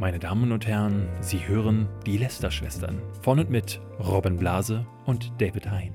Meine 0.00 0.18
Damen 0.18 0.50
und 0.50 0.66
Herren, 0.66 1.10
Sie 1.20 1.46
hören 1.46 1.86
die 2.06 2.16
Lester-Schwestern 2.16 3.02
von 3.20 3.38
und 3.38 3.50
mit 3.50 3.82
Robin 3.98 4.38
Blase 4.38 4.86
und 5.04 5.30
David 5.36 5.70
Hein. 5.70 5.92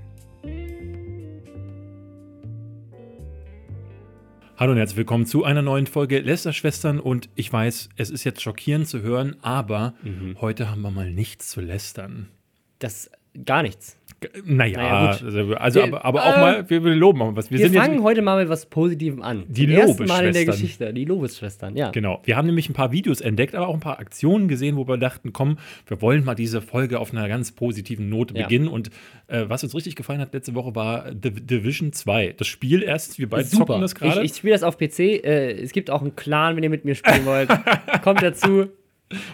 Hallo 4.57 4.73
und 4.73 4.77
herzlich 4.77 4.97
willkommen 4.97 5.25
zu 5.25 5.43
einer 5.43 5.63
neuen 5.63 5.87
Folge 5.87 6.19
Lester-Schwestern 6.19 6.99
und 6.99 7.29
ich 7.33 7.51
weiß, 7.51 7.89
es 7.95 8.11
ist 8.11 8.23
jetzt 8.25 8.43
schockierend 8.43 8.87
zu 8.87 9.01
hören, 9.01 9.37
aber 9.41 9.95
heute 10.39 10.69
haben 10.69 10.81
wir 10.81 10.91
mal 10.91 11.09
nichts 11.09 11.49
zu 11.49 11.61
lästern. 11.61 12.29
Das 12.77 13.09
gar 13.43 13.63
nichts. 13.63 13.97
Naja, 14.45 14.77
Naja, 14.77 15.11
gut. 15.11 15.23
also, 15.23 15.53
also 15.55 15.79
Wir- 15.79 15.85
aber, 15.85 16.05
aber 16.05 16.19
äh, 16.19 16.21
auch 16.23 16.37
mal, 16.37 16.69
wir, 16.69 16.83
wir 16.83 16.95
loben 16.95 17.19
was. 17.35 17.49
Wir, 17.51 17.59
Wir, 17.59 17.69
sind 17.69 17.77
fangen 17.77 17.93
jetzt, 17.95 18.03
heute 18.03 18.21
mal 18.21 18.39
mit 18.41 18.49
was 18.49 18.65
Positivem 18.65 19.21
an. 19.21 19.43
Die 19.47 19.71
ersten 19.73 20.05
Mal 20.05 20.25
in 20.27 20.33
der. 20.33 20.45
Geschichte. 20.45 20.93
Die 20.93 21.05
Lobesschwestern, 21.05 21.75
ja. 21.75 21.91
Genau. 21.91 22.21
Wir 22.23 22.37
haben 22.37 22.45
nämlich 22.45 22.69
ein 22.69 22.73
paar 22.73 22.91
Videos 22.91 23.21
entdeckt, 23.21 23.55
aber 23.55 23.67
auch 23.67 23.73
ein 23.73 23.79
paar 23.79 23.99
Aktionen 23.99 24.47
gesehen, 24.47 24.75
wo 24.77 24.87
wir 24.87 24.97
dachten, 24.97 25.33
komm, 25.33 25.57
wir 25.87 26.01
wollen 26.01 26.23
mal 26.23 26.35
diese 26.35 26.61
Folge 26.61 26.99
auf 26.99 27.11
einer 27.11 27.27
ganz 27.27 27.51
positiven 27.51 28.09
Note 28.09 28.35
Ja. 28.35 28.43
beginnen. 28.43 28.67
Und 28.67 28.89
äh, 29.27 29.45
was 29.47 29.63
uns 29.63 29.73
richtig 29.75 29.95
gefallen 29.95 30.19
hat 30.21 30.33
letzte 30.33 30.53
Woche 30.55 30.75
war 30.75 31.05
The 31.11 31.31
Division 31.31 31.93
2. 31.93 32.35
Das 32.37 32.47
Spiel 32.47 32.83
erst, 32.83 33.17
wir 33.19 33.29
beide 33.29 33.45
Super. 33.45 33.65
zocken 33.67 33.81
das 33.81 33.93
Ich, 33.93 33.97
gerade. 33.99 34.23
ich 34.23 34.35
spiele 34.35 34.53
das 34.53 34.63
auf 34.63 34.77
PC. 34.77 34.99
Äh, 34.99 35.51
es 35.61 35.71
gibt 35.71 35.89
auch 35.89 36.01
einen 36.01 36.15
Clan, 36.15 36.55
wenn 36.55 36.63
ihr 36.63 36.69
mit 36.69 36.85
mir 36.85 36.95
spielen 36.95 37.25
wollt. 37.25 37.49
Kommt 38.03 38.21
dazu. 38.21 38.67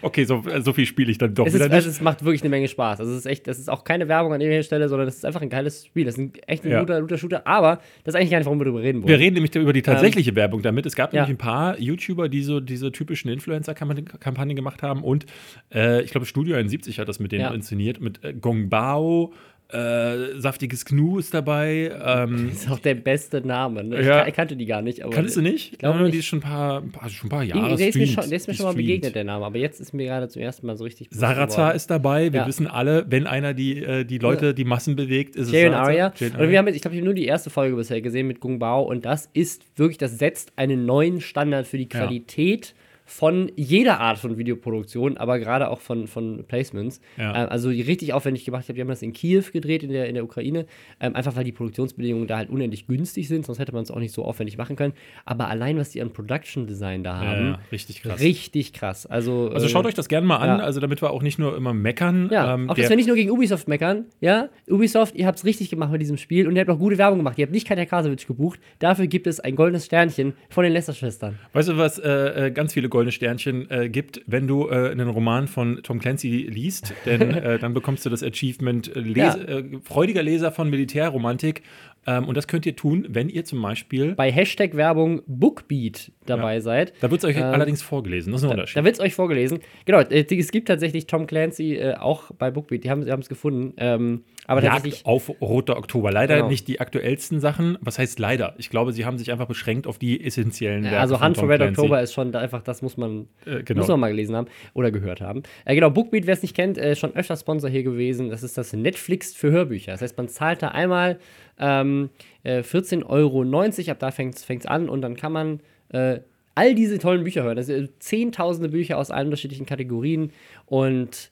Okay, 0.01 0.25
so, 0.25 0.43
äh, 0.47 0.61
so 0.61 0.73
viel 0.73 0.85
spiele 0.85 1.09
ich 1.11 1.17
dann 1.17 1.33
doch 1.33 1.47
Es, 1.47 1.53
wieder 1.53 1.65
ist, 1.65 1.69
nicht. 1.71 1.75
also 1.77 1.89
es 1.89 2.01
macht 2.01 2.25
wirklich 2.25 2.41
eine 2.41 2.49
Menge 2.49 2.67
Spaß. 2.67 2.99
Also 2.99 3.11
es 3.13 3.19
ist 3.19 3.25
echt, 3.25 3.47
das 3.47 3.57
ist 3.57 3.69
auch 3.69 3.85
keine 3.85 4.07
Werbung 4.09 4.33
an 4.33 4.41
irgendeiner 4.41 4.63
Stelle, 4.63 4.89
sondern 4.89 5.07
es 5.07 5.15
ist 5.15 5.25
einfach 5.25 5.41
ein 5.41 5.49
geiles 5.49 5.85
Spiel. 5.85 6.03
Das 6.05 6.15
ist 6.15 6.19
ein, 6.19 6.33
echt 6.45 6.65
ein 6.65 6.71
Ja. 6.71 6.81
guter, 6.81 6.99
guter 6.99 7.17
Shooter. 7.17 7.47
Aber 7.47 7.79
das 8.03 8.13
ist 8.13 8.19
eigentlich 8.19 8.31
gar 8.31 8.37
nicht, 8.39 8.45
warum 8.47 8.59
wir 8.59 8.65
darüber 8.65 8.81
reden 8.81 9.01
wollen. 9.01 9.07
wir 9.09 9.17
reden 9.19 9.35
nämlich 9.35 9.55
über 9.55 9.71
die 9.73 9.81
tatsächliche 9.81 10.35
Werbung 10.35 10.61
damit. 10.61 10.85
Es 10.85 10.95
gab 10.95 11.13
Ähm, 11.13 11.17
ja. 11.17 11.21
nämlich 11.23 11.35
ein 11.35 11.45
paar 11.45 11.79
YouTuber, 11.79 12.27
die 12.27 12.43
so 12.43 12.59
diese 12.59 12.91
typischen 12.91 13.29
Influencer-Kampagnen 13.31 14.55
gemacht 14.55 14.83
haben. 14.83 15.03
Und 15.03 15.25
äh, 15.73 16.01
ich 16.03 16.11
glaube, 16.11 16.25
Studio 16.25 16.55
71 16.57 16.99
hat 16.99 17.07
das 17.07 17.19
mit 17.19 17.31
denen 17.31 17.41
Ja. 17.41 17.53
inszeniert. 17.53 18.01
Mit 18.01 18.23
äh, 18.23 18.33
Gong 18.33 18.69
Bao, 18.69 19.31
äh, 19.73 20.39
Saftiges 20.39 20.85
Gnu 20.85 21.19
ist 21.19 21.33
dabei. 21.33 21.91
Ähm, 22.03 22.49
Das 22.49 22.57
ist 22.63 22.71
auch 22.71 22.79
der 22.79 22.95
beste 22.95 23.41
Name. 23.45 23.83
Ne? 23.83 23.99
Ich, 24.01 24.05
Ja. 24.05 24.27
ich 24.27 24.33
kannte 24.33 24.55
die 24.55 24.65
gar 24.65 24.81
nicht. 24.81 25.03
Aber 25.03 25.13
Kanntest 25.13 25.37
du 25.37 25.41
nicht? 25.41 25.73
Ich 25.73 25.79
glaube 25.79 25.99
Die 25.99 26.03
nicht. 26.05 26.15
ist 26.19 26.25
schon 26.25 26.39
ein 26.39 26.43
paar, 26.43 26.81
ein 26.81 26.91
paar, 26.91 27.09
schon 27.09 27.27
ein 27.27 27.29
paar 27.29 27.43
Die, 27.43 27.49
Jahre 27.49 27.75
der 27.75 27.87
ist 27.89 27.95
mir 27.95 28.07
schon, 28.07 28.27
der 28.29 28.37
ist 28.37 28.47
mir 28.47 28.53
Die 28.53 28.57
schon 28.57 28.65
mal 28.67 28.75
begegnet, 28.75 29.15
der 29.15 29.23
Name. 29.23 29.45
Aber 29.45 29.57
jetzt 29.57 29.79
ist 29.79 29.93
mir 29.93 30.05
gerade 30.05 30.27
zum 30.29 30.41
ersten 30.41 30.67
Mal 30.67 30.77
so 30.77 30.83
richtig 30.83 31.07
Sarazar 31.11 31.73
ist 31.75 31.89
dabei. 31.89 32.31
Wir 32.33 32.41
Ja. 32.41 32.47
wissen 32.47 32.67
alle, 32.67 33.05
wenn 33.09 33.27
einer 33.27 33.53
die, 33.53 33.77
äh, 33.83 34.03
die 34.05 34.17
Leute, 34.17 34.53
die 34.53 34.63
Massen 34.65 34.95
bewegt, 34.95 35.35
ist 35.35 35.47
es 35.47 35.53
Jay 35.53 35.63
Sarazar. 35.69 35.85
Arya. 35.85 36.13
Jay 36.17 36.27
und 36.31 36.39
Und 36.39 36.49
wir 36.49 36.57
haben 36.57 36.67
jetzt, 36.67 36.75
ich 36.75 36.81
glaube, 36.81 36.95
ich 36.95 36.99
habe 37.01 37.05
nur 37.05 37.13
die 37.15 37.25
erste 37.25 37.49
Folge 37.49 37.75
bisher 37.75 38.01
gesehen 38.01 38.27
mit 38.27 38.39
Gung 38.39 38.59
Bao 38.59 38.81
und 38.83 39.05
das 39.05 39.29
ist 39.33 39.63
wirklich, 39.77 39.97
das 39.97 40.17
setzt 40.17 40.53
einen 40.57 40.85
neuen 40.85 41.21
Standard 41.21 41.67
für 41.67 41.77
die 41.77 41.87
Ja. 41.91 41.99
Qualität 42.05 42.73
von 43.11 43.51
jeder 43.57 43.99
Art 43.99 44.17
von 44.17 44.37
Videoproduktion, 44.37 45.17
aber 45.17 45.37
gerade 45.37 45.69
auch 45.69 45.81
von, 45.81 46.07
von 46.07 46.45
Placements. 46.47 47.01
Ja. 47.17 47.43
Ähm, 47.43 47.49
also 47.49 47.69
die 47.69 47.81
richtig 47.81 48.13
aufwendig 48.13 48.45
gemacht. 48.45 48.61
Ich 48.61 48.67
glaube, 48.67 48.75
die 48.77 48.81
haben 48.81 48.87
das 48.87 49.01
in 49.01 49.11
Kiew 49.11 49.43
gedreht, 49.51 49.83
in 49.83 49.89
der, 49.89 50.07
in 50.07 50.15
der 50.15 50.23
Ukraine, 50.23 50.65
ähm, 51.01 51.13
einfach 51.13 51.35
weil 51.35 51.43
die 51.43 51.51
Produktionsbedingungen 51.51 52.25
da 52.25 52.37
halt 52.37 52.49
unendlich 52.49 52.87
günstig 52.87 53.27
sind, 53.27 53.45
sonst 53.45 53.59
hätte 53.59 53.73
man 53.73 53.83
es 53.83 53.91
auch 53.91 53.99
nicht 53.99 54.13
so 54.13 54.23
aufwendig 54.23 54.57
machen 54.57 54.77
können. 54.77 54.93
Aber 55.25 55.49
allein, 55.49 55.77
was 55.77 55.89
die 55.89 56.01
an 56.01 56.13
Production 56.13 56.67
Design 56.67 57.03
da 57.03 57.17
haben, 57.17 57.47
ja, 57.47 57.59
richtig 57.71 58.01
krass. 58.01 58.21
richtig 58.21 58.71
krass. 58.71 59.05
Also, 59.05 59.51
Also 59.53 59.65
äh, 59.65 59.69
schaut 59.69 59.85
euch 59.85 59.93
das 59.93 60.07
gerne 60.07 60.25
mal 60.25 60.37
an, 60.37 60.59
ja. 60.59 60.63
also 60.63 60.79
damit 60.79 61.01
wir 61.01 61.11
auch 61.11 61.21
nicht 61.21 61.37
nur 61.37 61.57
immer 61.57 61.73
meckern. 61.73 62.29
Ja, 62.31 62.53
Ähm, 62.53 62.69
auch 62.69 62.75
dass 62.75 62.89
wir 62.89 62.95
nicht 62.95 63.07
nur 63.07 63.17
gegen 63.17 63.29
Ubisoft 63.29 63.67
meckern. 63.67 64.05
Ja, 64.21 64.47
Ubisoft, 64.69 65.15
ihr 65.15 65.27
habt 65.27 65.37
es 65.37 65.43
richtig 65.45 65.69
gemacht 65.69 65.91
mit 65.91 66.01
diesem 66.01 66.17
Spiel 66.17 66.47
und 66.47 66.55
ihr 66.55 66.61
habt 66.61 66.69
auch 66.69 66.79
gute 66.79 66.97
Werbung 66.97 67.19
gemacht. 67.19 67.37
Ihr 67.37 67.43
habt 67.45 67.53
nicht 67.53 67.67
Katja 67.67 67.85
Krasowitsch 67.85 68.25
gebucht. 68.25 68.59
Dafür 68.79 69.07
gibt 69.07 69.27
es 69.27 69.41
ein 69.41 69.57
goldenes 69.57 69.85
Sternchen 69.85 70.33
von 70.49 70.63
den 70.63 70.71
Lester-Schwestern. 70.71 71.37
Weißt 71.51 71.67
du, 71.67 71.77
was 71.77 71.99
äh, 71.99 72.47
äh, 72.47 72.51
ganz 72.51 72.73
viele 72.73 72.87
goldene 73.01 73.11
Sternchen 73.11 73.69
äh, 73.71 73.89
gibt, 73.89 74.21
wenn 74.27 74.47
du 74.47 74.69
äh, 74.69 74.91
einen 74.91 75.09
Roman 75.09 75.47
von 75.47 75.79
Tom 75.81 75.97
Clancy 75.99 76.47
liest? 76.49 76.93
Denn 77.07 77.21
äh, 77.31 77.57
dann 77.57 77.73
bekommst 77.73 78.05
du 78.05 78.09
das 78.11 78.21
Achievement 78.21 78.95
äh, 78.95 78.99
Les 78.99 79.17
Ja. 79.17 79.35
äh, 79.35 79.63
freudiger 79.83 80.21
Leser 80.21 80.51
von 80.51 80.69
Militärromantik. 80.69 81.63
Ähm, 82.07 82.27
und 82.27 82.35
das 82.35 82.47
könnt 82.47 82.65
ihr 82.65 82.75
tun, 82.75 83.05
wenn 83.09 83.29
ihr 83.29 83.45
zum 83.45 83.61
Beispiel. 83.61 84.15
Bei 84.15 84.31
Hashtag 84.31 84.75
Werbung 84.75 85.21
Bookbeat 85.27 86.11
dabei 86.25 86.55
Ja. 86.55 86.61
seid. 86.61 86.93
Da 87.01 87.11
wird 87.11 87.23
es 87.23 87.25
euch 87.29 87.37
Ähm, 87.37 87.43
allerdings 87.43 87.83
vorgelesen. 87.83 88.31
Das 88.31 88.41
ist 88.41 88.45
ein 88.47 88.51
Unterschied. 88.51 88.77
Da 88.77 88.83
wird 88.83 88.95
es 88.95 88.99
euch 88.99 89.13
vorgelesen. 89.13 89.59
Genau, 89.85 89.99
äh, 89.99 90.25
es 90.35 90.51
gibt 90.51 90.67
tatsächlich 90.67 91.05
Tom 91.05 91.27
Clancy 91.27 91.75
äh, 91.75 91.93
auch 91.95 92.31
bei 92.31 92.49
Bookbeat. 92.49 92.83
Die 92.83 92.89
haben 92.89 93.01
es 93.03 93.29
gefunden. 93.29 93.73
Ähm, 93.77 94.23
aber. 94.47 94.63
Jagd 94.63 95.01
auf 95.05 95.29
Roter 95.41 95.77
Oktober. 95.77 96.11
Leider 96.11 96.37
Genau. 96.37 96.47
nicht 96.49 96.67
die 96.67 96.79
aktuellsten 96.79 97.39
Sachen. 97.39 97.77
Was 97.81 97.99
heißt 97.99 98.17
leider? 98.19 98.55
Ich 98.57 98.69
glaube, 98.71 98.93
sie 98.93 99.05
haben 99.05 99.17
sich 99.19 99.31
einfach 99.31 99.45
beschränkt 99.47 99.85
auf 99.85 99.99
die 99.99 100.23
essentiellen 100.25 100.83
Werke 100.83 100.99
Also 100.99 101.21
Hunt 101.21 101.37
for 101.37 101.47
Red 101.49 101.57
Clancy. 101.59 101.79
October 101.81 102.01
ist 102.01 102.13
schon 102.13 102.31
da 102.31 102.39
einfach, 102.39 102.63
das 102.63 102.81
muss 102.81 102.97
man, 102.97 103.27
Äh, 103.45 103.61
genau. 103.63 103.79
muss 103.81 103.87
man 103.89 103.99
mal 103.99 104.09
gelesen 104.09 104.35
haben 104.35 104.47
oder 104.73 104.89
gehört 104.91 105.21
haben. 105.21 105.43
Äh, 105.65 105.75
genau, 105.75 105.91
Bookbeat, 105.91 106.25
wer 106.25 106.33
es 106.33 106.41
nicht 106.41 106.55
kennt, 106.55 106.77
äh, 106.79 106.95
schon 106.95 107.15
öfter 107.15 107.35
Sponsor 107.35 107.69
hier 107.69 107.83
gewesen. 107.83 108.29
Das 108.29 108.41
ist 108.41 108.57
das 108.57 108.73
Netflix 108.73 109.35
für 109.35 109.51
Hörbücher. 109.51 109.91
Das 109.91 110.01
heißt, 110.01 110.17
man 110.17 110.27
zahlt 110.29 110.63
da 110.63 110.69
einmal 110.69 111.19
ähm, 111.61 112.09
äh, 112.43 112.59
14,90 112.61 113.05
Euro, 113.05 113.43
ab 113.91 113.99
da 113.99 114.11
fängt 114.11 114.35
es 114.37 114.65
an 114.65 114.89
und 114.89 115.01
dann 115.01 115.15
kann 115.15 115.31
man 115.31 115.59
äh, 115.89 116.19
all 116.55 116.75
diese 116.75 116.99
tollen 116.99 117.23
Bücher 117.23 117.43
hören. 117.43 117.55
Das 117.55 117.67
sind 117.67 117.91
zehntausende 117.99 118.69
Bücher 118.69 118.97
aus 118.97 119.11
allen 119.11 119.27
unterschiedlichen 119.27 119.65
Kategorien. 119.65 120.31
Und 120.65 121.31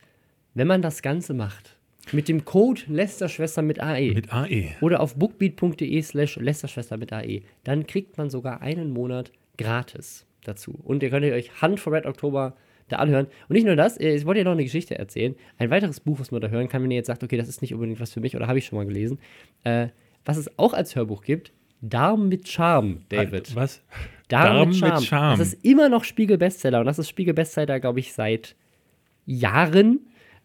wenn 0.53 0.67
man 0.67 0.81
das 0.81 1.01
Ganze 1.01 1.33
macht, 1.33 1.75
mit 2.11 2.27
dem 2.27 2.45
Code 2.45 2.81
Lästerschwester 2.87 3.61
mit 3.61 3.79
AE, 3.79 4.13
Mit. 4.13 4.33
AE. 4.33 4.75
oder 4.81 4.99
auf 4.99 5.15
bookbeat.de 5.15 6.01
slash 6.01 6.37
lästerschwester 6.37 6.97
mit 6.97 7.13
AE. 7.13 7.41
Dann 7.63 7.85
kriegt 7.85 8.17
man 8.17 8.29
sogar 8.29 8.61
einen 8.61 8.91
Monat 8.91 9.31
gratis 9.57 10.25
dazu. 10.43 10.79
Und 10.83 11.03
ihr 11.03 11.09
könnt 11.09 11.25
euch 11.25 11.61
Hand 11.61 11.79
for 11.79 11.93
Red 11.93 12.05
Oktober 12.05 12.55
da 12.87 12.97
anhören. 12.97 13.27
Und 13.47 13.53
nicht 13.53 13.65
nur 13.65 13.75
das, 13.75 13.99
äh, 13.99 14.15
ich 14.15 14.25
wollte 14.25 14.39
dir 14.39 14.45
noch 14.45 14.53
eine 14.53 14.63
Geschichte 14.63 14.97
erzählen. 14.97 15.35
Ein 15.57 15.69
weiteres 15.69 15.99
Buch, 15.99 16.19
was 16.19 16.31
man 16.31 16.41
da 16.41 16.47
hören 16.47 16.67
kann, 16.67 16.81
wenn 16.81 16.91
ihr 16.91 16.97
jetzt 16.97 17.07
sagt, 17.07 17.23
okay, 17.23 17.37
das 17.37 17.47
ist 17.47 17.61
nicht 17.61 17.73
unbedingt 17.73 17.99
was 17.99 18.13
für 18.13 18.19
mich 18.19 18.35
oder 18.35 18.47
habe 18.47 18.57
ich 18.57 18.65
schon 18.65 18.77
mal 18.77 18.85
gelesen. 18.85 19.19
Äh, 19.63 19.89
was 20.25 20.37
es 20.37 20.57
auch 20.57 20.73
als 20.73 20.95
Hörbuch 20.95 21.21
gibt, 21.23 21.51
Darm 21.81 22.27
mit 22.27 22.47
Charme, 22.47 23.01
David. 23.09 23.55
Was? 23.55 23.81
Darm, 24.27 24.69
mit, 24.69 25.03
Charme. 25.03 25.39
Das 25.39 25.53
ist 25.53 25.65
immer 25.65 25.89
noch 25.89 26.03
Spiegel-Bestseller 26.03 26.79
und 26.79 26.85
das 26.85 26.99
ist 26.99 27.09
Spiegel-Bestseller, 27.09 27.79
glaube 27.79 27.99
ich, 27.99 28.13
seit 28.13 28.55
Jahren 29.25 30.01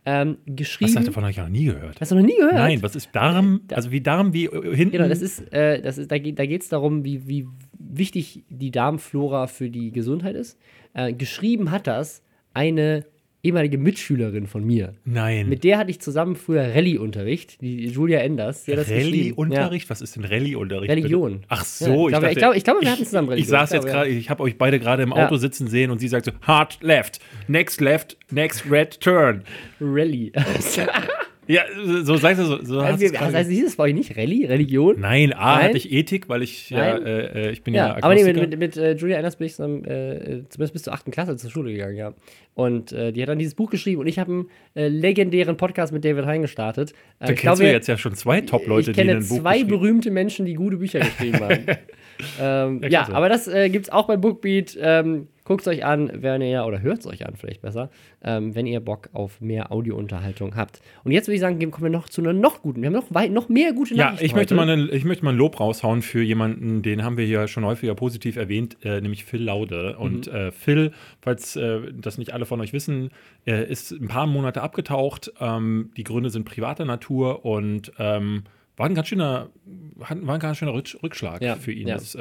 ähm, 0.07 0.39
geschrieben. 0.47 0.95
Was 0.95 1.05
davon 1.05 1.23
habe 1.23 1.31
ich 1.33 1.39
noch 1.39 1.49
nie 1.49 1.65
gehört. 1.65 2.01
Hast 2.01 2.13
du 2.13 2.17
noch 2.17 2.23
nie 2.23 2.37
gehört? 2.37 2.55
Nein, 2.55 2.83
was 2.83 2.95
ist 2.95 3.11
Darm? 3.13 3.63
Also 3.73 3.91
wie 3.91 4.01
Darm, 4.01 4.33
wie 4.33 4.47
äh, 4.47 4.77
hinten. 4.77 4.93
Genau, 4.93 5.09
das 5.09 5.23
ist, 5.23 5.53
äh, 5.53 5.81
das 5.81 5.99
ist 5.99 6.11
da 6.11 6.19
geht 6.19 6.39
da 6.39 6.47
geht's 6.47 6.69
darum, 6.69 7.05
wie, 7.05 7.27
wie 7.27 7.47
wichtig 7.79 8.45
die 8.49 8.71
Darmflora 8.71 9.47
für 9.47 9.71
die 9.71 9.93
Gesundheit 9.93 10.37
ist. 10.37 10.59
Äh, 10.93 11.15
geschrieben 11.15 11.71
hat 11.71 11.87
das 11.87 12.23
eine 12.53 13.07
ehemalige 13.45 13.79
Mitschülerin 13.79 14.47
von 14.47 14.65
mir. 14.65 14.95
Nein. 15.05 15.49
Mit 15.49 15.63
der 15.65 15.79
hatte 15.79 15.91
ich 15.91 16.01
zusammen 16.01 16.35
früher 16.37 16.75
Rallye-Unterricht, 16.75 17.61
die 17.61 17.87
Julia 17.87 18.21
Enders. 18.21 18.65
Rallye-Unterricht? 18.69 19.91
Was 19.91 20.01
ist 20.01 20.17
denn 20.17 20.25
Rallye-Unterricht? 20.25 20.91
Religion. 20.91 21.45
Ach 21.49 21.59
Ja, 21.59 21.65
so, 21.65 22.09
ich, 22.09 22.13
glaube, 22.13 22.31
ich, 22.31 22.37
glaube, 22.39 22.57
ich 22.57 22.65
glaube, 22.65 22.81
wir 22.81 22.91
hatten 22.91 23.05
zusammen 23.05 23.29
Ich 23.29 23.33
Religion. 23.33 23.51
saß 23.51 23.73
jetzt 23.73 23.85
ja. 23.87 23.93
gerade, 23.93 24.09
ich 24.11 24.31
habe 24.31 24.43
euch 24.43 24.59
beide 24.59 24.79
gerade 24.81 25.03
im 25.03 25.11
Ja. 25.11 25.27
Auto 25.27 25.37
sitzen 25.37 25.69
sehen 25.69 25.91
und 25.91 25.99
sie 25.99 26.09
sagt 26.09 26.25
so, 26.27 26.33
hard 26.43 26.79
left, 26.83 27.21
next 27.49 27.81
left, 27.81 28.17
next 28.31 28.65
red 28.71 28.99
turn. 29.01 29.43
Rallye. 29.81 30.33
Ja, 31.47 31.63
so 32.03 32.17
sagst 32.17 32.41
du 32.41 32.45
so. 32.45 32.65
so 32.65 32.81
also, 32.81 32.99
du's 32.99 33.11
das 33.11 33.21
gerade 33.21 33.37
heißt, 33.37 33.51
hieß 33.51 33.67
es 33.67 33.77
bei 33.77 33.85
euch 33.85 33.95
nicht 33.95 34.17
Rallye? 34.17 34.47
Religion? 34.47 34.99
Nein, 34.99 35.33
A 35.33 35.57
Nein? 35.57 35.65
hatte 35.65 35.77
ich 35.77 35.93
Ethik, 35.93 36.29
weil 36.29 36.43
ich 36.43 36.71
ja, 36.71 36.95
Nein? 36.99 37.07
äh, 37.07 37.49
äh, 37.49 37.51
ich 37.51 37.63
bin 37.63 37.75
ja, 37.75 37.89
Ja, 37.89 38.05
aber 38.05 38.15
nee, 38.15 38.25
mit, 38.25 38.37
mit, 38.37 38.59
mit 38.59 38.77
äh, 38.77 38.95
Julia 38.95 39.17
Enders 39.17 39.37
bin 39.37 39.47
ich 39.47 39.55
zusammen, 39.55 39.85
äh, 39.85 40.43
zumindest 40.49 40.73
bis 40.73 40.83
zur 40.83 40.93
8. 40.93 41.11
Klasse 41.13 41.37
zur 41.37 41.51
Schule 41.51 41.73
gegangen, 41.73 41.97
ja. 41.97 42.15
Und 42.55 42.93
äh, 42.93 43.13
die 43.13 43.21
hat 43.21 43.29
dann 43.29 43.39
dieses 43.39 43.55
Buch 43.55 43.71
geschrieben 43.71 44.01
und 44.01 44.07
ich 44.07 44.19
habe 44.19 44.33
einen 44.33 44.47
äh, 44.75 44.89
legendären 44.89 45.57
Podcast 45.57 45.93
mit 45.93 46.05
David 46.05 46.25
Hein 46.27 46.43
gestartet. 46.43 46.93
Da 47.19 47.27
ich 47.27 47.31
kennst 47.31 47.43
glaube, 47.43 47.63
du 47.65 47.73
jetzt 47.73 47.89
ja 47.89 47.99
schon 47.99 48.15
zwei 48.15 48.41
Top-Leute, 48.41 48.93
ich 48.93 48.97
die 48.97 49.03
ein 49.03 49.27
Buch 49.27 49.41
zwei 49.41 49.65
berühmte 49.65 50.11
Menschen, 50.11 50.47
die 50.47 50.55
gute 50.55 50.77
Bücher 50.77 51.01
geschrieben 51.01 51.41
haben. 51.41 51.67
ähm, 52.41 52.81
Ja, 52.85 52.89
ja, 52.89 53.09
aber 53.13 53.29
das 53.29 53.49
äh, 53.49 53.69
gibt 53.71 53.87
es 53.87 53.93
auch 53.93 54.07
bei 54.07 54.17
Bookbeat. 54.17 54.79
Ähm, 54.81 55.29
Guckt 55.45 55.61
es 55.61 55.69
euch 55.69 55.85
an, 55.85 56.11
wenn 56.15 56.41
ihr, 56.41 56.65
oder 56.65 56.81
hört 56.81 57.01
es 57.01 57.07
euch 57.07 57.27
an, 57.27 57.35
vielleicht 57.37 57.61
besser, 57.61 57.91
ähm, 58.23 58.55
wenn 58.55 58.67
ihr 58.67 58.81
Bock 58.81 59.11
auf 59.13 59.43
mehr 59.43 59.71
Audiounterhaltung 59.71 60.57
habt. 60.57 60.81
Und 61.05 61.13
jetzt 61.13 61.27
würde 61.29 61.35
ich 61.35 61.41
sagen, 61.41 61.59
kommen 61.71 61.85
wir 61.85 61.91
noch 61.91 62.09
zu 62.09 62.23
einer 62.23 62.33
noch 62.33 62.63
guten. 62.63 62.81
Wir 62.81 62.87
haben 62.87 62.95
noch, 62.95 63.13
weit, 63.15 63.31
noch 63.31 63.51
mehr 63.51 63.75
gute 63.75 63.95
Ja, 63.95 64.05
Nachrichten. 64.07 64.25
ich 64.27 64.35
möchte, 64.35 64.57
heute. 64.57 64.67
mal 64.67 64.73
ein, 64.73 64.89
ich 64.91 65.05
möchte 65.05 65.23
mal 65.25 65.33
ein 65.33 65.37
Lob 65.37 65.61
raushauen 65.61 66.01
für 66.01 66.23
jemanden, 66.23 66.81
den 66.81 67.05
haben 67.05 67.19
wir 67.19 67.27
ja 67.27 67.47
schon 67.47 67.65
häufiger 67.67 67.95
positiv 67.95 68.37
erwähnt, 68.37 68.79
äh, 68.85 69.01
nämlich 69.03 69.25
Phil 69.27 69.43
Laude. 69.43 69.99
Und 69.99 70.29
Mhm. 70.29 70.33
äh, 70.35 70.51
Phil, 70.51 70.93
falls 71.21 71.57
äh, 71.57 71.93
das 71.93 72.17
nicht 72.17 72.33
alle 72.33 72.47
von 72.47 72.61
euch 72.63 72.73
wissen, 72.73 73.11
äh, 73.47 73.71
ist 73.71 73.91
ein 73.93 74.09
paar 74.09 74.27
Monate 74.27 74.63
abgetaucht. 74.63 75.31
Ähm, 75.41 75.91
die 75.99 76.05
Gründe 76.05 76.31
sind 76.31 76.45
privater 76.47 76.87
Natur 76.87 77.45
und 77.45 77.93
ähm, 77.99 78.45
war 78.77 78.87
ein 78.87 78.95
ganz 78.95 79.07
schöner, 79.09 79.51
war 79.97 80.11
ein 80.35 80.41
ganz 80.41 80.59
schöner 80.59 80.73
Rücksch- 80.73 81.01
Rückschlag 81.03 81.41
Ja, 81.43 81.55
für 81.55 81.71
ihn. 81.73 81.87
ja. 81.87 81.95
Das 81.95 82.15
äh, 82.17 82.21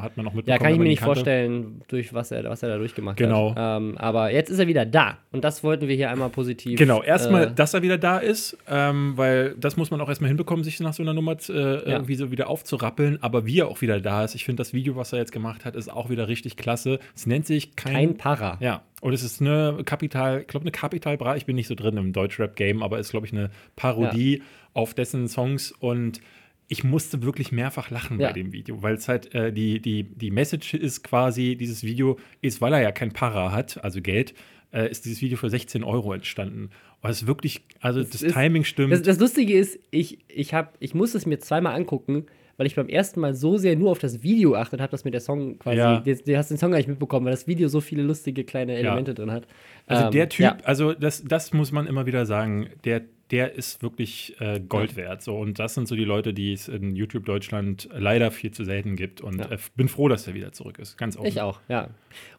hat 0.00 0.16
man 0.16 0.24
noch 0.26 0.34
mitbekommen. 0.34 0.46
Ja, 0.48 0.58
kann 0.58 0.72
ich 0.72 0.78
mir 0.78 0.84
nicht 0.84 0.98
kannte. 0.98 1.14
vorstellen, 1.14 1.82
durch 1.88 2.12
was 2.12 2.32
er, 2.32 2.42
was 2.44 2.62
er 2.64 2.70
da 2.70 2.78
durchgemacht 2.78 3.16
Genau. 3.16 3.54
hat. 3.54 3.80
Ähm, 3.80 3.96
aber 3.98 4.32
jetzt 4.32 4.50
ist 4.50 4.58
er 4.58 4.66
wieder 4.66 4.84
da. 4.84 5.18
Und 5.30 5.44
das 5.44 5.62
wollten 5.62 5.86
wir 5.86 5.94
hier 5.94 6.10
einmal 6.10 6.28
positiv. 6.30 6.78
Genau, 6.78 7.02
erstmal, 7.02 7.44
Äh, 7.48 7.52
dass 7.54 7.72
er 7.74 7.82
wieder 7.82 7.98
da 7.98 8.18
ist, 8.18 8.58
ähm, 8.68 9.12
weil 9.16 9.54
das 9.58 9.76
muss 9.76 9.90
man 9.92 10.00
auch 10.00 10.08
erstmal 10.08 10.28
hinbekommen, 10.28 10.64
sich 10.64 10.80
nach 10.80 10.92
so 10.92 11.02
einer 11.04 11.14
Nummer 11.14 11.32
äh, 11.32 11.52
irgendwie 11.52 12.16
so 12.16 12.30
wieder 12.32 12.48
aufzurappeln. 12.48 13.18
Aber 13.22 13.46
wie 13.46 13.60
er 13.60 13.68
auch 13.68 13.80
wieder 13.80 14.00
da 14.00 14.24
ist, 14.24 14.34
ich 14.34 14.44
finde 14.44 14.60
das 14.60 14.72
Video, 14.72 14.96
was 14.96 15.12
er 15.12 15.20
jetzt 15.20 15.32
gemacht 15.32 15.64
hat, 15.64 15.76
ist 15.76 15.88
auch 15.92 16.10
wieder 16.10 16.26
richtig 16.26 16.56
klasse. 16.56 16.98
Es 17.14 17.26
nennt 17.26 17.46
sich 17.46 17.76
kein, 17.76 17.92
kein 17.92 18.16
Para. 18.16 18.56
ja, 18.60 18.82
Und 19.02 19.12
es 19.12 19.24
ist 19.24 19.40
eine 19.40 19.82
Kapital, 19.84 20.42
ich 20.42 20.46
glaube, 20.46 20.62
eine 20.62 20.70
Kapital 20.70 21.16
Bra, 21.16 21.34
ich 21.34 21.44
bin 21.44 21.56
nicht 21.56 21.66
so 21.66 21.74
drin 21.74 21.96
im 21.96 22.12
Deutschrap-Game, 22.12 22.84
aber 22.84 23.00
ist, 23.00 23.10
glaube 23.10 23.26
ich, 23.26 23.32
eine 23.32 23.50
Parodie 23.74 24.38
ja. 24.38 24.44
auf 24.74 24.94
dessen 24.94 25.26
Songs 25.26 25.72
und 25.72 26.20
ich 26.68 26.84
musste 26.84 27.20
wirklich 27.20 27.50
mehrfach 27.50 27.90
lachen 27.90 28.20
ja. 28.20 28.28
bei 28.28 28.32
dem 28.32 28.52
Video, 28.52 28.80
weil 28.80 28.94
es 28.94 29.08
halt 29.08 29.34
äh, 29.34 29.52
die, 29.52 29.80
die, 29.80 30.04
die 30.04 30.30
Message 30.30 30.74
ist 30.74 31.02
quasi, 31.02 31.56
dieses 31.56 31.82
Video 31.82 32.16
ist, 32.42 32.60
weil 32.60 32.74
er 32.74 32.80
ja 32.80 32.92
kein 32.92 33.10
Para 33.10 33.50
hat, 33.50 33.82
also 33.82 34.00
Geld, 34.00 34.34
äh, 34.72 34.88
ist 34.88 35.04
dieses 35.04 35.20
Video 35.20 35.36
für 35.36 35.50
16 35.50 35.82
Euro 35.82 36.12
entstanden. 36.12 36.70
Und 37.00 37.10
es 37.10 37.22
ist 37.22 37.26
wirklich, 37.26 37.62
also 37.80 37.98
das, 37.98 38.10
das 38.10 38.22
ist, 38.22 38.34
Timing 38.34 38.62
stimmt. 38.62 38.92
Das, 38.92 39.02
das, 39.02 39.18
Lustige 39.18 39.54
ist, 39.54 39.80
ich, 39.90 40.20
ich, 40.28 40.54
hab, 40.54 40.76
ich 40.78 40.94
muss 40.94 41.16
es 41.16 41.26
mir 41.26 41.40
zweimal 41.40 41.74
angucken, 41.74 42.26
weil 42.62 42.68
ich 42.68 42.76
beim 42.76 42.88
ersten 42.88 43.18
Mal 43.18 43.34
so 43.34 43.56
sehr 43.56 43.74
nur 43.74 43.90
auf 43.90 43.98
das 43.98 44.22
Video 44.22 44.54
achtet 44.54 44.80
habe, 44.80 44.92
dass 44.92 45.04
mir 45.04 45.10
der 45.10 45.20
Song 45.20 45.58
quasi, 45.58 45.78
ja. 45.78 45.98
du, 45.98 46.36
hast 46.38 46.48
den 46.48 46.58
Song 46.58 46.70
gar 46.70 46.76
nicht 46.76 46.88
mitbekommen, 46.88 47.26
weil 47.26 47.32
das 47.32 47.48
Video 47.48 47.66
so 47.66 47.80
viele 47.80 48.04
lustige 48.04 48.44
kleine 48.44 48.76
Elemente 48.76 49.10
ja. 49.10 49.14
drin 49.16 49.32
hat. 49.32 49.48
Also 49.92 50.06
ähm, 50.06 50.10
der 50.12 50.28
Typ, 50.28 50.44
ja. 50.44 50.56
also 50.64 50.92
das, 50.92 51.24
das 51.24 51.52
muss 51.52 51.72
man 51.72 51.86
immer 51.86 52.06
wieder 52.06 52.26
sagen, 52.26 52.70
der 52.84 53.02
der 53.32 53.54
ist 53.54 53.82
wirklich 53.82 54.36
äh, 54.40 54.60
Gold 54.60 54.94
wert. 54.94 55.22
So. 55.22 55.38
Und 55.38 55.58
das 55.58 55.72
sind 55.72 55.88
so 55.88 55.96
die 55.96 56.04
Leute, 56.04 56.34
die 56.34 56.52
es 56.52 56.68
in 56.68 56.94
YouTube 56.94 57.24
Deutschland 57.24 57.88
leider 57.90 58.30
viel 58.30 58.50
zu 58.50 58.62
selten 58.62 58.94
gibt. 58.94 59.22
Und 59.22 59.38
ja. 59.38 59.50
äh, 59.50 59.58
bin 59.74 59.88
froh, 59.88 60.08
dass 60.08 60.28
er 60.28 60.34
wieder 60.34 60.52
zurück 60.52 60.78
ist. 60.78 60.98
Ganz 60.98 61.16
offen. 61.16 61.26
Ich 61.26 61.40
auch, 61.40 61.58
ja. 61.66 61.88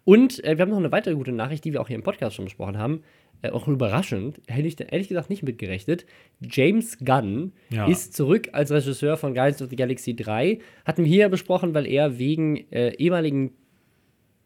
Und 0.06 0.44
äh, 0.44 0.56
wir 0.56 0.62
haben 0.62 0.70
noch 0.70 0.78
eine 0.78 0.92
weitere 0.92 1.16
gute 1.16 1.32
Nachricht, 1.32 1.66
die 1.66 1.74
wir 1.74 1.82
auch 1.82 1.88
hier 1.88 1.96
im 1.96 2.04
Podcast 2.04 2.36
schon 2.36 2.46
besprochen 2.46 2.78
haben. 2.78 3.02
Äh, 3.42 3.50
auch 3.50 3.68
überraschend, 3.68 4.40
hätte 4.48 4.68
ich 4.68 4.80
ehrlich 4.80 5.08
gesagt 5.08 5.32
nicht 5.32 5.42
mitgerechnet. 5.42 6.06
James 6.42 7.00
Gunn 7.04 7.54
ja. 7.72 7.88
ist 7.88 8.14
zurück 8.14 8.50
als 8.52 8.70
Regisseur 8.70 9.18
von 9.18 9.34
Guardians 9.34 9.64
of 9.64 9.70
the 9.72 9.76
Galaxy 9.76 10.16
3. 10.16 10.60
Hatten 10.86 11.06
wir 11.06 11.12
hier 11.12 11.28
besprochen, 11.30 11.74
weil 11.74 11.88
er 11.88 12.20
wegen 12.20 12.72
äh, 12.72 12.94
ehemaligen 12.98 13.52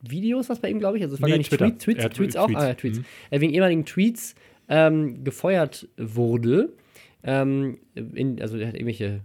Videos, 0.02 0.50
was 0.50 0.60
bei 0.60 0.70
ihm, 0.70 0.80
glaube 0.80 0.98
ich, 0.98 1.04
also 1.04 1.16
es 1.16 1.22
war 1.22 1.28
nee, 1.28 1.34
gar 1.34 1.38
nicht 1.38 1.50
Twitter. 1.50 1.70
Tweet, 1.70 1.80
Tweets, 1.80 2.00
Tweets, 2.02 2.16
Tweets 2.18 2.36
auch, 2.36 2.48
Tweets. 2.48 2.62
Ah, 2.62 2.74
Tweets. 2.74 3.00
Mhm. 3.00 3.06
Äh, 3.32 3.42
wegen 3.42 3.54
ehemaligen 3.54 3.86
Tweets 3.86 4.36
ähm, 4.70 5.24
gefeuert 5.24 5.88
wurde. 5.98 6.74
Ähm, 7.24 7.80
in, 7.96 8.42
also 8.42 8.58
er 8.58 8.68
hat 8.68 8.76
irgendwelche 8.76 9.22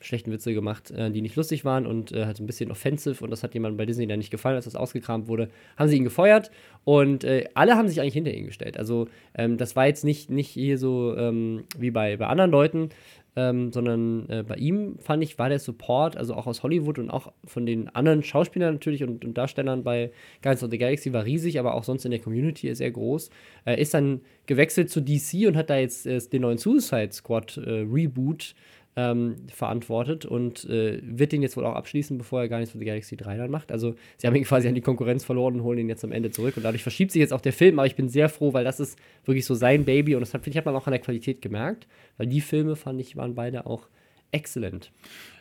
schlechten 0.00 0.30
Witze 0.30 0.54
gemacht, 0.54 0.90
äh, 0.90 1.10
die 1.10 1.20
nicht 1.22 1.36
lustig 1.36 1.64
waren 1.64 1.86
und 1.86 2.12
äh, 2.12 2.26
halt 2.26 2.36
so 2.36 2.42
ein 2.42 2.46
bisschen 2.46 2.70
offensive 2.70 3.22
und 3.24 3.30
das 3.30 3.42
hat 3.42 3.54
jemandem 3.54 3.76
bei 3.76 3.86
Disney 3.86 4.06
dann 4.06 4.18
nicht 4.18 4.30
gefallen, 4.30 4.56
als 4.56 4.66
das 4.66 4.76
ausgekramt 4.76 5.26
wurde, 5.28 5.48
haben 5.76 5.88
sie 5.88 5.96
ihn 5.96 6.04
gefeuert 6.04 6.50
und 6.84 7.24
äh, 7.24 7.46
alle 7.54 7.76
haben 7.76 7.88
sich 7.88 8.00
eigentlich 8.00 8.14
hinter 8.14 8.32
ihn 8.32 8.46
gestellt. 8.46 8.78
Also 8.78 9.08
ähm, 9.34 9.56
das 9.56 9.74
war 9.74 9.86
jetzt 9.86 10.04
nicht, 10.04 10.30
nicht 10.30 10.48
hier 10.48 10.78
so 10.78 11.16
ähm, 11.16 11.64
wie 11.78 11.90
bei, 11.90 12.16
bei 12.16 12.26
anderen 12.26 12.50
Leuten, 12.50 12.90
ähm, 13.36 13.70
sondern 13.70 14.28
äh, 14.30 14.42
bei 14.42 14.56
ihm 14.56 14.98
fand 14.98 15.22
ich, 15.22 15.38
war 15.38 15.50
der 15.50 15.58
Support, 15.58 16.16
also 16.16 16.34
auch 16.34 16.46
aus 16.46 16.62
Hollywood 16.62 16.98
und 16.98 17.10
auch 17.10 17.32
von 17.44 17.66
den 17.66 17.88
anderen 17.90 18.22
Schauspielern 18.22 18.74
natürlich 18.74 19.04
und, 19.04 19.24
und 19.24 19.36
Darstellern 19.36 19.84
bei 19.84 20.10
Guardians 20.42 20.64
of 20.64 20.70
the 20.70 20.78
Galaxy 20.78 21.12
war 21.12 21.24
riesig, 21.24 21.58
aber 21.60 21.74
auch 21.74 21.84
sonst 21.84 22.06
in 22.06 22.10
der 22.10 22.20
Community 22.20 22.74
sehr 22.74 22.90
groß. 22.90 23.28
Er 23.66 23.78
ist 23.78 23.92
dann 23.92 24.22
gewechselt 24.46 24.90
zu 24.90 25.02
DC 25.02 25.46
und 25.46 25.56
hat 25.56 25.68
da 25.68 25.76
jetzt 25.76 26.06
äh, 26.06 26.18
den 26.18 26.42
neuen 26.42 26.58
Suicide 26.58 27.12
Squad 27.12 27.58
äh, 27.58 27.84
Reboot 27.90 28.54
ähm, 28.96 29.36
verantwortet 29.52 30.24
und 30.24 30.64
äh, 30.64 31.00
wird 31.02 31.32
den 31.32 31.42
jetzt 31.42 31.56
wohl 31.56 31.66
auch 31.66 31.74
abschließen, 31.74 32.16
bevor 32.16 32.40
er 32.40 32.48
gar 32.48 32.58
nichts 32.58 32.72
für 32.72 32.78
die 32.78 32.86
Galaxy 32.86 33.16
3 33.16 33.36
dann 33.36 33.50
macht. 33.50 33.70
Also 33.70 33.94
sie 34.16 34.26
haben 34.26 34.34
ihn 34.34 34.44
quasi 34.44 34.68
an 34.68 34.74
die 34.74 34.80
Konkurrenz 34.80 35.22
verloren 35.22 35.56
und 35.56 35.62
holen 35.62 35.78
ihn 35.78 35.88
jetzt 35.88 36.02
am 36.02 36.12
Ende 36.12 36.30
zurück 36.30 36.56
und 36.56 36.62
dadurch 36.62 36.82
verschiebt 36.82 37.12
sich 37.12 37.20
jetzt 37.20 37.32
auch 37.32 37.42
der 37.42 37.52
Film, 37.52 37.78
aber 37.78 37.86
ich 37.86 37.94
bin 37.94 38.08
sehr 38.08 38.30
froh, 38.30 38.54
weil 38.54 38.64
das 38.64 38.80
ist 38.80 38.98
wirklich 39.26 39.44
so 39.44 39.54
sein 39.54 39.84
Baby 39.84 40.14
und 40.14 40.20
das 40.22 40.32
hat, 40.32 40.46
ich, 40.46 40.56
hat 40.56 40.64
man 40.64 40.74
auch 40.74 40.86
an 40.86 40.92
der 40.92 41.00
Qualität 41.00 41.42
gemerkt, 41.42 41.86
weil 42.16 42.26
die 42.26 42.40
Filme, 42.40 42.74
fand 42.74 43.00
ich, 43.00 43.16
waren 43.16 43.34
beide 43.34 43.66
auch 43.66 43.88
exzellent. 44.32 44.90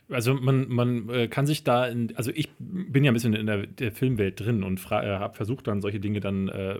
Also 0.09 0.35
man, 0.35 0.69
man 0.69 1.09
äh, 1.09 1.27
kann 1.27 1.47
sich 1.47 1.63
da, 1.63 1.87
in, 1.87 2.15
also 2.15 2.31
ich 2.33 2.49
bin 2.59 3.03
ja 3.03 3.11
ein 3.11 3.15
bisschen 3.15 3.33
in 3.33 3.47
der, 3.47 3.65
der 3.65 3.91
Filmwelt 3.91 4.39
drin 4.39 4.63
und 4.63 4.79
äh, 4.79 4.89
habe 4.91 5.35
versucht 5.35 5.67
dann 5.67 5.81
solche 5.81 5.99
Dinge 5.99 6.19
dann 6.19 6.47
äh, 6.47 6.79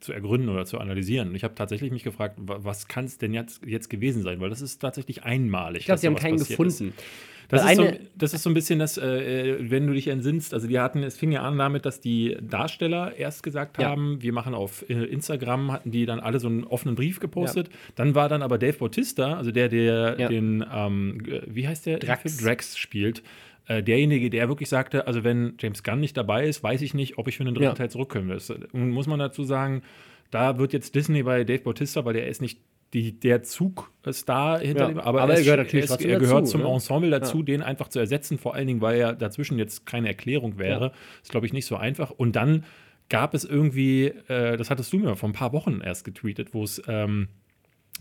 zu 0.00 0.12
ergründen 0.12 0.50
oder 0.50 0.66
zu 0.66 0.78
analysieren. 0.78 1.30
Und 1.30 1.34
ich 1.34 1.44
habe 1.44 1.54
tatsächlich 1.54 1.90
mich 1.90 2.04
gefragt, 2.04 2.36
was 2.38 2.86
kann 2.86 3.06
es 3.06 3.16
denn 3.16 3.32
jetzt, 3.32 3.64
jetzt 3.64 3.88
gewesen 3.88 4.22
sein? 4.22 4.40
Weil 4.40 4.50
das 4.50 4.60
ist 4.60 4.78
tatsächlich 4.80 5.24
einmalig. 5.24 5.80
Ich 5.80 5.86
glaube, 5.86 5.98
sie 5.98 6.06
haben 6.08 6.16
keinen 6.16 6.36
gefunden. 6.36 6.88
Ist. 6.88 7.04
Das 7.48 7.64
ist, 7.64 7.76
so, 7.76 7.90
das 8.14 8.34
ist, 8.34 8.42
so, 8.42 8.50
ein 8.50 8.54
bisschen 8.54 8.78
das, 8.78 8.98
äh, 8.98 9.56
wenn 9.58 9.86
du 9.86 9.94
dich 9.94 10.08
entsinnst. 10.08 10.52
Also, 10.52 10.66
die 10.68 10.78
hatten, 10.78 11.02
es 11.02 11.16
fing 11.16 11.32
ja 11.32 11.42
an 11.42 11.56
damit, 11.56 11.86
dass 11.86 12.00
die 12.00 12.36
Darsteller 12.42 13.16
erst 13.16 13.42
gesagt 13.42 13.80
ja. 13.80 13.88
haben, 13.88 14.20
wir 14.20 14.34
machen 14.34 14.54
auf 14.54 14.84
äh, 14.90 14.94
Instagram, 15.04 15.72
hatten 15.72 15.90
die 15.90 16.04
dann 16.04 16.20
alle 16.20 16.40
so 16.40 16.48
einen 16.48 16.64
offenen 16.64 16.94
Brief 16.94 17.20
gepostet. 17.20 17.68
Ja. 17.68 17.74
Dann 17.96 18.14
war 18.14 18.28
dann 18.28 18.42
aber 18.42 18.58
Dave 18.58 18.76
Bautista, 18.76 19.38
also 19.38 19.50
der, 19.50 19.68
der 19.70 20.16
ja. 20.18 20.28
den, 20.28 20.64
ähm, 20.70 21.22
wie 21.46 21.66
heißt 21.66 21.86
der? 21.86 21.98
Drax, 21.98 22.36
Drax 22.36 22.76
spielt. 22.76 23.22
Äh, 23.66 23.82
derjenige, 23.82 24.30
der 24.30 24.48
wirklich 24.48 24.68
sagte, 24.68 25.06
also 25.06 25.24
wenn 25.24 25.54
James 25.58 25.82
Gunn 25.82 26.00
nicht 26.00 26.16
dabei 26.16 26.46
ist, 26.46 26.62
weiß 26.62 26.82
ich 26.82 26.94
nicht, 26.94 27.18
ob 27.18 27.28
ich 27.28 27.36
für 27.36 27.44
einen 27.44 27.54
dritten 27.54 27.74
Teil 27.74 27.90
zurückkommen 27.90 28.28
will. 28.28 28.40
Und 28.72 28.90
muss 28.90 29.06
man 29.06 29.18
dazu 29.18 29.44
sagen, 29.44 29.82
da 30.30 30.58
wird 30.58 30.72
jetzt 30.72 30.94
Disney 30.94 31.22
bei 31.22 31.44
Dave 31.44 31.60
Bautista, 31.60 32.04
weil 32.04 32.14
der 32.14 32.28
ist 32.28 32.42
nicht 32.42 32.60
die, 32.94 33.18
der 33.18 33.42
Zugstar 33.42 34.60
hinter 34.60 34.82
ja, 34.82 34.88
dem, 34.88 34.98
aber, 34.98 35.22
aber 35.22 35.34
er, 35.34 35.42
gehört 35.42 35.58
natürlich 35.58 35.90
er, 35.90 36.00
er 36.00 36.18
gehört 36.18 36.42
dazu, 36.42 36.52
zum 36.52 36.62
ne? 36.62 36.68
Ensemble 36.68 37.10
dazu, 37.10 37.38
ja. 37.38 37.44
den 37.44 37.62
einfach 37.62 37.88
zu 37.88 37.98
ersetzen, 37.98 38.38
vor 38.38 38.54
allen 38.54 38.66
Dingen, 38.66 38.80
weil 38.80 38.98
er 38.98 39.12
dazwischen 39.14 39.58
jetzt 39.58 39.84
keine 39.84 40.08
Erklärung 40.08 40.58
wäre. 40.58 40.86
Ja. 40.86 40.92
Ist, 41.22 41.30
glaube 41.30 41.46
ich, 41.46 41.52
nicht 41.52 41.66
so 41.66 41.76
einfach. 41.76 42.10
Und 42.10 42.34
dann 42.34 42.64
gab 43.10 43.34
es 43.34 43.44
irgendwie, 43.44 44.06
äh, 44.28 44.56
das 44.56 44.70
hattest 44.70 44.92
du 44.92 44.98
mir 44.98 45.16
vor 45.16 45.28
ein 45.28 45.34
paar 45.34 45.52
Wochen 45.52 45.80
erst 45.82 46.04
getweetet, 46.04 46.54
wo 46.54 46.64
es 46.64 46.82
ähm, 46.88 47.28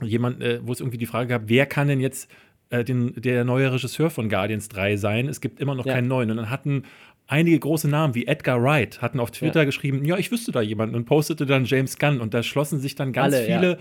jemand, 0.02 0.42
äh, 0.42 0.60
wo 0.66 0.72
es 0.72 0.80
irgendwie 0.80 0.98
die 0.98 1.06
Frage 1.06 1.28
gab, 1.28 1.44
wer 1.48 1.66
kann 1.66 1.90
denn 1.90 2.00
jetzt 2.00 2.32
äh, 2.70 2.86
den, 2.86 3.14
der 3.16 3.44
neue 3.44 3.72
Regisseur 3.74 4.10
von 4.10 4.30
Guardians 4.30 4.70
3 4.70 4.96
sein? 4.96 5.28
Es 5.28 5.42
gibt 5.42 5.60
immer 5.60 5.76
noch 5.76 5.86
keinen 5.86 6.08
neuen. 6.08 6.32
Und 6.32 6.38
dann 6.38 6.50
hatten 6.50 6.84
einige 7.28 7.60
große 7.60 7.90
Namen 7.90 8.16
wie 8.16 8.26
Edgar 8.26 8.64
Wright 8.64 9.02
hatten 9.02 9.20
auf 9.20 9.32
Twitter 9.32 9.62
ja. 9.62 9.66
geschrieben, 9.66 10.06
ja, 10.06 10.18
ich 10.18 10.32
wüsste 10.32 10.54
da 10.54 10.62
jemanden 10.62 10.96
und 10.96 11.04
postete 11.04 11.46
dann 11.46 11.66
James 11.66 11.98
Gunn 11.98 12.22
und 12.22 12.34
da 12.34 12.42
schlossen 12.42 12.80
sich 12.80 12.96
dann 12.96 13.12
ganz 13.12 13.36
Alle, 13.36 13.46
viele 13.46 13.72
ja 13.72 13.78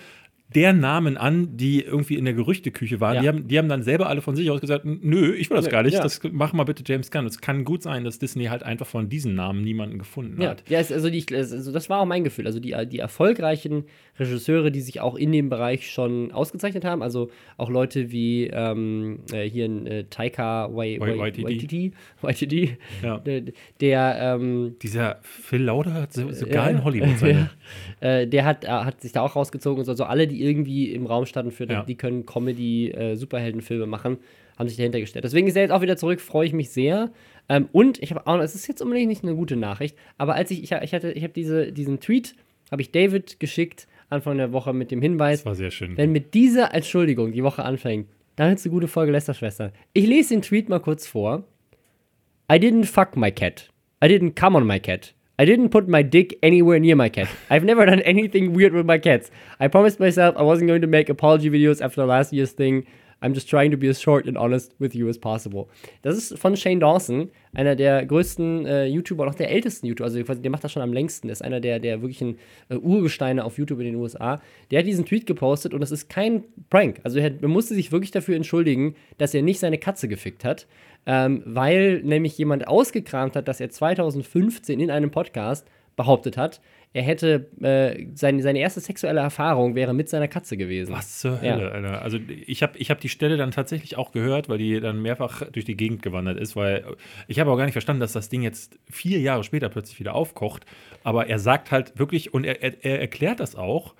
der 0.54 0.72
Namen 0.72 1.16
an, 1.16 1.56
die 1.56 1.82
irgendwie 1.82 2.14
in 2.14 2.25
der 2.25 2.34
Gerüchteküche 2.34 3.00
waren. 3.00 3.16
Ja. 3.16 3.20
Die, 3.20 3.28
haben, 3.28 3.48
die 3.48 3.58
haben 3.58 3.69
dann 3.69 3.82
selber 3.82 4.08
alle 4.08 4.22
von 4.22 4.37
sich 4.37 4.50
aus 4.50 4.60
gesagt, 4.60 4.84
nö, 4.84 5.34
ich 5.34 5.50
will 5.50 5.56
das 5.56 5.69
gar 5.69 5.82
nicht, 5.82 5.94
ja. 5.94 6.02
das 6.02 6.20
mach 6.31 6.52
mal 6.52 6.64
bitte 6.64 6.84
James 6.87 7.10
Gunn. 7.10 7.26
Es 7.26 7.40
kann 7.40 7.64
gut 7.64 7.82
sein, 7.82 8.04
dass 8.04 8.19
Disney 8.19 8.44
halt 8.44 8.62
einfach 8.62 8.87
von 8.87 9.08
diesen 9.08 9.34
Namen 9.34 9.62
niemanden 9.62 9.98
gefunden 9.98 10.40
ja. 10.40 10.50
hat. 10.50 10.62
Ja, 10.69 10.78
also, 10.78 11.10
die, 11.10 11.25
also 11.34 11.72
das 11.72 11.90
war 11.90 12.00
auch 12.00 12.06
mein 12.06 12.22
Gefühl. 12.22 12.46
Also 12.46 12.60
die, 12.60 12.75
die 12.87 13.00
erfolgreichen 13.00 13.84
Regisseure, 14.19 14.70
die 14.70 14.81
sich 14.81 15.00
auch 15.00 15.16
in 15.16 15.32
dem 15.32 15.48
Bereich 15.48 15.90
schon 15.90 16.32
ausgezeichnet 16.32 16.84
haben, 16.84 17.02
also 17.02 17.31
auch 17.56 17.69
Leute 17.69 18.10
wie 18.12 18.46
ähm, 18.46 19.19
äh, 19.32 19.48
hier 19.48 19.66
in 19.66 19.87
äh, 19.87 20.04
Taika 20.04 20.70
Waititi, 20.72 21.93
Waititi, 22.22 22.76
ja. 23.02 23.19
der, 23.26 23.43
der 23.81 24.16
ähm, 24.20 24.76
dieser 24.81 25.19
Phil 25.22 25.64
Lauder 25.64 25.93
hat 25.93 26.12
so, 26.12 26.31
sogar 26.32 26.70
in 26.70 26.84
Hollywood 26.84 27.19
seine. 27.19 27.50
äh, 28.00 28.26
der 28.26 28.44
hat, 28.44 28.65
äh, 28.65 28.69
hat 28.69 29.00
sich 29.00 29.12
da 29.12 29.22
auch 29.22 29.36
rausgezogen 29.36 29.81
und 29.81 29.84
so, 29.84 29.93
also 29.93 30.05
alle, 30.05 30.26
die 30.26 30.35
die 30.36 30.44
irgendwie 30.44 30.93
im 30.93 31.06
Raum 31.06 31.26
standen 31.26 31.50
für, 31.50 31.69
ja. 31.69 31.82
die 31.82 31.96
können 31.96 32.26
Comedy-Superheldenfilme 32.26 33.84
äh, 33.84 33.86
machen, 33.86 34.19
haben 34.58 34.69
sich 34.69 34.76
dahinter 34.76 35.00
gestellt. 35.00 35.24
Deswegen 35.24 35.46
ist 35.46 35.56
er 35.56 35.62
jetzt 35.62 35.72
auch 35.72 35.82
wieder 35.82 35.96
zurück, 35.96 36.20
freue 36.20 36.46
ich 36.46 36.52
mich 36.52 36.70
sehr. 36.70 37.10
Ähm, 37.48 37.69
und 37.72 38.02
ich 38.02 38.10
habe 38.10 38.26
auch, 38.26 38.38
es 38.40 38.55
ist 38.55 38.66
jetzt 38.66 38.82
unbedingt 38.82 39.08
nicht 39.08 39.22
eine 39.22 39.34
gute 39.34 39.56
Nachricht, 39.56 39.96
aber 40.19 40.34
als 40.34 40.50
ich, 40.50 40.62
ich, 40.62 40.72
ich 40.72 40.94
hatte, 40.94 41.12
ich 41.12 41.22
habe 41.22 41.32
diese, 41.32 41.72
diesen 41.72 42.00
Tweet, 42.00 42.34
habe 42.70 42.82
ich 42.82 42.90
David 42.90 43.38
geschickt, 43.38 43.86
Anfang 44.08 44.36
der 44.36 44.52
Woche 44.52 44.72
mit 44.72 44.90
dem 44.90 45.02
Hinweis, 45.02 45.40
das 45.40 45.46
war 45.46 45.55
sehr 45.55 45.70
schön. 45.70 45.96
wenn 45.96 46.12
mit 46.12 46.34
dieser 46.34 46.74
Entschuldigung 46.74 47.32
die 47.32 47.43
Woche 47.43 47.64
anfängt, 47.64 48.08
dann 48.36 48.55
ist 48.55 48.64
eine 48.64 48.72
gute 48.72 48.88
Folge 48.88 49.12
Lästerschwester. 49.12 49.72
Ich 49.93 50.06
lese 50.06 50.34
den 50.34 50.43
Tweet 50.43 50.69
mal 50.69 50.81
kurz 50.81 51.06
vor. 51.06 51.44
I 52.52 52.56
didn't 52.56 52.84
fuck 52.84 53.16
my 53.16 53.32
cat. 53.32 53.69
I 54.05 54.08
didn't 54.08 54.38
come 54.38 54.56
on 54.56 54.66
my 54.66 54.78
cat. 54.78 55.14
I 55.38 55.44
didn't 55.44 55.69
put 55.69 55.86
my 55.86 56.02
dick 56.02 56.38
anywhere 56.43 56.78
near 56.78 56.96
my 56.96 57.10
cat. 57.10 57.28
I've 57.50 57.64
never 57.64 57.84
done 57.84 58.00
anything 58.00 58.55
weird 58.55 58.72
with 58.72 58.86
my 58.86 58.96
cats. 58.96 59.31
I 59.60 59.69
promised 59.69 60.00
myself 60.00 60.34
I 60.38 60.43
wasn't 60.43 60.69
going 60.69 60.81
to 60.81 60.86
make 60.86 61.10
apology 61.10 61.50
videos 61.50 61.82
after 61.82 62.06
last 62.06 62.32
year's 62.32 62.52
thing. 62.52 62.86
I'm 63.22 63.34
just 63.34 63.48
trying 63.48 63.70
to 63.70 63.76
be 63.76 63.88
as 63.88 64.00
short 64.00 64.26
and 64.26 64.36
honest 64.36 64.72
with 64.78 64.94
you 64.94 65.08
as 65.08 65.19
possible. 65.19 65.69
Das 66.02 66.16
ist 66.16 66.38
von 66.38 66.56
Shane 66.56 66.81
Dawson, 66.81 67.31
einer 67.55 67.74
der 67.74 68.05
größten 68.06 68.66
äh, 68.66 68.86
YouTuber 68.86 69.24
und 69.24 69.31
auch 69.31 69.34
der 69.34 69.50
ältesten 69.50 69.86
YouTuber. 69.86 70.05
Also 70.05 70.22
der 70.22 70.50
macht 70.50 70.64
das 70.64 70.72
schon 70.72 70.82
am 70.82 70.93
längsten. 70.93 71.28
Der 71.28 71.32
ist 71.32 71.43
einer 71.43 71.60
der, 71.60 71.81
der 71.81 72.00
wirklichen 72.00 72.38
äh, 72.69 72.76
Urgesteine 72.76 73.44
auf 73.44 73.58
YouTube 73.58 73.81
in 73.81 73.86
den 73.86 73.96
USA. 73.96 74.40
Der 74.70 74.81
hat 74.81 74.86
diesen 74.86 75.06
Tweet 75.06 75.26
gepostet 75.26 75.72
und 75.72 75.81
das 75.81 75.90
ist 75.90 76.08
kein 76.08 76.44
Prank. 76.70 77.00
Also 77.05 77.19
er, 77.19 77.32
er 77.40 77.48
musste 77.48 77.74
sich 77.74 77.90
wirklich 77.90 78.10
dafür 78.10 78.36
entschuldigen, 78.36 78.94
dass 79.16 79.34
er 79.34 79.43
nicht 79.43 79.60
seine 79.60 79.78
Katze 79.78 80.08
gefickt 80.08 80.44
hat 80.44 80.66
ähm, 81.06 81.43
weil 81.46 82.03
nämlich 82.03 82.36
jemand 82.36 82.69
ausgekramt 82.69 83.36
hat, 83.36 83.48
dass 83.48 83.60
er 83.60 83.70
2015 83.70 84.81
in 84.81 84.91
einem 84.91 85.10
Podcast 85.10 85.67
behauptet 85.96 86.36
hat, 86.36 86.60
er 86.93 87.03
hätte 87.03 87.51
äh, 87.60 88.06
seine, 88.15 88.43
seine 88.43 88.58
erste 88.58 88.81
sexuelle 88.81 89.20
Erfahrung 89.20 89.75
wäre 89.75 89.93
mit 89.93 90.08
seiner 90.08 90.29
Katze 90.29 90.56
gewesen. 90.56 90.94
Was 90.94 91.19
zur 91.19 91.43
Hölle, 91.43 91.65
ja. 91.65 91.69
Alter. 91.69 92.01
Also 92.01 92.19
ich 92.46 92.63
habe 92.63 92.79
ich 92.79 92.91
hab 92.91 93.01
die 93.01 93.10
Stelle 93.10 93.36
dann 93.36 93.51
tatsächlich 93.51 93.98
auch 93.98 94.13
gehört, 94.13 94.48
weil 94.48 94.56
die 94.56 94.81
dann 94.81 95.03
mehrfach 95.03 95.43
durch 95.51 95.67
die 95.67 95.77
Gegend 95.77 96.03
gewandert 96.03 96.39
ist, 96.39 96.56
weil 96.56 96.84
ich 97.29 97.39
habe 97.39 97.51
auch 97.51 97.56
gar 97.58 97.65
nicht 97.65 97.75
verstanden, 97.75 98.01
dass 98.01 98.13
das 98.13 98.31
Ding 98.31 98.41
jetzt 98.41 98.79
vier 98.91 99.20
Jahre 99.20 99.44
später 99.44 99.69
plötzlich 99.69 100.01
wieder 100.01 100.15
aufkocht. 100.15 100.65
Aber 101.05 101.27
er 101.27 101.39
sagt 101.39 101.70
halt 101.70 101.98
wirklich, 101.98 102.32
und 102.32 102.44
er, 102.44 102.63
er, 102.63 102.82
er 102.82 103.01
erklärt 103.01 103.41
das 103.41 103.56
auch, 103.56 103.94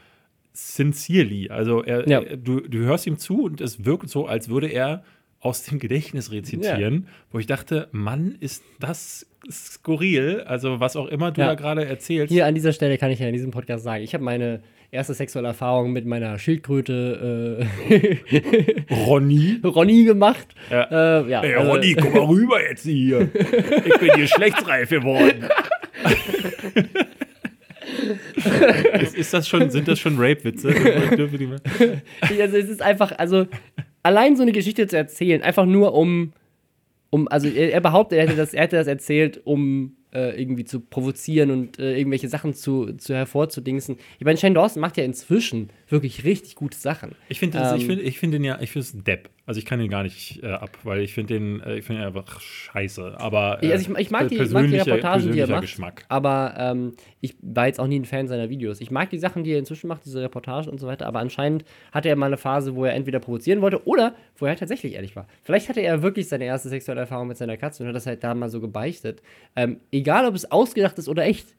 sincerely. 0.55 1.51
Also 1.51 1.83
er, 1.83 2.09
ja. 2.09 2.21
er, 2.21 2.39
du, 2.39 2.61
du 2.61 2.79
hörst 2.79 3.07
ihm 3.07 3.19
zu 3.19 3.45
und 3.45 3.61
es 3.61 3.85
wirkt 3.85 4.09
so, 4.09 4.27
als 4.27 4.49
würde 4.49 4.69
er 4.69 5.05
aus 5.47 5.63
dem 5.63 5.79
Gedächtnis 5.79 6.31
rezitieren, 6.33 7.07
wo 7.33 7.39
ich 7.39 7.47
dachte, 7.47 7.89
Mann, 7.93 8.37
ist 8.41 8.63
das 8.81 9.27
skurril. 9.51 10.41
Also, 10.47 10.81
was 10.81 10.97
auch 10.97 11.07
immer 11.07 11.31
du 11.31 11.41
Ja. 11.41 11.47
da 11.49 11.55
gerade 11.55 11.85
erzählst. 11.87 12.33
Hier 12.33 12.47
an 12.47 12.55
dieser 12.55 12.73
Stelle 12.73 12.99
kann 12.99 13.11
ich 13.11 13.21
ja 13.21 13.27
in 13.29 13.33
diesem 13.33 13.53
Podcast 13.53 13.85
sagen, 13.85 14.03
ich 14.03 14.13
habe 14.15 14.25
meine 14.25 14.61
erste 14.91 15.15
sexuelle 15.15 15.49
Erfahrung 15.49 15.93
mit 15.93 16.05
meiner 16.07 16.39
Schildkröte 16.39 17.67
äh, 17.89 18.17
Ronny. 18.95 19.61
Ronny 19.65 20.05
gemacht. 20.05 20.49
Ja. 20.71 21.21
Äh, 21.21 21.31
ja, 21.31 21.43
Ey, 21.43 21.55
also- 21.55 21.71
Ronny, 21.73 21.95
komm 21.95 22.13
mal 22.13 22.25
rüber 22.25 22.61
jetzt 22.63 22.83
hier. 22.85 23.29
Ich 23.87 23.99
bin 24.01 24.11
geschlechtsreif 24.21 24.89
geworden. 24.91 25.45
ist, 29.01 29.15
ist 29.17 29.33
das 29.35 29.49
schon, 29.49 29.71
sind 29.71 29.89
das 29.89 29.99
schon 29.99 30.17
Rape-Witze? 30.19 30.69
Dürfen 31.17 31.39
die 31.39 31.47
mal- 31.47 31.61
Also 32.39 32.57
es 32.57 32.69
ist 32.69 32.83
einfach, 32.83 33.13
also 33.19 33.47
allein 34.07 34.37
so 34.37 34.43
eine 34.43 34.53
Geschichte 34.53 34.87
zu 34.87 34.97
erzählen, 34.97 35.43
einfach 35.43 35.67
nur 35.67 35.93
um, 35.93 36.33
um 37.11 37.27
also 37.29 37.49
er, 37.49 37.81
behauptet, 37.81 38.19
er 38.19 38.27
hätte, 38.27 38.37
das, 38.37 38.55
er 38.55 38.63
hätte 38.63 38.77
das 38.77 38.87
erzählt, 38.87 39.41
um 39.45 39.97
äh, 40.15 40.41
irgendwie 40.41 40.65
zu 40.65 40.81
provozieren 40.81 41.51
und 41.51 41.79
äh, 41.79 41.99
irgendwelche 41.99 42.29
Sachen 42.29 42.55
zu, 42.55 42.93
zu 42.95 43.15
hervorzudingsen. 43.15 43.97
Ich 44.19 44.25
meine, 44.25 44.39
Shane 44.39 44.55
Dawson 44.55 44.81
macht 44.81 44.97
ja 44.97 45.05
inzwischen 45.05 45.71
wirklich 45.89 46.25
richtig 46.25 46.55
gute 46.55 46.79
Sachen. 46.79 47.17
Ich 47.29 47.41
finde 47.41 47.59
ich 47.59 47.83
Ähm, 47.83 47.87
find, 47.87 48.03
ich 48.03 48.19
find 48.19 48.33
den 48.33 48.45
ja, 48.45 48.61
ich 48.61 48.71
finde 48.71 48.87
es 48.87 48.95
ein 48.95 49.05
Depp. 49.05 49.29
Also 49.47 49.59
ich 49.59 49.65
kann 49.65 49.79
den 49.79 49.89
gar 49.89 50.03
nicht 50.03 50.43
äh, 50.43 50.49
ab, 50.49 50.71
weil 50.83 51.01
ich 51.03 51.15
finde 51.15 51.35
den, 51.35 51.61
äh, 51.61 51.77
ich 51.79 51.85
finde 51.85 52.03
ihn 52.03 52.07
einfach 52.09 52.41
scheiße. 52.41 53.15
Aber 53.19 53.59
äh, 53.63 53.67
Ich- 53.67 53.73
also 53.73 53.93
ich, 53.93 53.99
ich, 53.99 54.11
mag 54.11 54.29
die, 54.29 54.35
ich 54.39 54.51
mag 54.51 54.67
die 54.67 54.77
Reportagen, 54.77 55.33
die 55.33 55.39
er 55.39 55.47
macht, 55.49 55.61
Geschmack. 55.63 56.05
aber 56.09 56.55
ähm, 56.59 56.93
ich 57.21 57.37
war 57.41 57.69
jetzt 57.69 57.79
auch 57.79 57.87
nie 57.87 57.99
ein 58.01 58.05
Fan 58.05 58.27
seiner 58.27 58.49
Videos. 58.51 58.81
Ich 58.81 58.91
mag 58.91 59.09
die 59.11 59.19
Sachen, 59.19 59.45
die 59.45 59.53
er 59.53 59.59
inzwischen 59.61 59.87
macht, 59.87 60.05
diese 60.05 60.21
Reportagen 60.21 60.69
und 60.69 60.79
so 60.81 60.87
weiter, 60.89 61.07
aber 61.07 61.21
anscheinend 61.21 61.65
hatte 61.93 62.09
er 62.09 62.17
mal 62.17 62.27
eine 62.27 62.37
Phase, 62.37 62.75
wo 62.75 62.85
er 62.85 62.95
entweder 62.95 63.21
provozieren 63.21 63.61
wollte 63.63 63.87
oder 63.87 64.15
wo 64.37 64.47
er 64.47 64.57
tatsächlich 64.57 64.95
ehrlich 64.95 65.15
war. 65.15 65.29
Vielleicht 65.45 65.69
hatte 65.69 65.81
er 65.81 66.03
wirklich 66.03 66.27
seine 66.29 66.45
erste 66.45 66.69
sexuelle 66.69 67.03
Erfahrung 67.03 67.29
mit 67.29 67.37
seiner 67.37 67.57
Katze 67.57 67.85
und 67.85 67.89
hat 67.89 67.95
das 67.97 68.07
halt 68.07 68.25
da 68.25 68.35
mal 68.35 68.49
so 68.51 68.61
gebeichtet. 68.61 69.23
Ähm, 69.55 69.79
egal, 69.93 70.27
ob 70.27 70.35
es 70.35 70.51
ausgedacht 70.51 70.99
ist 70.99 71.09
oder 71.09 71.25
echt, 71.25 71.55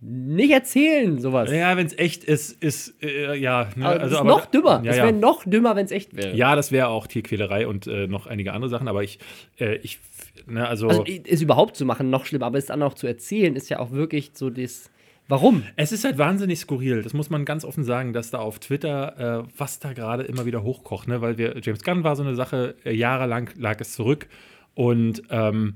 nicht 0.00 0.50
erzählen 0.52 1.18
sowas. 1.20 1.50
Ja, 1.50 1.76
wenn 1.76 1.86
es 1.86 1.98
echt 1.98 2.22
ist, 2.24 2.62
ist 2.62 2.94
äh, 3.02 3.34
ja. 3.36 3.68
Ne, 3.74 3.84
aber 3.86 3.98
das 3.98 4.12
ist 4.12 4.18
aber- 4.18 4.28
noch 4.28 4.46
dümmer. 4.46 4.80
Ja, 4.84 4.90
Es 4.92 4.96
ja. 4.98 5.04
wäre 5.04 5.12
noch 5.12 5.44
dümmer, 5.44 5.74
wenn 5.74 5.86
es 5.86 5.90
echt 5.90 6.14
wäre. 6.16 6.36
ja, 6.36 6.54
das 6.54 6.70
wäre 6.70 6.88
auch 6.88 7.06
Tierquälerei 7.08 7.66
und 7.66 7.86
äh, 7.86 8.06
noch 8.06 8.26
einige 8.26 8.52
andere 8.52 8.68
Sachen, 8.70 8.86
aber 8.86 9.02
ich, 9.02 9.18
äh, 9.58 9.76
ich, 9.78 9.98
ne, 10.46 10.68
also, 10.68 10.88
Also 10.88 11.04
es 11.04 11.42
überhaupt 11.42 11.76
zu 11.76 11.84
machen, 11.84 12.10
noch 12.10 12.26
schlimmer, 12.26 12.46
aber 12.46 12.58
es 12.58 12.66
dann 12.66 12.82
auch 12.82 12.94
zu 12.94 13.06
erzählen, 13.08 13.56
ist 13.56 13.68
ja 13.70 13.80
auch 13.80 13.90
wirklich 13.90 14.30
so 14.34 14.50
das. 14.50 14.90
Warum? 15.30 15.62
es 15.76 15.92
ist 15.92 16.04
halt 16.04 16.16
wahnsinnig 16.16 16.58
skurril. 16.60 17.02
Das 17.02 17.12
muss 17.12 17.28
man 17.28 17.44
ganz 17.44 17.64
offen 17.64 17.84
sagen, 17.84 18.14
dass 18.14 18.30
da 18.30 18.38
auf 18.38 18.60
Twitter, 18.60 19.42
äh, 19.44 19.48
was 19.58 19.78
da 19.78 19.92
gerade 19.92 20.22
immer 20.22 20.46
wieder 20.46 20.62
hochkocht, 20.62 21.06
ne? 21.06 21.20
weil 21.20 21.36
wir, 21.36 21.54
James 21.60 21.82
Gunn 21.82 22.02
war 22.02 22.16
so 22.16 22.22
eine 22.22 22.34
Sache, 22.34 22.76
äh, 22.84 22.94
jahrelang 22.94 23.50
lag 23.58 23.78
es 23.80 23.92
zurück 23.92 24.26
und 24.74 25.22
ähm, 25.28 25.74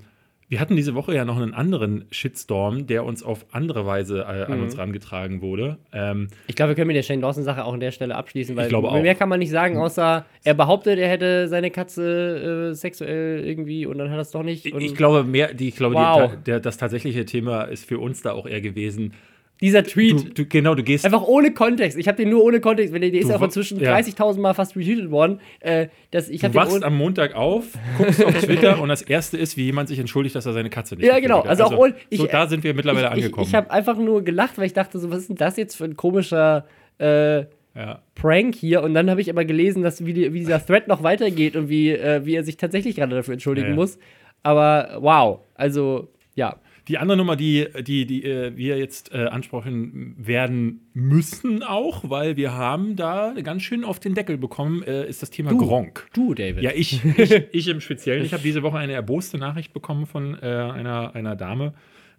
wir 0.53 0.61
hatten 0.61 0.77
diese 0.77 0.95
Woche 0.95 1.15
ja 1.15 1.25
noch 1.25 1.39
einen 1.41 1.55
anderen 1.55 2.05
Shitstorm, 2.11 2.87
der 2.87 3.07
uns 3.07 3.23
auf 3.23 3.47
andere 3.53 3.87
Weise 3.87 4.27
äh, 4.29 4.47
Mhm. 4.47 4.53
an 4.53 4.61
uns 4.61 4.77
rangetragen 4.77 5.41
wurde. 5.41 5.79
Ähm, 5.95 6.29
Ich 6.47 6.57
glaube, 6.57 6.73
wir 6.73 6.75
können 6.75 6.89
mit 6.89 6.97
der 6.97 7.03
Shane 7.03 7.23
Dawson-Sache 7.23 7.65
auch 7.65 7.73
an 7.73 7.81
der 7.81 7.91
Stelle 7.91 8.15
abschließen, 8.15 8.55
weil 8.55 8.65
Ich 8.65 8.69
glaube 8.69 8.91
auch. 8.91 9.01
mehr 9.01 9.15
kann 9.15 9.31
man 9.31 9.39
nicht 9.39 9.49
sagen, 9.51 9.79
außer 9.79 10.27
er 10.45 10.55
behauptet, 10.55 10.99
er 10.99 11.09
hätte 11.09 11.49
seine 11.49 11.71
Katze 11.71 12.71
äh, 12.71 12.75
sexuell 12.75 13.43
irgendwie 13.47 13.87
und 13.87 13.97
dann 13.97 14.11
hat 14.11 14.17
er 14.19 14.21
es 14.21 14.31
doch 14.31 14.43
nicht. 14.43 14.67
ich, 14.67 14.75
ich 14.75 14.95
glaube, 14.95 15.25
mehr, 15.25 15.55
die, 15.55 15.69
ich 15.69 15.77
glaube 15.77 15.95
Wow. 15.95 16.33
die, 16.33 16.45
der, 16.45 16.61
das 16.61 16.77
tatsächliche 16.77 17.25
Thema 17.25 17.63
ist 17.63 17.87
für 17.87 17.99
uns 17.99 18.21
da 18.21 18.33
auch 18.33 18.47
eher 18.47 18.61
gewesen. 18.61 19.15
Dieser 19.63 19.83
Du, 19.83 19.91
Tweet, 19.91 20.39
du, 20.39 20.45
genau, 20.45 20.75
du 20.75 20.83
gehst 20.83 21.07
einfach 21.07 21.23
ohne 21.23 21.53
Kontext. 21.55 21.97
Ich 21.97 22.09
habe 22.09 22.17
den 22.17 22.29
nur 22.29 22.45
ohne 22.45 22.61
Kontext, 22.61 22.93
der, 22.93 23.03
ist 23.03 23.25
Du 23.25 23.29
ja 23.31 23.37
auch 23.37 23.43
inzwischen 23.43 23.81
ja. 23.81 23.97
30.000 23.97 24.41
Mal 24.41 24.53
fast 24.53 24.77
retweetet 24.77 25.11
worden. 25.11 25.41
Äh, 25.61 25.87
dass 26.11 26.29
ich 26.29 26.41
Du 26.43 26.53
wachst 26.53 26.83
am 26.83 26.97
Montag 26.97 27.35
auf, 27.35 27.65
guckst 27.97 28.23
auf 28.25 28.35
Twitter 28.43 28.81
und 28.83 28.89
das 28.89 29.01
erste 29.01 29.39
ist, 29.39 29.57
wie 29.57 29.65
jemand 29.65 29.89
sich 29.89 29.99
entschuldigt, 29.99 30.35
dass 30.35 30.45
er 30.45 30.53
seine 30.53 30.69
Katze 30.69 30.97
nicht 30.97 31.07
Ja, 31.07 31.19
genau. 31.21 31.41
Also 31.41 31.65
hat. 31.65 31.73
auch 31.73 31.79
ohne- 31.79 31.95
so 32.11 32.25
ich- 32.25 32.31
da 32.31 32.47
sind 32.49 32.65
wir 32.65 32.75
mittlerweile 32.75 33.07
ich, 33.07 33.13
ich, 33.19 33.25
angekommen. 33.25 33.47
ich 33.47 33.55
habe 33.55 33.71
einfach 33.71 33.97
nur 33.97 34.23
gelacht, 34.23 34.59
weil 34.59 34.67
ich 34.67 34.75
dachte, 34.75 34.99
so, 34.99 35.11
was 35.11 35.21
ist 35.21 35.29
denn 35.29 35.37
das 35.37 35.57
jetzt 35.57 35.77
für 35.77 35.85
ein 35.85 35.97
komischer 35.97 36.67
äh, 36.99 37.39
ja. 37.75 38.03
Prank 38.17 38.55
hier? 38.57 38.83
Und 38.83 38.95
dann 38.95 39.09
habe 39.11 39.21
ich 39.21 39.31
aber 39.31 39.45
gelesen, 39.45 39.83
dass 39.83 40.05
wie, 40.05 40.13
die, 40.13 40.33
wie 40.33 40.41
dieser 40.41 40.59
Thread 40.67 40.89
noch 40.89 41.03
weitergeht 41.03 41.55
und 41.57 41.69
wie, 41.69 41.91
äh, 41.93 42.27
wie 42.27 42.35
er 42.35 42.45
sich 42.45 42.57
tatsächlich 42.57 42.97
gerade 42.97 43.15
dafür 43.15 43.35
entschuldigen 43.35 43.69
ja. 43.71 43.75
muss. 43.75 43.99
Aber 44.43 44.99
wow, 45.01 45.39
also 45.55 46.09
ja. 46.35 46.57
Die 46.89 46.99
andere 46.99 47.17
Nummer, 47.17 47.37
die, 47.37 47.69
die, 47.83 48.07
die 48.07 48.25
äh, 48.25 48.57
wir 48.57 48.77
jetzt 48.77 49.13
äh, 49.15 49.27
ansprechen 49.27 50.17
werden 50.19 50.81
müssen 50.95 51.63
auch, 51.63 52.11
weil 52.11 52.37
wir 52.37 52.55
haben 52.55 52.97
da 52.97 53.35
ganz 53.43 53.63
schön 53.63 53.85
auf 53.85 54.01
den 54.01 54.15
Deckel 54.15 54.37
bekommen, 54.37 54.83
äh, 54.83 55.09
ist 55.09 55.23
das 55.23 55.31
Thema 55.31 55.51
Du. 55.51 55.59
Gronk. 55.59 56.09
Du, 56.13 56.35
David. 56.35 56.63
Ja, 56.63 56.73
ich, 56.75 57.05
ich, 57.19 57.33
ich 57.53 57.69
im 57.69 57.81
Speziellen. 57.81 58.25
Ich 58.25 58.33
habe 58.33 58.43
diese 58.43 58.63
Woche 58.65 58.79
eine 58.79 58.93
erboste 58.93 59.39
Nachricht 59.39 59.73
bekommen 59.73 60.07
von 60.07 60.35
äh, 60.35 60.47
einer, 60.47 61.15
einer 61.15 61.37
Dame, 61.37 61.73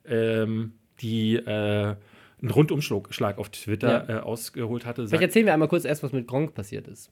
ähm, 0.06 0.72
die 1.02 1.36
äh, 1.36 1.46
einen 1.46 2.52
Rundumschlag 2.52 3.38
auf 3.38 3.50
Twitter 3.50 4.10
äh, 4.10 4.14
ausgeholt 4.22 4.86
hatte. 4.86 5.08
Vielleicht 5.08 5.24
erzählen 5.24 5.46
wir 5.46 5.54
einmal 5.54 5.68
kurz 5.68 5.84
erst, 5.86 6.04
was 6.04 6.12
mit 6.14 6.28
Gronk 6.28 6.54
passiert 6.54 6.88
ist. 6.88 7.10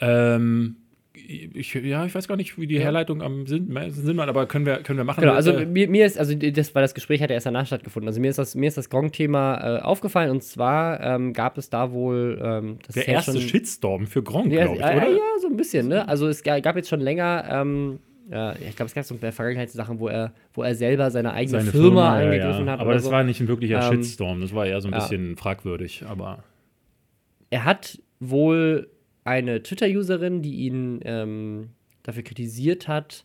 ähm, 0.00 0.76
ich, 1.14 1.74
ja, 1.74 2.06
ich 2.06 2.14
weiß 2.14 2.26
gar 2.26 2.36
nicht, 2.36 2.58
wie 2.58 2.66
die 2.66 2.80
Herleitung 2.80 3.20
am 3.22 3.46
Sinn, 3.46 3.76
Sinn 3.90 4.16
macht, 4.16 4.28
aber 4.28 4.46
können 4.46 4.64
wir, 4.64 4.78
können 4.78 4.98
wir 4.98 5.04
machen. 5.04 5.20
Genau, 5.20 5.34
also 5.34 5.52
Äh, 5.52 5.66
mir, 5.66 5.88
mir 5.88 6.06
ist, 6.06 6.18
also 6.18 6.34
das, 6.34 6.74
weil 6.74 6.82
das 6.82 6.94
Gespräch 6.94 7.20
hat 7.22 7.28
ja 7.30 7.34
erst 7.34 7.46
danach 7.46 7.66
stattgefunden. 7.66 8.08
Also 8.08 8.20
mir 8.20 8.30
ist 8.30 8.38
das, 8.38 8.54
mir 8.54 8.68
ist 8.68 8.78
das 8.78 8.88
Gronk-Thema 8.88 9.78
äh, 9.78 9.80
aufgefallen 9.82 10.30
und 10.30 10.42
zwar 10.42 11.00
ähm, 11.00 11.32
gab 11.34 11.58
es 11.58 11.68
da 11.68 11.92
wohl 11.92 12.40
ähm, 12.42 12.78
das 12.86 12.94
der 12.94 13.06
ja 13.06 13.12
erste 13.14 13.32
schon, 13.32 13.40
Shitstorm 13.42 14.06
für 14.06 14.22
Gronk, 14.22 14.52
Ja, 14.52 14.64
glaube 14.64 14.76
ich, 14.78 14.82
oder? 14.84 15.10
ja, 15.10 15.18
so 15.40 15.48
ein 15.48 15.56
bisschen, 15.56 15.88
ne? 15.88 16.08
Also 16.08 16.28
es 16.28 16.42
ga- 16.42 16.60
gab 16.60 16.76
jetzt 16.76 16.88
schon 16.88 17.00
länger, 17.00 17.44
ähm, 17.50 17.98
ja, 18.30 18.54
ich 18.54 18.74
glaube, 18.76 18.86
es 18.86 18.94
gab 18.94 19.04
so 19.04 19.14
in 19.14 19.20
der 19.20 19.32
Vergangenheit 19.32 19.70
Sachen, 19.70 19.98
wo 20.00 20.08
er, 20.08 20.32
wo 20.54 20.62
er 20.62 20.74
selber 20.74 21.10
seine 21.10 21.34
eigene 21.34 21.58
Seine 21.58 21.70
Firma, 21.72 22.18
ja, 22.20 22.24
angegriffen 22.26 22.66
ja. 22.66 22.72
hat. 22.72 22.80
Aber 22.80 22.94
das 22.94 23.04
so. 23.04 23.10
war 23.10 23.22
nicht 23.24 23.40
ein 23.40 23.48
wirklicher 23.48 23.82
Ähm, 23.92 24.02
Shitstorm, 24.02 24.40
das 24.40 24.54
war 24.54 24.64
eher 24.64 24.80
so 24.80 24.88
ein 24.88 24.94
ja. 24.94 25.00
bisschen 25.00 25.36
fragwürdig, 25.36 26.04
aber 26.08 26.42
er 27.50 27.64
hat 27.66 28.00
wohl 28.20 28.88
eine 29.24 29.62
Twitter-Userin, 29.62 30.42
die 30.42 30.66
ihn 30.66 31.00
ähm, 31.04 31.70
dafür 32.02 32.22
kritisiert 32.22 32.88
hat, 32.88 33.24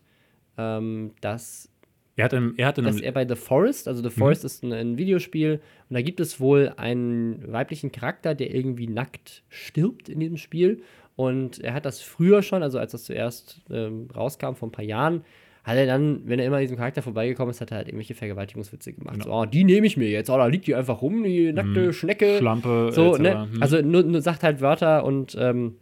ähm, 0.58 1.12
dass 1.22 1.70
er 2.16 2.25
hat, 2.25 2.34
im, 2.34 2.56
er 2.58 2.68
hat 2.68 2.80
dass 2.80 3.00
er 3.00 3.12
bei 3.12 3.27
The 3.27 3.36
Forest, 3.36 3.88
also 3.88 4.01
The 4.01 4.10
Forest 4.10 4.44
ist 4.44 4.63
ein, 4.63 4.74
ein 4.74 4.98
Videospiel, 4.98 5.62
und 5.89 5.94
da 5.94 6.01
gibt 6.01 6.20
es 6.20 6.39
wohl 6.39 6.74
einen 6.75 7.51
weiblichen 7.51 7.92
Charakter, 7.92 8.34
der 8.34 8.54
irgendwie 8.54 8.88
nackt 8.88 9.44
stirbt 9.50 10.10
in 10.10 10.20
diesem 10.20 10.38
Spiel. 10.38 10.82
Und 11.16 11.60
er 11.60 11.74
hat 11.74 11.86
das 11.86 12.01
früher 12.01 12.42
schon, 12.42 12.63
also 12.63 12.80
als 12.80 12.92
das 12.92 13.04
zuerst 13.04 13.62
ähm, 13.72 14.08
rauskam, 14.16 14.54
vor 14.54 14.68
ein 14.68 14.72
paar 14.72 14.86
Jahren, 14.86 15.24
hat 15.63 15.75
er 15.75 15.86
dann, 15.86 16.22
wenn 16.25 16.39
er 16.39 16.46
immer 16.46 16.56
an 16.56 16.62
diesem 16.62 16.77
Charakter 16.77 17.01
vorbeigekommen 17.01 17.51
ist, 17.51 17.60
hat 17.60 17.72
er 17.72 17.77
halt 17.77 17.88
irgendwelche 17.88 18.16
Vergewaltigungswitze 18.16 18.94
gemacht. 18.94 19.24
So, 19.24 19.32
oh, 19.32 19.46
die 19.46 19.63
nehme 19.63 19.86
ich 19.86 19.98
mir 19.98 20.10
jetzt, 20.10 20.30
oh, 20.30 20.38
da 20.38 20.48
liegt 20.48 20.66
die 20.66 20.75
einfach 20.75 21.01
rum, 21.01 21.24
die 21.24 21.51
nackte 21.51 21.92
Schnecke. 21.92 22.38
Schlampe, 22.38 22.92
So, 22.94 23.18
ne? 23.18 23.48
Hm. 23.51 23.62
Also 23.62 23.82
nur, 23.82 24.04
nur 24.04 24.22
sagt 24.22 24.44
halt 24.44 24.62
Wörter 24.62 25.04
und 25.04 25.36
ähm, 25.39 25.75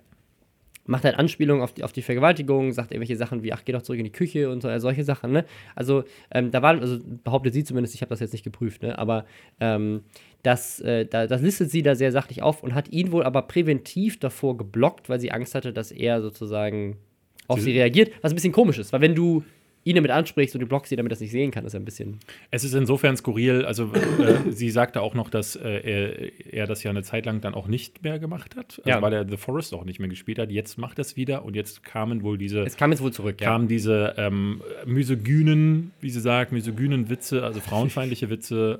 macht 0.86 1.04
halt 1.04 1.18
Anspielungen 1.18 1.63
auf 1.63 1.74
die, 1.74 1.84
auf 1.84 1.92
die 1.94 2.01
Vergewaltigung, 2.01 2.72
sagt 2.72 2.92
irgendwelche 2.92 3.15
Sachen 3.18 3.42
wie, 3.44 3.51
ach, 3.54 3.63
geh 3.65 3.72
doch 3.72 3.82
zurück 3.82 4.00
in 4.00 4.06
die 4.06 4.12
Küche 4.12 4.50
und 4.50 4.62
so, 4.62 4.70
äh, 4.70 4.80
solche 4.80 5.04
Sachen, 5.04 5.32
ne? 5.32 5.46
Also, 5.75 6.04
ähm, 6.32 6.51
da 6.51 6.62
waren, 6.62 6.80
also 6.80 7.00
behauptet 7.24 7.54
sie 7.54 7.63
zumindest, 7.63 7.96
ich 7.96 8.01
habe 8.01 8.10
das 8.10 8.20
jetzt 8.20 8.34
nicht 8.34 8.44
geprüft, 8.44 8.84
ne? 8.84 8.98
Aber 8.98 9.25
ähm, 9.60 10.01
das, 10.44 10.80
äh, 10.82 11.06
da, 11.06 11.25
das 11.27 11.42
listet 11.42 11.72
sie 11.72 11.82
da 11.82 11.96
sehr 11.96 12.12
sachlich 12.12 12.42
auf 12.44 12.62
und 12.63 12.75
hat 12.75 12.89
ihn 12.92 13.12
wohl 13.12 13.24
aber 13.24 13.42
präventiv 13.44 14.20
davor 14.20 14.58
geblockt, 14.58 15.10
weil 15.10 15.20
sie 15.20 15.32
Angst 15.32 15.56
hatte, 15.56 15.74
dass 15.74 15.92
er 15.92 16.22
sozusagen 16.22 16.98
auf 17.48 17.60
Sie- 17.60 17.65
sie 17.72 17.77
reagiert, 17.80 18.12
was 18.22 18.32
ein 18.32 18.36
bisschen 18.36 18.54
komisch 18.54 18.77
ist, 18.80 18.94
weil 18.94 19.01
wenn 19.01 19.15
du 19.15 19.44
ihn 19.86 19.96
damit 19.96 20.12
ansprichst 20.12 20.54
und 20.56 20.60
du 20.62 20.68
blockst 20.68 20.89
sie, 20.89 20.96
damit 20.98 21.12
er 21.12 21.15
das 21.15 21.22
nicht 21.22 21.32
sehen 21.32 21.51
kann, 21.51 21.63
ist 21.63 21.72
ja 21.74 21.80
ein 21.80 21.86
bisschen. 21.86 22.20
Es 22.51 22.63
ist 22.63 22.74
insofern 22.74 23.15
skurril, 23.15 23.63
also 23.65 23.94
äh, 23.94 24.36
sie 24.51 24.70
sagte 24.72 25.00
auch 25.01 25.13
noch, 25.13 25.30
dass 25.30 25.56
äh, 25.56 25.70
er, 25.80 26.54
er 26.54 26.68
das 26.68 26.84
ja 26.84 26.89
eine 26.89 27.04
Zeit 27.04 27.25
lang 27.27 27.39
dann 27.39 27.54
auch 27.54 27.68
nicht 27.68 28.04
mehr 28.04 28.18
gemacht 28.20 28.56
hat, 28.56 28.80
also 28.80 28.89
Ja. 28.89 29.01
weil 29.01 29.13
er 29.13 29.30
The 29.30 29.38
Forest 29.38 29.74
auch 29.75 29.86
nicht 29.86 30.00
mehr 30.00 30.10
gespielt 30.10 30.39
hat. 30.39 30.50
Jetzt 30.51 30.77
macht 30.77 30.98
er 30.98 31.04
es 31.04 31.15
wieder 31.15 31.46
und 31.46 31.56
jetzt 31.56 31.84
kamen 31.84 32.24
wohl 32.24 32.38
diese 32.38 32.62
Es 32.63 32.75
kam 32.77 32.92
jetzt 32.92 33.01
wohl 33.01 33.13
zurück, 33.13 33.39
ja. 33.39 33.48
kamen 33.48 33.68
diese 33.68 34.15
ähm, 34.18 34.62
misogynen, 34.86 35.92
wie 36.01 36.10
sie 36.10 36.20
sagt, 36.20 36.51
misogynen 36.51 37.10
Witze, 37.10 37.44
also 37.44 37.60
frauenfeindliche 37.60 38.30
Witze 38.30 38.80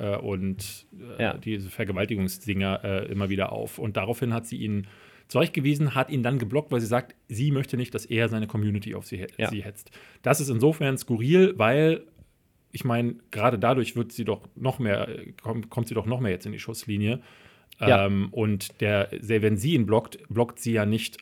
äh, 0.00 0.14
äh, 0.14 0.16
und 0.16 0.86
äh, 1.18 1.22
Ja. 1.22 1.34
diese 1.36 1.68
Vergewaltigungsdinger 1.68 2.80
äh, 2.82 3.12
immer 3.12 3.28
wieder 3.28 3.52
auf. 3.52 3.78
Und 3.78 3.96
daraufhin 3.96 4.32
hat 4.32 4.46
sie 4.46 4.56
ihn 4.56 4.86
zurechtgewiesen, 5.30 5.94
hat 5.94 6.10
ihn 6.10 6.22
dann 6.22 6.38
geblockt, 6.38 6.70
weil 6.72 6.80
sie 6.80 6.86
sagt, 6.86 7.14
sie 7.28 7.50
möchte 7.52 7.76
nicht, 7.76 7.94
dass 7.94 8.04
er 8.04 8.28
seine 8.28 8.46
Community 8.46 8.94
auf 8.94 9.06
sie, 9.06 9.26
Ja. 9.38 9.48
sie 9.48 9.62
hetzt. 9.62 9.90
Das 10.22 10.40
ist 10.40 10.48
insofern 10.48 10.98
skurril, 10.98 11.54
weil 11.56 12.02
ich 12.72 12.84
meine, 12.84 13.16
gerade 13.30 13.58
dadurch 13.58 13.96
wird 13.96 14.12
sie 14.12 14.24
doch 14.24 14.42
noch 14.54 14.78
mehr, 14.78 15.08
kommt, 15.42 15.70
kommt 15.70 15.88
sie 15.88 15.94
doch 15.94 16.06
noch 16.06 16.20
mehr 16.20 16.30
jetzt 16.32 16.46
in 16.46 16.52
die 16.52 16.58
Schusslinie. 16.60 17.20
Ja. 17.80 18.06
Ähm, 18.06 18.28
und 18.32 18.80
der, 18.80 19.08
wenn 19.10 19.56
sie 19.56 19.74
ihn 19.74 19.86
blockt, 19.86 20.18
blockt 20.28 20.58
sie 20.60 20.72
ja 20.72 20.84
nicht 20.86 21.18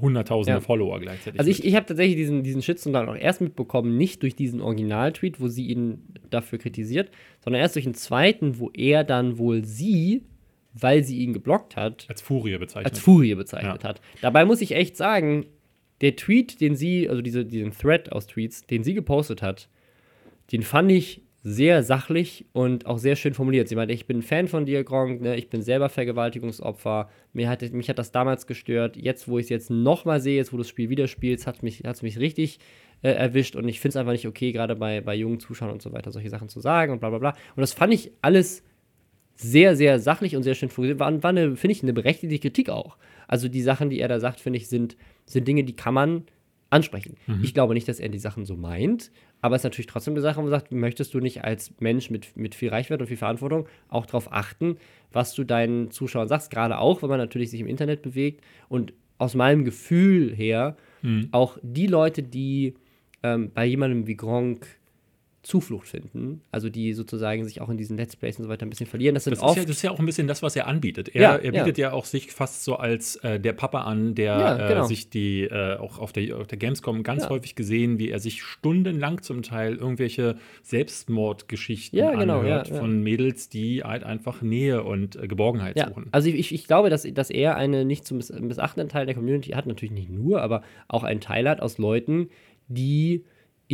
hunderttausende 0.00 0.58
Ja. 0.58 0.60
Follower 0.60 0.98
gleichzeitig. 0.98 1.38
Also 1.38 1.50
ich, 1.50 1.58
mit. 1.58 1.66
ich 1.66 1.74
habe 1.76 1.86
tatsächlich 1.86 2.16
diesen, 2.16 2.42
diesen 2.42 2.62
Shitstorm 2.62 2.92
dann 2.94 3.08
auch 3.08 3.16
erst 3.16 3.40
mitbekommen, 3.40 3.96
nicht 3.96 4.22
durch 4.22 4.34
diesen 4.34 4.60
Original-Tweet, 4.60 5.40
wo 5.40 5.48
sie 5.48 5.66
ihn 5.66 5.98
dafür 6.30 6.58
kritisiert, 6.58 7.10
sondern 7.44 7.60
erst 7.60 7.76
durch 7.76 7.84
einen 7.86 7.94
zweiten, 7.94 8.58
wo 8.58 8.70
er 8.72 9.04
dann 9.04 9.38
wohl 9.38 9.64
sie, 9.64 10.22
weil 10.74 11.04
sie 11.04 11.18
ihn 11.18 11.32
geblockt 11.32 11.76
hat, 11.76 12.06
als 12.08 12.20
Furie 12.20 12.58
bezeichnet. 12.58 12.92
als 12.92 13.00
Furie 13.00 13.34
bezeichnet 13.34 13.82
Ja. 13.82 13.88
hat. 13.88 14.00
Dabei 14.20 14.44
muss 14.44 14.60
ich 14.60 14.72
echt 14.72 14.96
sagen, 14.96 15.46
der 16.00 16.16
Tweet, 16.16 16.60
den 16.60 16.74
sie, 16.76 17.08
also 17.08 17.22
diese, 17.22 17.44
diesen 17.44 17.70
Thread 17.72 18.10
aus 18.12 18.26
Tweets, 18.26 18.66
den 18.66 18.82
sie 18.82 18.94
gepostet 18.94 19.40
hat, 19.42 19.68
den 20.52 20.62
fand 20.62 20.90
ich 20.90 21.22
sehr 21.46 21.82
sachlich 21.82 22.46
und 22.52 22.86
auch 22.86 22.96
sehr 22.98 23.16
schön 23.16 23.34
formuliert. 23.34 23.68
Sie 23.68 23.76
meinte, 23.76 23.92
ich 23.92 24.06
bin 24.06 24.22
Fan 24.22 24.48
von 24.48 24.64
dir, 24.64 24.82
Gronk, 24.82 25.20
ne? 25.20 25.36
ich 25.36 25.50
bin 25.50 25.60
selber 25.62 25.90
Vergewaltigungsopfer, 25.90 27.10
mir 27.34 27.48
hat, 27.50 27.60
mich 27.72 27.88
hat 27.90 27.98
das 27.98 28.12
damals 28.12 28.46
gestört, 28.46 28.96
jetzt, 28.96 29.28
wo 29.28 29.38
ich 29.38 29.44
es 29.44 29.50
jetzt 29.50 29.70
nochmal 29.70 30.20
sehe, 30.20 30.36
jetzt, 30.36 30.52
wo 30.52 30.56
du 30.56 30.62
das 30.62 30.70
Spiel 30.70 30.88
wieder 30.88 31.06
spielst, 31.06 31.46
hat 31.46 31.56
es 31.56 31.62
mich, 31.62 31.82
mich 32.02 32.18
richtig 32.18 32.60
äh, 33.02 33.10
erwischt 33.10 33.56
und 33.56 33.68
ich 33.68 33.78
finde 33.78 33.90
es 33.90 33.96
einfach 33.96 34.12
nicht 34.12 34.26
okay, 34.26 34.52
gerade 34.52 34.74
bei, 34.74 35.02
bei 35.02 35.14
jungen 35.14 35.38
Zuschauern 35.38 35.72
und 35.72 35.82
so 35.82 35.92
weiter, 35.92 36.10
solche 36.12 36.30
Sachen 36.30 36.48
zu 36.48 36.60
sagen 36.60 36.92
und 36.92 37.00
bla 37.00 37.10
bla 37.10 37.18
bla. 37.18 37.30
Und 37.30 37.60
das 37.60 37.74
fand 37.74 37.92
ich 37.92 38.10
alles 38.22 38.62
sehr, 39.34 39.76
sehr 39.76 39.98
sachlich 39.98 40.36
und 40.36 40.42
sehr 40.42 40.54
schön 40.54 40.68
formuliert. 40.68 40.98
War, 40.98 41.22
war 41.22 41.30
eine, 41.30 41.56
finde 41.56 41.72
ich, 41.72 41.82
eine 41.82 41.92
berechtigte 41.92 42.38
Kritik 42.38 42.70
auch. 42.70 42.96
Also 43.26 43.48
die 43.48 43.62
Sachen, 43.62 43.90
die 43.90 44.00
er 44.00 44.08
da 44.08 44.20
sagt, 44.20 44.40
finde 44.40 44.58
ich, 44.58 44.68
sind, 44.68 44.96
sind 45.26 45.48
Dinge, 45.48 45.64
die 45.64 45.76
kann 45.76 45.94
man 45.94 46.24
ansprechen. 46.70 47.16
Mhm. 47.26 47.40
Ich 47.42 47.54
glaube 47.54 47.74
nicht, 47.74 47.88
dass 47.88 48.00
er 48.00 48.08
die 48.08 48.18
Sachen 48.18 48.44
so 48.44 48.56
meint, 48.56 49.10
aber 49.40 49.54
es 49.54 49.60
ist 49.60 49.64
natürlich 49.64 49.86
trotzdem 49.86 50.14
eine 50.14 50.20
Sache, 50.20 50.38
wo 50.38 50.42
man 50.42 50.50
sagt, 50.50 50.72
möchtest 50.72 51.14
du 51.14 51.20
nicht 51.20 51.44
als 51.44 51.72
Mensch 51.78 52.10
mit, 52.10 52.36
mit 52.36 52.54
viel 52.54 52.70
Reichweite 52.70 53.02
und 53.02 53.08
viel 53.08 53.16
Verantwortung 53.16 53.66
auch 53.88 54.06
darauf 54.06 54.32
achten, 54.32 54.76
was 55.12 55.34
du 55.34 55.44
deinen 55.44 55.90
Zuschauern 55.90 56.28
sagst, 56.28 56.50
gerade 56.50 56.78
auch, 56.78 57.02
wenn 57.02 57.08
man 57.08 57.18
natürlich 57.18 57.50
sich 57.50 57.60
im 57.60 57.66
Internet 57.66 58.02
bewegt 58.02 58.42
und 58.68 58.92
aus 59.18 59.34
meinem 59.34 59.64
Gefühl 59.64 60.34
her 60.34 60.76
mhm. 61.02 61.28
auch 61.30 61.58
die 61.62 61.86
Leute, 61.86 62.22
die 62.22 62.74
ähm, 63.22 63.50
bei 63.54 63.64
jemandem 63.64 64.06
wie 64.06 64.16
Gronk 64.16 64.66
Zuflucht 65.44 65.86
finden, 65.86 66.40
also 66.50 66.70
die 66.70 66.94
sozusagen 66.94 67.44
sich 67.44 67.60
auch 67.60 67.68
in 67.68 67.76
diesen 67.76 67.98
Let's 67.98 68.16
Plays 68.16 68.38
und 68.38 68.44
so 68.44 68.48
weiter 68.48 68.64
ein 68.64 68.70
bisschen 68.70 68.86
verlieren. 68.86 69.14
Das, 69.14 69.24
sind 69.24 69.34
das, 69.34 69.42
oft 69.42 69.52
ist, 69.52 69.56
ja, 69.58 69.66
das 69.66 69.76
ist 69.76 69.82
ja 69.82 69.90
auch 69.90 69.98
ein 69.98 70.06
bisschen 70.06 70.26
das, 70.26 70.42
was 70.42 70.56
er 70.56 70.66
anbietet. 70.66 71.14
Er, 71.14 71.20
ja, 71.20 71.36
er 71.36 71.52
bietet 71.52 71.76
ja. 71.76 71.88
ja. 71.88 71.92
auch 71.92 72.06
sich 72.06 72.32
fast 72.32 72.64
so 72.64 72.76
als 72.76 73.16
äh, 73.16 73.38
der 73.38 73.52
Papa 73.52 73.82
an, 73.82 74.14
der 74.14 74.24
ja, 74.24 74.68
genau. 74.68 74.84
äh, 74.84 74.88
sich 74.88 75.10
die, 75.10 75.42
äh, 75.42 75.76
auch 75.76 75.98
auf 75.98 76.12
der, 76.12 76.38
auf 76.38 76.46
der 76.46 76.56
Gamescom 76.56 77.02
ganz 77.02 77.28
häufig 77.28 77.54
gesehen, 77.54 77.98
wie 77.98 78.08
er 78.08 78.20
sich 78.20 78.42
stundenlang 78.42 79.20
zum 79.20 79.42
Teil 79.42 79.76
irgendwelche 79.76 80.36
Selbstmordgeschichten 80.62 81.98
genau, 81.98 82.38
anhört 82.38 82.68
von 82.68 83.02
Mädels, 83.02 83.50
die 83.50 83.84
halt 83.84 84.02
einfach 84.02 84.40
Nähe 84.40 84.82
und 84.82 85.16
äh, 85.16 85.28
Geborgenheit 85.28 85.78
suchen. 85.78 86.06
Also 86.10 86.30
ich, 86.30 86.54
ich 86.54 86.66
glaube, 86.66 86.88
dass, 86.88 87.02
dass 87.12 87.28
er 87.28 87.56
einen 87.56 87.86
nicht 87.86 88.06
zu 88.06 88.14
missachtenden 88.14 88.88
Teil 88.88 89.04
der 89.04 89.14
Community 89.14 89.50
hat, 89.50 89.66
natürlich 89.66 89.92
nicht 89.92 90.08
nur, 90.08 90.40
aber 90.40 90.62
auch 90.88 91.04
einen 91.04 91.20
Teil 91.20 91.46
hat 91.48 91.60
aus 91.60 91.76
Leuten, 91.76 92.30
die 92.68 93.24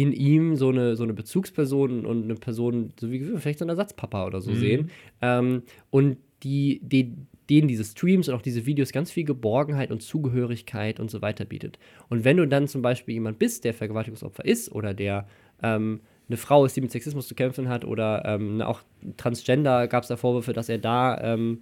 in 0.01 0.13
ihm 0.13 0.57
so 0.57 0.71
eine, 0.71 0.97
so 0.97 1.05
eine 1.05 1.13
Bezugsperson 1.13 2.07
und 2.07 2.25
eine 2.25 2.35
Person, 2.35 2.93
so 2.99 3.11
wie 3.11 3.21
vielleicht 3.37 3.59
so 3.59 3.67
ein 3.67 3.69
Ersatzpapa 3.69 4.27
oder 4.27 4.41
so 4.41 4.51
mhm. 4.53 4.57
sehen. 4.57 4.91
Ähm, 5.21 5.63
und 5.91 6.17
die, 6.43 6.81
die, 6.83 7.17
denen 7.51 7.69
diese 7.69 7.85
Streams 7.85 8.29
und 8.29 8.35
auch 8.35 8.41
diese 8.41 8.65
Videos 8.65 8.93
ganz 8.93 9.11
viel 9.11 9.25
Geborgenheit 9.25 9.91
und 9.91 10.01
Zugehörigkeit 10.01 11.01
und 11.01 11.11
so 11.11 11.21
weiter 11.21 11.45
bietet. 11.45 11.79
Und 12.09 12.25
wenn 12.25 12.39
du 12.39 12.47
dann 12.47 12.67
zum 12.67 12.81
Beispiel 12.81 13.15
jemand 13.15 13.39
bist, 13.39 13.65
der 13.65 13.75
Vergewaltigungsopfer 13.75 14.45
ist 14.45 14.73
oder 14.73 14.95
der 14.95 15.27
ähm, 15.63 16.01
eine 16.29 16.39
Frau 16.39 16.65
ist, 16.65 16.77
die 16.77 16.81
mit 16.81 16.93
Sexismus 16.93 17.29
zu 17.29 17.35
kämpfen 17.35 17.69
hat 17.69 17.85
oder 17.85 18.23
ähm, 18.25 18.63
auch 18.63 18.81
Transgender 19.19 19.87
gab 19.89 20.05
es 20.05 20.09
da 20.09 20.17
Vorwürfe, 20.17 20.55
dass 20.55 20.71
er 20.71 20.79
da 20.79 21.21
ähm, 21.21 21.61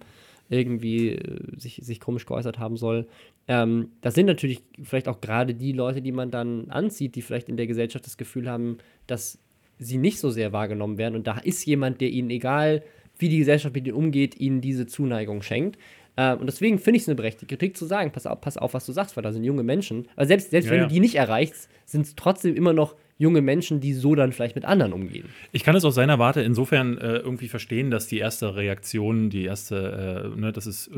irgendwie 0.49 1.09
äh, 1.09 1.59
sich, 1.59 1.79
sich 1.83 1.99
komisch 1.99 2.25
geäußert 2.25 2.59
haben 2.59 2.77
soll. 2.77 3.07
Ähm, 3.47 3.89
das 4.01 4.15
sind 4.15 4.25
natürlich 4.25 4.61
vielleicht 4.83 5.07
auch 5.07 5.21
gerade 5.21 5.53
die 5.53 5.71
Leute, 5.71 6.01
die 6.01 6.11
man 6.11 6.31
dann 6.31 6.69
anzieht, 6.69 7.15
die 7.15 7.21
vielleicht 7.21 7.49
in 7.49 7.57
der 7.57 7.67
Gesellschaft 7.67 8.05
das 8.05 8.17
Gefühl 8.17 8.49
haben, 8.49 8.77
dass 9.07 9.39
sie 9.77 9.97
nicht 9.97 10.19
so 10.19 10.29
sehr 10.29 10.51
wahrgenommen 10.51 10.97
werden. 10.97 11.15
Und 11.15 11.27
da 11.27 11.37
ist 11.37 11.65
jemand, 11.65 12.01
der 12.01 12.09
ihnen, 12.09 12.29
egal 12.29 12.83
wie 13.17 13.29
die 13.29 13.39
Gesellschaft 13.39 13.75
mit 13.75 13.85
ihnen 13.85 13.95
umgeht, 13.95 14.39
ihnen 14.39 14.61
diese 14.61 14.87
Zuneigung 14.87 15.41
schenkt. 15.41 15.77
Äh, 16.15 16.35
und 16.35 16.47
deswegen 16.47 16.79
finde 16.79 16.97
ich 16.97 17.03
es 17.03 17.09
eine 17.09 17.15
berechtigte 17.15 17.45
Kritik 17.45 17.77
zu 17.77 17.85
sagen, 17.85 18.11
pass 18.11 18.25
auf, 18.25 18.41
pass 18.41 18.57
auf, 18.57 18.73
was 18.73 18.85
du 18.85 18.91
sagst, 18.91 19.15
weil 19.15 19.23
da 19.23 19.31
sind 19.31 19.43
junge 19.43 19.63
Menschen. 19.63 20.07
Aber 20.15 20.25
selbst, 20.25 20.51
selbst 20.51 20.67
ja, 20.67 20.71
wenn 20.71 20.79
ja. 20.79 20.87
du 20.87 20.93
die 20.93 20.99
nicht 20.99 21.15
erreichst, 21.15 21.69
sind 21.85 22.05
es 22.05 22.15
trotzdem 22.15 22.55
immer 22.55 22.73
noch 22.73 22.95
junge 23.19 23.41
Menschen, 23.41 23.81
die 23.81 23.93
so 23.93 24.15
dann 24.15 24.31
vielleicht 24.31 24.55
mit 24.55 24.63
anderen 24.63 24.93
umgehen. 24.93 25.25
Ich 25.51 25.65
kann 25.65 25.75
es 25.75 25.83
aus 25.83 25.93
seiner 25.93 26.19
Warte 26.19 26.41
insofern 26.41 26.97
äh, 26.97 27.17
irgendwie 27.17 27.49
verstehen, 27.49 27.91
dass 27.91 28.07
die 28.07 28.17
erste 28.17 28.55
Reaktion, 28.55 29.29
die 29.29 29.43
erste, 29.43 30.31
äh, 30.35 30.39
ne, 30.39 30.53
dass 30.53 30.65
es 30.65 30.89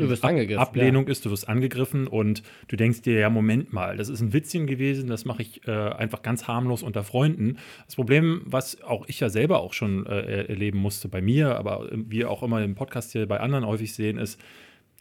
Ab 0.59 0.69
Ablehnung 0.69 1.05
ja. 1.05 1.11
ist, 1.11 1.25
du 1.25 1.31
wirst 1.31 1.49
angegriffen 1.49 2.05
und 2.07 2.43
du 2.67 2.75
denkst 2.75 3.01
dir, 3.01 3.19
ja, 3.19 3.29
Moment 3.31 3.73
mal, 3.73 3.97
das 3.97 4.07
ist 4.07 4.21
ein 4.21 4.33
Witzchen 4.33 4.67
gewesen, 4.67 5.09
das 5.09 5.25
mache 5.25 5.41
ich 5.41 5.67
äh, 5.67 5.71
einfach 5.71 6.21
ganz 6.21 6.47
harmlos 6.47 6.83
unter 6.83 7.03
Freunden. 7.03 7.57
Das 7.87 7.95
Problem, 7.95 8.43
was 8.45 8.81
auch 8.83 9.05
ich 9.07 9.19
ja 9.19 9.29
selber 9.29 9.59
auch 9.59 9.73
schon 9.73 10.05
äh, 10.05 10.45
erleben 10.45 10.77
musste 10.77 11.07
bei 11.07 11.21
mir, 11.21 11.57
aber 11.57 11.89
wir 11.91 12.29
auch 12.29 12.43
immer 12.43 12.63
im 12.63 12.75
Podcast 12.75 13.13
hier 13.13 13.27
bei 13.27 13.39
anderen 13.39 13.65
häufig 13.65 13.95
sehen, 13.95 14.19
ist, 14.19 14.39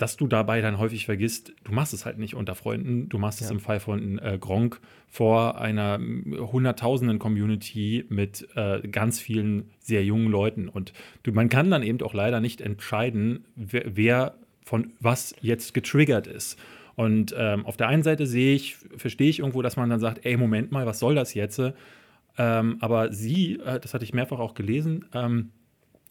dass 0.01 0.17
du 0.17 0.27
dabei 0.27 0.63
dann 0.63 0.79
häufig 0.79 1.05
vergisst, 1.05 1.53
du 1.63 1.73
machst 1.73 1.93
es 1.93 2.07
halt 2.07 2.17
nicht 2.17 2.35
unter 2.35 2.55
Freunden, 2.55 3.11
du 3.11 3.19
machst 3.19 3.41
ja. 3.41 3.45
es 3.45 3.51
im 3.51 3.61
Fall 3.61 3.81
von 3.81 4.19
äh, 4.19 4.39
Gronk 4.41 4.81
vor 5.09 5.61
einer 5.61 5.99
hunderttausenden 5.99 7.19
Community 7.19 8.07
mit 8.09 8.49
äh, 8.55 8.81
ganz 8.89 9.21
vielen 9.21 9.71
sehr 9.79 10.03
jungen 10.03 10.29
Leuten. 10.29 10.71
Und 10.71 10.95
du, 11.23 11.33
man 11.33 11.51
kann 11.51 11.71
dann 11.71 11.83
eben 11.83 12.01
auch 12.01 12.15
leider 12.15 12.41
nicht 12.41 12.63
entscheiden, 12.63 13.45
wer, 13.57 13.85
wer 13.95 14.35
von 14.65 14.93
was 15.01 15.35
jetzt 15.43 15.75
getriggert 15.75 16.27
ist. 16.27 16.59
Und 16.97 17.35
ähm, 17.37 17.67
auf 17.67 17.77
der 17.77 17.89
einen 17.89 18.03
Seite 18.03 18.27
sehe 18.27 18.55
ich, 18.55 18.77
verstehe 18.97 19.29
ich 19.29 19.41
irgendwo, 19.41 19.61
dass 19.61 19.77
man 19.77 19.91
dann 19.91 20.01
sagt, 20.01 20.25
ey, 20.25 20.39
Moment 20.39 20.73
mal, 20.73 20.87
was 20.87 20.99
soll 20.99 21.15
das 21.15 21.35
jetzt? 21.35 21.61
Ähm, 22.39 22.79
aber 22.81 23.13
sie, 23.13 23.61
äh, 23.61 23.79
das 23.79 23.93
hatte 23.93 24.05
ich 24.05 24.15
mehrfach 24.15 24.39
auch 24.39 24.55
gelesen, 24.55 25.05
ähm, 25.13 25.51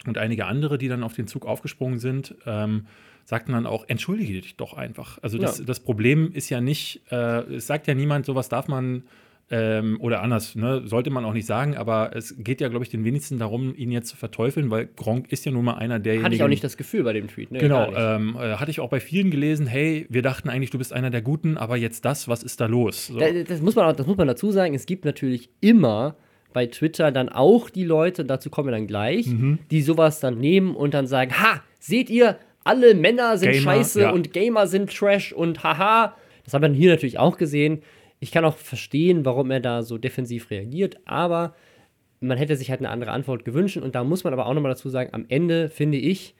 und 0.05 0.17
einige 0.17 0.45
andere, 0.45 0.77
die 0.77 0.87
dann 0.87 1.03
auf 1.03 1.13
den 1.13 1.27
Zug 1.27 1.45
aufgesprungen 1.45 1.99
sind, 1.99 2.35
ähm, 2.45 2.85
sagten 3.29 3.51
dann 3.51 3.67
auch, 3.67 3.85
entschuldige 3.87 4.41
dich 4.41 4.55
doch 4.55 4.73
einfach. 4.73 5.19
Also 5.21 5.37
das, 5.37 5.59
ja. 5.59 5.65
das 5.65 5.81
Problem 5.81 6.31
ist 6.33 6.49
ja 6.49 6.61
nicht, 6.61 7.03
äh, 7.11 7.41
es 7.53 7.67
sagt 7.67 7.85
ja 7.85 7.93
niemand, 7.93 8.25
sowas 8.25 8.49
darf 8.49 8.67
man 8.67 9.03
ähm, 9.51 9.99
oder 10.01 10.23
anders, 10.23 10.55
ne, 10.55 10.81
sollte 10.85 11.11
man 11.11 11.25
auch 11.25 11.33
nicht 11.33 11.45
sagen, 11.45 11.77
aber 11.77 12.15
es 12.15 12.33
geht 12.39 12.59
ja, 12.59 12.69
glaube 12.69 12.85
ich, 12.85 12.89
den 12.89 13.05
wenigsten 13.05 13.37
darum, 13.37 13.75
ihn 13.75 13.91
jetzt 13.91 14.07
zu 14.07 14.17
verteufeln, 14.17 14.71
weil 14.71 14.87
Gronk 14.95 15.31
ist 15.31 15.45
ja 15.45 15.51
nun 15.51 15.63
mal 15.63 15.75
einer 15.75 15.99
derjenigen. 15.99 16.25
Hatte 16.25 16.35
ich 16.35 16.41
auch 16.41 16.47
nicht 16.47 16.63
das 16.63 16.75
Gefühl 16.75 17.03
bei 17.03 17.13
dem 17.13 17.27
Tweet, 17.27 17.51
ne? 17.51 17.59
Genau, 17.59 17.93
ähm, 17.93 18.35
äh, 18.35 18.55
hatte 18.55 18.71
ich 18.71 18.79
auch 18.79 18.89
bei 18.89 18.99
vielen 18.99 19.29
gelesen, 19.29 19.67
hey, 19.67 20.07
wir 20.09 20.23
dachten 20.23 20.49
eigentlich, 20.49 20.71
du 20.71 20.79
bist 20.79 20.91
einer 20.91 21.11
der 21.11 21.21
Guten, 21.21 21.55
aber 21.55 21.77
jetzt 21.77 22.05
das, 22.05 22.27
was 22.27 22.41
ist 22.41 22.59
da 22.59 22.65
los? 22.65 23.07
So. 23.07 23.19
Das, 23.19 23.31
das, 23.47 23.61
muss 23.61 23.75
man 23.75 23.85
auch, 23.85 23.95
das 23.95 24.07
muss 24.07 24.17
man 24.17 24.27
dazu 24.27 24.49
sagen, 24.49 24.73
es 24.73 24.87
gibt 24.87 25.05
natürlich 25.05 25.51
immer 25.61 26.15
bei 26.51 26.65
Twitter 26.65 27.11
dann 27.11 27.29
auch 27.29 27.69
die 27.69 27.83
Leute, 27.83 28.25
dazu 28.25 28.49
kommen 28.49 28.69
wir 28.69 28.71
dann 28.71 28.87
gleich, 28.87 29.27
mhm. 29.27 29.59
die 29.69 29.83
sowas 29.83 30.19
dann 30.19 30.39
nehmen 30.39 30.75
und 30.75 30.95
dann 30.95 31.05
sagen, 31.05 31.31
ha, 31.39 31.61
seht 31.79 32.09
ihr, 32.09 32.39
alle 32.69 32.93
Männer 32.93 33.37
sind 33.37 33.51
Gamer, 33.51 33.61
scheiße 33.63 34.01
ja. 34.01 34.11
und 34.11 34.31
Gamer 34.31 34.67
sind 34.67 34.95
Trash 34.95 35.33
und 35.33 35.63
haha. 35.63 36.15
Das 36.43 36.53
haben 36.53 36.61
wir 36.61 36.69
hier 36.69 36.91
natürlich 36.91 37.19
auch 37.19 37.37
gesehen. 37.37 37.81
Ich 38.19 38.31
kann 38.31 38.45
auch 38.45 38.57
verstehen, 38.57 39.25
warum 39.25 39.49
er 39.49 39.59
da 39.59 39.81
so 39.81 39.97
defensiv 39.97 40.51
reagiert, 40.51 40.97
aber 41.05 41.55
man 42.19 42.37
hätte 42.37 42.55
sich 42.55 42.69
halt 42.69 42.81
eine 42.81 42.89
andere 42.89 43.11
Antwort 43.11 43.45
gewünscht 43.45 43.77
und 43.77 43.95
da 43.95 44.03
muss 44.03 44.23
man 44.23 44.33
aber 44.33 44.45
auch 44.45 44.53
nochmal 44.53 44.71
dazu 44.71 44.89
sagen, 44.89 45.09
am 45.13 45.25
Ende 45.29 45.69
finde 45.69 45.97
ich, 45.97 46.35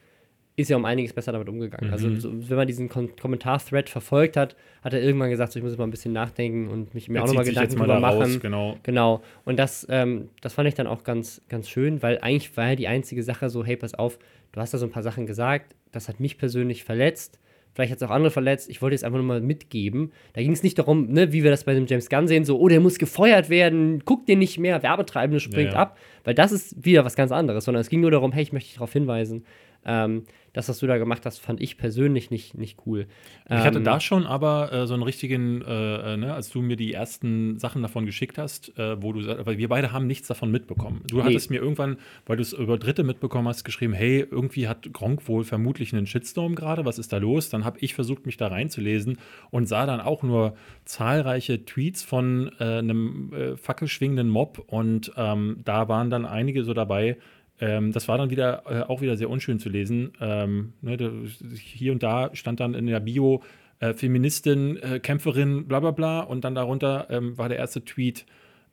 ist 0.60 0.70
er 0.70 0.76
um 0.76 0.84
einiges 0.84 1.13
besser 1.13 1.32
damit 1.32 1.48
umgegangen. 1.48 1.89
Also, 1.92 2.08
mhm. 2.08 2.15
Also, 2.15 2.30
so, 2.32 2.50
wenn 2.50 2.58
man 2.58 2.68
diesen 2.68 2.89
Kom 2.89 3.15
Kommentar-Thread 3.15 3.89
verfolgt 3.89 4.36
hat, 4.36 4.58
hat 4.84 4.94
er 4.94 5.02
irgendwann 5.02 5.30
gesagt, 5.30 5.54
so, 5.54 5.60
ich 5.60 5.63
muss 5.63 5.72
jetzt 5.72 5.80
mal 5.80 5.88
ein 5.88 5.92
bisschen 5.92 6.12
nachdenken 6.12 6.68
und 6.68 6.94
mich 6.94 7.08
mir 7.08 7.20
er 7.20 7.24
auch 7.24 7.28
nochmal 7.28 7.46
Gedanken 7.46 7.78
drüber 7.78 8.00
machen. 8.02 8.22
Raus, 8.22 8.39
genau. 8.42 8.78
genau. 8.84 9.22
Und 9.46 9.58
das, 9.58 9.88
ähm, 9.89 10.30
das 10.42 10.54
fand 10.54 10.68
ich 10.68 10.76
dann 10.76 10.86
auch 10.86 11.06
ganz, 11.06 11.42
ganz 11.48 11.70
schön, 11.70 12.04
weil 12.04 12.20
eigentlich 12.20 12.56
war 12.58 12.70
ja 12.70 12.76
die 12.76 12.88
einzige 12.89 13.24
Sache 13.24 13.50
so, 13.50 13.63
hey, 13.63 13.78
pass 13.78 13.94
auf, 13.94 14.20
du 14.51 14.59
hast 14.59 14.73
da 14.73 14.77
so 14.77 14.85
ein 14.85 14.91
paar 14.91 15.03
Sachen 15.03 15.25
gesagt, 15.25 15.75
das 15.91 16.07
hat 16.07 16.19
mich 16.19 16.38
persönlich 16.38 16.83
verletzt. 16.83 17.39
Vielleicht 17.73 17.91
hat 17.91 18.01
es 18.01 18.03
auch 18.03 18.12
andere 18.12 18.31
verletzt. 18.31 18.69
Ich 18.69 18.81
wollte 18.81 18.95
es 18.95 19.03
einfach 19.03 19.19
nur 19.19 19.27
mal 19.27 19.41
mitgeben. 19.41 20.12
Da 20.33 20.41
ging 20.41 20.51
es 20.51 20.63
nicht 20.63 20.77
darum, 20.79 21.07
ne, 21.07 21.31
wie 21.31 21.43
wir 21.43 21.51
das 21.51 21.63
bei 21.63 21.73
dem 21.73 21.85
James 21.85 22.09
Gunn 22.09 22.27
sehen, 22.27 22.43
so, 22.43 22.59
oh, 22.59 22.67
der 22.67 22.79
muss 22.79 22.97
gefeuert 22.97 23.49
werden, 23.49 24.03
guck 24.05 24.25
den 24.25 24.39
nicht 24.39 24.57
mehr, 24.57 24.81
Werbetreibende 24.81 25.39
springt 25.39 25.69
ja, 25.69 25.75
ja. 25.75 25.79
ab. 25.79 25.97
Weil 26.23 26.33
das 26.33 26.51
ist 26.51 26.83
wieder 26.83 27.05
was 27.05 27.15
ganz 27.15 27.31
anderes, 27.31 27.65
sondern 27.65 27.81
es 27.81 27.89
ging 27.89 28.01
nur 28.01 28.12
darum, 28.12 28.31
hey, 28.31 28.43
ich 28.43 28.53
möchte 28.53 28.67
dich 28.67 28.75
darauf 28.75 28.91
hinweisen, 28.91 29.45
ähm, 29.86 30.24
das, 30.54 30.68
was 30.68 30.80
du 30.80 30.88
da 30.88 30.98
gemacht 30.98 31.26
hast, 31.26 31.39
fand 31.39 31.62
ich 31.62 31.78
persönlich 31.78 32.32
nicht, 32.32 32.58
nicht 32.58 32.80
cool. 32.86 33.08
Ich 33.46 33.52
ähm, 33.52 33.63
hatte 33.63 33.82
da 33.82 34.00
schon 34.00 34.26
aber 34.26 34.72
äh, 34.74 34.88
so 34.88 34.94
einen 34.94 35.04
richtigen, 35.04 35.62
äh, 35.62 36.13
äh, 36.13 36.18
ne, 36.18 36.34
als 36.34 36.50
du 36.50 36.62
mir 36.62 36.76
die 36.76 36.94
ersten 36.94 37.58
Sachen 37.60 37.82
davon 37.82 38.06
geschickt 38.06 38.38
hast, 38.38 38.78
äh, 38.78 39.02
wo 39.02 39.13
du, 39.13 39.46
weil 39.46 39.58
wir 39.58 39.70
beide 39.70 39.92
haben 39.92 40.08
nichts 40.08 40.28
davon 40.28 40.52
mitbekommen. 40.52 41.04
Du 41.08 41.18
nee. 41.18 41.24
hattest 41.24 41.50
mir 41.50 41.62
irgendwann, 41.62 41.98
weil 42.26 42.38
du 42.38 42.42
es 42.42 42.54
über 42.54 42.78
Dritte 42.78 43.04
mitbekommen 43.04 43.48
hast, 43.48 43.63
geschrieben, 43.63 43.94
hey, 43.94 44.26
irgendwie 44.30 44.68
hat 44.68 44.92
Gronk 44.92 45.28
wohl 45.28 45.44
vermutlich 45.44 45.94
einen 45.94 46.08
Shitstorm 46.08 46.56
gerade, 46.56 46.86
was 46.86 47.00
ist 47.00 47.13
da 47.13 47.18
los? 47.18 47.50
Dann 47.50 47.63
habe 47.63 47.80
ich 47.80 47.94
versucht, 47.94 48.26
mich 48.26 48.38
da 48.38 48.48
reinzulesen 48.48 49.18
und 49.52 49.68
sah 49.68 49.86
dann 49.86 50.02
auch 50.02 50.24
nur 50.24 50.56
zahlreiche 50.86 51.65
Tweets 51.65 52.04
von 52.04 52.52
äh, 52.60 52.80
einem 52.80 53.34
äh, 53.34 53.58
fackelschwingenden 53.58 54.30
Mob 54.30 54.63
und 54.68 55.12
ähm, 55.15 55.58
da 55.63 55.88
waren 55.88 56.10
dann 56.10 56.26
einige 56.26 56.63
so 56.63 56.74
dabei, 56.74 57.18
ähm, 57.60 57.91
das 57.91 58.08
war 58.08 58.17
dann 58.17 58.30
wieder 58.30 58.63
äh, 58.69 58.82
auch 58.84 59.02
wieder 59.02 59.17
sehr 59.17 59.30
unschön 59.30 59.60
zu 59.60 59.69
lesen. 59.69 60.12
Ähm, 60.22 60.74
ne, 60.82 60.98
da, 60.98 61.12
hier 61.56 61.91
und 61.91 62.04
da 62.04 62.30
stand 62.34 62.60
dann 62.60 62.74
in 62.74 62.88
der 62.88 63.00
Bio 63.00 63.41
äh, 63.80 63.93
Feministin, 63.93 64.78
äh, 64.78 65.00
Kämpferin, 65.00 65.67
bla 65.67 65.80
bla 65.80 65.91
bla. 65.91 66.22
Und 66.22 66.43
dann 66.43 66.56
darunter 66.56 67.08
ähm, 67.10 67.38
war 67.38 67.50
der 67.50 67.58
erste 67.58 67.84
Tweet, 67.84 68.26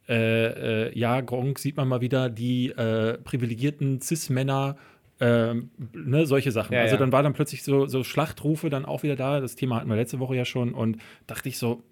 äh, 0.08 0.86
äh, 0.88 0.98
ja, 0.98 1.20
Gronk 1.20 1.58
sieht 1.58 1.76
man 1.76 1.88
mal 1.88 2.00
wieder, 2.00 2.28
die 2.30 2.68
äh, 2.70 3.18
privilegierten 3.18 4.00
Cis-Männer 4.00 4.76
Ähm, 5.18 5.70
ne, 5.94 6.26
solche 6.26 6.52
Sachen. 6.52 6.74
Ja, 6.74 6.80
also 6.82 6.96
ja. 6.96 6.98
dann 7.00 7.10
war 7.10 7.22
dann 7.22 7.32
plötzlich 7.32 7.62
so, 7.62 7.86
so 7.86 8.04
Schlachtrufe 8.04 8.68
dann 8.68 8.84
auch 8.84 9.02
wieder 9.02 9.16
da. 9.16 9.40
Das 9.40 9.56
Thema 9.56 9.76
hatten 9.76 9.88
wir 9.88 9.96
letzte 9.96 10.18
Woche 10.18 10.36
ja 10.36 10.44
schon 10.44 10.74
und 10.74 10.98
dachte 11.26 11.48
ich 11.48 11.56
so, 11.56 11.82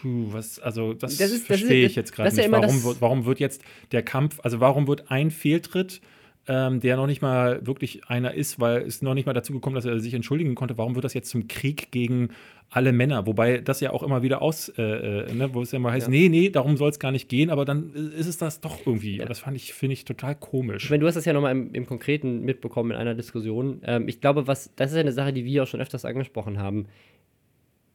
puh, 0.00 0.32
was, 0.32 0.58
also 0.60 0.94
das, 0.94 1.18
Das 1.18 1.30
verstehe 1.42 1.84
ich 1.84 1.94
jetzt 1.94 2.12
gerade 2.14 2.30
ja 2.30 2.36
nicht. 2.36 2.46
immer 2.46 2.62
warum, 2.62 2.82
das- 2.82 3.00
warum 3.02 3.26
wird 3.26 3.38
jetzt 3.38 3.62
der 3.92 4.02
Kampf, 4.02 4.40
also 4.42 4.60
warum 4.60 4.88
wird 4.88 5.10
ein 5.10 5.30
Fehltritt, 5.30 6.00
ähm, 6.48 6.80
der 6.80 6.96
noch 6.96 7.06
nicht 7.06 7.22
mal 7.22 7.64
wirklich 7.66 8.06
einer 8.06 8.34
ist, 8.34 8.58
weil 8.58 8.82
es 8.82 9.02
noch 9.02 9.14
nicht 9.14 9.26
mal 9.26 9.32
dazu 9.34 9.52
gekommen, 9.52 9.76
dass 9.76 9.84
er 9.84 10.00
sich 10.00 10.14
entschuldigen 10.14 10.54
konnte, 10.54 10.78
warum 10.78 10.94
wird 10.94 11.04
das 11.04 11.14
jetzt 11.14 11.30
zum 11.30 11.48
Krieg 11.48 11.92
gegen 11.92 12.30
alle 12.70 12.92
Männer? 12.92 13.26
Wobei 13.26 13.58
das 13.58 13.80
ja 13.80 13.92
auch 13.92 14.02
immer 14.02 14.22
wieder 14.22 14.40
aus, 14.42 14.68
äh, 14.70 14.82
äh, 14.82 15.32
ne, 15.34 15.52
wo 15.54 15.62
es 15.62 15.72
ja 15.72 15.76
immer 15.76 15.92
heißt, 15.92 16.06
Ja. 16.06 16.10
nee, 16.10 16.28
nee, 16.28 16.48
darum 16.50 16.76
soll 16.76 16.90
es 16.90 16.98
gar 16.98 17.12
nicht 17.12 17.28
gehen, 17.28 17.50
aber 17.50 17.64
dann 17.64 17.92
ist 17.94 18.26
es 18.26 18.38
das 18.38 18.60
doch 18.60 18.78
irgendwie. 18.86 19.18
Ja. 19.18 19.26
Das 19.26 19.40
fand 19.40 19.56
ich, 19.56 19.74
finde 19.74 19.92
ich, 19.92 20.04
total 20.04 20.34
komisch. 20.34 20.84
Ich 20.84 20.90
meine, 20.90 21.00
du 21.02 21.06
hast 21.06 21.14
das 21.16 21.24
ja 21.24 21.32
nochmal 21.32 21.52
im, 21.52 21.74
im 21.74 21.86
Konkreten 21.86 22.40
mitbekommen 22.44 22.92
in 22.92 22.96
einer 22.96 23.14
Diskussion. 23.14 23.80
Ähm, 23.84 24.08
ich 24.08 24.20
glaube, 24.20 24.46
was, 24.46 24.74
das 24.76 24.90
ist 24.90 24.96
ja 24.96 25.02
eine 25.02 25.12
Sache, 25.12 25.32
die 25.32 25.44
wir 25.44 25.62
auch 25.64 25.66
schon 25.66 25.80
öfters 25.80 26.04
angesprochen 26.04 26.58
haben. 26.58 26.86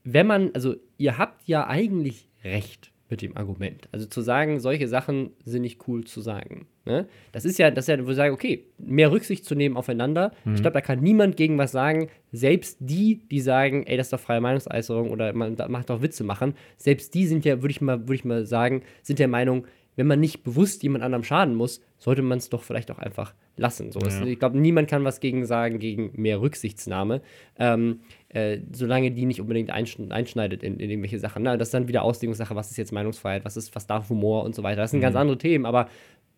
Wenn 0.03 0.27
man, 0.27 0.51
also 0.53 0.75
ihr 0.97 1.17
habt 1.17 1.47
ja 1.47 1.67
eigentlich 1.67 2.29
recht 2.43 2.91
mit 3.09 3.21
dem 3.21 3.37
Argument. 3.37 3.87
Also 3.91 4.07
zu 4.07 4.21
sagen, 4.21 4.59
solche 4.59 4.87
Sachen 4.87 5.31
sind 5.43 5.61
nicht 5.61 5.87
cool 5.87 6.05
zu 6.05 6.21
sagen. 6.21 6.67
Ne? 6.85 7.07
Das 7.31 7.45
ist 7.45 7.59
ja, 7.59 7.69
das 7.69 7.87
ist 7.87 7.89
ja, 7.89 8.05
wo 8.05 8.09
ich 8.09 8.15
sage, 8.15 8.33
okay, 8.33 8.65
mehr 8.77 9.11
Rücksicht 9.11 9.45
zu 9.45 9.55
nehmen 9.55 9.77
aufeinander. 9.77 10.31
Ich 10.45 10.61
glaube, 10.61 10.73
da 10.73 10.81
kann 10.81 10.99
niemand 10.99 11.37
gegen 11.37 11.57
was 11.57 11.71
sagen. 11.71 12.09
Selbst 12.31 12.77
die, 12.79 13.21
die 13.29 13.41
sagen, 13.41 13.83
ey, 13.85 13.97
das 13.97 14.07
ist 14.07 14.13
doch 14.13 14.19
freie 14.19 14.41
Meinungsäußerung 14.41 15.11
oder 15.11 15.33
man 15.33 15.55
macht 15.69 15.89
doch 15.89 16.01
Witze 16.01 16.23
machen, 16.23 16.55
selbst 16.77 17.13
die 17.13 17.27
sind 17.27 17.45
ja, 17.45 17.61
würde 17.61 17.71
ich 17.71 17.81
mal, 17.81 18.01
würde 18.01 18.15
ich 18.15 18.25
mal 18.25 18.45
sagen, 18.45 18.81
sind 19.03 19.19
der 19.19 19.27
Meinung, 19.27 19.65
wenn 19.95 20.07
man 20.07 20.19
nicht 20.19 20.43
bewusst 20.43 20.83
jemand 20.83 21.03
anderem 21.03 21.23
schaden 21.23 21.55
muss, 21.55 21.81
sollte 21.97 22.21
man 22.21 22.37
es 22.37 22.49
doch 22.49 22.63
vielleicht 22.63 22.91
auch 22.91 22.99
einfach 22.99 23.33
lassen. 23.57 23.91
So, 23.91 23.99
Ja. 23.99 24.25
Ich 24.25 24.39
glaube, 24.39 24.57
niemand 24.57 24.89
kann 24.89 25.03
was 25.03 25.19
gegen 25.19 25.45
sagen, 25.45 25.79
gegen 25.79 26.11
mehr 26.15 26.41
Rücksichtsnahme, 26.41 27.21
ähm, 27.57 28.01
äh, 28.35 28.59
solange 28.73 29.11
die 29.11 29.25
nicht 29.25 29.39
unbedingt 29.39 29.69
einschn 29.69 30.11
einschneidet 30.11 30.61
in, 30.61 30.77
in 30.77 30.89
irgendwelche 30.89 31.19
Sachen. 31.19 31.43
Na, 31.43 31.55
das 31.55 31.69
ist 31.69 31.73
dann 31.73 31.87
wieder 31.87 32.03
Auslegungssache, 32.03 32.53
was 32.53 32.69
ist 32.69 32.75
jetzt 32.75 32.91
Meinungsfreiheit, 32.91 33.45
was 33.45 33.55
ist, 33.55 33.73
was 33.75 33.87
darf 33.87 34.09
Humor 34.09 34.43
und 34.43 34.53
so 34.53 34.61
weiter. 34.61 34.81
Das 34.81 34.91
sind 34.91 34.99
ganz 34.99 35.15
andere 35.15 35.37
Themen, 35.37 35.65
aber 35.65 35.87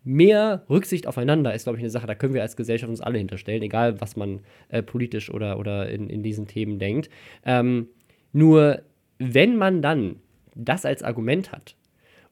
mehr 0.04 0.64
Rücksicht 0.70 1.08
aufeinander 1.08 1.56
ist, 1.56 1.64
glaube 1.64 1.78
ich, 1.78 1.82
eine 1.82 1.90
Sache, 1.90 2.06
da 2.06 2.14
können 2.14 2.36
wir 2.36 2.44
als 2.44 2.56
Gesellschaft 2.56 2.92
uns 2.92 3.02
alle 3.02 3.18
hinterstellen, 3.18 3.64
egal 3.64 4.00
was 4.00 4.16
man 4.16 4.42
äh, 4.70 4.84
politisch 4.84 5.32
oder, 5.32 5.58
oder 5.58 5.90
in, 5.90 6.08
in 6.08 6.22
diesen 6.22 6.46
Themen 6.46 6.78
denkt. 6.78 7.10
Ähm, 7.44 7.88
nur 8.32 8.84
wenn 9.18 9.58
man 9.58 9.82
dann 9.82 10.18
das 10.54 10.86
als 10.86 11.02
Argument 11.02 11.52
hat 11.52 11.76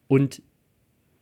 und 0.06 0.42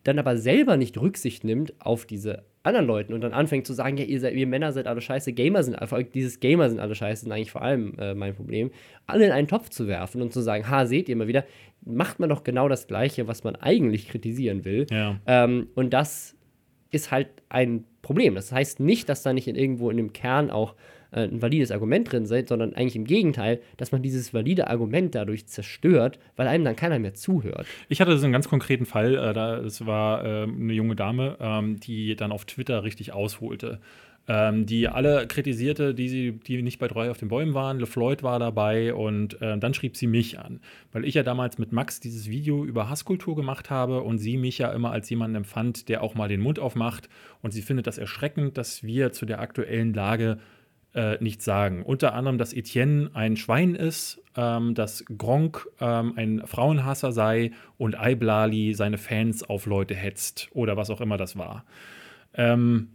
dann 0.03 0.19
aber 0.19 0.37
selber 0.37 0.77
nicht 0.77 0.99
Rücksicht 0.99 1.45
nimmt 1.45 1.73
auf 1.81 2.05
diese 2.05 2.45
anderen 2.65 2.87
Leuten 2.87 3.13
und 3.13 3.21
dann 3.21 3.33
anfängt 3.33 3.67
zu 3.67 3.75
sagen, 3.75 3.97
ja, 3.99 4.05
ihr, 4.05 4.19
seid, 4.19 4.35
ihr 4.35 4.47
Männer 4.47 4.73
seid 4.73 4.87
alle 4.87 5.01
scheiße, 5.01 5.33
Gamer 5.35 5.63
sind 5.63 5.75
einfach, 5.75 6.03
dieses 6.03 6.41
Gamer 6.41 6.71
sind 6.71 6.81
alle 6.81 6.95
scheiße, 6.95 7.23
sind 7.23 7.33
eigentlich 7.33 7.53
vor 7.53 7.63
allem 7.63 7.95
äh, 7.99 8.15
mein 8.15 8.35
Problem, 8.35 8.71
alle 9.07 9.27
in 9.27 9.33
einen 9.33 9.49
Topf 9.49 9.69
zu 9.69 9.87
werfen 9.87 10.23
und 10.23 10.33
zu 10.33 10.41
sagen, 10.41 10.69
ha, 10.69 10.87
seht 10.87 11.09
ihr 11.09 11.17
mal 11.17 11.29
wieder, 11.29 11.45
macht 11.85 12.21
man 12.21 12.31
doch 12.31 12.43
genau 12.43 12.69
das 12.69 12.87
Gleiche, 12.87 13.29
was 13.29 13.45
man 13.45 13.55
eigentlich 13.57 14.09
kritisieren 14.09 14.65
will. 14.65 14.87
Ja. 14.91 15.21
Ähm, 15.27 15.69
und 15.75 15.93
das 15.93 16.37
ist 16.91 17.11
halt 17.11 17.29
ein 17.51 17.85
Problem. 18.01 18.35
Das 18.35 18.51
heißt 18.51 18.81
nicht, 18.81 19.09
dass 19.09 19.23
da 19.23 19.33
nicht 19.33 19.47
in 19.47 19.57
irgendwo 19.57 19.91
in 19.91 19.99
dem 19.99 20.13
Kern 20.13 20.51
auch 20.51 20.75
äh, 21.15 21.21
ein 21.21 21.41
valides 21.41 21.71
Argument 21.71 22.11
drin 22.11 22.27
sei, 22.27 22.45
sondern 22.45 22.75
eigentlich 22.75 22.97
im 22.97 23.05
Gegenteil, 23.05 23.61
dass 23.77 23.93
man 23.93 24.03
dieses 24.03 24.35
valide 24.35 24.69
Argument 24.69 25.15
dadurch 25.15 25.47
zerstört, 25.47 26.19
weil 26.37 26.49
einem 26.49 26.65
dann 26.65 26.77
keiner 26.77 26.99
mehr 26.99 27.15
zuhört. 27.15 27.67
Ich 27.89 28.01
hatte 28.01 28.17
so 28.19 28.25
einen 28.25 28.33
ganz 28.33 28.49
konkreten 28.49 28.87
Fall, 28.87 29.15
äh, 29.15 29.33
da, 29.33 29.59
es 29.59 29.87
war 29.87 30.25
ähm, 30.25 30.63
eine 30.63 30.73
junge 30.73 30.97
Dame, 30.97 31.37
ähm, 31.41 31.79
die 31.81 32.17
dann 32.17 32.33
auf 32.33 32.45
Twitter 32.45 32.83
richtig 32.85 33.13
ausholte. 33.13 33.81
Ähm, 34.27 34.65
die 34.65 34.89
alle 34.89 35.27
kritisierte, 35.27 35.95
die, 35.95 36.09
sie, 36.09 36.33
die 36.33 36.63
nicht 36.63 36.79
bei 36.79 36.89
Treu 36.89 37.11
auf 37.11 37.19
den 37.19 37.29
Bäumen 37.29 37.53
waren. 37.53 37.79
LeFloid 37.79 38.23
war 38.23 38.39
dabei 38.39 38.95
und 38.95 39.41
äh, 39.43 39.59
dann 39.59 39.75
schrieb 39.75 39.99
sie 39.99 40.07
mich 40.07 40.39
an, 40.39 40.61
weil 40.93 41.05
ich 41.05 41.13
ja 41.13 41.23
damals 41.23 41.59
mit 41.59 41.73
Max 41.73 42.01
dieses 42.01 42.31
Video 42.31 42.65
über 42.65 42.89
Hasskultur 42.89 43.37
gemacht 43.37 43.69
habe 43.69 44.01
und 44.01 44.17
sie 44.17 44.39
mich 44.39 44.57
ja 44.57 44.73
immer 44.73 44.93
als 44.93 45.11
jemanden 45.11 45.37
empfand, 45.37 45.91
der 45.91 46.03
auch 46.03 46.15
mal 46.15 46.29
den 46.29 46.41
Mund 46.41 46.59
aufmacht 46.59 47.11
und 47.43 47.51
sie 47.51 47.61
findet 47.61 47.87
das 47.87 47.99
erschreckend, 47.99 48.57
dass 48.57 48.83
wir 48.83 49.13
zu 49.13 49.27
der 49.27 49.41
aktuellen 49.41 49.93
Lage 49.93 50.39
äh, 50.95 51.23
nichts 51.23 51.45
sagen. 51.45 51.83
Unter 51.83 52.15
anderem, 52.15 52.39
dass 52.39 52.53
Etienne 52.53 53.11
ein 53.15 53.37
Schwein 53.37 53.75
ist, 53.75 54.23
ähm, 54.37 54.75
dass 54.75 55.05
Gronk 55.19 55.67
ähm, 55.81 56.15
ein 56.17 56.43
Frauenhasser 56.47 57.13
sei 57.13 57.53
und 57.79 57.97
Iblali 58.01 58.75
seine 58.75 58.99
Fans 58.99 59.43
auf 59.43 59.67
Leute 59.67 59.95
hetzt 59.95 60.49
oder 60.53 60.77
was 60.77 60.91
auch 60.91 61.01
immer 61.01 61.17
das 61.17 61.37
war. 61.37 61.65
Ähm, 62.35 62.91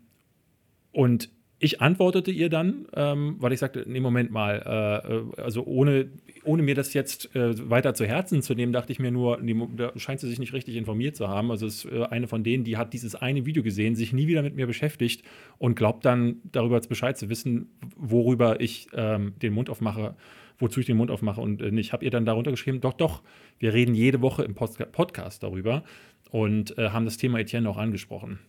und 0.92 1.30
ich 1.60 1.82
antwortete 1.82 2.32
ihr 2.32 2.50
dann, 2.50 2.88
ähm, 2.94 3.36
weil 3.40 3.52
ich 3.52 3.60
sagte, 3.60 3.84
nee, 3.86 4.00
Moment 4.00 4.32
mal, 4.32 4.64
äh, 4.66 5.14
äh, 5.14 5.42
also 5.42 5.66
ohne, 5.66 6.10
ohne 6.44 6.64
mir 6.64 6.76
das 6.76 6.94
jetzt 6.94 7.36
äh, 7.36 7.70
weiter 7.70 7.94
zu 7.94 8.06
Herzen 8.06 8.42
zu 8.42 8.54
nehmen, 8.54 8.74
dachte 8.74 8.92
ich 8.92 9.00
mir 9.00 9.12
nur, 9.12 9.40
nee, 9.42 9.56
da 9.76 9.92
scheint 9.98 10.20
sie 10.20 10.28
sich 10.28 10.40
nicht 10.40 10.54
richtig 10.54 10.76
informiert 10.76 11.16
zu 11.16 11.28
haben. 11.28 11.52
Also 11.52 11.66
es 11.66 11.86
ist 11.86 11.92
äh, 11.92 12.04
eine 12.06 12.28
von 12.28 12.44
denen, 12.44 12.64
die 12.64 12.78
hat 12.78 12.94
dieses 12.94 13.16
eine 13.16 13.46
Video 13.46 13.64
gesehen, 13.64 13.96
sich 13.96 14.14
nie 14.14 14.28
wieder 14.28 14.42
mit 14.42 14.56
mir 14.56 14.68
beschäftigt 14.68 15.24
und 15.58 15.76
glaubt 15.76 16.06
dann 16.06 16.38
darüber 16.52 16.80
Bescheid 16.80 17.18
zu 17.18 17.30
wissen, 17.30 17.70
worüber 17.96 18.62
ich 18.62 18.88
ähm, 18.94 19.34
den 19.42 19.54
Mund 19.54 19.70
aufmache, 19.70 20.16
wozu 20.58 20.80
ich 20.80 20.86
den 20.86 20.98
Mund 20.98 21.12
aufmache. 21.12 21.42
Und 21.42 21.62
äh, 21.62 21.70
ich 21.80 21.94
habe 21.94 22.06
ihr 22.06 22.12
dann 22.12 22.26
darunter 22.26 22.52
geschrieben, 22.52 22.82
doch, 22.82 22.94
doch, 22.94 23.22
wir 23.60 23.74
reden 23.74 23.96
jede 23.96 24.22
Woche 24.22 24.44
im 24.44 24.56
Post 24.56 24.80
Podcast 24.92 25.44
darüber 25.44 25.84
und 26.32 26.78
äh, 26.78 26.90
haben 26.90 27.06
das 27.06 27.18
Thema 27.18 27.40
Etienne 27.40 27.70
auch 27.70 27.78
angesprochen 27.78 28.40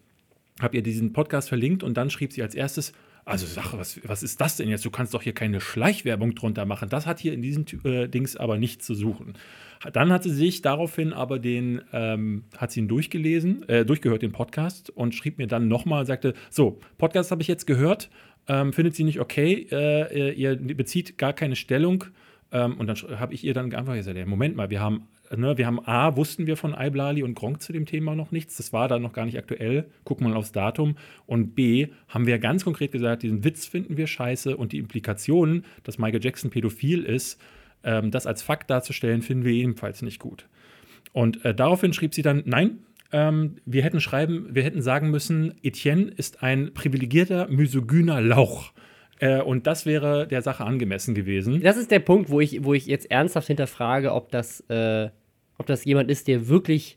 habe 0.60 0.76
ihr 0.76 0.82
diesen 0.82 1.12
Podcast 1.12 1.48
verlinkt 1.48 1.82
und 1.82 1.96
dann 1.96 2.10
schrieb 2.10 2.32
sie 2.32 2.42
als 2.42 2.54
erstes, 2.54 2.92
also 3.24 3.46
Sache, 3.46 3.78
was, 3.78 4.00
was 4.06 4.22
ist 4.22 4.40
das 4.40 4.56
denn 4.56 4.68
jetzt? 4.68 4.84
Du 4.84 4.90
kannst 4.90 5.14
doch 5.14 5.22
hier 5.22 5.34
keine 5.34 5.60
Schleichwerbung 5.60 6.34
drunter 6.34 6.64
machen. 6.64 6.88
Das 6.88 7.06
hat 7.06 7.20
hier 7.20 7.32
in 7.32 7.42
diesen 7.42 7.66
äh, 7.84 8.08
Dings 8.08 8.36
aber 8.36 8.58
nichts 8.58 8.86
zu 8.86 8.94
suchen. 8.94 9.34
Dann 9.92 10.12
hat 10.12 10.24
sie 10.24 10.30
sich 10.30 10.62
daraufhin 10.62 11.12
aber 11.12 11.38
den, 11.38 11.80
ähm, 11.92 12.44
hat 12.56 12.70
sie 12.70 12.80
ihn 12.80 12.88
durchgelesen, 12.88 13.66
äh, 13.68 13.84
durchgehört, 13.84 14.22
den 14.22 14.32
Podcast, 14.32 14.90
und 14.90 15.14
schrieb 15.14 15.38
mir 15.38 15.46
dann 15.46 15.68
nochmal, 15.68 16.04
sagte, 16.04 16.34
so, 16.50 16.78
Podcast 16.98 17.30
habe 17.30 17.40
ich 17.40 17.48
jetzt 17.48 17.66
gehört, 17.66 18.10
ähm, 18.46 18.72
findet 18.72 18.94
sie 18.94 19.04
nicht 19.04 19.20
okay, 19.20 19.66
äh, 19.70 20.32
ihr 20.32 20.56
bezieht 20.56 21.16
gar 21.16 21.32
keine 21.32 21.56
Stellung. 21.56 22.04
Ähm, 22.52 22.78
und 22.78 22.88
dann 22.88 22.96
habe 23.18 23.32
ich 23.32 23.44
ihr 23.44 23.54
dann 23.54 23.72
einfach 23.74 23.94
gesagt, 23.94 24.26
Moment 24.26 24.56
mal, 24.56 24.70
wir 24.70 24.80
haben 24.80 25.06
Ne, 25.36 25.56
wir 25.56 25.66
haben 25.66 25.78
A, 25.86 26.16
wussten 26.16 26.48
wir 26.48 26.56
von 26.56 26.74
Iblali 26.76 27.22
und 27.22 27.34
Gronk 27.34 27.62
zu 27.62 27.72
dem 27.72 27.86
Thema 27.86 28.16
noch 28.16 28.32
nichts. 28.32 28.56
Das 28.56 28.72
war 28.72 28.88
dann 28.88 29.02
noch 29.02 29.12
gar 29.12 29.26
nicht 29.26 29.38
aktuell. 29.38 29.88
Gucken 30.02 30.26
wir 30.26 30.30
mal 30.30 30.36
aufs 30.36 30.50
Datum. 30.50 30.96
Und 31.26 31.54
B, 31.54 31.88
haben 32.08 32.26
wir 32.26 32.40
ganz 32.40 32.64
konkret 32.64 32.90
gesagt, 32.90 33.22
diesen 33.22 33.44
Witz 33.44 33.64
finden 33.64 33.96
wir 33.96 34.08
scheiße 34.08 34.56
und 34.56 34.72
die 34.72 34.78
Implikationen, 34.78 35.64
dass 35.84 35.98
Michael 35.98 36.24
Jackson 36.24 36.50
pädophil 36.50 37.04
ist, 37.04 37.40
ähm, 37.84 38.10
das 38.10 38.26
als 38.26 38.42
Fakt 38.42 38.70
darzustellen, 38.70 39.22
finden 39.22 39.44
wir 39.44 39.52
ebenfalls 39.52 40.02
nicht 40.02 40.18
gut. 40.18 40.48
Und 41.12 41.44
äh, 41.44 41.54
daraufhin 41.54 41.92
schrieb 41.92 42.12
sie 42.12 42.22
dann, 42.22 42.42
nein, 42.44 42.80
ähm, 43.12 43.56
wir 43.64 43.84
hätten 43.84 44.00
schreiben, 44.00 44.48
wir 44.50 44.64
hätten 44.64 44.82
sagen 44.82 45.10
müssen, 45.10 45.54
Etienne 45.62 46.10
ist 46.16 46.42
ein 46.42 46.74
privilegierter, 46.74 47.46
misogyner 47.48 48.20
Lauch. 48.20 48.72
Äh, 49.20 49.42
und 49.42 49.66
das 49.66 49.86
wäre 49.86 50.26
der 50.26 50.42
Sache 50.42 50.64
angemessen 50.64 51.14
gewesen. 51.14 51.62
Das 51.62 51.76
ist 51.76 51.90
der 51.90 52.00
Punkt, 52.00 52.30
wo 52.30 52.40
ich, 52.40 52.64
wo 52.64 52.74
ich 52.74 52.86
jetzt 52.86 53.10
ernsthaft 53.10 53.46
hinterfrage, 53.46 54.12
ob 54.12 54.30
das, 54.30 54.60
äh, 54.68 55.10
ob 55.60 55.66
das 55.66 55.84
jemand 55.84 56.10
ist, 56.10 56.26
der 56.26 56.48
wirklich 56.48 56.96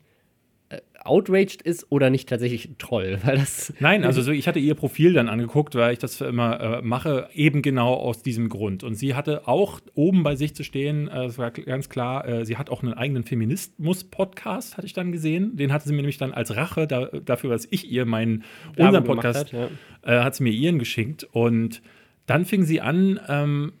äh, 0.70 0.78
outraged 1.04 1.60
ist 1.60 1.92
oder 1.92 2.08
nicht 2.08 2.30
tatsächlich 2.30 2.66
ein 2.66 2.78
Troll. 2.78 3.18
Weil 3.24 3.36
das 3.36 3.74
Nein, 3.78 4.04
also 4.04 4.22
so, 4.22 4.32
ich 4.32 4.48
hatte 4.48 4.58
ihr 4.58 4.74
Profil 4.74 5.12
dann 5.12 5.28
angeguckt, 5.28 5.74
weil 5.74 5.92
ich 5.92 5.98
das 5.98 6.22
immer 6.22 6.60
äh, 6.60 6.82
mache, 6.82 7.28
eben 7.34 7.60
genau 7.60 7.92
aus 7.92 8.22
diesem 8.22 8.48
Grund. 8.48 8.82
Und 8.82 8.94
sie 8.94 9.14
hatte 9.14 9.46
auch 9.46 9.80
oben 9.94 10.22
bei 10.22 10.34
sich 10.34 10.54
zu 10.54 10.64
stehen, 10.64 11.08
äh, 11.08 11.26
es 11.26 11.36
war 11.36 11.50
ganz 11.50 11.90
klar, 11.90 12.26
äh, 12.26 12.46
sie 12.46 12.56
hat 12.56 12.70
auch 12.70 12.82
einen 12.82 12.94
eigenen 12.94 13.24
Feminismus-Podcast, 13.24 14.78
hatte 14.78 14.86
ich 14.86 14.94
dann 14.94 15.12
gesehen. 15.12 15.56
Den 15.56 15.70
hatte 15.70 15.86
sie 15.86 15.92
mir 15.92 16.00
nämlich 16.00 16.16
dann 16.16 16.32
als 16.32 16.56
Rache 16.56 16.86
da, 16.86 17.04
dafür, 17.06 17.50
dass 17.50 17.68
ich 17.70 17.90
ihr 17.90 18.06
meinen, 18.06 18.44
unseren 18.78 19.04
Podcast, 19.04 19.52
hat, 19.52 19.52
ja. 19.52 19.68
äh, 20.20 20.24
hat 20.24 20.36
sie 20.36 20.42
mir 20.42 20.52
ihren 20.52 20.78
geschickt. 20.78 21.24
Und 21.32 21.82
dann 22.24 22.46
fing 22.46 22.64
sie 22.64 22.80
an, 22.80 23.20
ähm, 23.28 23.74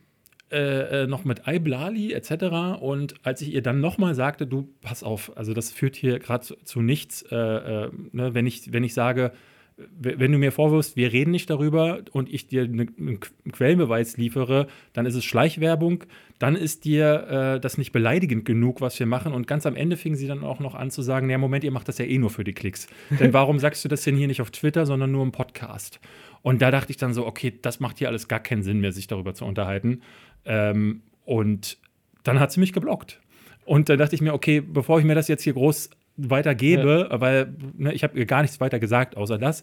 äh, 0.54 1.02
äh, 1.02 1.06
noch 1.06 1.24
mit 1.24 1.42
Iblali 1.46 2.12
etc. 2.12 2.80
Und 2.80 3.14
als 3.24 3.42
ich 3.42 3.52
ihr 3.52 3.62
dann 3.62 3.80
nochmal 3.80 4.14
sagte, 4.14 4.46
du, 4.46 4.68
pass 4.80 5.02
auf, 5.02 5.36
also 5.36 5.52
das 5.52 5.72
führt 5.72 5.96
hier 5.96 6.20
gerade 6.20 6.44
zu, 6.44 6.54
zu 6.62 6.80
nichts, 6.80 7.22
äh, 7.30 7.36
äh, 7.36 7.90
ne, 8.12 8.34
wenn, 8.34 8.46
ich, 8.46 8.72
wenn 8.72 8.84
ich 8.84 8.94
sage, 8.94 9.32
wenn 9.76 10.30
du 10.30 10.38
mir 10.38 10.52
vorwirfst, 10.52 10.96
wir 10.96 11.12
reden 11.12 11.32
nicht 11.32 11.50
darüber 11.50 11.98
und 12.12 12.32
ich 12.32 12.46
dir 12.46 12.68
ne- 12.68 12.86
einen 12.96 13.18
Quellenbeweis 13.50 14.16
liefere, 14.16 14.68
dann 14.92 15.04
ist 15.04 15.16
es 15.16 15.24
Schleichwerbung, 15.24 16.04
dann 16.38 16.54
ist 16.54 16.84
dir 16.84 17.56
äh, 17.56 17.60
das 17.60 17.76
nicht 17.76 17.90
beleidigend 17.90 18.44
genug, 18.44 18.80
was 18.80 18.98
wir 19.00 19.06
machen. 19.06 19.32
Und 19.32 19.48
ganz 19.48 19.66
am 19.66 19.74
Ende 19.74 19.96
fing 19.96 20.14
sie 20.14 20.28
dann 20.28 20.44
auch 20.44 20.60
noch 20.60 20.76
an 20.76 20.92
zu 20.92 21.02
sagen, 21.02 21.28
ja, 21.28 21.38
Moment, 21.38 21.64
ihr 21.64 21.72
macht 21.72 21.88
das 21.88 21.98
ja 21.98 22.04
eh 22.04 22.18
nur 22.18 22.30
für 22.30 22.44
die 22.44 22.52
Klicks. 22.52 22.86
Denn 23.18 23.32
warum 23.32 23.58
sagst 23.58 23.84
du 23.84 23.88
das 23.88 24.04
denn 24.04 24.16
hier 24.16 24.28
nicht 24.28 24.40
auf 24.40 24.52
Twitter, 24.52 24.86
sondern 24.86 25.10
nur 25.10 25.24
im 25.24 25.32
Podcast? 25.32 25.98
Und 26.42 26.62
da 26.62 26.70
dachte 26.70 26.90
ich 26.90 26.98
dann 26.98 27.14
so, 27.14 27.26
okay, 27.26 27.52
das 27.60 27.80
macht 27.80 27.98
hier 27.98 28.08
alles 28.08 28.28
gar 28.28 28.40
keinen 28.40 28.62
Sinn 28.62 28.78
mehr, 28.80 28.92
sich 28.92 29.06
darüber 29.06 29.34
zu 29.34 29.44
unterhalten. 29.44 30.02
Ähm, 30.44 31.02
und 31.24 31.78
dann 32.22 32.40
hat 32.40 32.52
sie 32.52 32.60
mich 32.60 32.72
geblockt. 32.72 33.20
Und 33.64 33.88
dann 33.88 33.98
dachte 33.98 34.14
ich 34.14 34.20
mir, 34.20 34.34
okay, 34.34 34.60
bevor 34.60 34.98
ich 34.98 35.04
mir 35.04 35.14
das 35.14 35.28
jetzt 35.28 35.42
hier 35.42 35.54
groß 35.54 35.90
weitergebe, 36.16 37.08
weil 37.12 37.54
ne, 37.76 37.92
ich 37.92 38.04
habe 38.04 38.18
ihr 38.18 38.26
gar 38.26 38.42
nichts 38.42 38.60
weiter 38.60 38.78
gesagt, 38.78 39.16
außer 39.16 39.38
das, 39.38 39.62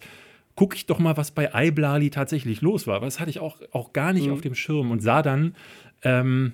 gucke 0.55 0.75
ich 0.75 0.85
doch 0.85 0.99
mal, 0.99 1.15
was 1.17 1.31
bei 1.31 1.49
Iblali 1.53 2.09
tatsächlich 2.09 2.61
los 2.61 2.87
war. 2.87 2.95
Aber 2.97 3.05
das 3.05 3.19
hatte 3.19 3.29
ich 3.29 3.39
auch, 3.39 3.57
auch 3.71 3.93
gar 3.93 4.11
nicht 4.13 4.27
Mhm. 4.27 4.33
auf 4.33 4.41
dem 4.41 4.55
Schirm 4.55 4.91
und 4.91 5.01
sah 5.01 5.21
dann, 5.21 5.55
ähm, 6.03 6.53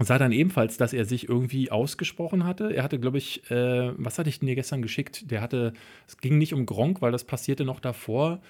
sah 0.00 0.18
dann 0.18 0.32
ebenfalls, 0.32 0.76
dass 0.78 0.92
er 0.92 1.04
sich 1.04 1.28
irgendwie 1.28 1.70
ausgesprochen 1.70 2.44
hatte. 2.44 2.74
Er 2.74 2.82
hatte, 2.82 2.98
glaube 2.98 3.18
ich, 3.18 3.48
äh, 3.50 3.92
was 3.96 4.18
hatte 4.18 4.28
ich 4.28 4.40
denn 4.40 4.48
dir 4.48 4.56
gestern 4.56 4.82
geschickt? 4.82 5.30
Der 5.30 5.40
hatte, 5.40 5.74
es 6.08 6.16
ging 6.18 6.38
nicht 6.38 6.52
um 6.54 6.66
Gronk, 6.66 7.00
weil 7.02 7.12
das 7.12 7.22
passierte 7.24 7.64
noch 7.64 7.78
davor. 7.78 8.40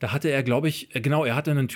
Da 0.00 0.12
hatte 0.12 0.28
er, 0.28 0.42
glaube 0.42 0.68
ich, 0.68 0.94
äh, 0.94 1.00
genau, 1.00 1.24
er 1.24 1.34
hatte 1.36 1.50
einen, 1.52 1.68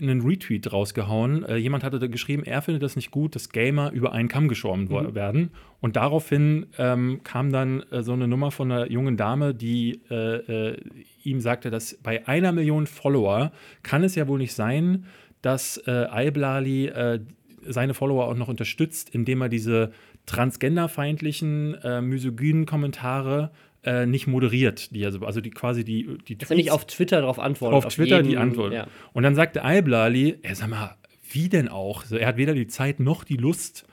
einen 0.00 0.20
Retweet 0.22 0.72
rausgehauen. 0.72 1.44
Äh, 1.44 1.56
jemand 1.56 1.82
hatte 1.84 1.98
da 1.98 2.06
geschrieben, 2.06 2.44
er 2.44 2.62
findet 2.62 2.82
das 2.82 2.96
nicht 2.96 3.10
gut, 3.10 3.34
dass 3.34 3.50
Gamer 3.50 3.90
über 3.92 4.12
einen 4.12 4.28
Kamm 4.28 4.48
geschoren 4.48 4.88
wo- 4.90 5.14
werden. 5.14 5.50
Und 5.80 5.96
daraufhin 5.96 6.66
ähm, 6.78 7.20
kam 7.24 7.52
dann 7.52 7.82
äh, 7.90 8.02
so 8.02 8.12
eine 8.12 8.28
Nummer 8.28 8.50
von 8.52 8.70
einer 8.70 8.90
jungen 8.90 9.16
Dame, 9.16 9.54
die 9.54 10.00
äh, 10.08 10.70
äh, 10.70 10.76
ihm 11.24 11.40
sagte, 11.40 11.70
dass 11.70 11.98
bei 12.02 12.26
einer 12.28 12.52
Million 12.52 12.86
Follower 12.86 13.52
kann 13.82 14.04
es 14.04 14.14
ja 14.14 14.28
wohl 14.28 14.38
nicht 14.38 14.54
sein, 14.54 15.04
dass 15.42 15.76
äh, 15.86 16.06
Iblali 16.26 16.86
äh, 16.86 17.20
seine 17.66 17.92
Follower 17.92 18.26
auch 18.28 18.36
noch 18.36 18.48
unterstützt, 18.48 19.10
indem 19.10 19.42
er 19.42 19.48
diese 19.48 19.92
transgenderfeindlichen, 20.26 21.76
misogynen 22.02 22.66
Kommentare 22.66 23.50
äh, 23.84 24.06
nicht 24.06 24.26
moderiert. 24.26 24.94
Die 24.94 25.04
also, 25.04 25.20
also 25.24 25.40
die 25.40 25.50
quasi 25.50 25.84
die, 25.84 26.18
die 26.26 26.36
Dass 26.38 26.50
er 26.50 26.56
nicht 26.56 26.70
auf 26.70 26.86
Twitter 26.86 27.20
darauf 27.20 27.38
antwortet. 27.38 27.84
auf 27.86 27.94
Twitter 27.94 28.16
jeden- 28.16 28.28
die 28.30 28.36
Antwort. 28.36 28.72
Ja. 28.72 28.86
Und 29.12 29.22
dann 29.22 29.34
sagte 29.34 29.62
Alblali, 29.62 30.36
ey, 30.42 30.54
sag 30.54 30.68
mal, 30.68 30.96
wie 31.30 31.48
denn 31.48 31.68
auch? 31.68 32.04
So, 32.04 32.16
er 32.16 32.28
hat 32.28 32.36
weder 32.36 32.54
die 32.54 32.66
Zeit 32.66 33.00
noch 33.00 33.24
die 33.24 33.36
Lust, 33.36 33.86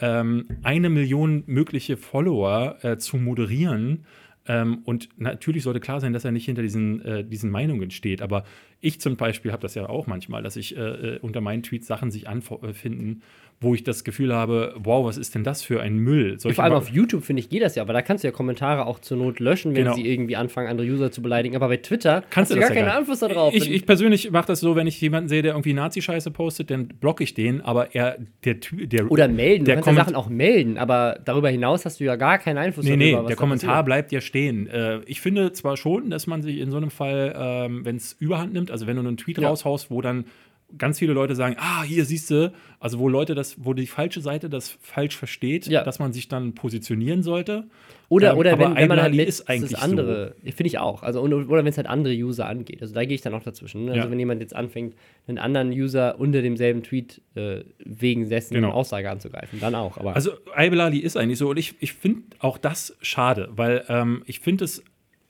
ähm, 0.00 0.46
eine 0.62 0.90
Million 0.90 1.42
mögliche 1.46 1.96
Follower 1.96 2.78
äh, 2.82 2.98
zu 2.98 3.16
moderieren. 3.16 4.04
Ähm, 4.46 4.78
und 4.84 5.08
natürlich 5.18 5.62
sollte 5.64 5.78
klar 5.80 6.00
sein, 6.00 6.12
dass 6.12 6.24
er 6.24 6.32
nicht 6.32 6.46
hinter 6.46 6.62
diesen, 6.62 7.02
äh, 7.04 7.22
diesen 7.24 7.50
Meinungen 7.50 7.90
steht. 7.90 8.22
Aber 8.22 8.44
ich 8.80 9.00
zum 9.00 9.16
Beispiel 9.16 9.52
habe 9.52 9.60
das 9.60 9.74
ja 9.74 9.88
auch 9.88 10.06
manchmal, 10.06 10.42
dass 10.42 10.56
ich 10.56 10.76
äh, 10.76 10.80
äh, 10.80 11.18
unter 11.20 11.40
meinen 11.40 11.62
Tweets 11.62 11.86
Sachen 11.86 12.10
sich 12.10 12.28
anfinden, 12.28 13.22
wo 13.60 13.74
ich 13.74 13.82
das 13.82 14.04
Gefühl 14.04 14.32
habe, 14.32 14.72
wow, 14.78 15.04
was 15.04 15.16
ist 15.16 15.34
denn 15.34 15.42
das 15.42 15.62
für 15.62 15.80
ein 15.82 15.96
Müll? 15.98 16.38
Solche 16.38 16.54
Vor 16.54 16.64
allem 16.64 16.74
auf 16.74 16.90
YouTube, 16.90 17.24
finde 17.24 17.40
ich, 17.40 17.48
geht 17.48 17.60
das 17.62 17.74
ja, 17.74 17.82
aber 17.82 17.92
da 17.92 18.02
kannst 18.02 18.22
du 18.22 18.28
ja 18.28 18.32
Kommentare 18.32 18.86
auch 18.86 19.00
zur 19.00 19.16
Not 19.16 19.40
löschen, 19.40 19.74
wenn 19.74 19.82
Genau. 19.84 19.94
sie 19.96 20.06
irgendwie 20.08 20.36
anfangen, 20.36 20.68
andere 20.68 20.86
User 20.86 21.10
zu 21.10 21.22
beleidigen. 21.22 21.56
Aber 21.56 21.66
bei 21.66 21.78
Twitter 21.78 22.22
Kannst 22.30 22.50
hast 22.50 22.50
du 22.50 22.54
du 22.54 22.60
gar 22.60 22.68
ja 22.70 22.74
keinen 22.76 22.86
gar 22.86 22.98
Einfluss 22.98 23.18
darauf. 23.18 23.52
Ich, 23.54 23.68
ich 23.68 23.84
persönlich 23.84 24.30
mache 24.30 24.46
das 24.46 24.60
so, 24.60 24.76
wenn 24.76 24.86
ich 24.86 25.00
jemanden 25.00 25.28
sehe, 25.28 25.42
der 25.42 25.52
irgendwie 25.54 25.72
Nazi-Scheiße 25.74 26.30
postet, 26.30 26.70
dann 26.70 26.86
blocke 26.86 27.24
ich 27.24 27.34
den, 27.34 27.60
aber 27.60 27.96
er, 27.96 28.18
der 28.44 28.60
Typ, 28.60 28.88
der. 28.90 29.10
oder 29.10 29.26
melden, 29.26 29.64
du 29.64 29.72
der 29.72 29.74
kannst 29.80 29.88
ja 29.88 29.94
Sachen 30.04 30.14
auch 30.14 30.28
melden, 30.28 30.78
aber 30.78 31.18
darüber 31.24 31.48
hinaus 31.50 31.84
hast 31.84 31.98
du 31.98 32.04
ja 32.04 32.14
gar 32.14 32.38
keinen 32.38 32.58
Einfluss 32.58 32.84
Nee, 32.86 32.96
nee, 32.96 33.06
darüber, 33.10 33.24
was 33.24 33.28
der 33.30 33.36
Kommentar 33.36 33.68
passiert. 33.70 33.86
bleibt 33.86 34.12
ja 34.12 34.20
stehen. 34.20 34.68
Äh, 34.68 35.00
ich 35.06 35.20
finde 35.20 35.52
zwar 35.52 35.76
schon, 35.76 36.10
dass 36.10 36.28
man 36.28 36.42
sich 36.42 36.58
in 36.58 36.70
so 36.70 36.76
einem 36.76 36.90
Fall, 36.90 37.34
ähm, 37.36 37.84
wenn 37.84 37.96
es 37.96 38.12
überhand 38.20 38.52
nimmt, 38.52 38.70
also 38.70 38.86
wenn 38.86 38.94
du 38.94 39.02
einen 39.02 39.16
Tweet 39.16 39.38
Ja. 39.38 39.48
raushaust, 39.48 39.90
wo 39.90 40.00
dann 40.00 40.26
ganz 40.76 40.98
viele 40.98 41.14
Leute 41.14 41.34
sagen, 41.34 41.56
ah, 41.58 41.82
hier 41.82 42.04
siehst 42.04 42.30
du, 42.30 42.52
also 42.78 42.98
wo 42.98 43.08
Leute 43.08 43.34
das, 43.34 43.56
wo 43.64 43.72
die 43.72 43.86
falsche 43.86 44.20
Seite 44.20 44.50
das 44.50 44.76
falsch 44.82 45.16
versteht, 45.16 45.66
Ja. 45.66 45.82
dass 45.82 45.98
man 45.98 46.12
sich 46.12 46.28
dann 46.28 46.54
positionieren 46.54 47.22
sollte. 47.22 47.64
Oder, 48.10 48.32
Ähm, 48.32 48.38
oder 48.38 48.58
wenn, 48.58 48.76
wenn 48.76 48.88
man 48.88 49.00
halt 49.00 49.14
mit, 49.14 49.26
ist 49.28 49.48
eigentlich 49.48 49.72
das 49.72 49.82
andere, 49.82 50.34
finde 50.42 50.66
ich 50.66 50.78
auch. 50.78 51.02
Also, 51.02 51.22
oder 51.22 51.48
wenn 51.64 51.66
es 51.66 51.78
halt 51.78 51.86
andere 51.86 52.12
User 52.14 52.46
angeht. 52.46 52.82
Also 52.82 52.92
da 52.94 53.04
gehe 53.06 53.14
ich 53.14 53.22
dann 53.22 53.32
auch 53.34 53.42
dazwischen. 53.42 53.86
Ne? 53.86 53.92
Also 53.92 54.04
Ja. 54.04 54.10
wenn 54.10 54.18
jemand 54.18 54.42
jetzt 54.42 54.54
anfängt, 54.54 54.94
einen 55.26 55.38
anderen 55.38 55.70
User 55.70 56.20
unter 56.20 56.42
demselben 56.42 56.82
Tweet 56.82 57.22
äh, 57.34 57.64
wegen 57.78 58.28
dessen 58.28 58.52
Genau. 58.54 58.70
Aussage 58.72 59.10
anzugreifen, 59.10 59.60
dann 59.60 59.74
auch. 59.74 59.96
Aber 59.96 60.14
Also 60.14 60.32
Iblali 60.56 60.98
ist 60.98 61.16
eigentlich 61.16 61.38
so 61.38 61.48
und 61.48 61.56
ich, 61.58 61.76
ich 61.80 61.94
finde 61.94 62.22
auch 62.40 62.58
das 62.58 62.94
schade, 63.00 63.48
weil 63.52 63.84
ähm, 63.88 64.22
ich 64.26 64.40
finde 64.40 64.64
es, 64.66 64.82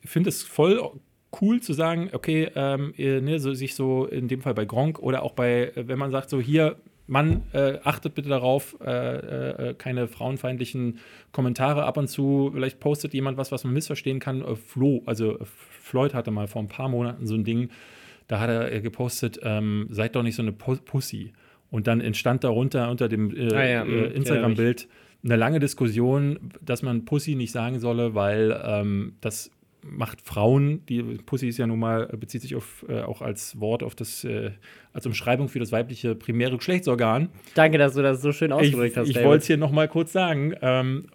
finde 0.04 0.30
es 0.30 0.42
voll 0.42 0.80
cool 1.40 1.60
zu 1.60 1.72
sagen, 1.72 2.10
okay, 2.12 2.48
ähm, 2.54 2.92
äh, 2.96 3.20
ne, 3.20 3.38
so, 3.38 3.52
sich 3.54 3.74
so 3.74 4.06
in 4.06 4.28
dem 4.28 4.40
Fall 4.40 4.54
bei 4.54 4.64
Gronk 4.64 4.98
oder 4.98 5.22
auch 5.22 5.32
bei, 5.32 5.72
äh, 5.74 5.88
wenn 5.88 5.98
man 5.98 6.10
sagt, 6.10 6.30
so 6.30 6.40
hier, 6.40 6.76
Mann, 7.06 7.44
äh, 7.54 7.78
achtet 7.84 8.14
bitte 8.14 8.28
darauf, 8.28 8.76
äh, 8.84 9.70
äh, 9.70 9.74
keine 9.74 10.08
frauenfeindlichen 10.08 10.98
Kommentare 11.32 11.84
ab 11.84 11.96
und 11.96 12.08
zu. 12.08 12.50
Vielleicht 12.52 12.80
postet 12.80 13.14
jemand 13.14 13.38
was, 13.38 13.50
was 13.50 13.64
man 13.64 13.72
missverstehen 13.72 14.18
kann. 14.20 14.42
Äh, 14.42 14.56
Flo, 14.56 15.02
also 15.06 15.38
äh, 15.38 15.44
Floyd 15.44 16.12
hatte 16.12 16.30
mal 16.30 16.48
vor 16.48 16.60
ein 16.62 16.68
paar 16.68 16.90
Monaten 16.90 17.26
so 17.26 17.34
ein 17.34 17.44
Ding, 17.44 17.70
da 18.26 18.40
hat 18.40 18.50
er 18.50 18.70
äh, 18.72 18.80
gepostet, 18.82 19.40
ähm, 19.42 19.86
seid 19.90 20.16
doch 20.16 20.22
nicht 20.22 20.34
so 20.36 20.42
eine 20.42 20.50
Pu- 20.52 20.82
Pussy. 20.84 21.32
Und 21.70 21.86
dann 21.86 22.00
entstand 22.02 22.44
darunter 22.44 22.90
unter 22.90 23.08
dem 23.08 23.34
äh, 23.34 23.54
Ah 23.54 23.66
ja, 23.66 23.82
äh, 23.82 23.84
mh, 23.84 23.86
ich 23.86 23.92
erinnere 23.92 24.12
Instagram-Bild 24.14 24.88
eine 25.24 25.36
lange 25.36 25.60
Diskussion, 25.60 26.38
dass 26.60 26.82
man 26.82 27.04
Pussy 27.06 27.34
nicht 27.36 27.52
sagen 27.52 27.80
solle, 27.80 28.14
weil 28.14 28.58
ähm, 28.64 29.14
das 29.22 29.50
macht 29.82 30.20
Frauen, 30.20 30.84
die 30.86 31.02
Pussy 31.02 31.48
ist 31.48 31.58
ja 31.58 31.66
nun 31.66 31.78
mal, 31.78 32.06
bezieht 32.06 32.42
sich 32.42 32.54
auf, 32.54 32.84
äh, 32.88 33.00
auch 33.00 33.22
als 33.22 33.60
Wort 33.60 33.82
auf 33.82 33.94
das, 33.94 34.24
äh, 34.24 34.50
als 34.92 35.06
Umschreibung 35.06 35.48
für 35.48 35.58
das 35.58 35.72
weibliche 35.72 36.14
primäre 36.14 36.56
Geschlechtsorgan. 36.56 37.28
danke, 37.54 37.78
dass 37.78 37.94
du 37.94 38.02
das 38.02 38.20
so 38.20 38.32
schön 38.32 38.52
ausgedrückt 38.52 38.96
hast. 38.96 39.08
ich 39.08 39.22
wollte 39.22 39.42
es 39.42 39.46
hier 39.46 39.56
noch 39.56 39.72
mal 39.72 39.88
kurz 39.88 40.12
sagen. 40.12 40.54
Ähm, 40.60 41.06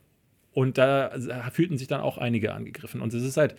und 0.53 0.77
da 0.77 1.11
fühlten 1.51 1.77
sich 1.77 1.87
dann 1.87 2.01
auch 2.01 2.19
einige 2.19 2.53
angegriffen. 2.53 3.01
Und 3.01 3.13
es 3.13 3.23
ist 3.23 3.37
halt, 3.37 3.55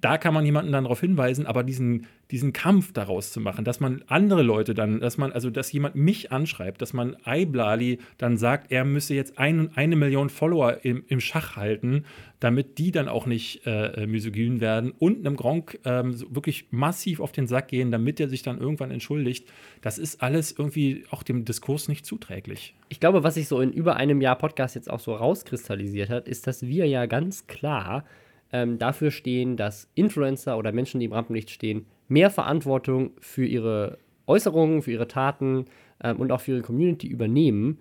da 0.00 0.18
kann 0.18 0.34
man 0.34 0.44
jemanden 0.44 0.72
dann 0.72 0.84
darauf 0.84 1.00
hinweisen, 1.00 1.46
aber 1.46 1.62
diesen, 1.62 2.06
diesen 2.30 2.52
Kampf 2.52 2.92
daraus 2.92 3.32
zu 3.32 3.40
machen, 3.40 3.64
dass 3.64 3.80
man 3.80 4.02
andere 4.06 4.42
Leute 4.42 4.72
dann, 4.74 5.00
dass 5.00 5.18
man, 5.18 5.32
also 5.32 5.50
dass 5.50 5.72
jemand 5.72 5.94
mich 5.94 6.32
anschreibt, 6.32 6.80
dass 6.80 6.92
man 6.92 7.16
Iblali 7.26 7.98
dann 8.16 8.36
sagt, 8.36 8.70
er 8.72 8.84
müsse 8.84 9.14
jetzt 9.14 9.38
ein, 9.38 9.70
eine 9.76 9.96
Million 9.96 10.30
Follower 10.30 10.78
im, 10.84 11.04
im 11.08 11.20
Schach 11.20 11.56
halten, 11.56 12.04
damit 12.38 12.78
die 12.78 12.92
dann 12.92 13.08
auch 13.08 13.26
nicht 13.26 13.66
äh, 13.66 14.06
misogyn 14.06 14.60
werden 14.60 14.92
und 14.98 15.18
einem 15.18 15.36
Gronk 15.36 15.78
ähm, 15.84 16.14
so 16.14 16.34
wirklich 16.34 16.68
massiv 16.70 17.20
auf 17.20 17.32
den 17.32 17.46
Sack 17.46 17.68
gehen, 17.68 17.90
damit 17.90 18.18
er 18.20 18.28
sich 18.28 18.42
dann 18.42 18.58
irgendwann 18.58 18.90
entschuldigt. 18.90 19.46
Das 19.82 19.98
ist 19.98 20.22
alles 20.22 20.52
irgendwie 20.52 21.04
auch 21.10 21.22
dem 21.22 21.44
Diskurs 21.44 21.88
nicht 21.88 22.06
zuträglich. 22.06 22.74
Ich 22.88 23.00
glaube, 23.00 23.22
was 23.22 23.34
sich 23.34 23.48
so 23.48 23.60
in 23.60 23.72
über 23.72 23.96
einem 23.96 24.20
Jahr 24.22 24.36
Podcast 24.36 24.74
jetzt 24.74 24.90
auch 24.90 25.00
so 25.00 25.14
rauskristallisiert 25.14 26.08
hat, 26.08 26.28
ist, 26.28 26.46
dass 26.46 26.62
wir 26.62 26.86
ja 26.86 27.04
ganz 27.06 27.46
klar 27.46 28.04
ähm, 28.52 28.78
dafür 28.78 29.10
stehen, 29.10 29.56
dass 29.56 29.88
Influencer 29.94 30.58
oder 30.58 30.72
Menschen, 30.72 31.00
die 31.00 31.06
im 31.06 31.12
Rampenlicht 31.12 31.50
stehen, 31.50 31.86
mehr 32.08 32.30
Verantwortung 32.30 33.12
für 33.20 33.44
ihre 33.44 33.98
Äußerungen, 34.26 34.82
für 34.82 34.92
ihre 34.92 35.08
Taten 35.08 35.66
ähm, 36.02 36.16
und 36.18 36.32
auch 36.32 36.40
für 36.40 36.52
ihre 36.52 36.62
Community 36.62 37.06
übernehmen, 37.06 37.80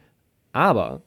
aber 0.51 1.03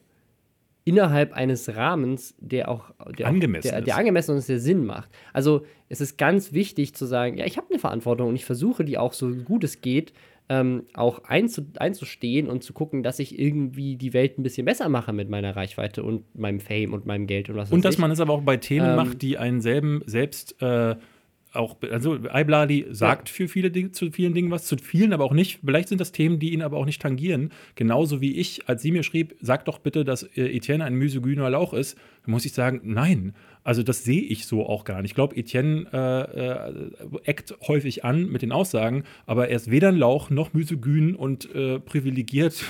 innerhalb 0.85 1.33
eines 1.33 1.75
Rahmens, 1.75 2.35
der 2.39 2.69
auch 2.69 2.91
der, 3.17 3.27
Angemessen 3.27 3.69
auch, 3.69 3.71
der, 3.71 3.79
ist. 3.79 3.87
der 3.87 3.97
angemessen 3.97 4.37
ist, 4.37 4.49
der 4.49 4.59
Sinn 4.59 4.85
macht. 4.85 5.09
Also 5.31 5.65
es 5.87 6.01
ist 6.01 6.17
ganz 6.17 6.51
wichtig 6.51 6.93
zu 6.93 7.05
sagen, 7.05 7.37
ja, 7.37 7.45
ich 7.45 7.57
habe 7.57 7.67
eine 7.69 7.79
Verantwortung 7.79 8.29
und 8.29 8.35
ich 8.35 8.45
versuche 8.45 8.83
die 8.83 8.97
auch 8.97 9.13
so 9.13 9.29
gut 9.33 9.63
es 9.63 9.81
geht 9.81 10.13
ähm, 10.49 10.83
auch 10.93 11.23
einzu, 11.23 11.65
einzustehen 11.77 12.47
und 12.49 12.63
zu 12.63 12.73
gucken, 12.73 13.03
dass 13.03 13.19
ich 13.19 13.39
irgendwie 13.39 13.95
die 13.95 14.13
Welt 14.13 14.37
ein 14.37 14.43
bisschen 14.43 14.65
besser 14.65 14.89
mache 14.89 15.13
mit 15.13 15.29
meiner 15.29 15.55
Reichweite 15.55 16.03
und 16.03 16.23
meinem 16.37 16.59
Fame 16.59 16.93
und 16.93 17.05
meinem 17.05 17.27
Geld 17.27 17.49
und 17.49 17.55
was 17.55 17.71
Und 17.71 17.85
dass 17.85 17.95
ich. 17.95 18.01
man 18.01 18.11
es 18.11 18.19
aber 18.19 18.33
auch 18.33 18.41
bei 18.41 18.57
Themen 18.57 18.89
Ähm, 18.89 18.95
macht, 18.95 19.21
die 19.21 19.37
einen 19.37 19.61
selben 19.61 20.01
selbst 20.05 20.61
äh, 20.61 20.95
auch, 21.53 21.77
also 21.91 22.15
Iblali 22.15 22.87
sagt 22.89 23.29
für 23.29 23.47
viele 23.47 23.71
Dinge, 23.71 23.91
zu 23.91 24.11
vielen 24.11 24.33
Dingen 24.33 24.51
was, 24.51 24.65
zu 24.65 24.75
vielen 24.77 25.13
aber 25.13 25.23
auch 25.23 25.33
nicht. 25.33 25.59
Vielleicht 25.63 25.87
sind 25.87 26.01
das 26.01 26.11
Themen, 26.11 26.39
die 26.39 26.51
ihn 26.51 26.61
aber 26.61 26.77
auch 26.77 26.85
nicht 26.85 27.01
tangieren. 27.01 27.51
Genauso 27.75 28.21
wie 28.21 28.35
ich, 28.37 28.67
als 28.67 28.81
sie 28.81 28.91
mir 28.91 29.03
schrieb, 29.03 29.35
sag 29.39 29.65
doch 29.65 29.79
bitte, 29.79 30.03
dass 30.03 30.23
äh, 30.23 30.55
Etienne 30.55 30.83
ein 30.83 30.95
misogyner 30.95 31.49
Lauch 31.49 31.73
ist, 31.73 31.97
dann 32.25 32.31
muss 32.31 32.45
ich 32.45 32.53
sagen, 32.53 32.81
nein. 32.83 33.33
Also 33.63 33.81
das 33.83 34.03
sehe 34.03 34.21
ich 34.21 34.45
so 34.45 34.65
auch 34.65 34.83
gar 34.83 35.01
nicht. 35.01 35.11
Ich 35.11 35.15
glaube, 35.15 35.35
Etienne 35.35 35.87
äh, 35.93 36.67
äh, 36.67 37.19
eckt 37.23 37.55
häufig 37.67 38.03
an 38.03 38.25
mit 38.29 38.41
den 38.41 38.51
Aussagen, 38.51 39.03
aber 39.25 39.49
er 39.49 39.55
ist 39.55 39.71
weder 39.71 39.89
ein 39.89 39.97
Lauch 39.97 40.29
noch 40.29 40.53
misogyn 40.53 41.15
und 41.15 41.53
äh, 41.55 41.79
privilegiert. 41.79 42.63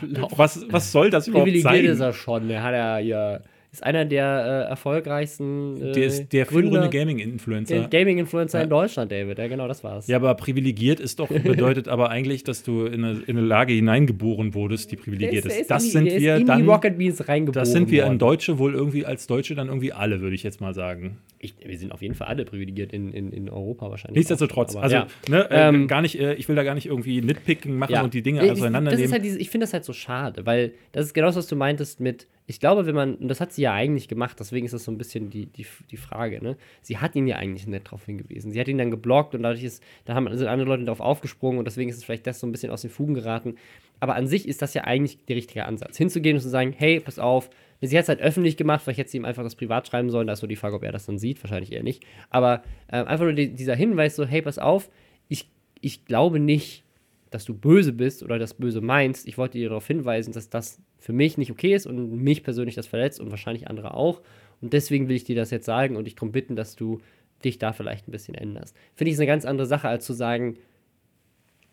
Was, 0.36 0.64
was 0.70 0.92
soll 0.92 1.10
das 1.10 1.28
überhaupt 1.28 1.46
Privilegiert 1.46 1.84
sein? 1.84 1.84
ist 1.84 2.00
er 2.00 2.12
schon. 2.12 2.48
Der 2.48 2.62
hat 2.62 2.72
ja 2.72 2.96
hier, 2.98 3.42
ist 3.70 3.82
einer 3.82 4.04
der 4.06 4.64
äh, 4.66 4.70
erfolgreichsten 4.70 5.80
äh, 5.80 5.92
Der 5.92 6.04
ist 6.06 6.32
der 6.32 6.46
führende 6.46 6.88
Gaming-Influencer. 6.88 7.88
Gaming-Influencer 7.88 8.58
Ja. 8.58 8.64
in 8.64 8.70
Deutschland, 8.70 9.12
David. 9.12 9.38
Ja, 9.38 9.46
genau, 9.48 9.68
das 9.68 9.84
war's. 9.84 10.06
Ja, 10.06 10.16
aber 10.16 10.34
privilegiert 10.34 11.00
ist 11.00 11.18
doch, 11.20 11.28
bedeutet 11.42 11.88
aber 11.88 12.10
eigentlich, 12.10 12.44
dass 12.44 12.62
du 12.62 12.86
in 12.86 13.04
eine, 13.04 13.20
in 13.26 13.36
eine 13.36 13.46
Lage 13.46 13.72
hineingeboren 13.74 14.54
wurdest, 14.54 14.90
die 14.92 14.96
privilegiert 14.96 15.44
Der 15.44 15.50
ist. 15.52 15.68
der 15.68 15.76
Das 15.76 15.84
in 15.94 16.04
die, 16.04 16.10
sind 16.10 16.20
wir 16.22 16.34
ist 16.36 16.40
in 16.40 16.46
dann. 16.46 16.62
die 16.62 16.68
Rocket 16.68 16.98
Beans 16.98 17.28
reingeboren 17.28 17.60
Das 17.62 17.72
sind 17.72 17.90
wir 17.90 18.06
in. 18.06 18.18
Deutsche 18.18 18.58
wohl 18.58 18.74
irgendwie 18.74 19.04
als 19.04 19.26
Deutsche 19.26 19.54
dann 19.54 19.68
irgendwie 19.68 19.92
alle, 19.92 20.20
würde 20.20 20.34
ich 20.34 20.42
jetzt 20.42 20.60
mal 20.60 20.74
sagen. 20.74 21.18
Ich, 21.38 21.54
wir 21.64 21.78
sind 21.78 21.92
auf 21.92 22.02
jeden 22.02 22.14
Fall 22.14 22.26
alle 22.28 22.44
privilegiert 22.44 22.92
in, 22.92 23.12
in, 23.12 23.32
in 23.32 23.48
Europa 23.48 23.90
wahrscheinlich. 23.90 24.16
Nichtsdestotrotz. 24.16 24.74
Aber 24.74 24.84
also 24.84 24.96
ja. 24.96 25.06
ne, 25.28 25.48
äh, 25.50 25.68
Ähm, 25.68 25.86
gar 25.86 26.02
nicht, 26.02 26.18
äh, 26.18 26.34
ich 26.34 26.48
will 26.48 26.56
da 26.56 26.64
gar 26.64 26.74
nicht 26.74 26.86
irgendwie 26.86 27.20
Nitpicking 27.20 27.76
machen 27.76 27.92
Ja. 27.92 28.02
und 28.02 28.12
die 28.14 28.22
Dinge 28.22 28.44
ich- 28.44 28.50
auseinandernehmen. 28.50 28.98
Das 28.98 29.06
ist 29.06 29.12
halt 29.12 29.24
diese, 29.24 29.38
ich 29.38 29.50
finde 29.50 29.64
das 29.64 29.72
halt 29.72 29.84
so 29.84 29.92
schade, 29.92 30.46
weil 30.46 30.72
das 30.92 31.06
ist 31.06 31.14
genau 31.14 31.28
das, 31.28 31.36
was 31.36 31.46
du 31.46 31.54
meintest 31.54 32.00
mit, 32.00 32.26
ich 32.50 32.60
glaube, 32.60 32.86
wenn 32.86 32.94
man, 32.94 33.16
und 33.16 33.28
das 33.28 33.42
hat 33.42 33.52
sie 33.52 33.60
ja 33.60 33.74
eigentlich 33.74 34.08
gemacht, 34.08 34.40
deswegen 34.40 34.64
ist 34.64 34.72
das 34.72 34.82
so 34.82 34.90
ein 34.90 34.96
bisschen 34.96 35.28
die, 35.28 35.44
die, 35.44 35.66
die 35.90 35.96
Frage, 35.98 36.42
ne? 36.42 36.56
Sie 36.80 36.96
hat 36.96 37.14
ihn 37.14 37.26
ja 37.26 37.36
eigentlich 37.36 37.66
nett 37.66 37.84
darauf 37.84 38.06
hingewiesen. 38.06 38.52
Sie 38.52 38.58
hat 38.58 38.68
ihn 38.68 38.78
dann 38.78 38.90
geblockt 38.90 39.34
und 39.34 39.42
dadurch 39.42 39.62
ist, 39.62 39.82
da 40.06 40.14
haben, 40.14 40.34
sind 40.34 40.48
andere 40.48 40.66
Leute 40.66 40.84
darauf 40.84 41.00
aufgesprungen 41.00 41.58
und 41.58 41.66
deswegen 41.66 41.90
ist 41.90 41.98
es 41.98 42.04
vielleicht 42.04 42.26
das 42.26 42.40
so 42.40 42.46
ein 42.46 42.52
bisschen 42.52 42.72
aus 42.72 42.80
den 42.80 42.90
Fugen 42.90 43.12
geraten. 43.12 43.56
Aber 44.00 44.14
an 44.14 44.26
sich 44.26 44.48
ist 44.48 44.62
das 44.62 44.72
ja 44.72 44.84
eigentlich 44.84 45.26
der 45.26 45.36
richtige 45.36 45.66
Ansatz. 45.66 45.98
Hinzugehen 45.98 46.36
und 46.36 46.42
zu 46.42 46.48
sagen, 46.48 46.72
hey, 46.72 47.00
pass 47.00 47.18
auf, 47.18 47.50
sie 47.82 47.98
hat 47.98 48.04
es 48.04 48.08
halt 48.08 48.20
öffentlich 48.20 48.56
gemacht, 48.56 48.82
vielleicht 48.82 48.98
hätte 48.98 49.10
sie 49.10 49.18
ihm 49.18 49.26
einfach 49.26 49.42
das 49.42 49.54
privat 49.54 49.86
schreiben 49.86 50.08
sollen, 50.08 50.26
da 50.26 50.32
ist 50.32 50.40
so 50.40 50.46
die 50.46 50.56
Frage, 50.56 50.74
ob 50.74 50.82
er 50.82 50.92
das 50.92 51.04
dann 51.04 51.18
sieht, 51.18 51.42
wahrscheinlich 51.44 51.72
eher 51.72 51.82
nicht. 51.82 52.02
Aber 52.30 52.62
äh, 52.86 52.96
einfach 52.96 53.26
nur 53.26 53.34
die, 53.34 53.54
dieser 53.54 53.74
Hinweis 53.74 54.16
so, 54.16 54.24
hey, 54.24 54.40
pass 54.40 54.58
auf, 54.58 54.88
ich, 55.28 55.50
ich 55.82 56.06
glaube 56.06 56.40
nicht, 56.40 56.82
dass 57.30 57.44
du 57.44 57.54
böse 57.54 57.92
bist 57.92 58.22
oder 58.22 58.38
das 58.38 58.54
Böse 58.54 58.80
meinst. 58.80 59.26
Ich 59.26 59.38
wollte 59.38 59.58
dir 59.58 59.68
darauf 59.68 59.86
hinweisen, 59.86 60.32
dass 60.32 60.50
das 60.50 60.80
für 60.98 61.12
mich 61.12 61.38
nicht 61.38 61.50
okay 61.50 61.74
ist 61.74 61.86
und 61.86 62.22
mich 62.22 62.42
persönlich 62.42 62.74
das 62.74 62.86
verletzt 62.86 63.20
und 63.20 63.30
wahrscheinlich 63.30 63.68
andere 63.68 63.94
auch. 63.94 64.20
Und 64.60 64.72
deswegen 64.72 65.08
will 65.08 65.16
ich 65.16 65.24
dir 65.24 65.36
das 65.36 65.50
jetzt 65.50 65.66
sagen 65.66 65.96
und 65.96 66.04
dich 66.04 66.14
darum 66.14 66.32
bitten, 66.32 66.56
dass 66.56 66.76
du 66.76 67.00
dich 67.44 67.58
da 67.58 67.72
vielleicht 67.72 68.08
ein 68.08 68.12
bisschen 68.12 68.34
änderst. 68.34 68.76
Finde 68.94 69.10
ich 69.10 69.14
ist 69.14 69.20
eine 69.20 69.26
ganz 69.26 69.44
andere 69.44 69.66
Sache, 69.66 69.88
als 69.88 70.04
zu 70.04 70.12
sagen, 70.12 70.56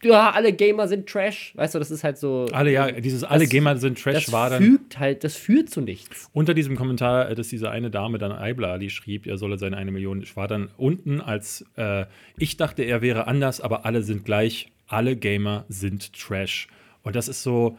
ja, 0.03 0.31
alle 0.31 0.53
Gamer 0.53 0.87
sind 0.87 1.07
Trash. 1.07 1.53
Weißt 1.55 1.73
du, 1.73 1.79
das 1.79 1.89
ist 1.89 2.03
halt 2.03 2.17
so. 2.17 2.45
Alle, 2.51 2.71
ja, 2.71 2.91
dieses 2.91 3.23
alle 3.23 3.47
Gamer 3.47 3.77
sind 3.77 4.01
Trash 4.01 4.25
das 4.25 4.31
war 4.31 4.49
dann. 4.49 4.61
Fügt 4.61 4.99
halt, 4.99 5.23
das 5.23 5.35
führt 5.35 5.69
zu 5.69 5.81
nichts. 5.81 6.29
Unter 6.33 6.53
diesem 6.53 6.75
Kommentar, 6.75 7.29
äh, 7.29 7.35
dass 7.35 7.47
diese 7.47 7.71
eine 7.71 7.89
Dame 7.89 8.17
dann 8.17 8.31
Eibler, 8.31 8.77
die 8.77 8.89
schrieb, 8.89 9.25
er 9.25 9.37
solle 9.37 9.57
seine 9.57 9.77
eine 9.77 9.91
Million, 9.91 10.23
war 10.35 10.47
dann 10.47 10.69
unten 10.77 11.21
als 11.21 11.65
äh, 11.75 12.05
ich 12.37 12.57
dachte, 12.57 12.83
er 12.83 13.01
wäre 13.01 13.27
anders, 13.27 13.61
aber 13.61 13.85
alle 13.85 14.03
sind 14.03 14.25
gleich. 14.25 14.71
Alle 14.87 15.15
Gamer 15.15 15.65
sind 15.69 16.13
Trash. 16.13 16.67
Und 17.03 17.15
das 17.15 17.27
ist 17.27 17.43
so, 17.43 17.77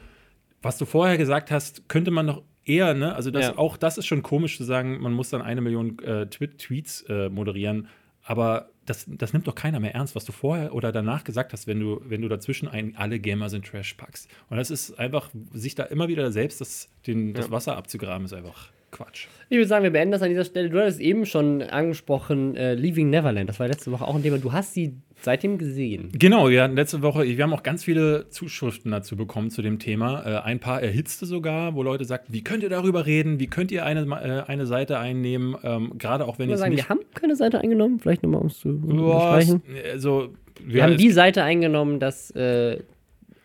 was 0.63 0.79
du 0.79 0.85
vorher 0.85 1.19
gesagt 1.19 1.51
hast, 1.51 1.89
könnte 1.89 2.11
man 2.11 2.27
noch 2.27 2.43
eher, 2.65 2.95
ne? 2.95 3.15
Also 3.15 3.31
das, 3.31 3.47
Ja. 3.47 3.59
auch 3.59 3.77
das 3.77 3.99
ist 3.99 4.07
schon 4.07 4.23
komisch 4.23 4.57
zu 4.57 4.65
sagen, 4.65 5.01
man 5.01 5.13
muss 5.13 5.31
dann 5.31 5.43
eine 5.43 5.61
Million 5.61 5.99
äh, 6.01 6.27
Tweets 6.27 7.03
äh, 7.09 7.29
moderieren, 7.29 7.89
aber 8.25 8.71
das, 8.87 9.05
das 9.09 9.33
nimmt 9.33 9.47
doch 9.49 9.55
keiner 9.55 9.81
mehr 9.81 9.95
ernst, 9.95 10.15
was 10.15 10.25
du 10.25 10.33
vorher 10.33 10.73
oder 10.75 10.93
danach 10.93 11.25
gesagt 11.25 11.53
hast, 11.53 11.67
wenn 11.67 11.81
du, 11.81 12.01
wenn 12.05 12.23
du 12.23 12.29
dazwischen 12.29 12.69
ein 12.69 12.97
alle 12.97 13.19
Gamer 13.19 13.49
sind 13.51 13.67
Trash 13.67 13.95
packst. 13.95 14.29
Und 14.49 14.57
das 14.59 14.71
ist 14.71 14.99
einfach, 14.99 15.31
sich 15.53 15.75
da 15.75 15.85
immer 15.85 16.09
wieder 16.09 16.31
selbst 16.33 16.61
das, 16.61 16.89
den, 17.07 17.35
das 17.35 17.47
Ja. 17.47 17.51
Wasser 17.51 17.77
abzugraben, 17.77 18.25
ist 18.25 18.33
einfach 18.33 18.71
Quatsch. 18.97 19.27
Ich 19.51 19.57
würde 19.57 19.69
sagen, 19.69 19.85
wir 19.85 19.91
beenden 19.91 20.13
das 20.13 20.23
an 20.23 20.31
dieser 20.31 20.45
Stelle. 20.45 20.71
Du 20.71 20.79
hattest 20.81 21.01
eben 21.01 21.27
schon 21.27 21.63
angesprochen, 21.63 22.57
äh, 22.57 22.75
Leaving 22.75 23.11
Neverland. 23.11 23.49
Das 23.49 23.61
war 23.61 23.69
letzte 23.69 23.93
Woche 23.93 24.07
auch 24.07 24.15
ein 24.15 24.23
Thema. 24.23 24.39
Du 24.39 24.53
hast 24.53 24.73
sie 24.73 24.95
seitdem 25.21 25.59
gesehen. 25.59 26.11
Genau, 26.19 26.49
wir 26.49 26.63
hatten 26.63 26.77
letzte 26.77 27.03
Woche, 27.03 27.25
wir 27.25 27.43
haben 27.43 27.53
auch 27.53 27.63
ganz 27.63 27.85
viele 27.85 28.29
Zuschriften 28.31 28.91
dazu 28.91 29.17
bekommen 29.17 29.51
zu 29.51 29.61
dem 29.61 29.79
Thema. 29.79 30.25
Äh, 30.25 30.43
ein 30.45 30.61
paar 30.61 30.83
erhitzte 30.83 31.27
sogar, 31.27 31.75
wo 31.75 31.83
Leute 31.83 32.05
sagten, 32.05 32.33
wie 32.33 32.43
könnt 32.43 32.63
ihr 32.63 32.71
darüber 32.71 33.05
reden? 33.07 33.39
Wie 33.39 33.47
könnt 33.49 33.71
ihr 33.71 33.85
eine, 33.85 34.01
äh, 34.01 34.51
eine 34.51 34.67
Seite 34.67 34.99
einnehmen? 34.99 35.57
Ähm, 35.63 35.93
Gerade 35.99 36.27
auch 36.27 36.39
wenn 36.39 36.49
Ich 36.49 36.57
sagen, 36.57 36.75
wir 36.75 36.89
haben 36.89 37.01
keine 37.15 37.37
Seite 37.37 37.61
eingenommen. 37.61 38.01
Vielleicht 38.01 38.23
nochmal, 38.23 38.41
um 38.41 38.47
es 38.47 38.59
zu 38.59 38.69
unterstreichen. 38.71 39.63
also, 39.93 40.29
Wir 40.65 40.83
haben 40.85 40.97
die 40.97 41.11
Seite 41.11 41.43
eingenommen, 41.43 42.01
dass 42.01 42.31
äh, 42.31 42.79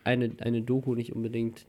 eine, 0.04 0.32
eine 0.40 0.62
Doku 0.62 0.96
nicht 0.96 1.14
unbedingt. 1.14 1.66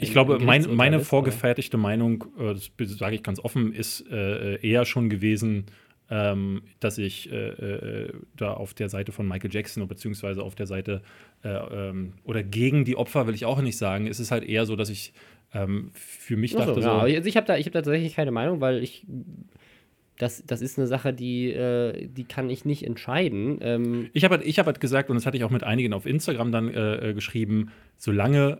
Ich 0.00 0.12
glaube, 0.12 0.36
ein 0.36 0.44
mein, 0.44 0.74
meine 0.74 0.96
ist, 0.98 1.08
vorgefertigte 1.08 1.76
Meinung, 1.76 2.24
äh, 2.38 2.54
das 2.54 2.70
sage 2.98 3.16
ich 3.16 3.22
ganz 3.22 3.40
offen, 3.40 3.72
ist 3.72 4.04
äh, 4.10 4.56
eher 4.66 4.84
schon 4.84 5.08
gewesen, 5.08 5.66
ähm, 6.10 6.62
dass 6.80 6.98
ich 6.98 7.30
äh, 7.32 7.48
äh, 7.48 8.12
da 8.36 8.52
auf 8.52 8.74
der 8.74 8.88
Seite 8.88 9.12
von 9.12 9.26
Michael 9.26 9.52
Jackson 9.52 9.86
beziehungsweise 9.88 10.42
auf 10.42 10.54
der 10.54 10.66
Seite 10.66 11.02
äh, 11.42 11.48
ähm, 11.48 12.12
oder 12.24 12.42
gegen 12.42 12.84
die 12.84 12.96
Opfer 12.96 13.26
will 13.26 13.34
ich 13.34 13.44
auch 13.46 13.60
nicht 13.62 13.78
sagen. 13.78 14.06
Es 14.06 14.20
ist 14.20 14.30
halt 14.30 14.44
eher 14.44 14.66
so, 14.66 14.76
dass 14.76 14.90
ich 14.90 15.12
ähm, 15.54 15.90
für 15.94 16.36
mich 16.36 16.54
Ach 16.56 16.60
so, 16.60 16.66
dachte 16.66 16.82
so, 16.82 16.88
ja, 16.88 17.06
ich 17.06 17.36
habe 17.36 17.46
da, 17.46 17.56
ich 17.56 17.66
hab 17.66 17.72
da 17.72 17.80
tatsächlich 17.80 18.14
keine 18.14 18.30
Meinung, 18.32 18.60
weil 18.60 18.82
ich. 18.82 19.06
Das, 20.16 20.44
das 20.46 20.62
ist 20.62 20.78
eine 20.78 20.86
Sache, 20.86 21.12
die, 21.12 21.50
äh, 21.50 22.06
die 22.06 22.22
kann 22.22 22.48
ich 22.48 22.64
nicht 22.64 22.84
entscheiden. 22.84 23.58
Ähm, 23.60 24.10
Ich 24.12 24.22
habe 24.22 24.36
halt, 24.36 24.46
ich 24.46 24.60
hab 24.60 24.66
halt 24.66 24.78
gesagt, 24.78 25.10
und 25.10 25.16
das 25.16 25.26
hatte 25.26 25.36
ich 25.36 25.42
auch 25.42 25.50
mit 25.50 25.64
einigen 25.64 25.92
auf 25.92 26.06
Instagram 26.06 26.52
dann 26.52 26.68
äh, 26.68 27.10
äh, 27.10 27.14
geschrieben, 27.14 27.72
solange 27.96 28.58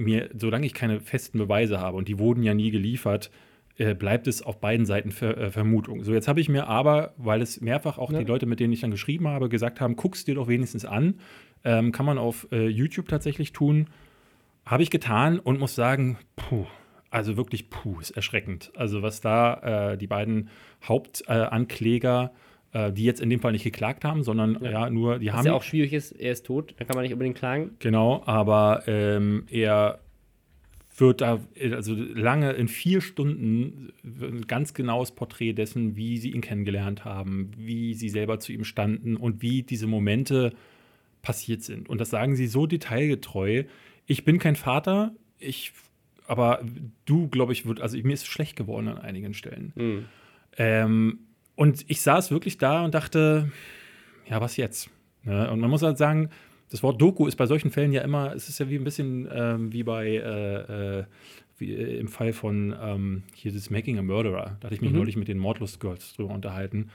mir, 0.00 0.30
solange 0.36 0.66
ich 0.66 0.74
keine 0.74 1.00
festen 1.00 1.38
Beweise 1.38 1.80
habe, 1.80 1.96
und 1.96 2.08
die 2.08 2.18
wurden 2.18 2.42
ja 2.42 2.54
nie 2.54 2.70
geliefert, 2.70 3.30
äh, 3.76 3.94
bleibt 3.94 4.26
es 4.26 4.42
auf 4.42 4.60
beiden 4.60 4.84
Seiten 4.86 5.10
Ver, 5.10 5.36
äh, 5.38 5.50
Vermutung. 5.50 6.02
So, 6.04 6.12
jetzt 6.12 6.28
habe 6.28 6.40
ich 6.40 6.48
mir 6.48 6.66
aber, 6.66 7.14
weil 7.16 7.40
es 7.42 7.60
mehrfach 7.60 7.98
auch 7.98 8.10
Ja. 8.12 8.18
die 8.18 8.24
Leute, 8.24 8.46
mit 8.46 8.60
denen 8.60 8.72
ich 8.72 8.80
dann 8.80 8.90
geschrieben 8.90 9.28
habe, 9.28 9.48
gesagt 9.48 9.80
haben, 9.80 9.96
guck's 9.96 10.24
dir 10.24 10.34
doch 10.34 10.48
wenigstens 10.48 10.84
an. 10.84 11.14
Ähm, 11.64 11.92
kann 11.92 12.06
man 12.06 12.18
auf 12.18 12.48
äh, 12.52 12.68
YouTube 12.68 13.08
tatsächlich 13.08 13.52
tun. 13.52 13.86
Habe 14.66 14.82
ich 14.82 14.90
getan 14.90 15.38
und 15.38 15.58
muss 15.58 15.74
sagen, 15.74 16.18
puh, 16.36 16.66
also 17.10 17.36
wirklich 17.36 17.70
puh, 17.70 17.98
ist 18.00 18.10
erschreckend. 18.10 18.70
Also 18.76 19.02
was 19.02 19.20
da 19.20 19.92
äh, 19.92 19.98
die 19.98 20.06
beiden 20.06 20.48
Hauptankläger, 20.84 22.32
äh, 22.72 22.92
die 22.92 23.04
jetzt 23.04 23.20
in 23.20 23.30
dem 23.30 23.40
Fall 23.40 23.52
nicht 23.52 23.64
geklagt 23.64 24.04
haben, 24.04 24.22
sondern 24.22 24.58
ja, 24.62 24.70
Ja. 24.70 24.90
nur, 24.90 25.18
die 25.18 25.28
was 25.28 25.34
haben 25.34 25.46
ja 25.46 25.52
auch 25.54 25.62
schwierig 25.62 25.92
ist, 25.92 26.12
er 26.12 26.32
ist 26.32 26.46
tot, 26.46 26.74
da 26.78 26.84
kann 26.84 26.94
man 26.94 27.02
nicht 27.02 27.12
unbedingt 27.12 27.36
klagen. 27.36 27.72
Genau, 27.78 28.22
aber 28.26 28.84
ähm, 28.86 29.44
er 29.50 29.98
wird 30.96 31.22
da 31.22 31.40
also 31.72 31.94
lange 31.94 32.52
in 32.52 32.68
vier 32.68 33.00
Stunden 33.00 33.92
ein 34.04 34.46
ganz 34.46 34.74
genaues 34.74 35.12
Porträt 35.12 35.54
dessen, 35.54 35.96
wie 35.96 36.18
sie 36.18 36.30
ihn 36.32 36.42
kennengelernt 36.42 37.04
haben, 37.04 37.50
wie 37.56 37.94
sie 37.94 38.10
selber 38.10 38.38
zu 38.38 38.52
ihm 38.52 38.64
standen 38.64 39.16
und 39.16 39.40
wie 39.40 39.62
diese 39.62 39.86
Momente 39.86 40.52
passiert 41.22 41.62
sind. 41.62 41.88
Und 41.88 42.00
das 42.00 42.10
sagen 42.10 42.36
sie 42.36 42.46
so 42.46 42.66
detailgetreu. 42.66 43.64
Ich 44.06 44.24
bin 44.24 44.38
kein 44.38 44.56
Vater, 44.56 45.14
ich, 45.38 45.72
aber 46.26 46.62
du, 47.06 47.28
glaube 47.28 47.52
ich, 47.54 47.66
wird, 47.66 47.80
also 47.80 47.96
mir 47.96 48.12
ist 48.12 48.26
schlecht 48.26 48.56
geworden 48.56 48.88
an 48.88 48.98
einigen 48.98 49.32
Stellen. 49.32 49.72
Hm. 49.76 50.04
Ähm, 50.58 51.18
und 51.60 51.84
ich 51.88 52.00
saß 52.00 52.30
wirklich 52.30 52.56
da 52.56 52.82
und 52.84 52.94
dachte, 52.94 53.50
ja, 54.28 54.40
was 54.40 54.56
jetzt? 54.56 54.88
Ne? 55.24 55.50
Und 55.50 55.60
man 55.60 55.68
muss 55.68 55.82
halt 55.82 55.98
sagen, 55.98 56.30
das 56.70 56.82
Wort 56.82 57.00
Doku 57.02 57.26
ist 57.26 57.36
bei 57.36 57.44
solchen 57.46 57.70
Fällen 57.70 57.92
ja 57.92 58.00
immer, 58.00 58.34
es 58.34 58.48
ist 58.48 58.58
ja 58.60 58.68
wie 58.70 58.76
ein 58.76 58.84
bisschen 58.84 59.28
ähm, 59.30 59.70
wie 59.72 59.82
bei 59.82 60.06
äh, 60.08 61.00
äh, 61.00 61.04
wie, 61.58 61.74
äh, 61.74 61.98
im 61.98 62.08
Fall 62.08 62.32
von 62.32 62.74
ähm, 62.80 63.22
hier 63.34 63.52
das 63.52 63.68
Making 63.68 63.98
a 63.98 64.02
Murderer. 64.02 64.56
Da 64.60 64.66
hatte 64.66 64.74
ich 64.74 64.80
mich 64.80 64.90
Mhm. 64.92 64.96
neulich 64.96 65.16
mit 65.16 65.28
den 65.28 65.36
Mordlust 65.38 65.80
Girls 65.80 66.14
drüber 66.14 66.32
unterhalten, 66.32 66.88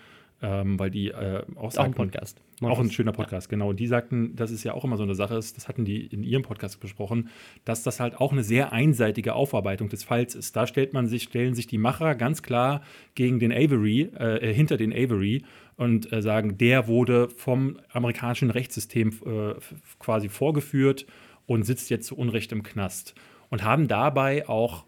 ähm, 0.46 0.78
weil 0.78 0.92
die 0.92 1.08
äh, 1.08 1.42
auch 1.56 1.70
Ist 1.70 1.80
auch 1.80 1.86
ein 1.86 1.94
sagten, 1.94 1.94
Podcast. 1.94 2.42
auch 2.62 2.80
ein 2.80 2.92
schöner 2.92 3.14
Podcast, 3.14 3.50
genau. 3.50 3.70
Und 3.70 3.80
die 3.80 3.88
sagten, 3.88 4.36
dass 4.36 4.52
es 4.52 4.64
ja 4.64 4.74
auch 4.74 4.86
immer 4.86 4.96
so 4.96 5.02
eine 5.02 5.16
Sache 5.16 5.36
ist, 5.36 5.58
das 5.58 5.68
hatten 5.68 5.86
die 5.86 6.06
in 6.06 6.24
ihrem 6.24 6.44
Podcast 6.44 6.80
besprochen, 6.80 7.30
dass 7.64 7.82
das 7.82 8.00
halt 8.00 8.18
auch 8.18 8.32
eine 8.32 8.44
sehr 8.44 8.72
einseitige 8.72 9.34
Aufarbeitung 9.34 9.90
des 9.90 10.04
Falls 10.04 10.36
ist. 10.36 10.56
Da 10.56 10.68
stellt 10.68 10.94
man 10.94 11.08
sich, 11.08 11.24
stellen 11.24 11.56
sich 11.56 11.66
die 11.66 11.80
Macher 11.80 12.14
ganz 12.14 12.44
klar 12.44 12.82
gegen 13.16 13.40
den 13.40 13.52
Avery, 13.52 14.02
äh, 14.02 14.54
hinter 14.54 14.78
den 14.78 14.94
Avery 14.94 15.44
und 15.78 16.14
äh, 16.14 16.22
sagen, 16.22 16.60
der 16.60 16.88
wurde 16.88 17.30
vom 17.30 17.80
amerikanischen 17.92 18.52
Rechtssystem 18.52 19.10
äh, 19.26 19.56
quasi 19.98 20.30
vorgeführt 20.30 21.08
und 21.48 21.64
sitzt 21.64 21.90
jetzt 21.90 22.06
zu 22.06 22.16
Unrecht 22.16 22.52
im 22.52 22.62
Knast. 22.62 23.16
Und 23.50 23.64
haben 23.64 23.88
dabei 23.88 24.48
auch 24.48 24.86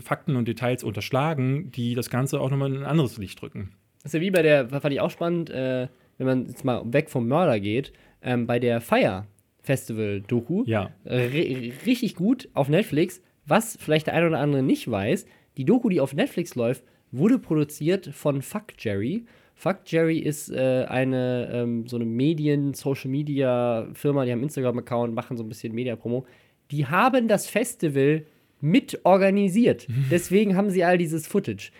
Fakten 0.00 0.36
und 0.36 0.46
Details 0.48 0.84
unterschlagen, 0.84 1.70
die 1.70 1.94
das 1.94 2.10
Ganze 2.10 2.40
auch 2.40 2.50
nochmal 2.50 2.70
in 2.72 2.78
ein 2.78 2.86
anderes 2.86 3.16
Licht 3.16 3.40
drücken. 3.40 3.74
Das 4.08 4.14
ist 4.14 4.20
ja 4.20 4.26
wie 4.26 4.30
bei 4.30 4.42
der, 4.42 4.68
fand 4.68 4.92
ich 4.94 5.00
auch 5.00 5.10
spannend, 5.10 5.50
äh, 5.50 5.88
wenn 6.16 6.26
man 6.26 6.46
jetzt 6.46 6.64
mal 6.64 6.82
weg 6.92 7.10
vom 7.10 7.28
Mörder 7.28 7.60
geht, 7.60 7.92
ähm, 8.22 8.46
bei 8.46 8.58
der 8.58 8.80
Fire 8.80 9.26
Festival 9.62 10.22
Doku. 10.26 10.64
Ja. 10.66 10.90
Ri- 11.06 11.72
richtig 11.86 12.14
gut 12.14 12.48
auf 12.54 12.68
Netflix. 12.68 13.20
Was 13.46 13.76
vielleicht 13.80 14.06
der 14.06 14.14
eine 14.14 14.26
oder 14.28 14.38
andere 14.40 14.62
nicht 14.62 14.90
weiß, 14.90 15.26
die 15.56 15.64
Doku, 15.64 15.88
die 15.90 16.00
auf 16.00 16.14
Netflix 16.14 16.54
läuft, 16.54 16.84
wurde 17.12 17.38
produziert 17.38 18.06
von 18.06 18.42
Fuck 18.42 18.72
Jerry. 18.78 19.24
Fuck 19.54 19.78
Jerry 19.86 20.18
ist 20.18 20.50
äh, 20.50 20.86
eine 20.88 21.50
ähm, 21.52 21.86
so 21.86 21.96
eine 21.96 22.04
Medien, 22.04 22.74
Social 22.74 23.10
Media 23.10 23.88
Firma, 23.92 24.24
die 24.24 24.30
haben 24.32 24.38
einen 24.38 24.44
Instagram-Account, 24.44 25.14
machen 25.14 25.36
so 25.36 25.42
ein 25.42 25.48
bisschen 25.48 25.74
Media-Promo. 25.74 26.24
Die 26.70 26.86
haben 26.86 27.28
das 27.28 27.46
Festival 27.46 28.24
mit 28.60 29.00
organisiert. 29.04 29.86
Deswegen 30.10 30.56
haben 30.56 30.70
sie 30.70 30.84
all 30.84 30.96
dieses 30.98 31.26
Footage. 31.26 31.70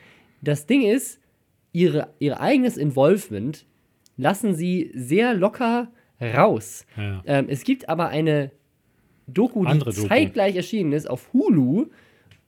Das 0.43 0.67
Ding 0.67 0.83
ist, 0.83 1.21
ihre, 1.73 2.09
ihr 2.19 2.41
eigenes 2.41 2.77
Involvement 2.77 3.67
lassen 4.17 4.55
sie 4.55 4.91
sehr 4.95 5.35
locker 5.35 5.89
raus. 6.21 6.85
Ja. 6.97 7.23
Ähm, 7.27 7.47
es 7.49 7.63
gibt 7.65 7.89
aber 7.89 8.09
eine 8.09 8.51
Doku, 9.27 9.65
die 9.65 9.79
Doku. 9.79 9.91
zeitgleich 10.09 10.57
erschienen 10.57 10.93
ist 10.93 11.09
auf 11.09 11.33
Hulu, 11.33 11.87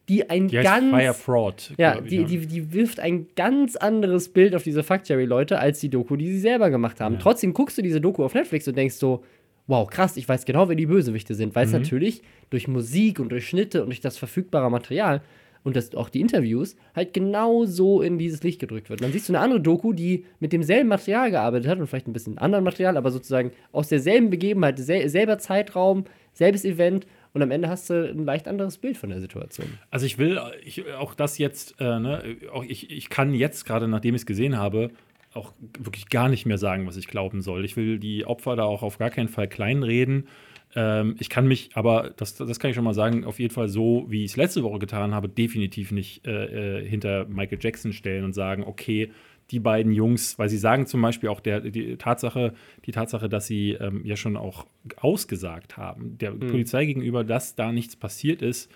die 0.08 0.28
ein 0.28 0.48
Die 0.48 0.56
ganz 0.56 0.90
Fire 0.90 1.14
Fraud. 1.14 1.72
ja, 1.78 2.00
die, 2.00 2.24
die, 2.24 2.46
die 2.46 2.72
wirft 2.72 2.98
ein 2.98 3.28
ganz 3.36 3.76
anderes 3.76 4.28
Bild 4.30 4.56
auf 4.56 4.64
diese 4.64 4.82
Fuck 4.82 5.02
Jerry-Leute 5.08 5.58
als 5.60 5.78
die 5.78 5.88
Doku, 5.88 6.16
die 6.16 6.26
sie 6.32 6.40
selber 6.40 6.70
gemacht 6.70 7.00
haben. 7.00 7.14
Ja. 7.14 7.20
Trotzdem 7.20 7.52
guckst 7.54 7.78
du 7.78 7.82
diese 7.82 8.00
Doku 8.00 8.24
auf 8.24 8.34
Netflix 8.34 8.66
und 8.66 8.76
denkst 8.76 8.96
so, 8.96 9.22
wow, 9.68 9.88
krass, 9.88 10.16
ich 10.16 10.28
weiß 10.28 10.46
genau, 10.46 10.68
wer 10.68 10.74
die 10.74 10.86
Bösewichte 10.86 11.34
sind, 11.36 11.54
weil 11.54 11.66
es 11.66 11.72
Mhm. 11.72 11.78
natürlich 11.82 12.22
durch 12.48 12.66
Musik 12.66 13.20
und 13.20 13.28
durch 13.30 13.46
Schnitte 13.46 13.82
und 13.82 13.90
durch 13.90 14.00
das 14.00 14.16
verfügbare 14.18 14.68
Material 14.68 15.20
und 15.62 15.76
das, 15.76 15.94
auch 15.94 16.08
die 16.08 16.20
Interviews 16.20 16.76
halt 16.94 17.12
genau 17.12 17.64
so 17.64 18.02
in 18.02 18.18
dieses 18.18 18.42
Licht 18.42 18.60
gedrückt 18.60 18.90
wird. 18.90 19.02
Dann 19.02 19.12
siehst 19.12 19.28
du 19.28 19.32
eine 19.32 19.40
andere 19.40 19.60
Doku, 19.60 19.92
die 19.92 20.24
mit 20.38 20.52
demselben 20.52 20.88
Material 20.88 21.30
gearbeitet 21.30 21.68
hat 21.68 21.78
und 21.78 21.86
vielleicht 21.86 22.08
ein 22.08 22.12
bisschen 22.12 22.38
anderen 22.38 22.64
Material, 22.64 22.96
aber 22.96 23.10
sozusagen 23.10 23.52
aus 23.72 23.88
derselben 23.88 24.30
Begebenheit, 24.30 24.78
sel 24.78 25.08
selber 25.08 25.38
Zeitraum, 25.38 26.04
selbes 26.32 26.64
Event 26.64 27.06
und 27.32 27.42
am 27.42 27.50
Ende 27.50 27.68
hast 27.68 27.90
du 27.90 28.10
ein 28.10 28.24
leicht 28.24 28.48
anderes 28.48 28.78
Bild 28.78 28.96
von 28.96 29.10
der 29.10 29.20
Situation. 29.20 29.66
Also 29.90 30.06
ich 30.06 30.18
will 30.18 30.40
ich, 30.64 30.84
auch 30.94 31.14
das 31.14 31.38
jetzt, 31.38 31.76
äh, 31.78 32.00
ne, 32.00 32.36
auch 32.52 32.64
ich, 32.64 32.90
ich 32.90 33.08
kann 33.08 33.34
jetzt 33.34 33.64
gerade, 33.64 33.86
nachdem 33.86 34.14
ich 34.14 34.22
es 34.22 34.26
gesehen 34.26 34.56
habe, 34.56 34.90
auch 35.32 35.52
wirklich 35.78 36.08
gar 36.08 36.28
nicht 36.28 36.44
mehr 36.44 36.58
sagen, 36.58 36.86
was 36.86 36.96
ich 36.96 37.06
glauben 37.06 37.40
soll. 37.40 37.64
Ich 37.64 37.76
will 37.76 38.00
die 38.00 38.24
Opfer 38.24 38.56
da 38.56 38.64
auch 38.64 38.82
auf 38.82 38.98
gar 38.98 39.10
keinen 39.10 39.28
Fall 39.28 39.46
kleinreden. 39.46 40.26
Ähm, 40.74 41.16
ich 41.18 41.28
kann 41.28 41.46
mich 41.48 41.70
aber, 41.74 42.12
das, 42.16 42.34
das 42.34 42.58
kann 42.60 42.70
ich 42.70 42.76
schon 42.76 42.84
mal 42.84 42.94
sagen, 42.94 43.24
auf 43.24 43.40
jeden 43.40 43.52
Fall 43.52 43.68
so, 43.68 44.06
wie 44.08 44.24
ich 44.24 44.32
es 44.32 44.36
letzte 44.36 44.62
Woche 44.62 44.78
getan 44.78 45.14
habe, 45.14 45.28
definitiv 45.28 45.90
nicht 45.90 46.26
äh, 46.26 46.78
äh, 46.78 46.88
hinter 46.88 47.26
Michael 47.26 47.58
Jackson 47.60 47.92
stellen 47.92 48.24
und 48.24 48.32
sagen, 48.32 48.64
okay, 48.64 49.10
die 49.50 49.58
beiden 49.58 49.92
Jungs, 49.92 50.38
weil 50.38 50.48
sie 50.48 50.58
sagen 50.58 50.86
zum 50.86 51.02
Beispiel 51.02 51.28
auch 51.28 51.40
der, 51.40 51.60
die 51.60 51.96
Tatsache, 51.96 52.54
die 52.86 52.92
Tatsache, 52.92 53.28
dass 53.28 53.46
sie 53.46 53.72
ähm, 53.72 54.02
ja 54.04 54.16
schon 54.16 54.36
auch 54.36 54.66
ausgesagt 54.96 55.76
haben, 55.76 56.18
der 56.18 56.32
mhm. 56.32 56.40
Polizei 56.40 56.86
gegenüber, 56.86 57.24
dass 57.24 57.56
da 57.56 57.72
nichts 57.72 57.96
passiert 57.96 58.42
ist, 58.42 58.70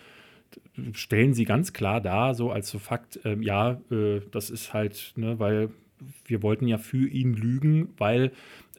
stellen 0.93 1.35
sie 1.35 1.45
ganz 1.45 1.73
klar 1.73 2.01
dar, 2.01 2.35
so 2.35 2.51
als 2.51 2.71
so 2.71 2.79
Fakt, 2.79 3.25
äh, 3.25 3.37
ja, 3.41 3.81
äh, 3.91 4.21
das 4.33 4.51
ist 4.51 4.75
halt, 4.75 5.13
ne, 5.17 5.39
weil 5.39 5.71
wir 6.27 6.43
wollten 6.43 6.67
ja 6.67 6.79
für 6.79 7.09
ihn 7.09 7.35
lügen, 7.35 7.89
weil 7.97 8.33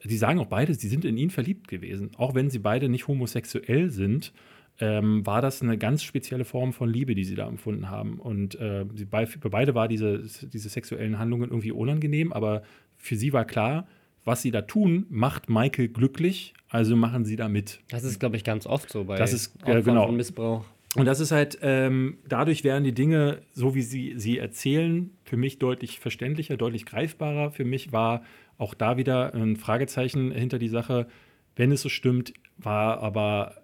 die 0.04 0.16
sagen 0.16 0.38
auch 0.38 0.46
beide, 0.46 0.74
sie 0.74 0.88
sind 0.88 1.04
in 1.04 1.16
ihn 1.16 1.30
verliebt 1.30 1.68
gewesen. 1.68 2.10
Auch 2.16 2.34
wenn 2.34 2.50
sie 2.50 2.58
beide 2.58 2.88
nicht 2.88 3.08
homosexuell 3.08 3.90
sind, 3.90 4.32
ähm, 4.78 5.24
war 5.24 5.40
das 5.40 5.62
eine 5.62 5.78
ganz 5.78 6.02
spezielle 6.02 6.44
Form 6.44 6.72
von 6.72 6.88
Liebe, 6.88 7.14
die 7.14 7.24
sie 7.24 7.34
da 7.34 7.48
empfunden 7.48 7.90
haben. 7.90 8.18
Und 8.18 8.58
äh, 8.60 8.84
sie, 8.94 9.06
für 9.06 9.50
beide 9.50 9.74
war 9.74 9.88
diese, 9.88 10.22
diese 10.52 10.68
sexuellen 10.68 11.18
Handlungen 11.18 11.50
irgendwie 11.50 11.72
unangenehm, 11.72 12.32
aber 12.32 12.62
für 12.96 13.16
sie 13.16 13.32
war 13.32 13.44
klar, 13.44 13.86
was 14.24 14.42
sie 14.42 14.50
da 14.50 14.62
tun, 14.62 15.06
macht 15.08 15.48
Michael 15.48 15.88
glücklich, 15.88 16.52
also 16.68 16.96
machen 16.96 17.24
sie 17.24 17.36
da 17.36 17.48
mit. 17.48 17.80
Das 17.88 18.04
ist, 18.04 18.18
glaube 18.18 18.36
ich, 18.36 18.44
ganz 18.44 18.66
oft 18.66 18.90
so 18.90 19.04
bei 19.04 19.16
das 19.16 19.32
ist, 19.32 19.54
äh, 19.64 19.80
genau. 19.82 20.06
von 20.06 20.16
Missbrauch. 20.16 20.64
Und 20.96 21.04
das 21.04 21.20
ist 21.20 21.30
halt, 21.30 21.58
ähm, 21.60 22.18
dadurch 22.26 22.64
werden 22.64 22.82
die 22.82 22.94
Dinge, 22.94 23.42
so 23.52 23.74
wie 23.74 23.82
sie 23.82 24.14
sie 24.16 24.38
erzählen, 24.38 25.10
für 25.24 25.36
mich 25.36 25.58
deutlich 25.58 26.00
verständlicher, 26.00 26.56
deutlich 26.56 26.86
greifbarer. 26.86 27.50
Für 27.50 27.64
mich 27.64 27.92
war 27.92 28.22
auch 28.58 28.74
da 28.74 28.96
wieder 28.96 29.34
ein 29.34 29.56
Fragezeichen 29.56 30.30
hinter 30.30 30.58
die 30.58 30.68
Sache. 30.68 31.06
Wenn 31.54 31.72
es 31.72 31.82
so 31.82 31.88
stimmt, 31.88 32.32
war 32.58 33.00
aber 33.00 33.56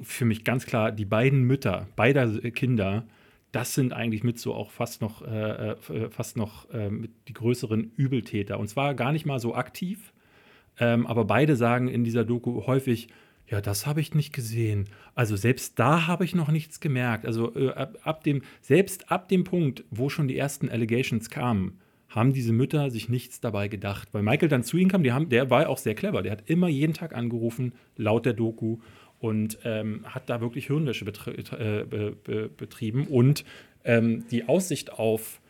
für 0.00 0.24
mich 0.24 0.44
ganz 0.44 0.66
klar, 0.66 0.92
die 0.92 1.04
beiden 1.04 1.42
Mütter 1.42 1.86
beider 1.96 2.28
Kinder, 2.50 3.06
das 3.52 3.74
sind 3.74 3.92
eigentlich 3.92 4.24
mit 4.24 4.38
so 4.38 4.54
auch 4.54 4.70
fast 4.70 5.00
noch, 5.00 5.22
äh, 5.22 5.70
äh 5.72 6.10
fast 6.10 6.36
noch 6.36 6.68
äh, 6.70 6.90
die 7.28 7.32
größeren 7.32 7.92
Übeltäter. 7.96 8.58
Und 8.58 8.68
zwar 8.68 8.94
gar 8.94 9.12
nicht 9.12 9.26
mal 9.26 9.38
so 9.38 9.54
aktiv, 9.54 10.12
ähm, 10.80 11.06
aber 11.06 11.24
beide 11.24 11.54
sagen 11.54 11.88
in 11.88 12.02
dieser 12.02 12.24
Doku 12.24 12.66
häufig, 12.66 13.08
ja, 13.46 13.60
das 13.60 13.86
habe 13.86 14.00
ich 14.00 14.14
nicht 14.14 14.32
gesehen. 14.32 14.88
Also 15.14 15.36
selbst 15.36 15.78
da 15.78 16.06
habe 16.06 16.24
ich 16.24 16.34
noch 16.34 16.50
nichts 16.50 16.80
gemerkt. 16.80 17.26
Also 17.26 17.54
äh, 17.54 17.70
ab, 17.70 17.98
ab, 18.02 18.24
dem, 18.24 18.42
selbst 18.60 19.10
ab 19.10 19.28
dem 19.28 19.44
Punkt, 19.44 19.84
wo 19.90 20.08
schon 20.08 20.28
die 20.28 20.38
ersten 20.38 20.68
Allegations 20.68 21.30
kamen, 21.30 21.78
haben 22.14 22.32
diese 22.32 22.52
Mütter 22.52 22.90
sich 22.90 23.08
nichts 23.08 23.40
dabei 23.40 23.68
gedacht. 23.68 24.08
Weil 24.12 24.22
Michael 24.22 24.48
dann 24.48 24.62
zu 24.62 24.76
ihnen 24.76 24.90
kam, 24.90 25.02
die 25.02 25.12
haben, 25.12 25.28
der 25.28 25.50
war 25.50 25.68
auch 25.68 25.78
sehr 25.78 25.94
clever. 25.94 26.22
Der 26.22 26.32
hat 26.32 26.48
immer 26.48 26.68
jeden 26.68 26.94
Tag 26.94 27.14
angerufen, 27.14 27.72
laut 27.96 28.24
der 28.26 28.34
Doku, 28.34 28.78
und 29.18 29.58
ähm, 29.64 30.04
hat 30.04 30.28
da 30.28 30.40
wirklich 30.40 30.66
Hirnwäsche 30.66 31.04
betri 31.04 31.32
äh, 31.32 31.84
be 31.88 32.16
be 32.22 32.50
betrieben. 32.54 33.06
Und 33.06 33.44
ähm, 33.84 34.24
die 34.30 34.48
Aussicht 34.48 34.92
auf 34.92 35.40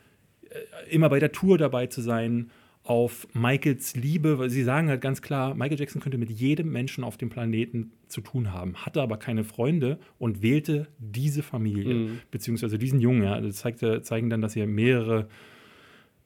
äh, 0.49 0.93
immer 0.93 1.09
bei 1.09 1.19
der 1.19 1.31
Tour 1.31 1.57
dabei 1.57 1.87
zu 1.87 2.01
sein, 2.01 2.51
auf 2.85 3.27
Michaels 3.33 3.95
Liebe, 3.95 4.37
weil 4.37 4.51
sie 4.51 4.63
sagen 4.63 4.89
halt 4.89 5.01
ganz 5.01 5.23
klar, 5.23 5.55
Michael 5.55 5.79
Jackson 5.79 6.01
könnte 6.01 6.19
mit 6.19 6.29
jedem 6.29 6.71
Menschen 6.71 7.03
auf 7.03 7.17
dem 7.17 7.29
Planeten 7.29 7.91
zu 8.07 8.21
tun 8.21 8.53
haben, 8.53 8.75
hatte 8.75 9.01
aber 9.01 9.17
keine 9.17 9.43
Freunde 9.43 9.97
und 10.19 10.43
wählte 10.43 10.87
diese 10.99 11.41
Familie, 11.41 11.95
mhm. 11.95 12.19
beziehungsweise 12.29 12.77
diesen 12.77 13.01
Jungen. 13.01 13.23
Ja, 13.23 13.41
das 13.41 13.55
zeigte, 13.55 14.03
zeigen 14.03 14.29
dann, 14.29 14.41
dass 14.41 14.55
er 14.55 14.67
mehrere 14.67 15.27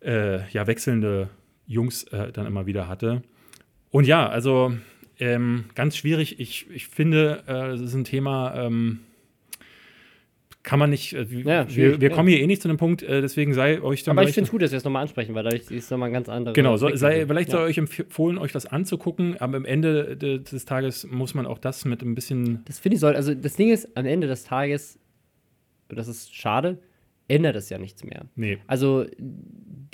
äh, 0.01 0.49
ja, 0.51 0.67
wechselnde 0.67 1.29
Jungs 1.67 2.03
äh, 2.05 2.31
dann 2.31 2.45
immer 2.45 2.65
wieder 2.65 2.87
hatte. 2.87 3.21
Und 3.91 4.05
ja, 4.05 4.27
also 4.27 4.73
ähm, 5.19 5.65
ganz 5.75 5.97
schwierig. 5.97 6.39
Ich, 6.39 6.67
ich 6.69 6.87
finde, 6.87 7.43
äh, 7.45 7.69
das 7.69 7.81
ist 7.81 7.93
ein 7.93 8.05
Thema, 8.05 8.55
ähm, 8.55 8.99
kann 10.63 10.77
man 10.79 10.89
nicht, 10.89 11.13
äh, 11.13 11.23
ja, 11.23 11.67
wir, 11.73 12.01
wir 12.01 12.09
ja. 12.09 12.15
kommen 12.15 12.29
hier 12.29 12.39
eh 12.41 12.47
nicht 12.47 12.61
zu 12.61 12.67
einem 12.67 12.77
Punkt, 12.77 13.01
äh, 13.01 13.21
deswegen 13.21 13.53
sei 13.53 13.81
euch 13.81 14.03
dann. 14.03 14.17
Aber 14.17 14.27
ich 14.27 14.33
finde 14.33 14.47
es 14.47 14.51
gut, 14.51 14.61
dass 14.61 14.71
wir 14.71 14.77
es 14.77 14.83
nochmal 14.83 15.03
ansprechen, 15.03 15.33
weil 15.33 15.43
dadurch 15.43 15.71
ist 15.71 15.89
nochmal 15.89 16.09
ein 16.09 16.13
ganz 16.13 16.29
anderes. 16.29 16.53
Genau, 16.53 16.77
so, 16.77 16.93
sei, 16.95 17.25
vielleicht 17.25 17.49
ja. 17.49 17.57
soll 17.57 17.67
euch 17.67 17.77
empfohlen, 17.77 18.37
euch 18.37 18.51
das 18.51 18.65
anzugucken, 18.65 19.37
aber 19.39 19.57
am 19.57 19.65
Ende 19.65 20.17
des 20.17 20.65
Tages 20.65 21.07
muss 21.09 21.33
man 21.33 21.45
auch 21.45 21.59
das 21.59 21.85
mit 21.85 22.01
ein 22.01 22.13
bisschen. 22.13 22.63
Das 22.65 22.79
finde 22.79 22.95
ich 22.95 22.99
soll, 22.99 23.15
also 23.15 23.33
das 23.33 23.55
Ding 23.55 23.71
ist, 23.71 23.97
am 23.97 24.05
Ende 24.05 24.27
des 24.27 24.43
Tages, 24.43 24.99
das 25.87 26.07
ist 26.07 26.35
schade, 26.35 26.77
ändert 27.27 27.55
es 27.55 27.69
ja 27.69 27.77
nichts 27.77 28.03
mehr. 28.03 28.25
Nee. 28.35 28.59
Also 28.67 29.05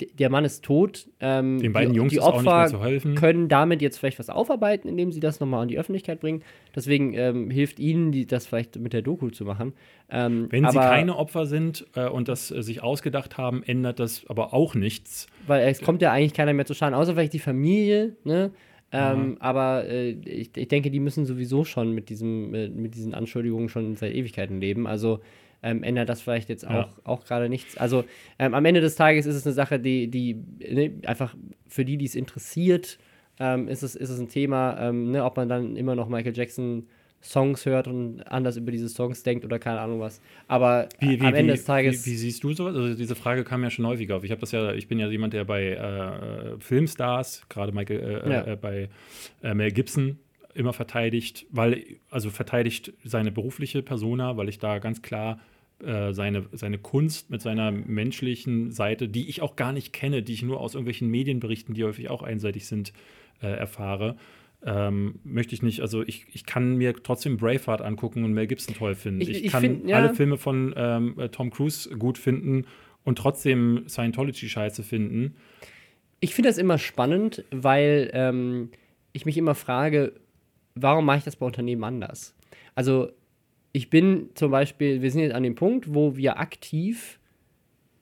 der 0.00 0.30
Mann 0.30 0.44
ist 0.44 0.64
tot. 0.64 1.08
Ähm, 1.20 1.58
Den 1.60 1.72
beiden 1.72 1.92
die, 1.92 1.96
Jungs 1.96 2.12
die 2.12 2.20
Opfer 2.20 2.36
ist 2.38 2.38
auch 2.38 2.42
nicht 2.42 2.54
mehr 2.54 2.68
zu 2.68 2.84
helfen. 2.84 3.14
können 3.14 3.48
damit 3.48 3.82
jetzt 3.82 3.98
vielleicht 3.98 4.18
was 4.18 4.30
aufarbeiten, 4.30 4.88
indem 4.88 5.12
sie 5.12 5.20
das 5.20 5.40
nochmal 5.40 5.62
an 5.62 5.68
die 5.68 5.78
Öffentlichkeit 5.78 6.20
bringen. 6.20 6.42
Deswegen 6.74 7.14
ähm, 7.14 7.50
hilft 7.50 7.78
ihnen, 7.78 8.12
die, 8.12 8.26
das 8.26 8.46
vielleicht 8.46 8.78
mit 8.78 8.92
der 8.92 9.02
Doku 9.02 9.30
zu 9.30 9.44
machen. 9.44 9.72
Ähm, 10.10 10.46
Wenn 10.50 10.68
sie 10.68 10.78
keine 10.78 11.16
Opfer 11.16 11.46
sind 11.46 11.86
äh, 11.94 12.08
und 12.08 12.28
das 12.28 12.50
äh, 12.50 12.62
sich 12.62 12.82
ausgedacht 12.82 13.38
haben, 13.38 13.62
ändert 13.62 14.00
das 14.00 14.26
aber 14.28 14.54
auch 14.54 14.74
nichts. 14.74 15.26
Weil 15.46 15.66
es 15.68 15.80
kommt 15.80 16.02
ja 16.02 16.12
eigentlich 16.12 16.34
keiner 16.34 16.52
mehr 16.52 16.66
zu 16.66 16.74
Schaden, 16.74 16.94
außer 16.94 17.14
vielleicht 17.14 17.32
die 17.32 17.38
Familie, 17.38 18.16
ne? 18.24 18.52
Ähm, 18.92 19.30
mhm. 19.30 19.36
Aber 19.40 19.84
äh, 19.86 20.10
ich, 20.10 20.56
ich, 20.56 20.68
denke, 20.68 20.90
die 20.90 21.00
müssen 21.00 21.26
sowieso 21.26 21.64
schon 21.64 21.92
mit, 21.92 22.08
diesem, 22.08 22.54
äh, 22.54 22.68
mit 22.68 22.94
diesen 22.94 23.14
Anschuldigungen 23.14 23.68
schon 23.68 23.96
seit 23.96 24.14
Ewigkeiten 24.14 24.60
leben. 24.60 24.86
Also 24.86 25.20
ähm, 25.62 25.82
ändert 25.82 26.08
das 26.08 26.20
vielleicht 26.20 26.48
jetzt 26.48 26.66
auch, 26.66 26.70
ja. 26.70 26.88
auch 27.04 27.24
gerade 27.24 27.48
nichts. 27.48 27.76
Also 27.76 28.04
ähm, 28.38 28.54
am 28.54 28.64
Ende 28.64 28.80
des 28.80 28.96
Tages 28.96 29.26
ist 29.26 29.34
es 29.34 29.46
eine 29.46 29.54
Sache, 29.54 29.78
die, 29.80 30.08
die 30.08 30.34
ne, 30.58 30.92
einfach 31.06 31.34
für 31.66 31.84
die, 31.84 31.96
die 31.96 32.06
es 32.06 32.14
interessiert, 32.14 32.98
ähm, 33.38 33.68
ist, 33.68 33.82
es, 33.82 33.96
ist 33.96 34.10
es 34.10 34.18
ein 34.18 34.28
Thema, 34.28 34.78
ähm, 34.80 35.10
ne, 35.10 35.24
ob 35.24 35.36
man 35.36 35.48
dann 35.48 35.76
immer 35.76 35.94
noch 35.94 36.08
Michael 36.08 36.36
Jackson 36.36 36.86
Songs 37.22 37.66
hört 37.66 37.88
und 37.88 38.22
anders 38.22 38.56
über 38.56 38.70
diese 38.70 38.88
Songs 38.88 39.22
denkt 39.22 39.44
oder 39.44 39.58
keine 39.58 39.80
Ahnung 39.80 40.00
was. 40.00 40.20
Aber 40.46 40.88
wie, 41.00 41.20
wie, 41.20 41.26
am 41.26 41.34
Ende 41.34 41.54
des 41.54 41.64
Tages. 41.64 42.06
Wie, 42.06 42.12
wie, 42.12 42.16
siehst 42.16 42.44
du 42.44 42.52
sowas? 42.52 42.76
Also 42.76 42.94
diese 42.94 43.16
Frage 43.16 43.42
kam 43.42 43.64
ja 43.64 43.70
schon 43.70 43.86
häufiger 43.86 44.16
auf. 44.16 44.24
Ich 44.24 44.30
habe 44.30 44.40
das 44.40 44.52
ja, 44.52 44.72
ich 44.72 44.86
bin 44.86 44.98
ja 44.98 45.08
jemand, 45.08 45.32
der 45.32 45.44
bei 45.44 45.72
äh, 45.72 46.60
Filmstars, 46.60 47.42
gerade 47.48 47.72
Michael, 47.72 48.22
äh, 48.24 48.30
ja. 48.30 48.46
äh, 48.46 48.56
bei 48.56 48.88
äh, 49.42 49.54
Mel 49.54 49.72
Gibson 49.72 50.18
immer 50.56 50.72
verteidigt, 50.72 51.46
weil, 51.50 51.84
also 52.10 52.30
verteidigt 52.30 52.92
seine 53.04 53.30
berufliche 53.30 53.82
Persona, 53.82 54.36
weil 54.36 54.48
ich 54.48 54.58
da 54.58 54.78
ganz 54.78 55.02
klar 55.02 55.40
äh, 55.84 56.12
seine, 56.12 56.46
seine 56.52 56.78
Kunst 56.78 57.30
mit 57.30 57.42
seiner 57.42 57.70
menschlichen 57.70 58.72
Seite, 58.72 59.08
die 59.08 59.28
ich 59.28 59.42
auch 59.42 59.56
gar 59.56 59.72
nicht 59.72 59.92
kenne, 59.92 60.22
die 60.22 60.32
ich 60.32 60.42
nur 60.42 60.60
aus 60.60 60.74
irgendwelchen 60.74 61.08
Medienberichten, 61.08 61.74
die 61.74 61.84
häufig 61.84 62.08
auch 62.08 62.22
einseitig 62.22 62.66
sind, 62.66 62.92
äh, 63.42 63.48
erfahre. 63.48 64.16
Ähm, 64.64 65.20
möchte 65.22 65.54
ich 65.54 65.62
nicht, 65.62 65.80
also 65.80 66.02
ich, 66.02 66.26
ich 66.32 66.46
kann 66.46 66.76
mir 66.76 66.94
trotzdem 67.02 67.36
Braveheart 67.36 67.82
angucken 67.82 68.24
und 68.24 68.32
Mel 68.32 68.46
Gibson 68.46 68.74
toll 68.74 68.94
finden. 68.94 69.20
Ich, 69.20 69.28
ich, 69.28 69.44
ich 69.44 69.52
kann 69.52 69.60
find, 69.60 69.86
ja. 69.86 69.96
alle 69.96 70.14
Filme 70.14 70.38
von 70.38 70.72
ähm, 70.76 71.14
Tom 71.30 71.50
Cruise 71.50 71.90
gut 71.90 72.16
finden 72.16 72.64
und 73.04 73.18
trotzdem 73.18 73.84
Scientology 73.86 74.48
scheiße 74.48 74.82
finden. 74.82 75.36
Ich 76.20 76.34
finde 76.34 76.48
das 76.48 76.56
immer 76.58 76.78
spannend, 76.78 77.44
weil 77.50 78.10
ähm, 78.14 78.70
ich 79.12 79.26
mich 79.26 79.36
immer 79.36 79.54
frage, 79.54 80.14
warum 80.76 81.04
mache 81.04 81.18
ich 81.18 81.24
das 81.24 81.36
bei 81.36 81.46
Unternehmen 81.46 81.84
anders? 81.84 82.34
Also 82.74 83.10
ich 83.72 83.90
bin 83.90 84.30
zum 84.34 84.50
Beispiel, 84.50 85.02
wir 85.02 85.10
sind 85.10 85.22
jetzt 85.22 85.34
an 85.34 85.42
dem 85.42 85.54
Punkt, 85.54 85.92
wo 85.92 86.16
wir 86.16 86.38
aktiv 86.38 87.18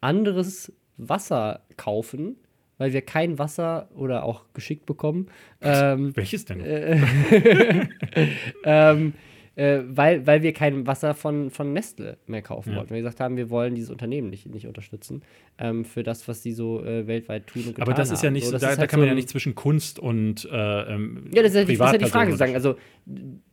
anderes 0.00 0.72
Wasser 0.96 1.62
kaufen, 1.76 2.36
weil 2.78 2.92
wir 2.92 3.02
kein 3.02 3.38
Wasser 3.38 3.88
oder 3.94 4.24
auch 4.24 4.44
geschickt 4.52 4.86
bekommen. 4.86 5.28
Ähm, 5.66 6.14
Welches 6.14 6.44
denn? 6.44 6.60
Äh, 6.60 7.00
ähm, 8.64 9.14
äh, 9.56 9.80
weil, 9.86 10.26
weil 10.26 10.42
wir 10.42 10.52
kein 10.52 10.86
Wasser 10.86 11.14
von, 11.14 11.50
von 11.50 11.72
Nestle 11.72 12.18
mehr 12.26 12.42
kaufen 12.42 12.70
ja. 12.70 12.76
wollten. 12.76 12.90
Wir 12.90 12.98
gesagt 12.98 13.20
haben, 13.20 13.36
wir 13.36 13.50
wollen 13.50 13.74
dieses 13.74 13.90
Unternehmen 13.90 14.30
nicht, 14.30 14.46
nicht 14.46 14.66
unterstützen 14.66 15.22
ähm, 15.58 15.84
für 15.84 16.02
das, 16.02 16.26
was 16.26 16.42
die 16.42 16.52
so 16.52 16.84
äh, 16.84 17.06
weltweit 17.06 17.46
tun 17.46 17.62
und 17.62 17.68
getan 17.74 17.82
Aber 17.82 17.94
das 17.94 18.10
ist 18.10 18.22
ja 18.22 18.30
nicht, 18.30 18.46
so, 18.46 18.52
da, 18.52 18.58
da 18.58 18.76
halt 18.76 18.90
kann 18.90 19.00
man 19.00 19.08
ja 19.08 19.14
nicht 19.14 19.28
zwischen 19.28 19.54
Kunst 19.54 19.98
und 19.98 20.48
äh, 20.50 20.94
ähm, 20.94 21.30
Ja, 21.32 21.42
das 21.42 21.54
ist, 21.54 21.56
ja, 21.56 21.64
das 21.64 21.70
ist 21.70 21.92
ja 21.92 21.98
die 21.98 22.04
Frage 22.06 22.32
zu 22.32 22.36
sagen. 22.36 22.54
Also 22.54 22.76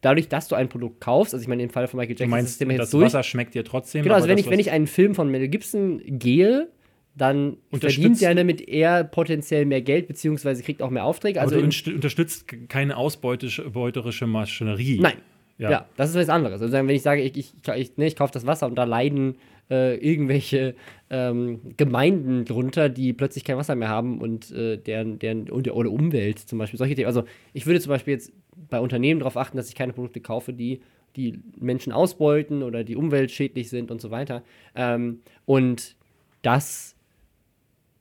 dadurch, 0.01 0.27
dass 0.27 0.47
du 0.47 0.55
ein 0.55 0.69
Produkt 0.69 1.01
kaufst, 1.01 1.33
also 1.33 1.43
ich 1.43 1.47
meine, 1.47 1.61
im 1.63 1.69
Fall 1.69 1.87
von 1.87 1.99
Michael 1.99 2.13
Jackson, 2.13 2.27
du 2.29 2.31
meinst, 2.31 2.51
das 2.53 2.57
Thema 2.57 2.73
jetzt 2.73 2.81
das 2.81 2.89
durch. 2.91 3.05
Wasser 3.05 3.23
schmeckt 3.23 3.53
dir 3.53 3.63
trotzdem. 3.63 4.03
Genau, 4.03 4.15
also 4.15 4.27
wenn, 4.27 4.37
das, 4.37 4.45
ich, 4.45 4.51
wenn 4.51 4.59
ich 4.59 4.71
einen 4.71 4.87
Film 4.87 5.13
von 5.13 5.29
Mel 5.29 5.47
Gibson 5.49 6.01
gehe, 6.03 6.69
dann 7.15 7.57
verdient 7.71 8.21
er 8.21 8.33
damit 8.33 8.67
eher 8.67 9.03
potenziell 9.03 9.65
mehr 9.65 9.81
Geld, 9.81 10.07
beziehungsweise 10.07 10.63
kriegt 10.63 10.81
auch 10.81 10.89
mehr 10.89 11.03
Aufträge. 11.03 11.41
Also 11.41 11.57
unterstützt 11.57 12.45
keine 12.69 12.97
ausbeuterische 12.97 14.27
Maschinerie. 14.27 14.99
Nein, 14.99 15.17
ja. 15.61 15.71
ja, 15.71 15.85
das 15.95 16.09
ist 16.09 16.15
was 16.15 16.29
anderes. 16.29 16.61
Also 16.61 16.73
wenn 16.73 16.89
ich 16.89 17.03
sage, 17.03 17.21
ich, 17.21 17.37
ich, 17.37 17.53
ich, 17.75 17.97
nee, 17.97 18.07
ich 18.07 18.15
kaufe 18.15 18.33
das 18.33 18.47
Wasser 18.47 18.65
und 18.65 18.75
da 18.75 18.83
leiden 18.83 19.35
äh, 19.69 19.95
irgendwelche 19.95 20.73
ähm, 21.11 21.59
Gemeinden 21.77 22.45
drunter, 22.45 22.89
die 22.89 23.13
plötzlich 23.13 23.43
kein 23.43 23.57
Wasser 23.57 23.75
mehr 23.75 23.89
haben 23.89 24.19
und 24.19 24.51
äh, 24.51 24.77
deren, 24.77 25.19
deren 25.19 25.51
oder, 25.51 25.75
oder 25.75 25.91
Umwelt 25.91 26.39
zum 26.39 26.57
Beispiel. 26.57 26.79
Solche 26.79 26.95
Themen. 26.95 27.05
Also 27.05 27.25
ich 27.53 27.67
würde 27.67 27.79
zum 27.79 27.91
Beispiel 27.91 28.13
jetzt 28.13 28.33
bei 28.69 28.79
Unternehmen 28.79 29.19
darauf 29.19 29.37
achten, 29.37 29.55
dass 29.55 29.69
ich 29.69 29.75
keine 29.75 29.93
Produkte 29.93 30.19
kaufe, 30.19 30.51
die 30.51 30.81
die 31.15 31.39
Menschen 31.59 31.93
ausbeuten 31.93 32.63
oder 32.63 32.83
die 32.83 32.95
umweltschädlich 32.95 33.69
sind 33.69 33.91
und 33.91 34.01
so 34.01 34.09
weiter. 34.09 34.43
Ähm, 34.75 35.21
und 35.45 35.95
das 36.41 36.95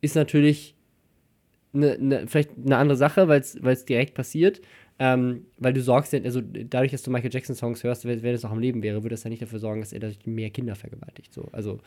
ist 0.01 0.15
natürlich 0.15 0.75
eine, 1.75 1.93
eine, 1.93 2.27
vielleicht 2.27 2.53
eine 2.65 2.77
andere 2.79 2.97
Sache, 2.97 3.29
weil 3.29 3.41
es 3.41 3.85
direkt 3.85 4.15
passiert. 4.15 4.63
Ähm, 5.03 5.47
weil 5.57 5.73
du 5.73 5.81
sorgst, 5.81 6.13
also 6.13 6.43
dadurch, 6.43 6.93
dass 6.93 7.03
du 7.03 7.11
Michael 7.11 7.33
Jackson 7.33 7.57
Songs 7.57 7.83
hörst, 7.83 8.05
wenn, 8.05 8.23
wenn 8.23 8.35
es 8.35 8.43
noch 8.43 8.51
am 8.51 8.59
Leben 8.59 8.83
wäre, 8.83 9.03
würde 9.03 9.15
es 9.15 9.25
ja 9.25 9.31
nicht 9.31 9.41
dafür 9.41 9.59
sorgen, 9.59 9.81
dass 9.81 9.95
er 9.95 10.01
dadurch 10.01 10.27
mehr 10.27 10.51
Kinder 10.51 10.75
vergewaltigt. 10.77 11.33
So, 11.33 11.49
also, 11.53 11.81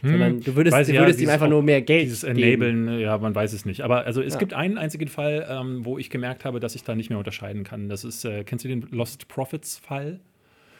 hm, 0.00 0.10
sondern 0.10 0.40
du 0.40 0.56
würdest, 0.56 0.76
du 0.88 0.92
würdest 0.94 1.20
ja, 1.20 1.26
ihm 1.26 1.30
einfach 1.30 1.48
nur 1.48 1.62
mehr 1.62 1.82
Geld 1.82 2.02
Dieses 2.02 2.24
Enablen, 2.24 2.86
geben. 2.86 2.98
ja, 2.98 3.16
man 3.16 3.32
weiß 3.32 3.52
es 3.52 3.64
nicht. 3.64 3.82
Aber 3.82 4.06
also 4.06 4.20
es 4.20 4.34
ja. 4.34 4.40
gibt 4.40 4.54
einen 4.54 4.76
einzigen 4.76 5.06
Fall, 5.06 5.46
ähm, 5.48 5.84
wo 5.84 5.98
ich 5.98 6.10
gemerkt 6.10 6.44
habe, 6.44 6.58
dass 6.58 6.74
ich 6.74 6.82
da 6.82 6.96
nicht 6.96 7.10
mehr 7.10 7.18
unterscheiden 7.18 7.62
kann. 7.62 7.88
Das 7.88 8.02
ist, 8.02 8.24
äh, 8.24 8.42
kennst 8.42 8.64
du 8.64 8.68
den 8.68 8.88
Lost 8.90 9.28
Prophets 9.28 9.78
Fall? 9.78 10.18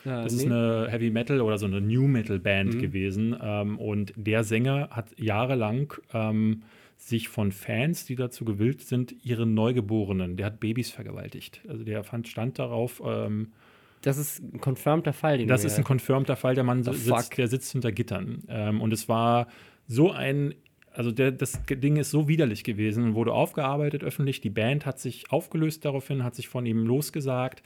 Ja, 0.05 0.25
das 0.25 0.33
nee. 0.33 0.43
ist 0.43 0.47
eine 0.47 0.89
Heavy 0.91 1.11
Metal 1.11 1.41
oder 1.41 1.59
so 1.59 1.67
eine 1.67 1.81
New 1.81 2.09
Metal 2.09 2.41
Band 2.41 2.75
mhm. 2.75 2.81
gewesen. 2.81 3.37
Ähm, 3.41 3.79
und 3.79 4.13
der 4.17 4.43
Sänger 4.43 4.89
hat 4.91 5.17
jahrelang 5.17 5.95
ähm, 6.13 6.63
sich 7.09 7.29
von 7.29 7.53
Fans, 7.53 8.05
die 8.05 8.15
dazu 8.15 8.45
gewillt 8.45 8.83
sind, 8.83 9.15
ihre 9.25 9.47
Neugeborenen, 9.47 10.37
der 10.37 10.47
hat 10.47 10.61
Babys 10.61 10.91
vergewaltigt. 10.91 11.61
Also 11.69 11.85
der 11.85 12.05
fand 12.05 12.29
stand 12.29 12.59
darauf. 12.59 13.03
Ähm, 13.05 13.53
das 14.03 14.19
ist 14.19 14.41
ein 14.41 14.61
confirmter 14.61 15.13
Fall. 15.13 15.39
Den 15.39 15.49
das 15.49 15.65
ist 15.65 15.79
ein 15.79 15.85
confirmter 15.85 16.37
Fall. 16.37 16.55
Der 16.55 16.65
Mann 16.65 16.83
sitzt, 16.83 17.37
der 17.37 17.49
sitzt 17.49 17.73
hinter 17.73 17.93
Gittern. 17.93 18.45
Ähm, 18.49 18.81
und 18.81 18.93
es 18.93 19.09
war 19.09 19.49
so 19.87 20.11
ein 20.11 20.55
also 20.95 21.11
der, 21.11 21.33
das 21.33 21.59
Ding 21.71 21.97
ist 21.97 22.11
so 22.11 22.29
widerlich 22.29 22.65
gewesen 22.65 23.05
und 23.05 23.15
wurde 23.15 23.33
aufgearbeitet 23.33 24.05
öffentlich. 24.05 24.43
Die 24.43 24.51
Band 24.51 24.85
hat 24.85 24.99
sich 24.99 25.31
aufgelöst 25.33 25.87
daraufhin, 25.87 26.23
hat 26.23 26.35
sich 26.35 26.49
von 26.49 26.67
ihm 26.67 26.85
losgesagt. 26.85 27.63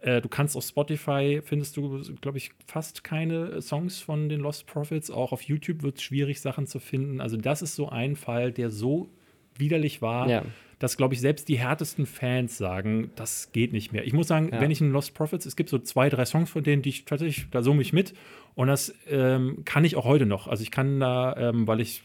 Äh, 0.00 0.20
du 0.20 0.28
kannst 0.28 0.56
auf 0.56 0.64
Spotify, 0.64 1.40
findest 1.42 1.76
du, 1.76 2.02
glaube 2.20 2.38
ich, 2.38 2.52
fast 2.66 3.02
keine 3.02 3.60
Songs 3.60 4.00
von 4.00 4.28
den 4.28 4.40
Lost 4.40 4.66
Prophets. 4.66 5.10
Auch 5.10 5.32
auf 5.32 5.42
YouTube 5.42 5.82
wird 5.82 5.96
es 5.96 6.02
schwierig, 6.02 6.40
Sachen 6.40 6.66
zu 6.66 6.78
finden. 6.78 7.20
Also, 7.20 7.36
das 7.36 7.62
ist 7.62 7.74
so 7.74 7.88
ein 7.88 8.14
Fall, 8.14 8.52
der 8.52 8.70
so 8.70 9.08
widerlich 9.56 10.00
war, 10.00 10.28
ja. 10.28 10.44
dass, 10.78 10.96
glaube 10.96 11.14
ich, 11.14 11.20
selbst 11.20 11.48
die 11.48 11.58
härtesten 11.58 12.06
Fans 12.06 12.56
sagen, 12.56 13.10
das 13.16 13.50
geht 13.50 13.72
nicht 13.72 13.92
mehr. 13.92 14.06
Ich 14.06 14.12
muss 14.12 14.28
sagen, 14.28 14.50
ja. 14.52 14.60
wenn 14.60 14.70
ich 14.70 14.80
in 14.80 14.92
Lost 14.92 15.14
Prophets, 15.14 15.46
es 15.46 15.56
gibt 15.56 15.68
so 15.68 15.80
zwei, 15.80 16.08
drei 16.08 16.24
Songs 16.24 16.48
von 16.48 16.62
denen, 16.62 16.82
die 16.82 16.90
ich 16.90 17.04
tatsächlich, 17.04 17.46
da 17.50 17.62
summe 17.62 17.82
ich 17.82 17.92
mit. 17.92 18.14
Und 18.54 18.68
das 18.68 18.94
ähm, 19.08 19.62
kann 19.64 19.84
ich 19.84 19.96
auch 19.96 20.04
heute 20.04 20.26
noch. 20.26 20.46
Also, 20.46 20.62
ich 20.62 20.70
kann 20.70 21.00
da, 21.00 21.36
ähm, 21.36 21.66
weil 21.66 21.80
ich 21.80 22.02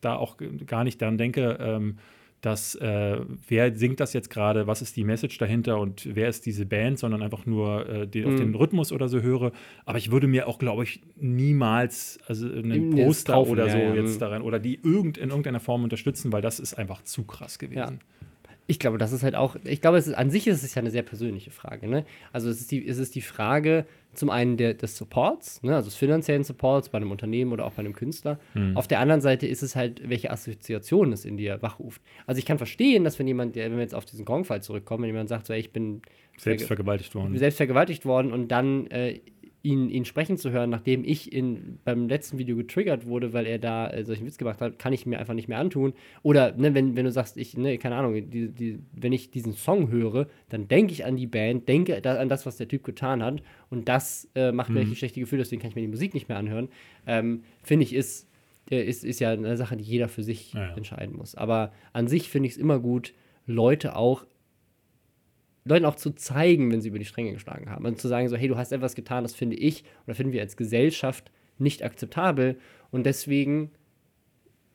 da 0.00 0.16
auch 0.16 0.38
gar 0.66 0.84
nicht 0.84 1.02
daran 1.02 1.18
denke, 1.18 1.58
ähm, 1.60 1.98
dass 2.40 2.74
äh, 2.76 3.18
wer 3.48 3.74
singt 3.76 4.00
das 4.00 4.12
jetzt 4.12 4.30
gerade, 4.30 4.66
was 4.66 4.82
ist 4.82 4.96
die 4.96 5.04
Message 5.04 5.38
dahinter 5.38 5.78
und 5.78 6.14
wer 6.14 6.28
ist 6.28 6.46
diese 6.46 6.66
Band, 6.66 6.98
sondern 6.98 7.22
einfach 7.22 7.46
nur 7.46 7.88
äh, 7.88 8.06
den, 8.06 8.24
mhm. 8.24 8.28
auf 8.28 8.40
den 8.40 8.54
Rhythmus 8.54 8.92
oder 8.92 9.08
so 9.08 9.20
höre. 9.20 9.52
Aber 9.84 9.98
ich 9.98 10.10
würde 10.10 10.26
mir 10.26 10.46
auch, 10.46 10.58
glaube 10.58 10.84
ich, 10.84 11.02
niemals 11.16 12.18
also 12.26 12.46
einen 12.46 12.90
Poster 12.90 13.34
kaufen, 13.34 13.52
oder 13.52 13.70
so 13.70 13.78
ja, 13.78 13.94
ja. 13.94 13.94
jetzt 13.94 14.20
daran 14.20 14.42
oder 14.42 14.58
die 14.58 14.78
irgend, 14.82 15.18
in 15.18 15.30
irgendeiner 15.30 15.60
Form 15.60 15.84
unterstützen, 15.84 16.32
weil 16.32 16.42
das 16.42 16.60
ist 16.60 16.74
einfach 16.74 17.02
zu 17.02 17.24
krass 17.24 17.58
gewesen. 17.58 17.78
Ja. 17.78 18.25
Ich 18.66 18.78
glaube, 18.78 18.98
das 18.98 19.12
ist 19.12 19.22
halt 19.22 19.34
auch, 19.34 19.56
ich 19.64 19.80
glaube, 19.80 19.98
es 19.98 20.06
ist, 20.06 20.14
an 20.14 20.30
sich 20.30 20.46
ist 20.46 20.62
es 20.62 20.74
ja 20.74 20.80
eine 20.80 20.90
sehr 20.90 21.02
persönliche 21.02 21.50
Frage. 21.50 21.88
Ne? 21.88 22.04
Also 22.32 22.50
es 22.50 22.60
ist 22.60 22.70
die, 22.70 22.86
es 22.86 22.98
ist 22.98 23.14
die 23.14 23.20
Frage 23.20 23.86
zum 24.12 24.30
einen 24.30 24.56
der, 24.56 24.74
des 24.74 24.96
Supports, 24.96 25.62
ne? 25.62 25.74
also 25.74 25.88
des 25.88 25.96
finanziellen 25.96 26.42
Supports 26.42 26.88
bei 26.88 26.96
einem 26.96 27.10
Unternehmen 27.10 27.52
oder 27.52 27.64
auch 27.64 27.72
bei 27.72 27.80
einem 27.80 27.92
Künstler. 27.92 28.40
Mhm. 28.54 28.76
Auf 28.76 28.88
der 28.88 29.00
anderen 29.00 29.20
Seite 29.20 29.46
ist 29.46 29.62
es 29.62 29.76
halt, 29.76 30.08
welche 30.08 30.30
Assoziationen 30.30 31.12
es 31.12 31.24
in 31.24 31.36
dir 31.36 31.62
wachruft. 31.62 32.02
Also 32.26 32.38
ich 32.38 32.46
kann 32.46 32.58
verstehen, 32.58 33.04
dass 33.04 33.18
wenn 33.18 33.28
jemand, 33.28 33.54
wenn 33.54 33.74
wir 33.74 33.82
jetzt 33.82 33.94
auf 33.94 34.04
diesen 34.04 34.24
Gong-Fall 34.24 34.62
zurückkommen, 34.62 35.02
wenn 35.02 35.10
jemand 35.10 35.28
sagt, 35.28 35.46
so, 35.46 35.52
ey, 35.52 35.60
ich 35.60 35.72
bin 35.72 36.02
selbst 36.36 36.66
vergewaltigt 36.66 37.14
worden. 37.14 37.36
Selbst 37.38 37.56
vergewaltigt 37.56 38.04
worden 38.04 38.32
und 38.32 38.48
dann 38.48 38.86
äh, 38.88 39.20
ihn, 39.66 39.90
ihn 39.90 40.04
sprechen 40.04 40.38
zu 40.38 40.52
hören, 40.52 40.70
nachdem 40.70 41.02
ich 41.04 41.32
in, 41.32 41.78
beim 41.84 42.08
letzten 42.08 42.38
Video 42.38 42.56
getriggert 42.56 43.06
wurde, 43.06 43.32
weil 43.32 43.46
er 43.46 43.58
da 43.58 43.90
äh, 43.90 44.04
solchen 44.04 44.24
Witz 44.24 44.38
gemacht 44.38 44.60
hat, 44.60 44.78
kann 44.78 44.92
ich 44.92 45.06
mir 45.06 45.18
einfach 45.18 45.34
nicht 45.34 45.48
mehr 45.48 45.58
antun. 45.58 45.92
Oder 46.22 46.52
ne, 46.56 46.72
wenn, 46.74 46.94
wenn 46.94 47.04
du 47.04 47.10
sagst, 47.10 47.36
ich, 47.36 47.56
ne, 47.56 47.76
keine 47.76 47.96
Ahnung, 47.96 48.14
die, 48.30 48.48
die, 48.48 48.78
wenn 48.92 49.12
ich 49.12 49.30
diesen 49.32 49.54
Song 49.54 49.90
höre, 49.90 50.28
dann 50.48 50.68
denke 50.68 50.92
ich 50.92 51.04
an 51.04 51.16
die 51.16 51.26
Band, 51.26 51.68
denke 51.68 52.00
da, 52.00 52.14
an 52.14 52.28
das, 52.28 52.46
was 52.46 52.56
der 52.56 52.68
Typ 52.68 52.84
getan 52.84 53.22
hat 53.24 53.42
und 53.68 53.88
das 53.88 54.30
äh, 54.36 54.52
macht 54.52 54.68
mhm. 54.68 54.76
mir 54.76 54.80
ein 54.82 54.94
schlechtes 54.94 55.20
Gefühl, 55.20 55.38
deswegen 55.38 55.60
kann 55.60 55.70
ich 55.70 55.76
mir 55.76 55.82
die 55.82 55.88
Musik 55.88 56.14
nicht 56.14 56.28
mehr 56.28 56.38
anhören. 56.38 56.68
Ähm, 57.06 57.42
Finde 57.64 57.82
ich, 57.84 57.92
ist, 57.92 58.28
ist, 58.70 59.04
ist 59.04 59.18
ja 59.18 59.32
eine 59.32 59.56
Sache, 59.56 59.76
die 59.76 59.84
jeder 59.84 60.08
für 60.08 60.22
sich 60.22 60.52
ja, 60.52 60.68
ja. 60.68 60.76
entscheiden 60.76 61.16
muss. 61.16 61.34
Aber 61.34 61.72
an 61.92 62.06
sich 62.06 62.30
finde 62.30 62.46
ich 62.46 62.52
es 62.52 62.58
immer 62.58 62.78
gut, 62.78 63.14
Leute 63.46 63.96
auch 63.96 64.26
Leuten 65.66 65.84
auch 65.84 65.96
zu 65.96 66.12
zeigen, 66.12 66.70
wenn 66.70 66.80
sie 66.80 66.88
über 66.88 66.98
die 66.98 67.04
Stränge 67.04 67.32
geschlagen 67.32 67.70
haben. 67.70 67.84
Und 67.84 68.00
zu 68.00 68.08
sagen, 68.08 68.28
so, 68.28 68.36
hey, 68.36 68.48
du 68.48 68.56
hast 68.56 68.72
etwas 68.72 68.94
getan, 68.94 69.24
das 69.24 69.34
finde 69.34 69.56
ich 69.56 69.84
oder 70.06 70.14
finden 70.14 70.32
wir 70.32 70.40
als 70.40 70.56
Gesellschaft 70.56 71.30
nicht 71.58 71.82
akzeptabel. 71.82 72.58
Und 72.90 73.04
deswegen 73.04 73.70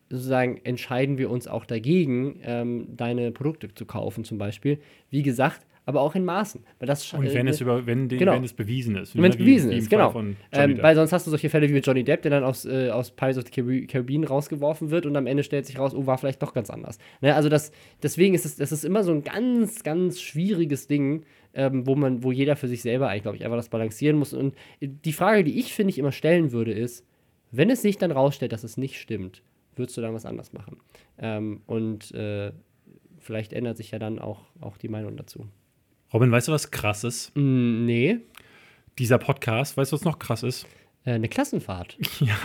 sozusagen 0.09 0.57
entscheiden 0.63 1.17
wir 1.17 1.29
uns 1.29 1.47
auch 1.47 1.65
dagegen, 1.65 2.39
ähm, 2.43 2.87
deine 2.97 3.31
Produkte 3.31 3.73
zu 3.73 3.85
kaufen, 3.85 4.25
zum 4.25 4.37
Beispiel. 4.37 4.79
Wie 5.09 5.23
gesagt, 5.23 5.65
aber 5.91 6.01
auch 6.01 6.15
in 6.15 6.25
Maßen. 6.25 6.63
Weil 6.79 6.87
das, 6.87 7.13
und 7.13 7.23
wenn, 7.33 7.47
äh, 7.47 7.49
es, 7.49 7.61
über, 7.61 7.85
wenn, 7.85 8.07
die, 8.07 8.17
genau. 8.17 8.33
wenn 8.33 8.43
es 8.43 8.53
bewiesen 8.53 8.95
ist. 8.95 9.15
Wenn 9.15 9.25
es 9.25 9.37
bewiesen 9.37 9.71
ist, 9.71 9.89
genau. 9.89 10.13
Ähm, 10.51 10.77
weil 10.81 10.95
sonst 10.95 11.11
hast 11.11 11.27
du 11.27 11.29
solche 11.29 11.49
Fälle 11.49 11.69
wie 11.69 11.73
mit 11.73 11.85
Johnny 11.85 12.03
Depp, 12.03 12.21
der 12.21 12.31
dann 12.31 12.43
aus, 12.43 12.65
äh, 12.65 12.89
aus 12.89 13.11
Pirates 13.11 13.37
of 13.37 13.45
the 13.53 13.85
Caribbean 13.87 14.23
rausgeworfen 14.23 14.89
wird 14.89 15.05
und 15.05 15.15
am 15.15 15.27
Ende 15.27 15.43
stellt 15.43 15.65
sich 15.65 15.77
raus, 15.77 15.93
oh, 15.93 16.05
war 16.05 16.17
vielleicht 16.17 16.41
doch 16.41 16.53
ganz 16.53 16.69
anders. 16.69 16.97
Ne? 17.21 17.35
Also 17.35 17.49
das, 17.49 17.71
deswegen 18.01 18.33
ist 18.33 18.45
es 18.45 18.55
das 18.55 18.71
ist 18.71 18.85
immer 18.85 19.03
so 19.03 19.11
ein 19.11 19.23
ganz, 19.23 19.83
ganz 19.83 20.21
schwieriges 20.21 20.87
Ding, 20.87 21.25
ähm, 21.53 21.85
wo 21.85 21.95
man, 21.95 22.23
wo 22.23 22.31
jeder 22.31 22.55
für 22.55 22.67
sich 22.67 22.81
selber 22.81 23.09
eigentlich, 23.09 23.23
glaube 23.23 23.37
ich, 23.37 23.43
einfach 23.43 23.57
das 23.57 23.69
balancieren 23.69 24.17
muss. 24.17 24.33
Und 24.33 24.55
die 24.79 25.13
Frage, 25.13 25.43
die 25.43 25.59
ich, 25.59 25.73
finde 25.73 25.91
ich, 25.91 25.99
immer 25.99 26.11
stellen 26.11 26.51
würde, 26.51 26.71
ist, 26.71 27.05
wenn 27.51 27.69
es 27.69 27.81
sich 27.81 27.97
dann 27.97 28.11
rausstellt, 28.11 28.53
dass 28.53 28.63
es 28.63 28.77
nicht 28.77 28.99
stimmt, 28.99 29.43
würdest 29.75 29.97
du 29.97 30.01
dann 30.01 30.13
was 30.13 30.25
anders 30.25 30.53
machen? 30.53 30.77
Ähm, 31.17 31.61
und 31.65 32.11
äh, 32.13 32.51
vielleicht 33.19 33.53
ändert 33.53 33.77
sich 33.77 33.91
ja 33.91 33.99
dann 33.99 34.19
auch, 34.19 34.45
auch 34.59 34.77
die 34.77 34.87
Meinung 34.87 35.17
dazu. 35.17 35.47
Robin, 36.13 36.31
weißt 36.31 36.49
du, 36.49 36.51
was 36.51 36.71
krass 36.71 37.03
ist? 37.03 37.31
Mm, 37.35 37.85
nee. 37.85 38.19
Dieser 38.99 39.17
Podcast, 39.17 39.77
weißt 39.77 39.91
du, 39.91 39.95
was 39.95 40.03
noch 40.03 40.19
krass 40.19 40.43
ist? 40.43 40.67
Äh, 41.05 41.11
eine 41.11 41.29
Klassenfahrt. 41.29 41.97
Ja. 42.19 42.35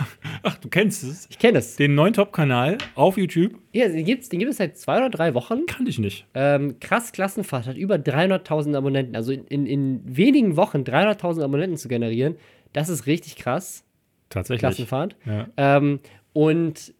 Ach, 0.41 0.57
du 0.57 0.69
kennst 0.69 1.03
es. 1.03 1.27
Ich 1.29 1.37
kenne 1.37 1.59
es. 1.59 1.75
Den 1.75 1.93
neuen 1.93 2.13
Top-Kanal 2.13 2.77
auf 2.95 3.17
YouTube. 3.17 3.59
Ja, 3.73 3.87
den 3.87 4.05
gibt 4.05 4.23
es 4.23 4.29
den 4.29 4.39
gibt 4.39 4.51
es 4.51 4.57
seit 4.57 4.77
zwei 4.77 4.97
oder 4.97 5.09
drei 5.09 5.33
Wochen. 5.33 5.65
Kann 5.67 5.85
ich 5.85 5.99
nicht. 5.99 6.25
Ähm, 6.33 6.79
krass, 6.79 7.11
Klassenfahrt 7.11 7.67
hat 7.67 7.77
über 7.77 7.95
300.000 7.95 8.75
Abonnenten. 8.75 9.15
Also 9.15 9.31
in, 9.33 9.45
in, 9.45 9.65
in 9.67 10.01
wenigen 10.05 10.55
Wochen 10.55 10.79
300.000 10.79 11.43
Abonnenten 11.43 11.77
zu 11.77 11.89
generieren, 11.89 12.37
das 12.73 12.89
ist 12.89 13.05
richtig 13.05 13.35
krass. 13.35 13.83
Tatsächlich. 14.29 14.61
Klassenfahrt. 14.61 15.15
Ja. 15.25 15.47
Ähm, 15.57 15.99
und 16.33 16.93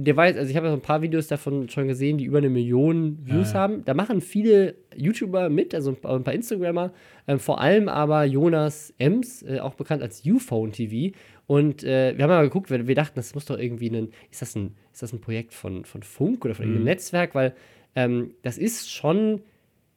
der 0.00 0.16
weiß, 0.16 0.36
also 0.36 0.48
ich 0.48 0.56
habe 0.56 0.66
ja 0.66 0.70
so 0.70 0.78
ein 0.78 0.82
paar 0.82 1.02
Videos 1.02 1.26
davon 1.26 1.68
schon 1.68 1.88
gesehen, 1.88 2.18
die 2.18 2.24
über 2.24 2.38
eine 2.38 2.50
Million 2.50 3.18
Views 3.20 3.52
ja. 3.52 3.58
haben. 3.58 3.84
Da 3.84 3.94
machen 3.94 4.20
viele 4.20 4.76
YouTuber 4.94 5.50
mit, 5.50 5.74
also 5.74 5.90
ein 5.90 6.22
paar 6.22 6.32
Instagrammer, 6.32 6.92
äh, 7.26 7.36
vor 7.38 7.60
allem 7.60 7.88
aber 7.88 8.22
Jonas 8.24 8.94
Ems, 8.98 9.42
äh, 9.42 9.58
auch 9.58 9.74
bekannt 9.74 10.02
als 10.02 10.24
Uphone 10.24 10.70
TV. 10.70 11.16
Und 11.48 11.82
äh, 11.82 12.16
wir 12.16 12.22
haben 12.22 12.30
mal 12.30 12.44
geguckt, 12.44 12.70
wir, 12.70 12.86
wir, 12.86 12.94
dachten, 12.94 13.14
das 13.16 13.34
muss 13.34 13.46
doch 13.46 13.58
irgendwie 13.58 13.90
ein, 13.90 14.10
ist 14.30 14.40
das 14.40 14.54
ein, 14.54 14.76
ist 14.92 15.02
das 15.02 15.12
ein 15.12 15.20
Projekt 15.20 15.52
von, 15.52 15.84
von 15.84 16.04
Funk 16.04 16.44
oder 16.44 16.54
von 16.54 16.66
mhm. 16.66 16.74
irgendeinem 16.74 16.94
Netzwerk, 16.94 17.34
weil 17.34 17.56
ähm, 17.96 18.34
das 18.42 18.56
ist 18.56 18.92
schon 18.92 19.40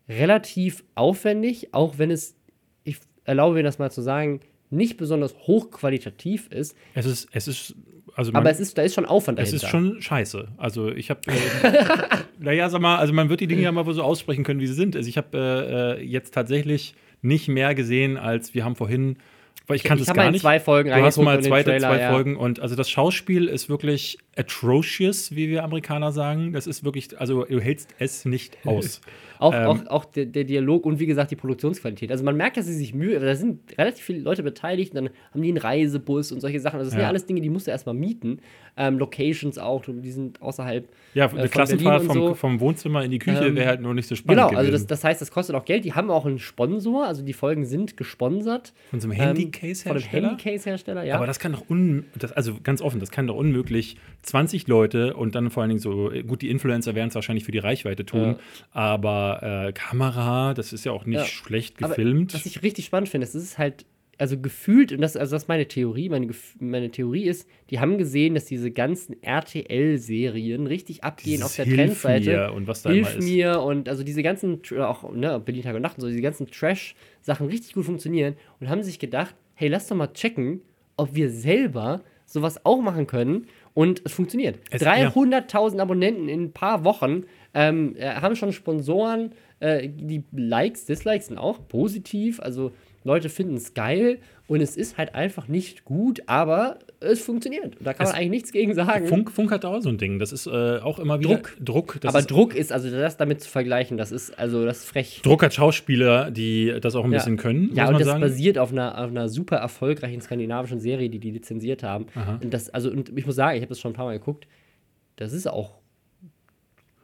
relativ 0.10 0.84
aufwendig, 0.96 1.76
auch 1.76 2.00
wenn 2.00 2.10
es, 2.10 2.36
ich 2.84 2.98
erlaube 3.24 3.58
mir 3.58 3.64
das 3.64 3.78
mal 3.78 3.92
zu 3.92 4.02
sagen, 4.02 4.40
nicht 4.72 4.98
besonders 4.98 5.38
hochqualitativ 5.46 6.48
ist. 6.48 6.76
Es 6.96 7.06
ist, 7.06 7.30
es 7.34 7.48
ist 7.48 7.76
also 8.16 8.32
man, 8.32 8.42
aber 8.42 8.52
es 8.52 8.60
ist, 8.60 8.78
da 8.78 8.82
ist 8.82 8.94
schon 8.94 9.06
Aufwand 9.06 9.40
dahinter. 9.40 9.56
Es 9.56 9.64
ist 9.64 9.70
schon 9.70 10.02
scheiße. 10.02 10.48
Also 10.58 10.90
ich 10.90 11.10
habe, 11.10 11.22
äh, 11.28 12.18
naja, 12.40 12.70
sag 12.70 12.82
mal, 12.82 12.98
also 12.98 13.14
man 13.14 13.30
wird 13.30 13.40
die 13.40 13.48
Dinge 13.48 13.62
ja 13.62 13.72
mal 13.72 13.86
so 13.94 14.04
aussprechen 14.04 14.44
können, 14.44 14.60
wie 14.60 14.68
sie 14.68 14.74
sind. 14.74 14.96
Also 14.96 15.08
ich 15.08 15.18
habe 15.18 15.38
äh, 15.38 16.02
äh, 16.02 16.04
jetzt 16.04 16.34
tatsächlich 16.34 16.96
nicht 17.22 17.48
mehr 17.48 17.76
gesehen, 17.76 18.18
als 18.18 18.54
wir 18.54 18.66
haben 18.66 18.76
vorhin, 18.76 19.18
weil 19.68 19.78
ich 19.78 19.84
kannte 19.84 20.04
es 20.04 20.14
gar 20.14 20.32
nicht. 20.32 20.42
zwei 20.42 20.60
Folgen 20.60 20.90
Du 20.90 20.96
hast 20.96 21.18
mal 21.18 21.42
zwei, 21.42 21.64
Trailer, 21.64 21.90
zwei 21.90 22.00
ja. 22.00 22.12
Folgen 22.12 22.36
und 22.36 22.60
also 22.60 22.76
das 22.76 22.90
Schauspiel 22.90 23.48
ist 23.48 23.70
wirklich 23.70 24.18
atrocious, 24.38 25.36
wie 25.36 25.50
wir 25.50 25.64
Amerikaner 25.64 26.12
sagen. 26.12 26.54
Das 26.54 26.66
ist 26.66 26.86
wirklich, 26.86 27.20
also 27.20 27.44
du 27.44 27.60
hältst 27.60 27.94
es 28.00 28.24
nicht 28.24 28.58
aus. 28.66 29.02
auch, 29.40 29.54
ähm, 29.54 29.66
auch, 29.66 29.88
auch 29.88 30.06
der, 30.06 30.26
der, 30.26 30.46
Dialog 30.46 30.86
und 30.86 31.00
wie 31.00 31.06
gesagt 31.06 31.32
die 31.32 31.36
Produktionsqualität. 31.36 32.12
Also 32.12 32.24
man 32.24 32.38
merkt, 32.38 32.56
dass 32.56 32.66
sie 32.66 32.74
sich 32.74 32.94
Mühe, 32.94 33.20
da 33.20 33.36
sind 33.36 33.78
relativ 33.78 34.06
viele 34.06 34.20
Leute 34.20 34.42
beteiligt, 34.42 34.96
dann 34.96 35.10
haben 35.32 35.42
die 35.42 35.50
einen 35.50 35.58
Reisebus 35.58 36.32
und 36.32 36.40
solche 36.40 36.62
Sachen. 36.62 36.78
Also 36.78 36.88
das 36.88 36.94
sind 36.94 37.02
ja, 37.02 37.10
alles 37.10 37.26
Dinge, 37.26 37.42
die 37.42 37.50
musst 37.50 37.68
du 37.68 37.72
erstmal 37.72 37.96
mieten. 37.96 38.40
Ähm, 38.78 39.00
Locations 39.00 39.58
auch, 39.58 39.84
die 39.86 40.12
sind 40.12 40.42
außerhalb. 40.42 40.88
Ja, 41.14 41.26
äh, 41.26 41.30
eine 41.32 41.50
Klassenfahrt 41.50 42.04
vom, 42.04 42.14
so. 42.14 42.36
vom, 42.36 42.60
Wohnzimmer 42.62 43.04
in 43.04 43.12
die 43.12 43.20
Küche 43.20 43.48
ähm, 43.48 43.56
wäre 43.58 43.68
halt 43.68 43.82
nur 43.82 43.94
nicht 43.94 44.08
so 44.08 44.16
spannend. 44.16 44.38
Genau, 44.38 44.48
also 44.48 44.56
gewesen. 44.56 44.74
also 44.74 44.88
das, 44.88 45.02
das 45.02 45.04
heißt, 45.04 45.22
das 45.22 45.32
kostet 45.32 45.58
auch 45.58 45.66
Geld. 45.66 45.84
Die 45.84 45.94
haben 45.94 46.10
auch 46.10 46.26
einen 46.26 46.40
Sponsor, 46.40 47.06
also 47.06 47.22
die 47.22 47.34
Folgen 47.34 47.66
sind 47.66 47.98
gesponsert. 47.98 48.72
Von 48.92 49.02
so 49.02 49.10
einem 49.10 49.20
Handycase-Hersteller? 49.20 49.96
Ähm, 49.96 50.02
von 50.04 50.18
einem 50.18 50.26
Handycase-Hersteller, 50.30 51.04
ja. 51.04 51.16
Aber 51.16 51.28
das 51.28 51.40
kann 51.40 51.52
doch 51.52 51.70
un, 51.70 52.06
das, 52.18 52.32
also 52.32 52.56
ganz 52.64 52.82
offen, 52.82 53.02
das 53.02 53.12
kann 53.12 53.28
doch 53.28 53.36
unmöglich 53.36 53.98
20 54.24 54.68
Leute 54.68 55.16
und 55.16 55.36
dann 55.36 55.50
vor 55.50 55.64
allen 55.64 55.70
Dingen 55.70 55.80
so, 55.80 56.12
gut, 56.28 56.42
die 56.42 56.50
Influencer 56.50 56.96
werden 56.96 57.10
es 57.10 57.16
wahrscheinlich 57.16 57.44
für 57.44 57.52
die 57.52 57.60
Reichweite 57.60 58.06
tun, 58.06 58.22
ja. 58.22 58.38
aber 58.72 59.68
äh, 59.68 59.74
Kamera, 59.74 60.54
das 60.54 60.74
ist 60.74 60.86
ja 60.86 60.92
auch 60.92 61.06
nicht 61.06 61.20
ja. 61.20 61.26
schlecht 61.26 61.78
gefilmt. 61.78 62.32
Aber 62.32 62.40
was 62.40 62.46
ich 62.46 62.62
richtig 62.64 62.86
spannend 62.86 63.10
finde, 63.10 63.26
das 63.26 63.36
ist 63.36 63.58
halt 63.58 63.86
also 64.22 64.38
gefühlt, 64.38 64.92
und 64.92 65.02
das, 65.02 65.18
also 65.18 65.36
das 65.36 65.44
ist 65.44 65.50
meine 65.50 65.68
Theorie, 65.68 66.08
meine, 66.08 66.30
meine 66.60 66.92
Theorie 66.92 67.24
ist, 67.24 67.50
die 67.72 67.80
haben 67.80 67.98
gesehen, 67.98 68.36
dass 68.36 68.46
diese 68.46 68.70
ganzen 68.70 69.22
RTL-Serien 69.24 70.68
richtig 70.68 71.04
abgehen 71.04 71.38
Dieses 71.38 71.46
auf 71.46 71.56
der 71.56 71.66
Hilf 71.66 71.78
Trendseite. 72.04 72.30
Mir 72.30 72.54
und 72.54 72.68
was 72.68 72.84
da 72.84 72.92
Hilf 72.92 73.18
mir 73.18 73.62
und 73.62 73.90
also 73.90 74.04
diese 74.04 74.22
ganzen, 74.22 74.62
auch 74.78 75.12
ne, 75.12 75.40
Berlin 75.40 75.64
Tag 75.64 75.76
und 75.76 75.82
Nacht 75.82 75.98
und 75.98 76.02
so, 76.02 76.08
diese 76.08 76.22
ganzen 76.22 76.46
Trash-Sachen 76.46 77.48
richtig 77.48 77.74
gut 77.74 77.86
funktionieren 77.86 78.36
und 78.60 78.70
haben 78.70 78.84
sich 78.84 79.00
gedacht, 79.00 79.34
hey, 79.56 79.70
lass 79.70 79.88
doch 79.88 79.96
mal 79.96 80.14
checken, 80.14 80.62
ob 80.98 81.16
wir 81.16 81.32
selber 81.32 82.04
sowas 82.28 82.64
auch 82.64 82.80
machen 82.80 83.08
können 83.08 83.48
und 83.74 84.02
es 84.06 84.14
funktioniert. 84.14 84.60
300.000 84.72 85.78
ja. 85.78 85.82
Abonnenten 85.82 86.28
in 86.28 86.44
ein 86.44 86.52
paar 86.52 86.84
Wochen 86.84 87.24
ähm, 87.54 87.96
äh, 87.98 88.16
haben 88.16 88.36
schon 88.36 88.54
Sponsoren, 88.54 89.34
äh, 89.60 89.88
die 89.88 90.24
Likes, 90.32 90.86
Dislikes 90.86 91.28
sind 91.28 91.38
auch 91.38 91.68
positiv, 91.68 92.40
also 92.40 92.72
Leute 93.04 93.30
finden 93.30 93.56
es 93.56 93.74
geil 93.74 94.20
und 94.48 94.62
es 94.62 94.78
ist 94.78 94.98
halt 94.98 95.16
einfach 95.16 95.48
nicht 95.48 95.86
gut, 95.86 96.22
aber 96.28 96.80
es 97.02 97.22
funktioniert. 97.22 97.76
Da 97.80 97.94
kann 97.94 98.06
es, 98.06 98.12
man 98.12 98.22
eigentlich 98.22 98.32
nichts 98.32 98.52
gegen 98.52 98.74
sagen. 98.76 99.08
Funk, 99.08 99.32
Funk 99.32 99.52
hat 99.52 99.66
auch 99.66 99.82
so 99.82 99.90
ein 99.90 99.98
Ding. 99.98 100.20
Das 100.20 100.32
ist 100.32 100.48
äh, 100.48 100.80
auch 100.80 101.00
immer 101.00 101.20
wieder 101.20 101.36
Druck. 101.36 101.58
Druck 101.60 102.00
aber 102.06 102.20
ist, 102.20 102.32
Druck 102.32 102.56
ist, 102.56 102.72
also 102.72 102.90
das 102.90 103.18
damit 103.18 103.42
zu 103.42 103.50
vergleichen, 103.50 103.98
das 103.98 104.12
ist 104.12 104.38
also 104.38 104.66
das 104.66 104.80
ist 104.80 104.86
frech. 104.86 105.22
Druck 105.24 105.44
hat 105.44 105.54
Schauspieler, 105.54 106.32
die 106.32 106.74
das 106.80 106.96
auch 106.96 107.04
ein 107.04 107.12
ja. 107.12 107.18
bisschen 107.18 107.38
können. 107.38 107.72
Ja, 107.74 107.88
und 107.88 108.00
das 108.00 108.06
sagen. 108.06 108.22
basiert 108.22 108.58
auf 108.58 108.72
einer, 108.72 108.98
auf 108.98 109.10
einer 109.10 109.30
super 109.30 109.58
erfolgreichen 109.58 110.22
skandinavischen 110.22 110.80
Serie, 110.80 111.10
die 111.10 111.20
die 111.20 111.32
lizenziert 111.32 111.84
haben. 111.84 112.06
Aha. 112.16 112.40
Und 112.42 112.54
das, 112.54 112.70
also, 112.70 112.90
und 112.92 113.18
ich 113.18 113.26
muss 113.26 113.36
sagen, 113.36 113.58
ich 113.58 113.62
habe 113.62 113.70
das 113.70 113.80
schon 113.80 113.92
ein 113.92 113.96
paar 113.96 114.06
Mal 114.06 114.18
geguckt. 114.18 114.48
Das 115.16 115.34
ist 115.34 115.48
auch 115.48 115.81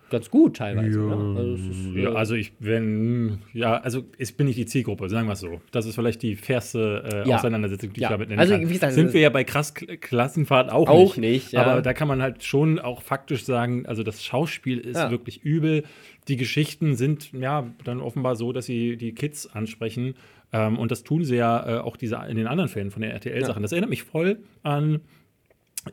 ganz 0.10 0.30
gut 0.30 0.58
teilweise. 0.58 1.00
Ja, 1.00 1.16
ne? 1.16 1.40
also, 1.40 1.70
ist, 1.70 1.96
ja, 1.96 2.14
also, 2.14 2.36
ich 2.36 2.54
wenn 2.60 3.40
ja, 3.54 3.78
also 3.78 4.04
ich 4.18 4.36
bin 4.36 4.48
nicht 4.48 4.58
die 4.58 4.66
Zielgruppe, 4.66 5.10
sagen 5.10 5.28
wir 5.28 5.34
es 5.34 5.40
so. 5.40 5.62
Das 5.72 5.86
ist 5.86 5.96
vielleicht 5.96 6.22
die 6.22 6.36
fairste 6.36 7.24
äh, 7.26 7.30
ja. 7.30 7.38
Auseinandersetzung, 7.38 7.94
die 7.94 8.02
ich 8.02 8.08
damit 8.08 8.30
nennen 8.30 8.40
also, 8.40 8.54
kann. 8.54 8.70
Wie 8.70 8.74
gesagt, 8.74 8.94
Sind 8.94 9.14
wir 9.14 9.22
ja 9.22 9.30
bei 9.30 9.44
krass 9.44 9.74
Klassenfahrt 9.74 10.72
auch, 10.72 10.88
auch 10.90 11.18
nicht. 11.18 11.54
nicht 11.54 11.56
aber 11.56 11.82
da 11.82 11.94
kann 11.94 12.08
man 12.08 12.22
halt 12.22 12.44
schon 12.44 12.80
auch 12.80 13.02
faktisch 13.02 13.46
sagen, 13.46 13.86
also 13.86 14.04
das 14.04 14.24
Schauspiel 14.24 14.80
ist 14.80 15.10
wirklich 15.10 15.44
übel. 15.44 15.84
Die 16.28 16.36
Geschichten 16.36 16.96
sind 16.96 17.32
ja 17.32 17.68
dann 17.86 18.02
offenbar 18.02 18.36
so, 18.36 18.52
dass 18.52 18.66
sie 18.66 18.98
die 18.98 19.14
Kids 19.14 19.48
ansprechen. 19.48 20.16
Ähm, 20.52 20.78
und 20.78 20.92
das 20.92 21.04
tun 21.04 21.24
sie 21.24 21.36
ja 21.36 21.78
äh, 21.78 21.80
auch 21.80 21.98
diese, 21.98 22.20
in 22.28 22.38
den 22.38 22.48
anderen 22.48 22.70
Fällen 22.70 22.92
von 22.92 23.02
den 23.02 23.12
RTL-Sachen. 23.12 23.62
Das 23.62 23.72
erinnert 23.72 23.90
mich 23.90 24.04
voll 24.04 24.40
an 24.64 25.02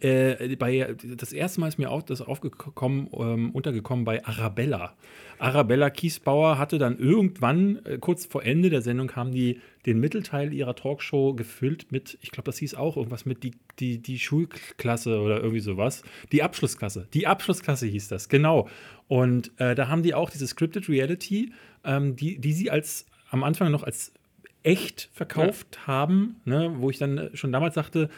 äh, 0.00 0.56
bei, 0.58 0.94
das 1.16 1.32
erste 1.32 1.60
Mal 1.60 1.68
ist 1.68 1.78
mir 1.78 1.90
auch 1.90 2.02
das 2.02 2.20
aufgekommen, 2.20 3.08
ähm, 3.12 3.50
untergekommen 3.50 4.04
bei 4.04 4.24
Arabella. 4.24 4.94
Arabella 5.38 5.90
Kiesbauer 5.90 6.58
hatte 6.58 6.78
dann 6.78 6.98
irgendwann, 6.98 7.84
äh, 7.84 7.98
kurz 7.98 8.26
vor 8.26 8.44
Ende 8.44 8.70
der 8.70 8.82
Sendung, 8.82 9.14
haben 9.16 9.32
die 9.32 9.60
den 9.86 10.00
Mittelteil 10.00 10.52
ihrer 10.52 10.74
Talkshow 10.74 11.34
gefüllt 11.34 11.92
mit, 11.92 12.18
ich 12.22 12.30
glaube, 12.30 12.46
das 12.46 12.58
hieß 12.58 12.74
auch 12.74 12.96
irgendwas 12.96 13.26
mit 13.26 13.42
die, 13.42 13.52
die, 13.78 13.98
die 13.98 14.18
Schulklasse 14.18 15.20
oder 15.20 15.38
irgendwie 15.38 15.60
sowas. 15.60 16.02
Die 16.32 16.42
Abschlussklasse. 16.42 17.08
Die 17.12 17.26
Abschlussklasse 17.26 17.86
hieß 17.86 18.08
das, 18.08 18.28
genau. 18.28 18.68
Und 19.08 19.52
äh, 19.58 19.74
da 19.74 19.88
haben 19.88 20.02
die 20.02 20.14
auch 20.14 20.30
diese 20.30 20.46
Scripted 20.46 20.88
Reality, 20.88 21.52
ähm, 21.84 22.16
die, 22.16 22.38
die 22.38 22.52
sie 22.52 22.70
als 22.70 23.06
am 23.30 23.42
Anfang 23.42 23.70
noch 23.70 23.82
als 23.82 24.12
echt 24.62 25.10
verkauft 25.12 25.76
ja. 25.76 25.86
haben, 25.86 26.36
ne, 26.44 26.74
wo 26.78 26.90
ich 26.90 26.98
dann 26.98 27.30
schon 27.34 27.52
damals 27.52 27.74
sagte, 27.74 28.08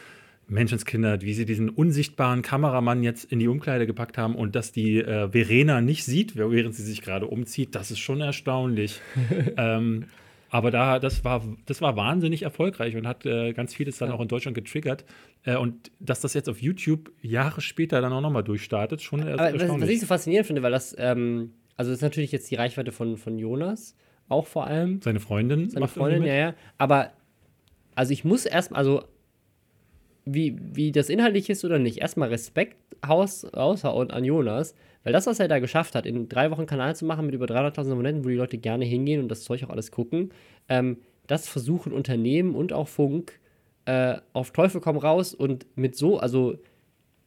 Menschenskinder, 0.49 1.21
wie 1.21 1.33
sie 1.33 1.45
diesen 1.45 1.69
unsichtbaren 1.69 2.41
Kameramann 2.41 3.03
jetzt 3.03 3.25
in 3.25 3.39
die 3.39 3.47
Umkleide 3.47 3.85
gepackt 3.85 4.17
haben 4.17 4.35
und 4.35 4.55
dass 4.55 4.71
die 4.71 4.99
äh, 4.99 5.29
Verena 5.29 5.81
nicht 5.81 6.05
sieht, 6.05 6.35
während 6.35 6.73
sie 6.73 6.83
sich 6.83 7.01
gerade 7.01 7.27
umzieht, 7.27 7.75
das 7.75 7.91
ist 7.91 7.99
schon 7.99 8.21
erstaunlich. 8.21 9.01
ähm, 9.57 10.05
aber 10.49 10.71
da, 10.71 10.99
das 10.99 11.25
war, 11.25 11.43
das 11.65 11.81
war 11.81 11.97
wahnsinnig 11.97 12.43
erfolgreich 12.43 12.95
und 12.95 13.05
hat 13.05 13.25
äh, 13.25 13.51
ganz 13.51 13.73
vieles 13.73 13.97
dann 13.97 14.09
ja. 14.09 14.15
auch 14.15 14.21
in 14.21 14.29
Deutschland 14.29 14.55
getriggert. 14.55 15.03
Äh, 15.43 15.57
und 15.57 15.91
dass 15.99 16.21
das 16.21 16.33
jetzt 16.33 16.47
auf 16.47 16.61
YouTube 16.61 17.11
Jahre 17.21 17.59
später 17.59 17.99
dann 17.99 18.13
auch 18.13 18.21
nochmal 18.21 18.43
durchstartet, 18.43 19.01
schon 19.01 19.21
Aber 19.21 19.31
erstaunlich. 19.31 19.69
Was, 19.69 19.81
was 19.81 19.89
ich 19.89 19.99
so 19.99 20.05
faszinierend 20.05 20.47
finde, 20.47 20.63
weil 20.63 20.71
das, 20.71 20.95
ähm, 20.97 21.51
also 21.75 21.91
das 21.91 21.97
ist 21.97 22.03
natürlich 22.03 22.31
jetzt 22.31 22.49
die 22.49 22.55
Reichweite 22.55 22.93
von, 22.93 23.17
von 23.17 23.37
Jonas, 23.37 23.95
auch 24.29 24.47
vor 24.47 24.67
allem. 24.67 25.01
Seine 25.01 25.19
Freundin. 25.19 25.69
Seine 25.69 25.89
Freundin, 25.89 26.23
ja, 26.23 26.33
ja. 26.33 26.53
Aber, 26.77 27.11
also 27.95 28.13
ich 28.13 28.23
muss 28.23 28.45
erst, 28.45 28.73
also 28.73 29.03
wie, 30.27 30.57
wie 30.73 30.91
das 30.91 31.09
inhaltlich 31.09 31.49
ist 31.49 31.63
oder 31.63 31.79
nicht, 31.79 31.99
erstmal 31.99 32.29
Respekt 32.29 32.77
raus, 33.07 33.45
raushauen 33.55 34.11
an 34.11 34.23
Jonas, 34.23 34.75
weil 35.03 35.13
das, 35.13 35.25
was 35.25 35.39
er 35.39 35.47
da 35.47 35.59
geschafft 35.59 35.95
hat, 35.95 36.05
in 36.05 36.27
drei 36.27 36.51
Wochen 36.51 36.65
Kanal 36.65 36.95
zu 36.95 37.05
machen 37.05 37.25
mit 37.25 37.35
über 37.35 37.45
300.000 37.45 37.91
Abonnenten, 37.91 38.25
wo 38.25 38.29
die 38.29 38.35
Leute 38.35 38.57
gerne 38.57 38.85
hingehen 38.85 39.21
und 39.21 39.29
das 39.29 39.43
Zeug 39.43 39.63
auch 39.63 39.69
alles 39.69 39.91
gucken, 39.91 40.31
ähm, 40.69 40.97
das 41.27 41.47
versuchen 41.47 41.93
Unternehmen 41.93 42.55
und 42.55 42.73
auch 42.73 42.87
Funk 42.87 43.39
äh, 43.85 44.17
auf 44.33 44.51
Teufel 44.51 44.81
komm 44.81 44.97
raus 44.97 45.33
und 45.33 45.65
mit 45.75 45.95
so, 45.95 46.19
also 46.19 46.57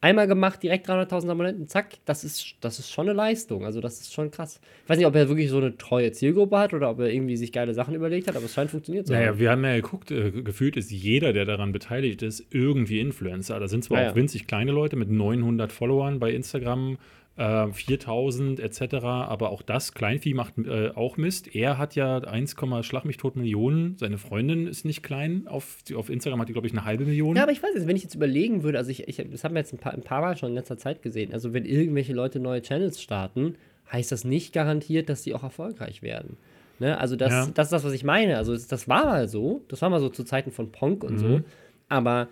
Einmal 0.03 0.27
gemacht, 0.27 0.63
direkt 0.63 0.89
300.000 0.89 1.31
Abonnenten, 1.31 1.69
zack, 1.69 1.99
das 2.07 2.25
ist, 2.25 2.55
das 2.63 2.79
ist 2.79 2.91
schon 2.91 3.07
eine 3.07 3.15
Leistung. 3.15 3.67
Also, 3.67 3.83
das 3.83 4.01
ist 4.01 4.15
schon 4.15 4.31
krass. 4.31 4.59
Ich 4.85 4.89
weiß 4.89 4.97
nicht, 4.97 5.07
ob 5.07 5.15
er 5.15 5.29
wirklich 5.29 5.51
so 5.51 5.59
eine 5.59 5.77
treue 5.77 6.11
Zielgruppe 6.13 6.59
hat 6.59 6.73
oder 6.73 6.89
ob 6.89 7.01
er 7.01 7.13
irgendwie 7.13 7.37
sich 7.37 7.53
geile 7.53 7.75
Sachen 7.75 7.95
überlegt 7.95 8.27
hat, 8.27 8.35
aber 8.35 8.47
es 8.47 8.55
scheint 8.55 8.71
funktioniert 8.71 9.07
zu 9.07 9.15
haben. 9.15 9.21
Naja, 9.21 9.39
wir 9.39 9.51
haben 9.51 9.63
ja 9.63 9.77
geguckt, 9.77 10.11
äh, 10.11 10.31
gefühlt 10.31 10.79
ist 10.79 10.91
jeder, 10.91 11.35
der 11.35 11.45
daran 11.45 11.73
beteiligt 11.73 12.23
ist, 12.23 12.47
irgendwie 12.51 12.99
Influencer. 12.99 13.61
Da 13.61 13.69
sind 13.69 13.85
zwar 13.85 14.03
ja, 14.03 14.11
auch 14.11 14.15
winzig 14.15 14.47
kleine 14.47 14.73
Leute 14.73 14.97
mit 14.97 15.11
900 15.11 15.71
Followern 15.71 16.19
bei 16.19 16.33
Instagram, 16.33 16.97
4000 17.41 18.61
etc. 18.61 18.97
Aber 19.05 19.51
auch 19.51 19.63
das, 19.63 19.95
Kleinvieh 19.95 20.35
macht 20.35 20.59
äh, 20.59 20.91
auch 20.95 21.17
Mist. 21.17 21.55
Er 21.55 21.79
hat 21.79 21.95
ja 21.95 22.19
1, 22.19 22.55
Schlag 22.83 23.05
mich 23.07 23.17
tot 23.17 23.37
Millionen. 23.37 23.97
Seine 23.97 24.19
Freundin 24.19 24.67
ist 24.67 24.85
nicht 24.85 25.03
klein. 25.03 25.49
Auf, 25.49 25.79
auf 25.95 26.11
Instagram 26.11 26.41
hat 26.41 26.49
die, 26.49 26.53
glaube 26.53 26.67
ich, 26.67 26.75
eine 26.75 26.85
halbe 26.85 27.07
Million. 27.07 27.37
Ja, 27.37 27.45
aber 27.45 27.53
ich 27.53 27.63
weiß 27.63 27.71
jetzt, 27.75 27.87
wenn 27.87 27.97
ich 27.97 28.03
jetzt 28.03 28.15
überlegen 28.15 28.63
würde, 28.63 28.77
also 28.77 28.91
ich, 28.91 29.09
ich 29.09 29.25
das 29.31 29.43
haben 29.43 29.55
wir 29.55 29.61
jetzt 29.61 29.73
ein 29.73 29.79
paar, 29.79 29.95
ein 29.95 30.03
paar 30.03 30.21
Mal 30.21 30.37
schon 30.37 30.51
in 30.51 30.55
letzter 30.55 30.77
Zeit 30.77 31.01
gesehen. 31.01 31.33
Also, 31.33 31.55
wenn 31.55 31.65
irgendwelche 31.65 32.13
Leute 32.13 32.41
neue 32.41 32.61
Channels 32.61 33.01
starten, 33.01 33.55
heißt 33.91 34.13
das 34.13 34.25
nicht 34.25 34.53
garantiert, 34.53 35.09
dass 35.09 35.23
die 35.23 35.35
auch 35.35 35.43
erfolgreich 35.43 36.03
werden. 36.03 36.37
Ne? 36.79 36.99
Also, 36.99 37.17
das, 37.17 37.31
ja. 37.31 37.47
das 37.55 37.69
ist 37.69 37.73
das, 37.73 37.85
was 37.85 37.93
ich 37.95 38.05
meine. 38.05 38.37
Also, 38.37 38.55
das 38.55 38.87
war 38.87 39.07
mal 39.07 39.29
so. 39.29 39.63
Das 39.69 39.81
war 39.81 39.89
mal 39.89 40.01
so 40.01 40.11
zu 40.11 40.25
Zeiten 40.25 40.51
von 40.51 40.73
Ponk 40.73 41.05
und 41.05 41.15
mhm. 41.15 41.19
so. 41.19 41.41
Aber 41.89 42.29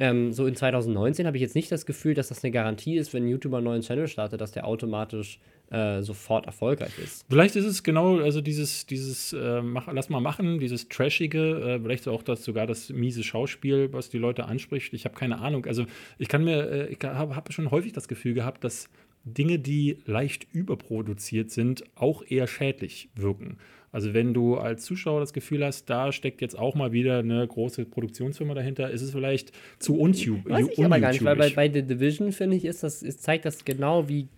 ähm, 0.00 0.32
so 0.32 0.46
in 0.46 0.56
2019 0.56 1.26
habe 1.26 1.36
ich 1.36 1.42
jetzt 1.42 1.54
nicht 1.54 1.70
das 1.70 1.84
Gefühl, 1.84 2.14
dass 2.14 2.28
das 2.28 2.42
eine 2.42 2.50
Garantie 2.50 2.96
ist, 2.96 3.12
wenn 3.12 3.24
ein 3.24 3.28
YouTuber 3.28 3.58
einen 3.58 3.64
neuen 3.64 3.82
Channel 3.82 4.08
startet, 4.08 4.40
dass 4.40 4.50
der 4.50 4.66
automatisch 4.66 5.38
äh, 5.70 6.00
sofort 6.00 6.46
erfolgreich 6.46 6.98
ist. 6.98 7.26
Vielleicht 7.28 7.54
ist 7.54 7.66
es 7.66 7.82
genau, 7.82 8.18
also 8.18 8.40
dieses, 8.40 8.86
dieses 8.86 9.34
äh, 9.34 9.60
mach, 9.60 9.92
lass 9.92 10.08
mal 10.08 10.20
machen, 10.20 10.58
dieses 10.58 10.88
Trashige, 10.88 11.60
äh, 11.60 11.80
vielleicht 11.80 12.08
auch 12.08 12.22
das 12.22 12.42
sogar 12.42 12.66
das 12.66 12.88
miese 12.88 13.22
Schauspiel, 13.22 13.92
was 13.92 14.08
die 14.08 14.16
Leute 14.16 14.46
anspricht. 14.46 14.94
Ich 14.94 15.04
habe 15.04 15.14
keine 15.14 15.38
Ahnung. 15.38 15.66
Also 15.66 15.84
ich 16.18 16.28
kann 16.28 16.44
mir, 16.44 16.70
äh, 16.70 16.86
ich 16.86 16.98
habe 17.04 17.36
hab 17.36 17.52
schon 17.52 17.70
häufig 17.70 17.92
das 17.92 18.08
Gefühl 18.08 18.32
gehabt, 18.32 18.64
dass 18.64 18.88
Dinge, 19.24 19.58
die 19.58 19.98
leicht 20.06 20.46
überproduziert 20.52 21.50
sind, 21.50 21.84
auch 21.94 22.24
eher 22.26 22.46
schädlich 22.46 23.10
wirken. 23.14 23.58
Also 23.92 24.14
wenn 24.14 24.34
du 24.34 24.56
als 24.56 24.84
Zuschauer 24.84 25.20
das 25.20 25.32
Gefühl 25.32 25.64
hast, 25.64 25.86
da 25.86 26.12
steckt 26.12 26.40
jetzt 26.40 26.58
auch 26.58 26.74
mal 26.74 26.92
wieder 26.92 27.18
eine 27.18 27.46
große 27.46 27.84
Produktionsfirma 27.86 28.54
dahinter, 28.54 28.90
ist 28.90 29.02
es 29.02 29.10
vielleicht 29.10 29.52
zu 29.78 29.98
untube. 29.98 30.48
Weiß 30.48 30.68
ich 30.70 30.84
aber 30.84 31.00
gar 31.00 31.12
nicht, 31.12 31.24
weil 31.24 31.36
bei, 31.36 31.50
bei 31.50 31.70
The 31.70 31.82
Division, 31.82 32.32
finde 32.32 32.56
ich, 32.56 32.64
ist 32.64 32.82
das, 32.82 33.02
ist, 33.02 33.22
zeigt 33.22 33.44
das 33.44 33.64
genau, 33.64 34.08
wie 34.08 34.28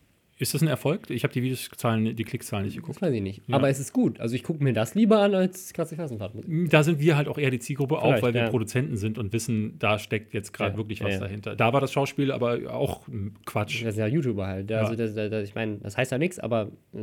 ist 0.42 0.54
das 0.54 0.62
ein 0.62 0.66
Erfolg? 0.66 1.08
Ich 1.08 1.22
habe 1.22 1.32
die 1.32 1.40
Videozahlen, 1.40 2.16
die 2.16 2.24
Klickzahlen 2.24 2.64
nicht 2.64 2.74
geguckt. 2.74 2.96
Das 2.96 3.02
weiß 3.02 3.14
ich 3.14 3.22
nicht. 3.22 3.42
Ja. 3.46 3.54
Aber 3.54 3.68
es 3.68 3.78
ist 3.78 3.92
gut. 3.92 4.18
Also 4.18 4.34
ich 4.34 4.42
gucke 4.42 4.64
mir 4.64 4.72
das 4.72 4.96
lieber 4.96 5.20
an 5.20 5.36
als 5.36 5.72
krasse 5.72 5.94
Klassenfahrt. 5.94 6.32
Da 6.68 6.82
sind 6.82 6.98
wir 6.98 7.16
halt 7.16 7.28
auch 7.28 7.38
eher 7.38 7.52
die 7.52 7.60
Zielgruppe, 7.60 7.98
Vielleicht, 8.00 8.18
auch 8.18 8.22
weil 8.22 8.34
wir 8.34 8.48
Produzenten 8.48 8.96
sind 8.96 9.18
und 9.18 9.32
wissen, 9.32 9.78
da 9.78 10.00
steckt 10.00 10.34
jetzt 10.34 10.52
gerade 10.52 10.72
ja, 10.72 10.78
wirklich 10.78 11.04
was 11.04 11.20
dahinter. 11.20 11.54
Da 11.54 11.72
war 11.72 11.80
das 11.80 11.92
Schauspiel 11.92 12.32
aber 12.32 12.74
auch 12.74 13.06
Quatsch. 13.46 13.84
Das 13.84 13.92
ist 13.92 13.98
ja 13.98 14.08
YouTuber 14.08 14.46
halt. 14.48 14.72
Also 14.72 14.96
das, 14.96 15.14
das, 15.14 15.48
ich 15.48 15.54
meine, 15.54 15.76
das 15.78 15.96
heißt 15.96 16.10
ja 16.10 16.18
nichts, 16.18 16.40
aber 16.40 16.72
äh, 16.92 16.98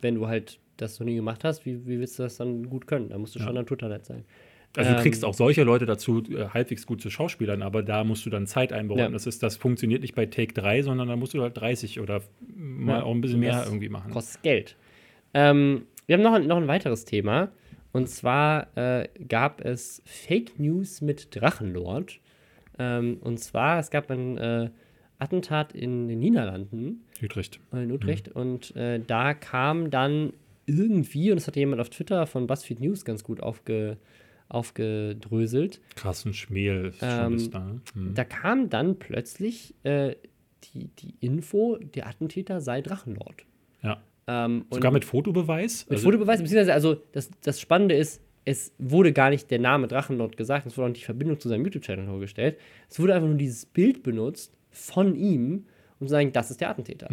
wenn 0.00 0.16
du 0.16 0.26
halt 0.26 0.58
das 0.82 0.98
noch 1.00 1.06
nie 1.06 1.14
gemacht 1.16 1.44
hast, 1.44 1.64
wie, 1.64 1.86
wie 1.86 1.98
willst 1.98 2.18
du 2.18 2.22
das 2.24 2.36
dann 2.36 2.68
gut 2.68 2.86
können? 2.86 3.08
Da 3.08 3.18
musst 3.18 3.34
du 3.34 3.38
schon 3.40 3.54
Naturtalent 3.54 4.04
sein. 4.04 4.24
Also 4.76 4.90
du 4.90 4.96
Ähm, 4.96 5.02
kriegst 5.02 5.24
auch 5.24 5.34
solche 5.34 5.64
Leute 5.64 5.84
dazu, 5.84 6.22
äh, 6.30 6.46
halbwegs 6.48 6.86
gut 6.86 7.02
zu 7.02 7.10
Schauspielern, 7.10 7.60
aber 7.62 7.82
da 7.82 8.04
musst 8.04 8.24
du 8.24 8.30
dann 8.30 8.46
Zeit 8.46 8.72
einbauen. 8.72 8.98
Ja. 8.98 9.08
Das, 9.10 9.26
ist, 9.26 9.42
das 9.42 9.56
funktioniert 9.56 10.00
nicht 10.02 10.14
bei 10.14 10.24
Take 10.26 10.54
3, 10.54 10.82
sondern 10.82 11.08
da 11.08 11.16
musst 11.16 11.34
du 11.34 11.42
halt 11.42 11.56
30 11.58 12.00
oder 12.00 12.22
mal 12.56 12.98
Ja, 12.98 13.02
auch 13.04 13.14
ein 13.14 13.20
bisschen 13.20 13.40
mehr 13.40 13.62
irgendwie 13.66 13.88
machen. 13.90 14.10
Kostet 14.12 14.42
Geld. 14.42 14.76
Ähm, 15.34 15.82
wir 16.06 16.16
haben 16.16 16.22
noch, 16.22 16.32
ein- 16.32 16.46
noch 16.46 16.56
ein 16.56 16.68
weiteres 16.68 17.04
Thema. 17.04 17.50
Und 17.92 18.08
zwar 18.08 18.68
äh, 18.76 19.08
gab 19.28 19.60
es 19.62 20.02
Fake 20.06 20.58
News 20.58 21.02
mit 21.02 21.34
Drachenlord. 21.38 22.18
Ähm, 22.78 23.18
und 23.20 23.38
zwar, 23.40 23.78
es 23.78 23.90
gab 23.90 24.10
ein 24.10 24.38
äh, 24.38 24.70
Attentat 25.18 25.74
in 25.74 26.08
den 26.08 26.18
Niederlanden, 26.18 27.04
Utrecht. 27.22 27.60
in 27.72 27.92
Utrecht. 27.92 28.28
Und 28.30 28.74
äh, 28.74 28.98
da 29.06 29.34
kam 29.34 29.90
dann 29.90 30.32
irgendwie, 30.66 31.30
und 31.30 31.36
das 31.36 31.46
hat 31.46 31.56
jemand 31.56 31.80
auf 31.80 31.90
Twitter 31.90 32.26
von 32.26 32.46
BuzzFeed 32.46 32.80
News 32.80 33.04
ganz 33.04 33.24
gut 33.24 33.40
aufge, 33.42 33.96
aufgedröselt, 34.48 35.80
Krassen 35.96 36.34
schon 36.34 36.56
Ähm, 37.02 37.50
da. 37.50 37.74
Hm. 37.94 38.14
da 38.14 38.24
kam 38.24 38.68
dann 38.70 38.98
plötzlich 38.98 39.74
äh, 39.82 40.14
die, 40.64 40.88
die 40.98 41.14
Info, 41.20 41.76
der 41.78 42.06
Attentäter 42.06 42.60
sei 42.60 42.80
Drachenlord. 42.82 43.44
Ja. 43.82 44.00
Ähm, 44.26 44.64
Sogar 44.70 44.92
mit 44.92 45.04
Fotobeweis? 45.04 45.86
Mit 45.86 45.98
Also- 45.98 46.04
Fotobeweis, 46.04 46.40
beziehungsweise, 46.40 46.72
also 46.74 46.96
das, 47.12 47.30
das 47.42 47.60
Spannende 47.60 47.96
ist, 47.96 48.20
es 48.44 48.72
wurde 48.78 49.12
gar 49.12 49.30
nicht 49.30 49.50
der 49.50 49.58
Name 49.60 49.86
Drachenlord 49.88 50.36
gesagt, 50.36 50.66
es 50.66 50.76
wurde 50.76 50.86
auch 50.86 50.88
nicht 50.90 51.02
die 51.02 51.06
Verbindung 51.06 51.38
zu 51.38 51.48
seinem 51.48 51.64
YouTube-Channel 51.64 52.06
vorgestellt. 52.06 52.58
Es 52.88 52.98
wurde 52.98 53.14
einfach 53.14 53.28
nur 53.28 53.36
dieses 53.36 53.66
Bild 53.66 54.02
benutzt 54.02 54.52
von 54.70 55.14
ihm, 55.14 55.66
um 56.00 56.06
zu 56.08 56.10
sagen, 56.12 56.32
das 56.32 56.50
ist 56.50 56.60
der 56.60 56.70
Attentäter. 56.70 57.08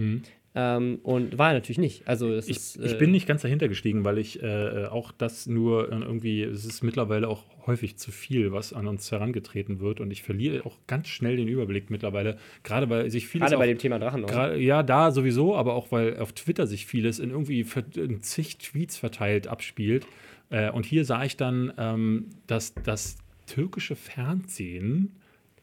Ähm, 0.61 0.99
und 1.03 1.37
war 1.37 1.49
er 1.49 1.53
natürlich 1.55 1.77
nicht. 1.77 2.07
Also. 2.07 2.35
Ich, 2.35 2.49
ist, 2.49 2.77
ich 2.77 2.93
äh, 2.93 2.97
bin 2.97 3.11
nicht 3.11 3.27
ganz 3.27 3.41
dahinter 3.43 3.67
gestiegen, 3.67 4.03
weil 4.03 4.17
ich 4.17 4.41
äh, 4.43 4.85
auch 4.89 5.11
das 5.11 5.47
nur 5.47 5.91
äh, 5.91 5.95
irgendwie, 5.95 6.41
es 6.43 6.65
ist 6.65 6.83
mittlerweile 6.83 7.27
auch 7.27 7.43
häufig 7.67 7.97
zu 7.97 8.11
viel, 8.11 8.51
was 8.51 8.73
an 8.73 8.87
uns 8.87 9.11
herangetreten 9.11 9.79
wird 9.79 9.99
und 9.99 10.09
ich 10.11 10.23
verliere 10.23 10.65
auch 10.65 10.77
ganz 10.87 11.07
schnell 11.07 11.37
den 11.37 11.47
Überblick 11.47 11.89
mittlerweile, 11.91 12.37
gerade 12.63 12.89
weil 12.89 13.09
sich 13.11 13.27
vieles 13.27 13.49
Gerade 13.49 13.57
bei 13.59 13.65
auch- 13.65 13.67
dem 13.69 13.77
Thema 13.77 13.99
Drachenlord. 13.99 14.33
Gra- 14.33 14.55
Ja, 14.55 14.81
da 14.83 15.11
sowieso, 15.11 15.55
aber 15.55 15.75
auch 15.75 15.91
weil 15.91 16.17
auf 16.17 16.33
Twitter 16.33 16.65
sich 16.67 16.85
vieles 16.87 17.19
in 17.19 17.29
irgendwie 17.29 17.65
in 17.95 18.21
zig 18.23 18.57
Tweets 18.57 18.97
verteilt 18.97 19.47
abspielt. 19.47 20.07
Äh, 20.49 20.71
und 20.71 20.85
hier 20.87 21.05
sah 21.05 21.23
ich 21.23 21.37
dann, 21.37 21.71
ähm, 21.77 22.25
dass 22.47 22.73
das 22.73 23.17
türkische 23.45 23.95
Fernsehen 23.95 25.11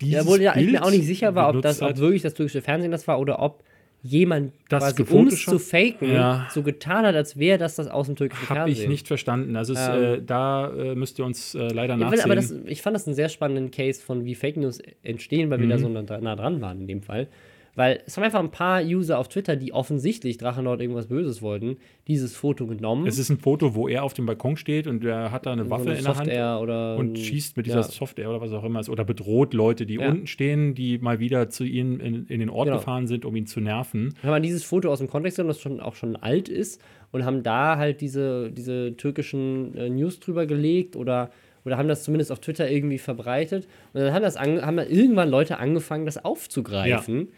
dieses 0.00 0.14
Ja, 0.14 0.26
wohl, 0.26 0.40
ja, 0.40 0.50
ich 0.52 0.56
bin 0.56 0.66
Bild 0.66 0.80
mir 0.80 0.86
auch 0.86 0.90
nicht 0.90 1.06
sicher 1.06 1.34
war, 1.34 1.54
ob 1.54 1.62
das 1.62 1.82
ob 1.82 1.96
wirklich 1.98 2.22
das 2.22 2.34
türkische 2.34 2.62
Fernsehen 2.62 2.90
das 2.92 3.08
war 3.08 3.18
oder 3.18 3.40
ob 3.40 3.64
jemand 4.06 4.52
Das 4.68 4.96
quasi, 4.96 5.12
um 5.14 5.26
es 5.28 5.44
zu 5.44 5.58
faken, 5.58 6.12
Ja. 6.12 6.46
so 6.50 6.62
getan 6.62 7.04
hat, 7.06 7.14
als 7.14 7.38
wäre 7.38 7.58
das 7.58 7.76
das 7.76 7.88
aus 7.88 8.06
dem 8.06 8.16
türkischen 8.16 8.48
Habe 8.48 8.60
Fernsehen. 8.60 8.84
ich 8.84 8.88
nicht 8.88 9.06
verstanden. 9.08 9.56
Also 9.56 9.72
es, 9.74 9.88
Ähm, 9.88 10.02
äh, 10.02 10.22
da 10.24 10.70
äh, 10.72 10.94
müsst 10.94 11.18
ihr 11.18 11.24
uns 11.24 11.54
äh, 11.54 11.68
leider 11.68 11.94
Ja, 11.94 11.96
nachsehen. 11.96 12.24
aber 12.24 12.34
das, 12.36 12.52
ich 12.66 12.82
fand 12.82 12.94
das 12.94 13.06
einen 13.06 13.14
sehr 13.14 13.28
spannenden 13.28 13.70
Case 13.70 14.00
von 14.02 14.24
wie 14.24 14.34
Fake 14.34 14.56
News 14.56 14.80
entstehen, 15.02 15.50
weil 15.50 15.58
wir 15.58 15.66
Mhm. 15.66 15.70
da 15.70 15.78
so 15.78 15.88
nah, 15.88 16.02
nah 16.20 16.36
dran 16.36 16.60
waren 16.60 16.80
in 16.80 16.86
dem 16.86 17.02
Fall. 17.02 17.28
Weil 17.76 18.02
es 18.06 18.16
haben 18.16 18.24
einfach 18.24 18.40
ein 18.40 18.50
paar 18.50 18.82
User 18.82 19.18
auf 19.18 19.28
Twitter, 19.28 19.54
die 19.54 19.72
offensichtlich 19.72 20.38
Drachenlord 20.38 20.80
irgendwas 20.80 21.06
Böses 21.06 21.42
wollten, 21.42 21.76
dieses 22.08 22.34
Foto 22.34 22.66
genommen. 22.66 23.06
es 23.06 23.18
ist 23.18 23.28
ein 23.28 23.38
Foto, 23.38 23.74
wo 23.74 23.86
er 23.86 24.02
auf 24.02 24.14
dem 24.14 24.24
Balkon 24.24 24.56
steht 24.56 24.86
und 24.86 25.04
er 25.04 25.30
hat 25.30 25.44
da 25.44 25.52
eine 25.52 25.64
so 25.64 25.70
Waffe 25.70 25.90
eine 25.90 25.98
in 25.98 26.04
der 26.04 26.16
Hand 26.16 26.62
oder 26.62 26.96
und 26.96 27.18
schießt 27.18 27.56
mit 27.58 27.66
dieser 27.66 27.80
ja. 27.80 27.82
Software 27.82 28.30
oder 28.30 28.40
was 28.40 28.50
auch 28.52 28.64
immer 28.64 28.80
ist 28.80 28.88
oder 28.88 29.04
bedroht 29.04 29.52
Leute, 29.52 29.84
die 29.84 29.96
Ja. 29.96 30.08
unten 30.08 30.26
stehen, 30.26 30.74
die 30.74 30.96
mal 30.98 31.20
wieder 31.20 31.50
zu 31.50 31.64
ihnen 31.64 32.00
in, 32.00 32.26
in 32.26 32.40
den 32.40 32.48
Ort 32.48 32.66
Genau. 32.66 32.78
gefahren 32.78 33.06
sind, 33.06 33.24
um 33.26 33.36
ihn 33.36 33.46
zu 33.46 33.60
nerven. 33.60 34.14
haben 34.22 34.30
wir 34.30 34.40
dieses 34.40 34.64
Foto 34.64 34.90
aus 34.90 34.98
dem 34.98 35.08
Kontext 35.08 35.36
genommen, 35.36 35.50
das 35.50 35.60
schon, 35.60 35.78
auch 35.80 35.94
schon 35.94 36.16
alt 36.16 36.48
ist, 36.48 36.80
und 37.12 37.24
haben 37.26 37.42
da 37.42 37.76
halt 37.76 38.00
diese, 38.00 38.50
diese 38.50 38.96
türkischen 38.96 39.76
äh, 39.76 39.90
News 39.90 40.18
drüber 40.18 40.46
gelegt 40.46 40.96
oder, 40.96 41.30
oder 41.66 41.76
haben 41.76 41.88
das 41.88 42.02
zumindest 42.04 42.32
auf 42.32 42.40
Twitter 42.40 42.70
irgendwie 42.70 42.98
verbreitet. 42.98 43.68
Und 43.92 44.00
dann 44.00 44.12
haben, 44.14 44.22
das 44.22 44.38
haben 44.38 44.76
dann 44.76 44.88
irgendwann 44.88 45.28
Leute 45.28 45.58
angefangen, 45.58 46.06
das 46.06 46.24
aufzugreifen 46.24 47.28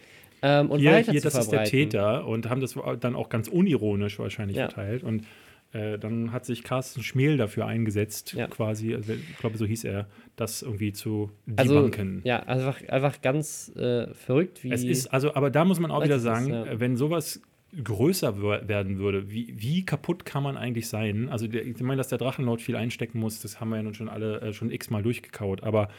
ähm, 0.42 0.70
und 0.70 0.80
hier, 0.80 0.92
weiter 0.92 1.12
hier 1.12 1.20
zu 1.20 1.26
das 1.26 1.34
ist 1.38 1.50
der 1.50 1.60
verbreiten. 1.66 1.90
Täter 1.90 2.26
und 2.26 2.48
haben 2.48 2.60
das 2.60 2.76
dann 3.00 3.14
auch 3.16 3.28
ganz 3.28 3.48
unironisch 3.48 4.18
wahrscheinlich 4.18 4.56
Ja. 4.56 4.68
verteilt. 4.68 5.02
Und 5.02 5.24
äh, 5.72 5.98
dann 5.98 6.32
hat 6.32 6.46
sich 6.46 6.62
Carsten 6.62 7.02
Schmel 7.02 7.36
dafür 7.36 7.66
eingesetzt, 7.66 8.32
Ja. 8.32 8.46
quasi, 8.46 8.94
also 8.94 9.12
ich 9.12 9.36
glaube, 9.38 9.58
so 9.58 9.66
hieß 9.66 9.84
er, 9.84 10.06
das 10.36 10.62
irgendwie 10.62 10.92
zu 10.92 11.30
Also, 11.56 11.74
debunken. 11.74 12.22
ja, 12.24 12.38
einfach, 12.44 12.80
einfach 12.88 13.20
ganz 13.20 13.70
äh, 13.76 14.06
verrückt, 14.14 14.64
wie. 14.64 14.72
Es 14.72 14.82
ist, 14.84 15.08
also, 15.08 15.34
aber 15.34 15.50
da 15.50 15.64
muss 15.66 15.78
man 15.78 15.90
auch 15.90 16.02
wieder 16.02 16.18
sagen, 16.20 16.48
das, 16.50 16.66
ja. 16.68 16.80
wenn 16.80 16.96
sowas 16.96 17.42
größer 17.84 18.40
wer- 18.40 18.66
werden 18.66 18.98
würde, 18.98 19.30
wie, 19.30 19.52
wie 19.58 19.84
kaputt 19.84 20.24
kann 20.24 20.42
man 20.42 20.56
eigentlich 20.56 20.88
sein? 20.88 21.28
Also, 21.28 21.46
der, 21.48 21.66
ich 21.66 21.78
meine, 21.80 21.98
dass 21.98 22.08
der 22.08 22.16
Drachenlord 22.16 22.62
viel 22.62 22.76
einstecken 22.76 23.18
muss, 23.18 23.40
das 23.42 23.60
haben 23.60 23.68
wir 23.68 23.76
ja 23.76 23.82
nun 23.82 23.92
schon 23.92 24.08
alle 24.08 24.40
äh, 24.40 24.52
schon 24.54 24.70
x-mal 24.70 25.02
durchgekaut, 25.02 25.62
aber 25.64 25.90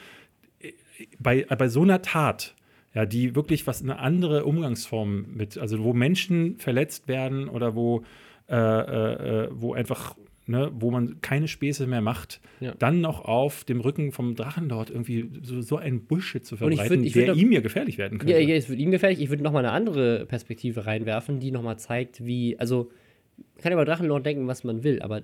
äh, 0.62 0.72
bei, 1.20 1.46
bei 1.46 1.68
so 1.68 1.84
einer 1.84 2.02
Tat, 2.02 2.56
ja, 2.94 3.06
die 3.06 3.36
wirklich 3.36 3.68
was 3.68 3.82
eine 3.84 4.00
andere 4.00 4.46
Umgangsform 4.46 5.26
mit, 5.36 5.58
also 5.58 5.84
wo 5.84 5.94
Menschen 5.94 6.58
verletzt 6.58 7.08
werden 7.08 7.48
oder 7.50 7.76
wo, 7.76 8.04
äh, 8.50 8.56
äh, 8.56 9.44
äh, 9.46 9.50
wo 9.52 9.74
einfach, 9.74 10.16
ne, 10.48 10.72
wo 10.74 10.90
man 10.90 11.22
keine 11.22 11.48
Späße 11.48 11.86
mehr 11.86 12.02
macht, 12.02 12.42
Ja. 12.60 12.74
dann 12.80 13.00
noch 13.02 13.26
auf 13.26 13.64
dem 13.64 13.80
Rücken 13.80 14.12
vom 14.12 14.34
Drachenlord 14.36 14.90
irgendwie 14.90 15.30
so, 15.44 15.62
so 15.62 15.78
ein 15.78 16.02
Bullshit 16.06 16.44
zu 16.46 16.56
Und 16.56 16.72
ich 16.72 16.80
verbreiten, 16.80 17.04
würd- 17.04 17.06
ich 17.08 17.16
würd 17.16 17.28
der 17.28 17.34
doch- 17.36 17.40
ihm 17.42 17.52
ja 17.52 17.62
gefährlich 17.62 17.98
werden 18.00 18.18
könnte. 18.18 18.34
Ja, 18.34 18.40
ja, 18.40 18.56
es 18.56 18.70
wird 18.70 18.80
ihm 18.80 18.90
gefährlich. 18.90 19.22
Ich 19.22 19.30
würde 19.30 19.44
nochmal 19.44 19.64
eine 19.66 19.74
andere 19.74 20.26
Perspektive 20.26 20.88
reinwerfen, 20.88 21.40
die 21.40 21.52
nochmal 21.52 21.78
zeigt, 21.78 22.26
wie. 22.26 22.58
Also, 22.60 22.90
man 23.38 23.62
kann 23.62 23.74
über 23.74 23.86
Drachenlord 23.86 24.26
denken, 24.26 24.48
was 24.48 24.64
man 24.64 24.84
will, 24.84 25.02
aber 25.04 25.22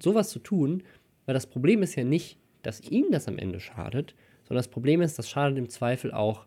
sowas 0.00 0.30
zu 0.30 0.40
tun, 0.40 0.82
weil 1.26 1.34
das 1.34 1.46
Problem 1.46 1.82
ist 1.84 1.94
ja 1.94 2.02
nicht, 2.02 2.38
dass 2.62 2.80
ihm 2.90 3.06
das 3.12 3.28
am 3.28 3.38
Ende 3.38 3.60
schadet, 3.60 4.14
sondern 4.42 4.58
das 4.58 4.68
Problem 4.68 5.00
ist, 5.00 5.16
das 5.18 5.30
schadet 5.30 5.56
im 5.58 5.68
Zweifel 5.68 6.12
auch 6.12 6.44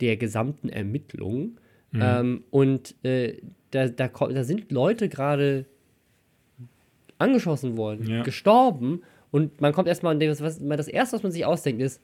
der 0.00 0.16
gesamten 0.16 0.68
Ermittlung. 0.68 1.58
Mhm. 1.92 2.00
Ähm, 2.02 2.44
und 2.50 2.94
äh, 3.04 3.38
da, 3.70 3.88
da, 3.88 4.08
da 4.08 4.44
sind 4.44 4.70
Leute 4.70 5.08
gerade 5.08 5.66
angeschossen 7.18 7.76
worden, 7.76 8.06
Ja. 8.06 8.22
gestorben 8.22 9.02
und 9.30 9.60
man 9.60 9.72
kommt 9.72 9.88
erstmal 9.88 10.14
an 10.14 10.20
dem, 10.20 10.30
was, 10.30 10.42
was 10.42 10.58
das 10.58 10.88
erste, 10.88 11.16
was 11.16 11.22
man 11.22 11.32
sich 11.32 11.44
ausdenkt, 11.44 11.82
ist, 11.82 12.00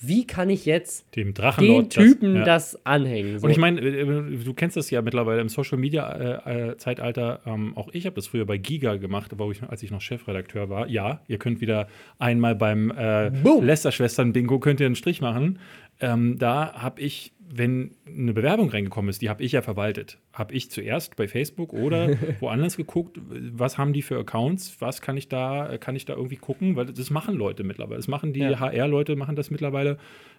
wie 0.00 0.26
kann 0.26 0.50
ich 0.50 0.66
jetzt 0.66 1.14
dem 1.14 1.28
den 1.28 1.34
Drachenlord. 1.34 1.90
Typen 1.90 2.36
ja. 2.36 2.44
das 2.44 2.84
anhängen? 2.84 3.38
So. 3.38 3.46
Und 3.46 3.52
ich 3.52 3.58
meine, 3.58 3.80
äh, 3.80 4.36
du 4.38 4.52
kennst 4.52 4.76
das 4.76 4.90
ja 4.90 5.02
mittlerweile 5.02 5.40
im 5.40 5.48
Social 5.48 5.78
Media 5.78 6.10
äh, 6.46 6.70
äh, 6.70 6.76
Zeitalter. 6.76 7.40
Ähm, 7.46 7.76
auch 7.76 7.88
ich 7.92 8.04
habe 8.04 8.16
das 8.16 8.26
früher 8.26 8.44
bei 8.44 8.58
Giga 8.58 8.96
gemacht, 8.96 9.32
aber 9.32 9.48
ich, 9.50 9.62
als 9.62 9.82
ich 9.82 9.92
noch 9.92 10.00
Chefredakteur 10.00 10.68
war. 10.68 10.88
Ja, 10.88 11.20
ihr 11.28 11.38
könnt 11.38 11.60
wieder 11.60 11.86
einmal 12.18 12.56
beim 12.56 12.90
äh. 12.90 13.28
Lester-Schwestern-Bingo 13.28 14.58
könnt 14.58 14.80
ihr 14.80 14.86
einen 14.86 14.96
Strich 14.96 15.20
machen. 15.20 15.60
Ähm, 16.00 16.38
da 16.38 16.74
habe 16.74 17.00
ich, 17.00 17.32
wenn 17.48 17.92
eine 18.06 18.32
Bewerbung 18.32 18.70
reingekommen 18.70 19.08
ist, 19.08 19.22
die 19.22 19.28
habe 19.28 19.42
ich 19.42 19.52
ja 19.52 19.62
verwaltet. 19.62 20.18
Habe 20.32 20.54
ich 20.54 20.70
zuerst 20.70 21.16
bei 21.16 21.28
Facebook 21.28 21.72
oder 21.72 22.10
woanders 22.40 22.76
geguckt, 22.76 23.20
was 23.28 23.78
haben 23.78 23.92
die 23.92 24.02
für 24.02 24.18
Accounts, 24.18 24.76
was 24.80 25.00
kann 25.00 25.16
ich 25.16 25.28
da, 25.28 25.76
kann 25.78 25.94
ich 25.96 26.04
da 26.04 26.14
irgendwie 26.14 26.36
gucken, 26.36 26.76
weil 26.76 26.86
das 26.86 27.10
machen 27.10 27.34
Leute 27.34 27.62
mittlerweile. 27.64 27.96
Das 27.98 28.08
machen 28.08 28.32
die 28.32 28.40
Ja. 28.40 28.58
HR-Leute, 28.60 29.16
machen 29.16 29.36
das 29.36 29.50
mittlerweile, 29.50 29.98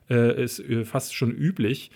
äh, 0.09 0.43
ist 0.43 0.59
äh, 0.59 0.83
fast 0.85 1.15
schon 1.15 1.31
üblich. 1.31 1.91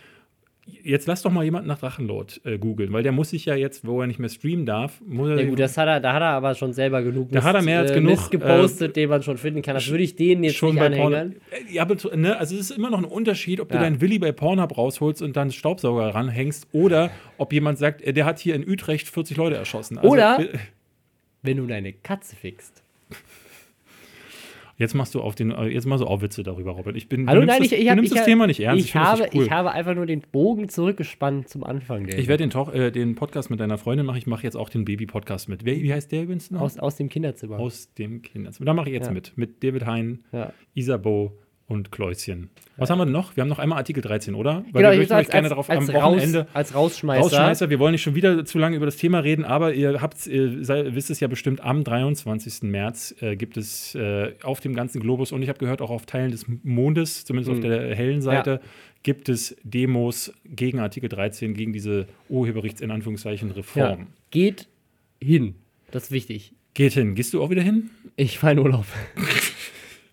Jetzt 0.83 1.07
lass 1.07 1.21
doch 1.21 1.31
mal 1.31 1.43
jemanden 1.43 1.67
nach 1.67 1.79
Drachenlord 1.79 2.41
äh, 2.45 2.57
googeln, 2.57 2.91
weil 2.93 3.03
der 3.03 3.11
muss 3.11 3.29
sich 3.31 3.45
ja 3.45 3.55
jetzt, 3.55 3.85
wo 3.85 4.01
er 4.01 4.07
nicht 4.07 4.19
mehr 4.19 4.29
streamen 4.29 4.65
darf, 4.65 5.01
muss 5.05 5.29
er 5.29 5.39
ja 5.41 5.49
gut, 5.49 5.59
das 5.59 5.77
hat 5.77 5.87
er, 5.87 5.99
da 5.99 6.13
hat 6.13 6.21
er 6.21 6.29
aber 6.29 6.55
schon 6.55 6.73
selber 6.73 7.01
genug 7.03 7.31
Da 7.31 7.43
hat 7.43 7.55
er 7.55 7.61
mehr 7.61 7.79
als 7.79 7.91
äh, 7.91 7.95
genug, 7.95 8.11
Mist 8.11 8.31
gepostet, 8.31 8.95
den 8.95 9.09
man 9.09 9.23
schon 9.23 9.37
finden 9.37 9.61
kann. 9.61 9.73
Das 9.75 9.89
würde 9.89 10.03
ich 10.03 10.15
denen 10.15 10.43
jetzt 10.43 10.57
schon 10.57 10.75
nicht 10.75 10.83
anhängen. 10.83 11.35
Äh, 11.51 11.73
Ja, 11.73 11.81
aber 11.83 11.95
ne, 12.15 12.37
also 12.37 12.55
es 12.55 12.61
ist 12.69 12.71
immer 12.77 12.89
noch 12.89 12.99
ein 12.99 13.05
Unterschied, 13.05 13.59
ob 13.59 13.69
du 13.69 13.75
Ja. 13.75 13.81
deinen 13.81 14.01
Willi 14.01 14.19
bei 14.19 14.31
Pornhub 14.31 14.77
rausholst 14.77 15.21
und 15.21 15.35
dann 15.35 15.51
Staubsauger 15.51 16.13
ranhängst 16.15 16.67
oder 16.71 17.11
ob 17.37 17.53
jemand 17.53 17.77
sagt, 17.77 18.01
äh, 18.01 18.13
der 18.13 18.25
hat 18.25 18.39
hier 18.39 18.55
in 18.55 18.67
Utrecht 18.67 19.07
40 19.09 19.37
Leute 19.37 19.55
erschossen. 19.55 19.97
Also, 19.97 20.09
Oder- 20.09 20.39
äh, 20.39 20.57
Wenn 21.41 21.57
du 21.57 21.65
deine 21.67 21.93
Katze 21.93 22.35
fixt. 22.35 22.83
Jetzt 24.79 24.95
machst 24.95 25.13
du 25.13 25.21
auf 25.21 25.35
den, 25.35 25.51
äh, 25.51 25.65
jetzt 25.67 25.85
machst 25.85 26.01
du 26.01 26.07
auch 26.07 26.21
Witze 26.21 26.41
darüber, 26.41 26.71
Robert. 26.71 26.95
Ich 26.95 27.09
bin, 27.09 27.27
Hallo, 27.27 27.41
du 27.41 27.45
nimmst 27.47 27.59
nein, 27.59 27.63
das, 27.63 27.71
ich, 27.73 27.77
ich, 27.79 27.83
du 27.83 27.89
hab, 27.89 27.95
nimmst 27.97 28.11
ich, 28.13 28.17
das 28.17 28.25
Thema 28.25 28.47
nicht 28.47 28.59
ernst. 28.61 28.85
Ich, 28.85 28.91
das 28.93 29.01
habe, 29.03 29.29
cool. 29.35 29.43
ich 29.43 29.51
habe 29.51 29.71
einfach 29.71 29.93
nur 29.93 30.05
den 30.05 30.21
Bogen 30.31 30.69
zurückgespannt 30.69 31.49
zum 31.49 31.63
Anfang. 31.65 32.07
Ich 32.07 32.27
werde 32.29 32.43
den, 32.45 32.49
Toch- 32.49 32.73
äh, 32.73 32.89
den 32.89 33.15
Podcast 33.15 33.49
mit 33.49 33.59
deiner 33.59 33.77
Freundin 33.77 34.05
machen. 34.05 34.17
Ich 34.17 34.25
mache 34.25 34.43
jetzt 34.43 34.55
auch 34.55 34.69
den 34.69 34.85
Baby-Podcast 34.85 35.49
mit. 35.49 35.65
Wer, 35.65 35.75
wie 35.81 35.93
heißt 35.93 36.11
der 36.11 36.23
übrigens 36.23 36.49
noch? 36.49 36.61
aus, 36.61 36.79
aus 36.79 36.95
dem 36.95 37.09
Kinderzimmer. 37.09 37.59
Aus 37.59 37.93
dem 37.93 38.21
Kinderzimmer. 38.21 38.65
Da 38.65 38.73
mache 38.73 38.87
ich 38.89 38.93
jetzt 38.95 39.07
Ja. 39.07 39.11
mit. 39.13 39.37
Mit 39.37 39.61
David 39.63 39.85
Hein, 39.85 40.23
ja. 40.31 40.53
Isabeau 40.73 41.33
und 41.69 41.91
Kläuschen. 41.93 42.49
Was 42.77 42.89
haben 42.89 42.97
wir 42.97 43.05
denn 43.05 43.13
noch? 43.13 43.35
Wir 43.35 43.41
haben 43.41 43.47
noch 43.49 43.59
einmal 43.59 43.77
Artikel 43.77 44.01
13, 44.01 44.35
oder? 44.35 44.63
Weil 44.71 44.81
Genau, 44.81 44.83
wir 44.89 44.91
ich 44.93 44.97
möchten 44.99 45.13
euch 45.13 45.27
gerne 45.29 45.45
als, 45.45 45.49
darauf 45.49 45.69
als, 45.69 45.89
am 45.89 45.95
raus, 45.95 46.13
Wochenende 46.15 46.47
als 46.53 46.73
Rausschmeißer. 46.75 47.21
Rausschmeißer. 47.21 47.69
Wir 47.69 47.79
wollen 47.79 47.91
nicht 47.93 48.01
schon 48.01 48.15
wieder 48.15 48.43
zu 48.45 48.57
lange 48.57 48.75
über 48.75 48.85
das 48.85 48.97
Thema 48.97 49.19
reden, 49.19 49.45
aber 49.45 49.73
ihr 49.73 50.01
habt, 50.01 50.25
ihr 50.27 50.63
sei, 50.65 50.93
wisst 50.95 51.09
es 51.09 51.19
ja 51.19 51.27
bestimmt, 51.27 51.61
am 51.61 51.83
23. 51.83 52.63
März 52.63 53.15
äh, 53.21 53.35
gibt 53.35 53.55
es 53.57 53.95
äh, 53.95 54.33
auf 54.43 54.59
dem 54.61 54.73
ganzen 54.75 54.99
Globus 55.01 55.31
und 55.31 55.41
ich 55.43 55.49
habe 55.49 55.59
gehört, 55.59 55.81
auch 55.81 55.89
auf 55.91 56.05
Teilen 56.05 56.31
des 56.31 56.45
Mondes, 56.63 57.23
zumindest 57.25 57.51
auf 57.51 57.57
Mhm. 57.57 57.61
der 57.69 57.95
hellen 57.95 58.21
Seite, 58.21 58.61
gibt 59.03 59.29
es 59.29 59.55
Demos 59.63 60.33
gegen 60.45 60.79
Artikel 60.79 61.07
13, 61.09 61.53
gegen 61.53 61.71
diese 61.73 62.07
Urheberrechts 62.29 62.81
in 62.81 62.91
Anführungszeichen 62.91 63.49
ja. 63.49 63.55
Reform. 63.55 64.07
Geht 64.31 64.67
hin. 65.21 65.55
Das 65.91 66.03
ist 66.05 66.11
wichtig. 66.11 66.53
Geht 66.73 66.93
hin. 66.93 67.15
Gehst 67.15 67.33
du 67.33 67.41
auch 67.43 67.49
wieder 67.49 67.61
hin? 67.61 67.89
Ich 68.15 68.39
fahre 68.39 68.53
in 68.53 68.59
Urlaub. 68.59 68.85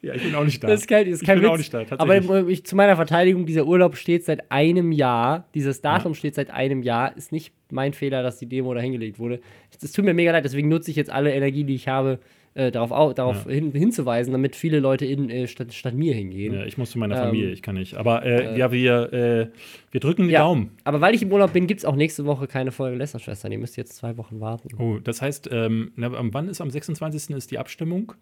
Ja, 0.07 0.15
ich 0.15 0.23
bin 0.23 0.35
auch 0.35 0.45
nicht 0.45 0.63
da. 0.63 0.69
Das 0.69 0.81
ist 0.81 0.87
kein, 0.89 1.05
das 1.05 1.15
ist 1.17 1.23
ich 1.23 1.27
kein 1.27 1.37
bin 1.39 1.45
Witz. 1.45 1.53
auch 1.53 1.59
nicht 1.59 1.75
da, 1.75 1.83
Aber 1.99 2.49
ich, 2.49 2.65
zu 2.65 2.77
meiner 2.77 2.95
Verteidigung, 2.97 3.45
dieser 3.45 3.67
Urlaub 3.67 3.97
steht 3.97 4.25
seit 4.25 4.51
einem 4.53 4.93
Jahr. 4.93 5.49
Dieses 5.55 5.81
Datum 5.81 6.15
steht 6.15 6.35
seit 6.37 6.51
einem 6.51 6.83
Jahr. 6.83 7.17
Ist 7.17 7.33
nicht 7.33 7.53
mein 7.71 7.93
Fehler, 7.93 8.23
dass 8.23 8.39
die 8.39 8.47
Demo 8.47 8.73
da 8.73 8.81
hingelegt 8.81 9.19
wurde. 9.19 9.41
Es 9.83 9.93
tut 9.93 10.05
mir 10.05 10.15
mega 10.15 10.31
leid, 10.33 10.45
deswegen 10.45 10.69
nutze 10.69 10.91
ich 10.91 10.97
jetzt 10.97 11.11
alle 11.11 11.35
Energie, 11.35 11.65
die 11.65 11.75
ich 11.75 11.89
habe, 11.89 12.21
äh, 12.55 12.71
darauf, 12.71 12.91
au, 12.93 13.13
darauf 13.13 13.45
hin, 13.45 13.73
hinzuweisen, 13.73 14.33
damit 14.33 14.57
viele 14.57 14.79
Leute 14.81 15.05
in, 15.05 15.29
äh, 15.29 15.47
statt, 15.47 15.75
statt 15.75 15.95
mir 15.95 16.15
hingehen. 16.15 16.55
Ja, 16.55 16.65
ich 16.65 16.79
muss 16.79 16.91
zu 16.93 16.99
meiner 16.99 17.17
Ähm, 17.17 17.25
Familie, 17.25 17.51
ich 17.51 17.61
kann 17.61 17.75
nicht. 17.75 17.97
Aber 17.97 18.25
äh, 18.25 18.57
ja, 18.59 18.73
wir, 18.73 19.13
äh, 19.13 19.47
wir 19.91 20.01
drücken 20.01 20.29
die 20.29 20.35
Ja, 20.35 20.41
Daumen. 20.41 20.71
Aber 20.85 21.01
weil 21.01 21.15
ich 21.15 21.21
im 21.23 21.31
Urlaub 21.33 21.53
bin, 21.53 21.67
gibt 21.67 21.81
es 21.81 21.85
auch 21.85 21.97
nächste 21.97 22.25
Woche 22.25 22.47
keine 22.47 22.71
Folge 22.73 22.97
Lästerschwestern. 22.97 23.53
Ihr 23.53 23.59
müsst 23.59 23.77
jetzt 23.77 23.97
zwei 23.97 24.17
Wochen 24.17 24.41
warten. 24.41 24.69
Oh, 24.79 24.99
das 25.03 25.21
heißt, 25.21 25.51
ähm, 25.53 25.91
na, 25.97 26.11
wann 26.13 26.49
ist 26.49 26.61
am 26.61 26.71
26. 26.71 27.37
ist 27.37 27.51
die 27.51 27.59
Abstimmung? 27.59 28.13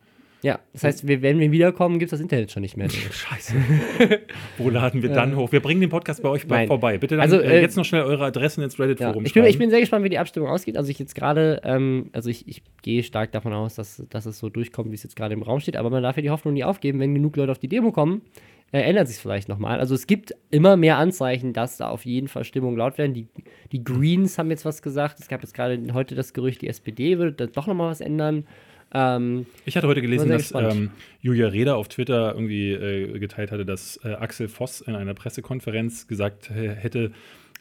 Ja, 0.44 0.60
das 0.74 0.84
heißt, 0.84 1.08
wir, 1.08 1.22
wenn 1.22 1.38
wir 1.38 1.50
wiederkommen, 1.52 1.98
gibt 1.98 2.12
es 2.12 2.18
das 2.18 2.20
Internet 2.20 2.52
schon 2.52 2.60
nicht 2.60 2.76
mehr. 2.76 2.90
Scheiße. 2.90 3.54
Wo 4.58 4.68
laden 4.68 5.00
wir 5.02 5.08
dann 5.08 5.36
hoch? 5.36 5.52
Wir 5.52 5.60
bringen 5.60 5.80
den 5.80 5.88
Podcast 5.88 6.22
bei 6.22 6.28
euch 6.28 6.46
Nein. 6.46 6.68
vorbei. 6.68 6.98
Bitte 6.98 7.16
dann 7.16 7.22
Also, 7.22 7.40
äh, 7.40 7.56
äh, 7.56 7.60
jetzt 7.62 7.78
noch 7.78 7.86
schnell 7.86 8.02
eure 8.02 8.26
Adressen 8.26 8.62
ins 8.62 8.76
Ja, 8.76 8.84
Reddit-Forum 8.84 9.24
ich, 9.24 9.32
bin, 9.32 9.40
schreiben. 9.40 9.50
ich 9.50 9.58
bin 9.58 9.70
sehr 9.70 9.80
gespannt, 9.80 10.04
wie 10.04 10.10
die 10.10 10.18
Abstimmung 10.18 10.50
ausgeht. 10.50 10.76
Also 10.76 10.90
ich 10.90 10.98
jetzt 10.98 11.14
gerade, 11.14 11.62
ähm, 11.64 12.10
also 12.12 12.28
ich, 12.28 12.46
ich 12.46 12.62
gehe 12.82 13.02
stark 13.02 13.32
davon 13.32 13.54
aus, 13.54 13.74
dass, 13.74 14.04
dass 14.10 14.26
es 14.26 14.38
so 14.38 14.50
durchkommt, 14.50 14.90
wie 14.90 14.94
es 14.94 15.02
jetzt 15.02 15.16
gerade 15.16 15.32
im 15.32 15.40
Raum 15.42 15.60
steht. 15.60 15.78
Aber 15.78 15.88
man 15.88 16.02
darf 16.02 16.16
ja 16.16 16.22
die 16.22 16.28
Hoffnung 16.30 16.52
nie 16.52 16.64
aufgeben, 16.64 17.00
wenn 17.00 17.14
genug 17.14 17.36
Leute 17.36 17.50
auf 17.50 17.58
die 17.58 17.68
Demo 17.68 17.90
kommen, 17.90 18.20
äh, 18.70 18.80
ändert 18.82 19.08
sich 19.08 19.16
es 19.16 19.22
vielleicht 19.22 19.48
nochmal. 19.48 19.80
Also 19.80 19.94
es 19.94 20.06
gibt 20.06 20.34
immer 20.50 20.76
mehr 20.76 20.98
Anzeichen, 20.98 21.54
dass 21.54 21.78
da 21.78 21.88
auf 21.88 22.04
jeden 22.04 22.28
Fall 22.28 22.44
Stimmungen 22.44 22.76
laut 22.76 22.98
werden. 22.98 23.14
Die, 23.14 23.28
die 23.72 23.82
Greens 23.82 24.36
haben 24.36 24.50
jetzt 24.50 24.66
was 24.66 24.82
gesagt. 24.82 25.20
Es 25.20 25.28
gab 25.28 25.40
jetzt 25.40 25.54
gerade 25.54 25.80
heute 25.94 26.14
das 26.14 26.34
Gerücht, 26.34 26.60
die 26.60 26.68
SPD 26.68 27.16
würde 27.16 27.32
da 27.32 27.46
doch 27.46 27.66
nochmal 27.66 27.88
was 27.88 28.02
ändern. 28.02 28.44
Ähm, 28.94 29.46
Ich 29.64 29.76
hatte 29.76 29.88
heute 29.88 30.00
gelesen, 30.00 30.28
dass 30.28 30.54
ähm, 30.54 30.90
Julia 31.20 31.48
Reda 31.48 31.74
auf 31.74 31.88
Twitter 31.88 32.32
irgendwie 32.34 32.72
äh, 32.72 33.18
geteilt 33.18 33.50
hatte, 33.50 33.66
dass 33.66 33.98
äh, 34.04 34.12
Axel 34.14 34.48
Voss 34.48 34.80
in 34.80 34.94
einer 34.94 35.14
Pressekonferenz 35.14 36.06
gesagt 36.06 36.50
äh, 36.50 36.68
hätte, 36.70 37.10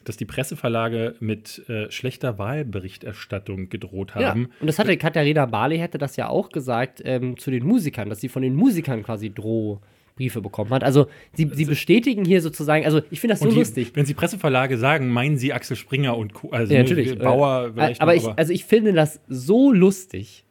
dass 0.04 0.16
die 0.16 0.24
Presseverlage 0.24 1.16
mit 1.20 1.68
äh, 1.68 1.90
schlechter 1.90 2.38
Wahlberichterstattung 2.38 3.68
gedroht 3.68 4.12
ja. 4.14 4.28
haben. 4.28 4.50
Und 4.60 4.66
das 4.66 4.78
hatte 4.78 4.96
Katharina 4.96 5.46
Barley 5.46 5.78
hätte 5.78 5.98
das 5.98 6.16
ja 6.16 6.28
auch 6.28 6.50
gesagt 6.50 7.02
ähm, 7.04 7.36
zu 7.36 7.50
den 7.50 7.66
Musikern, 7.66 8.08
dass 8.08 8.20
sie 8.20 8.28
von 8.28 8.42
den 8.42 8.54
Musikern 8.54 9.02
quasi 9.02 9.32
Drohbriefe 9.32 10.40
bekommen 10.40 10.70
hat. 10.70 10.84
Also 10.84 11.06
sie, 11.32 11.50
sie 11.52 11.64
bestätigen 11.64 12.24
hier 12.24 12.42
sozusagen, 12.42 12.84
also 12.84 13.00
ich 13.10 13.20
finde 13.20 13.32
das 13.32 13.40
so 13.40 13.48
die, 13.48 13.56
lustig. 13.56 13.92
wenn 13.94 14.06
Sie 14.06 14.14
Presseverlage 14.14 14.78
sagen, 14.78 15.08
meinen 15.08 15.38
Sie 15.38 15.52
Axel 15.52 15.76
Springer 15.76 16.16
und 16.16 16.34
Co. 16.34 16.50
Also 16.50 16.72
Ja, 16.74 16.82
natürlich. 16.82 17.18
Bauer 17.18 17.72
Äh, 17.76 17.94
aber, 17.98 18.14
noch, 18.14 18.22
ich, 18.22 18.38
also 18.38 18.52
ich 18.52 18.64
finde 18.64 18.92
das 18.92 19.20
so 19.28 19.72
lustig, 19.72 20.43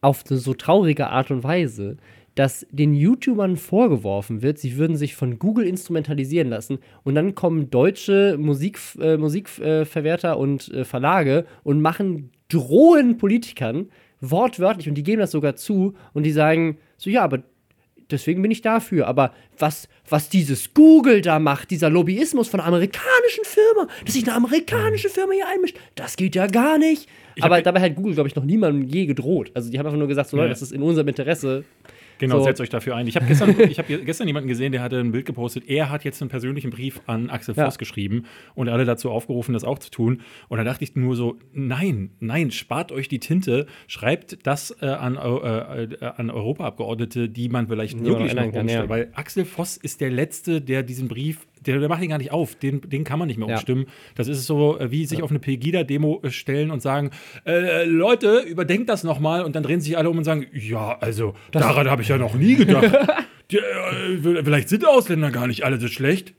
auf 0.00 0.24
eine 0.28 0.38
so 0.38 0.54
traurige 0.54 1.08
Art 1.08 1.30
und 1.30 1.44
Weise, 1.44 1.96
dass 2.34 2.66
den 2.70 2.94
YouTubern 2.94 3.56
vorgeworfen 3.56 4.40
wird, 4.40 4.58
sie 4.58 4.76
würden 4.76 4.96
sich 4.96 5.14
von 5.14 5.38
Google 5.38 5.66
instrumentalisieren 5.66 6.48
lassen 6.48 6.78
und 7.02 7.14
dann 7.14 7.34
kommen 7.34 7.70
deutsche 7.70 8.36
Musik, 8.38 8.78
äh, 9.00 9.16
Musikverwerter 9.16 10.38
und 10.38 10.68
äh, 10.68 10.84
Verlage 10.84 11.44
und 11.64 11.82
machen 11.82 12.30
drohen 12.48 13.18
Politikern 13.18 13.88
wortwörtlich 14.20 14.88
und 14.88 14.94
die 14.94 15.02
geben 15.02 15.20
das 15.20 15.32
sogar 15.32 15.56
zu 15.56 15.94
und 16.12 16.22
die 16.22 16.32
sagen 16.32 16.78
so 16.96 17.10
ja, 17.10 17.22
aber 17.22 17.42
deswegen 18.10 18.42
bin 18.42 18.50
ich 18.50 18.62
dafür. 18.62 19.06
Aber 19.06 19.32
was, 19.58 19.88
was 20.08 20.28
dieses 20.28 20.74
Google 20.74 21.22
da 21.22 21.38
macht, 21.38 21.70
dieser 21.70 21.90
Lobbyismus 21.90 22.48
von 22.48 22.60
einer 22.60 22.68
amerikanischen 22.68 23.44
Firma, 23.44 23.88
dass 24.04 24.14
sich 24.14 24.26
eine 24.26 24.36
amerikanische 24.36 25.08
Firma 25.08 25.32
hier 25.32 25.48
einmischt, 25.48 25.76
das 25.94 26.16
geht 26.16 26.34
ja 26.34 26.46
gar 26.46 26.78
nicht. 26.78 27.08
Aber 27.40 27.60
dabei 27.62 27.80
hat 27.80 27.94
Google, 27.96 28.14
glaube 28.14 28.28
ich, 28.28 28.34
noch 28.36 28.44
niemandem 28.44 28.88
je 28.88 29.06
gedroht. 29.06 29.50
Also 29.54 29.70
die 29.70 29.78
haben 29.78 29.86
einfach 29.86 29.98
nur 29.98 30.08
gesagt, 30.08 30.30
so 30.30 30.36
Leute, 30.36 30.48
Ja. 30.48 30.52
das 30.52 30.62
ist 30.62 30.72
in 30.72 30.82
unserem 30.82 31.08
Interesse. 31.08 31.64
Genau, 32.18 32.40
So. 32.40 32.44
setzt 32.44 32.60
euch 32.60 32.68
dafür 32.68 32.96
ein. 32.96 33.06
Ich 33.06 33.16
habe 33.16 33.24
gestern, 33.24 33.58
ich 33.58 33.78
hab 33.78 33.88
ge- 33.88 34.04
gestern 34.04 34.26
jemanden 34.26 34.46
gesehen, 34.48 34.72
der 34.72 34.82
hatte 34.82 34.98
ein 35.00 35.10
Bild 35.10 35.24
gepostet. 35.24 35.64
Er 35.68 35.88
hat 35.88 36.04
jetzt 36.04 36.20
einen 36.20 36.28
persönlichen 36.28 36.68
Brief 36.70 37.00
an 37.06 37.30
Axel 37.30 37.54
Ja. 37.54 37.64
Voss 37.64 37.78
geschrieben 37.78 38.24
und 38.54 38.68
alle 38.68 38.84
dazu 38.84 39.10
aufgerufen, 39.10 39.54
das 39.54 39.64
auch 39.64 39.78
zu 39.78 39.90
tun. 39.90 40.20
Und 40.48 40.58
da 40.58 40.64
dachte 40.64 40.84
ich 40.84 40.94
nur 40.96 41.16
so: 41.16 41.36
Nein, 41.54 42.10
nein, 42.20 42.50
spart 42.50 42.92
euch 42.92 43.08
die 43.08 43.20
Tinte, 43.20 43.64
schreibt 43.86 44.46
das 44.46 44.76
äh, 44.82 44.86
an, 44.86 45.16
äh, 45.16 45.84
äh, 45.84 46.04
an 46.14 46.28
Europaabgeordnete, 46.30 47.30
die 47.30 47.48
man 47.48 47.68
vielleicht 47.68 47.96
man 47.96 48.04
wirklich 48.04 48.34
noch 48.34 48.42
ändern 48.42 48.52
kann, 48.52 48.60
umstellt. 48.62 48.82
ja. 48.84 48.88
Weil 48.90 49.08
Axel 49.14 49.46
Voss 49.46 49.78
ist 49.78 50.02
der 50.02 50.10
Letzte, 50.10 50.60
der 50.60 50.82
diesen 50.82 51.08
Brief. 51.08 51.46
Der, 51.66 51.78
der 51.78 51.88
macht 51.88 52.02
ihn 52.02 52.08
gar 52.08 52.18
nicht 52.18 52.32
auf, 52.32 52.54
den, 52.54 52.80
den 52.82 53.04
kann 53.04 53.18
man 53.18 53.28
nicht 53.28 53.36
mehr 53.38 53.48
Ja. 53.48 53.54
umstimmen. 53.56 53.86
Das 54.14 54.28
ist 54.28 54.46
so, 54.46 54.78
äh, 54.78 54.90
wie 54.90 55.04
sich 55.06 55.22
auf 55.22 55.30
eine 55.30 55.38
Pegida-Demo 55.40 56.20
äh, 56.22 56.30
stellen 56.30 56.70
und 56.70 56.80
sagen: 56.80 57.10
äh, 57.46 57.84
Leute, 57.84 58.40
überdenkt 58.46 58.88
das 58.88 59.04
nochmal. 59.04 59.44
Und 59.44 59.54
dann 59.56 59.62
drehen 59.62 59.80
sich 59.80 59.96
alle 59.98 60.08
um 60.10 60.18
und 60.18 60.24
sagen: 60.24 60.46
Ja, 60.52 60.96
also, 61.00 61.34
daran 61.52 61.90
habe 61.90 62.02
ich 62.02 62.08
ja 62.08 62.16
noch 62.18 62.34
nie 62.34 62.56
gedacht. 62.56 62.84
Die, 63.50 63.56
äh, 63.58 64.42
vielleicht 64.44 64.68
sind 64.68 64.86
Ausländer 64.86 65.30
gar 65.30 65.46
nicht 65.46 65.64
alle 65.64 65.78
so 65.80 65.88
schlecht. 65.88 66.34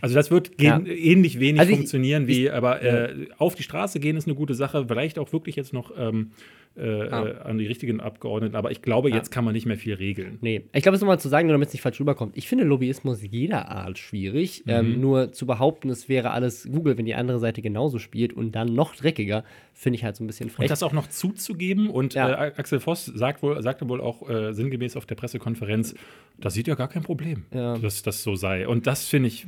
Also 0.00 0.14
das 0.14 0.30
wird 0.30 0.52
Ja. 0.60 0.78
ähnlich 0.84 1.40
wenig 1.40 1.60
Also 1.60 1.72
ich- 1.72 1.78
funktionieren 1.78 2.26
wie, 2.26 2.50
aber 2.50 2.82
äh, 2.82 3.26
auf 3.38 3.54
die 3.54 3.62
Straße 3.62 4.00
gehen 4.00 4.16
ist 4.16 4.26
eine 4.26 4.34
gute 4.36 4.54
Sache. 4.54 4.84
Vielleicht 4.86 5.18
auch 5.18 5.32
wirklich 5.32 5.56
jetzt 5.56 5.72
noch 5.72 5.92
ähm, 5.98 6.30
äh, 6.76 7.06
Ja. 7.08 7.26
äh, 7.26 7.36
an 7.44 7.58
die 7.58 7.66
richtigen 7.66 8.00
Abgeordneten. 8.00 8.56
Aber 8.56 8.70
ich 8.70 8.82
glaube, 8.82 9.10
jetzt 9.10 9.30
kann 9.30 9.44
man 9.44 9.54
nicht 9.54 9.66
mehr 9.66 9.76
viel 9.76 9.94
regeln. 9.94 10.38
Nee, 10.40 10.64
ich 10.72 10.82
glaube, 10.82 10.96
es 10.96 11.00
nochmal 11.02 11.20
zu 11.20 11.28
sagen, 11.28 11.48
damit 11.48 11.68
es 11.68 11.72
nicht 11.74 11.82
falsch 11.82 12.00
rüberkommt. 12.00 12.36
Ich 12.36 12.48
finde 12.48 12.64
Lobbyismus 12.64 13.20
jeder 13.22 13.68
Art 13.70 13.98
schwierig. 13.98 14.62
Mhm. 14.66 14.72
Ähm, 14.72 15.00
nur 15.00 15.32
zu 15.32 15.46
behaupten, 15.46 15.88
es 15.90 16.08
wäre 16.08 16.30
alles 16.32 16.68
Google, 16.70 16.98
wenn 16.98 17.06
die 17.06 17.14
andere 17.14 17.38
Seite 17.38 17.62
genauso 17.62 17.98
spielt 17.98 18.32
und 18.32 18.52
dann 18.52 18.74
noch 18.74 18.94
dreckiger, 18.96 19.44
finde 19.72 19.96
ich 19.98 20.04
halt 20.04 20.16
so 20.16 20.24
ein 20.24 20.26
bisschen 20.26 20.50
frech. 20.50 20.64
Und 20.64 20.70
das 20.70 20.82
auch 20.82 20.92
noch 20.92 21.08
zuzugeben. 21.08 21.90
Und 21.90 22.14
Ja. 22.14 22.30
äh, 22.46 22.52
Axel 22.56 22.80
Voss 22.80 23.06
sagt 23.06 23.42
wohl, 23.42 23.60
sagte 23.62 23.88
wohl 23.88 24.00
auch 24.00 24.28
äh, 24.28 24.52
sinngemäß 24.52 24.96
auf 24.96 25.06
der 25.06 25.14
Pressekonferenz, 25.16 25.94
das 26.38 26.54
sieht 26.54 26.66
ja 26.66 26.74
gar 26.74 26.88
kein 26.88 27.02
Problem, 27.02 27.44
Ja. 27.54 27.78
dass 27.78 28.02
das 28.02 28.22
so 28.22 28.34
sei. 28.34 28.66
Und 28.66 28.86
das 28.86 29.04
finde 29.06 29.28
ich, 29.28 29.44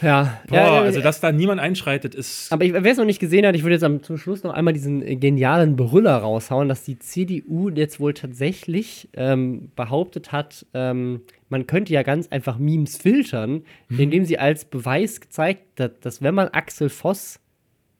äh, 0.00 0.06
ja, 0.06 0.40
boah, 0.48 0.56
ja, 0.56 0.80
also 0.80 1.00
dass 1.00 1.20
da 1.20 1.32
niemand 1.32 1.60
einschreitet, 1.60 2.14
ist. 2.14 2.52
Aber 2.52 2.64
wer 2.64 2.84
es 2.84 2.96
noch 2.98 3.04
nicht 3.04 3.18
gesehen 3.20 3.46
hat, 3.46 3.54
ich 3.54 3.62
würde 3.62 3.74
jetzt 3.74 3.84
am, 3.84 4.02
zum 4.02 4.16
Schluss 4.18 4.42
noch 4.42 4.52
einmal 4.54 4.72
diesen 4.74 5.02
äh, 5.02 5.16
genialen 5.16 5.76
Brüller 5.76 6.16
raushauen, 6.50 6.68
dass 6.68 6.84
die 6.84 6.98
CDU 6.98 7.68
jetzt 7.70 8.00
wohl 8.00 8.14
tatsächlich 8.14 9.08
ähm, 9.14 9.70
behauptet 9.76 10.32
hat, 10.32 10.66
ähm, 10.74 11.22
man 11.48 11.66
könnte 11.66 11.92
ja 11.92 12.02
ganz 12.02 12.28
einfach 12.28 12.58
Memes 12.58 12.96
filtern, 12.96 13.62
Mhm. 13.88 14.00
indem 14.00 14.24
sie 14.24 14.38
als 14.38 14.64
Beweis 14.64 15.20
gezeigt 15.20 15.80
hat, 15.80 16.04
dass 16.04 16.22
wenn 16.22 16.34
man 16.34 16.48
Axel 16.48 16.88
Voss 16.88 17.40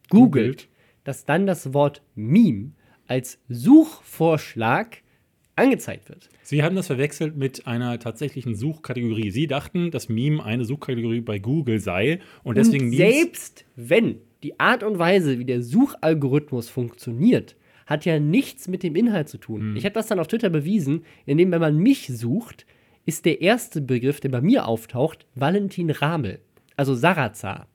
googelt, 0.09 0.69
dass 1.05 1.25
dann 1.25 1.47
das 1.47 1.73
Wort 1.75 2.03
Meme 2.15 2.73
als 3.07 3.39
Suchvorschlag 3.49 4.99
angezeigt 5.55 6.09
wird. 6.09 6.29
Sie 6.43 6.63
haben 6.63 6.77
das 6.77 6.89
verwechselt 6.89 7.37
mit 7.37 7.67
einer 7.67 7.99
tatsächlichen 7.99 8.55
Suchkategorie. 8.55 9.31
Sie 9.31 9.47
dachten, 9.47 9.91
dass 9.91 10.09
Meme 10.09 10.45
eine 10.45 10.65
Suchkategorie 10.65 11.23
bei 11.23 11.39
Google 11.39 11.79
sei 11.81 12.21
und 12.43 12.57
deswegen 12.59 12.87
und 12.89 12.97
selbst 12.97 13.65
wenn 13.75 14.17
die 14.43 14.61
Art 14.61 14.83
und 14.83 14.99
Weise, 14.99 15.39
wie 15.39 15.45
der 15.47 15.63
Suchalgorithmus 15.63 16.69
funktioniert, 16.69 17.57
hat 17.87 18.05
ja 18.05 18.19
nichts 18.19 18.69
mit 18.69 18.83
dem 18.83 18.97
Inhalt 18.97 19.29
zu 19.29 19.39
tun. 19.39 19.61
Hm. 19.61 19.77
Ich 19.77 19.85
habe 19.85 19.95
das 19.95 20.09
dann 20.09 20.19
auf 20.19 20.27
Twitter 20.27 20.51
bewiesen, 20.51 21.05
indem, 21.25 21.53
wenn 21.53 21.61
man 21.61 21.79
mich 21.79 22.09
sucht, 22.09 22.67
ist 23.07 23.25
der 23.25 23.41
erste 23.41 23.81
Begriff, 23.81 24.21
der 24.21 24.31
bei 24.31 24.41
mir 24.41 24.67
auftaucht, 24.67 25.27
Valentin 25.35 25.91
Ramel, 25.91 26.41
also 26.77 26.95
Sarazar. 26.95 27.69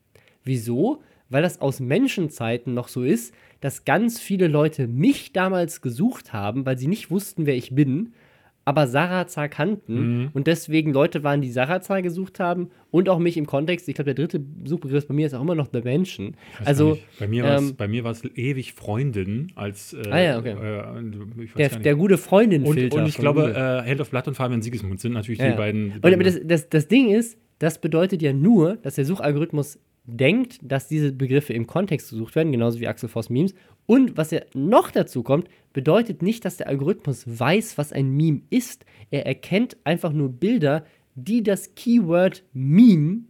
Wieso? 0.43 1.01
Weil 1.29 1.43
das 1.43 1.61
aus 1.61 1.79
Menschenzeiten 1.79 2.73
noch 2.73 2.89
so 2.89 3.03
ist, 3.03 3.33
dass 3.61 3.85
ganz 3.85 4.19
viele 4.19 4.47
Leute 4.47 4.87
mich 4.87 5.31
damals 5.31 5.81
gesucht 5.81 6.33
haben, 6.33 6.65
weil 6.65 6.77
sie 6.77 6.87
nicht 6.87 7.09
wussten, 7.09 7.45
wer 7.45 7.55
ich 7.55 7.73
bin, 7.73 8.13
aber 8.63 8.87
Sarazar 8.87 9.49
kannten 9.49 10.19
Mhm. 10.21 10.29
und 10.33 10.47
deswegen 10.47 10.93
Leute 10.93 11.23
waren, 11.23 11.41
die 11.41 11.49
Sarazar 11.51 12.01
gesucht 12.01 12.39
haben 12.39 12.69
und 12.91 13.09
auch 13.09 13.17
mich 13.19 13.37
im 13.37 13.45
Kontext. 13.47 13.87
Ich 13.89 13.95
glaube, 13.95 14.13
der 14.13 14.25
dritte 14.25 14.43
Suchbegriff 14.65 15.07
bei 15.07 15.13
mir 15.13 15.25
ist 15.25 15.33
auch 15.33 15.41
immer 15.41 15.55
noch 15.55 15.67
The 15.73 15.81
Menschen. 15.81 16.35
Also 16.63 16.97
bei 17.19 17.27
mir 17.27 17.43
war 17.43 17.55
es 17.55 17.73
ähm, 17.79 18.03
war 18.03 18.11
es 18.11 18.23
ewig 18.35 18.73
Freundin 18.73 19.51
als 19.55 19.93
äh, 19.93 20.09
Ah 20.11 20.19
ja, 20.21 20.37
okay. 20.39 20.51
äh, 20.51 21.47
der, 21.57 21.69
der 21.79 21.95
gute 21.95 22.15
und, 22.15 22.19
Freundin-Filter. 22.19 22.97
und 22.97 23.07
ich 23.07 23.17
glaube, 23.17 23.51
äh, 23.51 23.89
Hand 23.89 24.01
of 24.01 24.09
Blood 24.11 24.27
und 24.27 24.35
Fabian 24.35 24.61
Siegesmund 24.61 24.99
sind 24.99 25.13
natürlich 25.13 25.39
Ja. 25.39 25.51
die 25.51 25.57
beiden. 25.57 25.93
Und 26.01 26.23
das, 26.25 26.39
das, 26.43 26.69
das 26.69 26.87
Ding 26.87 27.09
ist, 27.09 27.37
das 27.59 27.79
bedeutet 27.79 28.21
ja 28.21 28.33
nur, 28.33 28.77
dass 28.77 28.95
der 28.95 29.05
Suchalgorithmus 29.05 29.79
denkt, 30.05 30.59
dass 30.61 30.87
diese 30.87 31.11
Begriffe 31.11 31.53
im 31.53 31.67
Kontext 31.67 32.09
gesucht 32.09 32.35
werden, 32.35 32.51
genauso 32.51 32.79
wie 32.79 32.87
Axel 32.87 33.09
Voss 33.09 33.29
Memes. 33.29 33.53
Und 33.85 34.17
was 34.17 34.31
ja 34.31 34.41
noch 34.53 34.91
dazu 34.91 35.23
kommt, 35.23 35.47
bedeutet 35.73 36.21
nicht, 36.21 36.45
dass 36.45 36.57
der 36.57 36.67
Algorithmus 36.67 37.23
weiß, 37.27 37.77
was 37.77 37.93
ein 37.93 38.11
Meme 38.11 38.41
ist. 38.49 38.85
Er 39.09 39.25
erkennt 39.25 39.77
einfach 39.83 40.11
nur 40.11 40.29
Bilder, 40.29 40.85
die 41.15 41.43
das 41.43 41.75
Keyword 41.75 42.43
Meme 42.53 43.23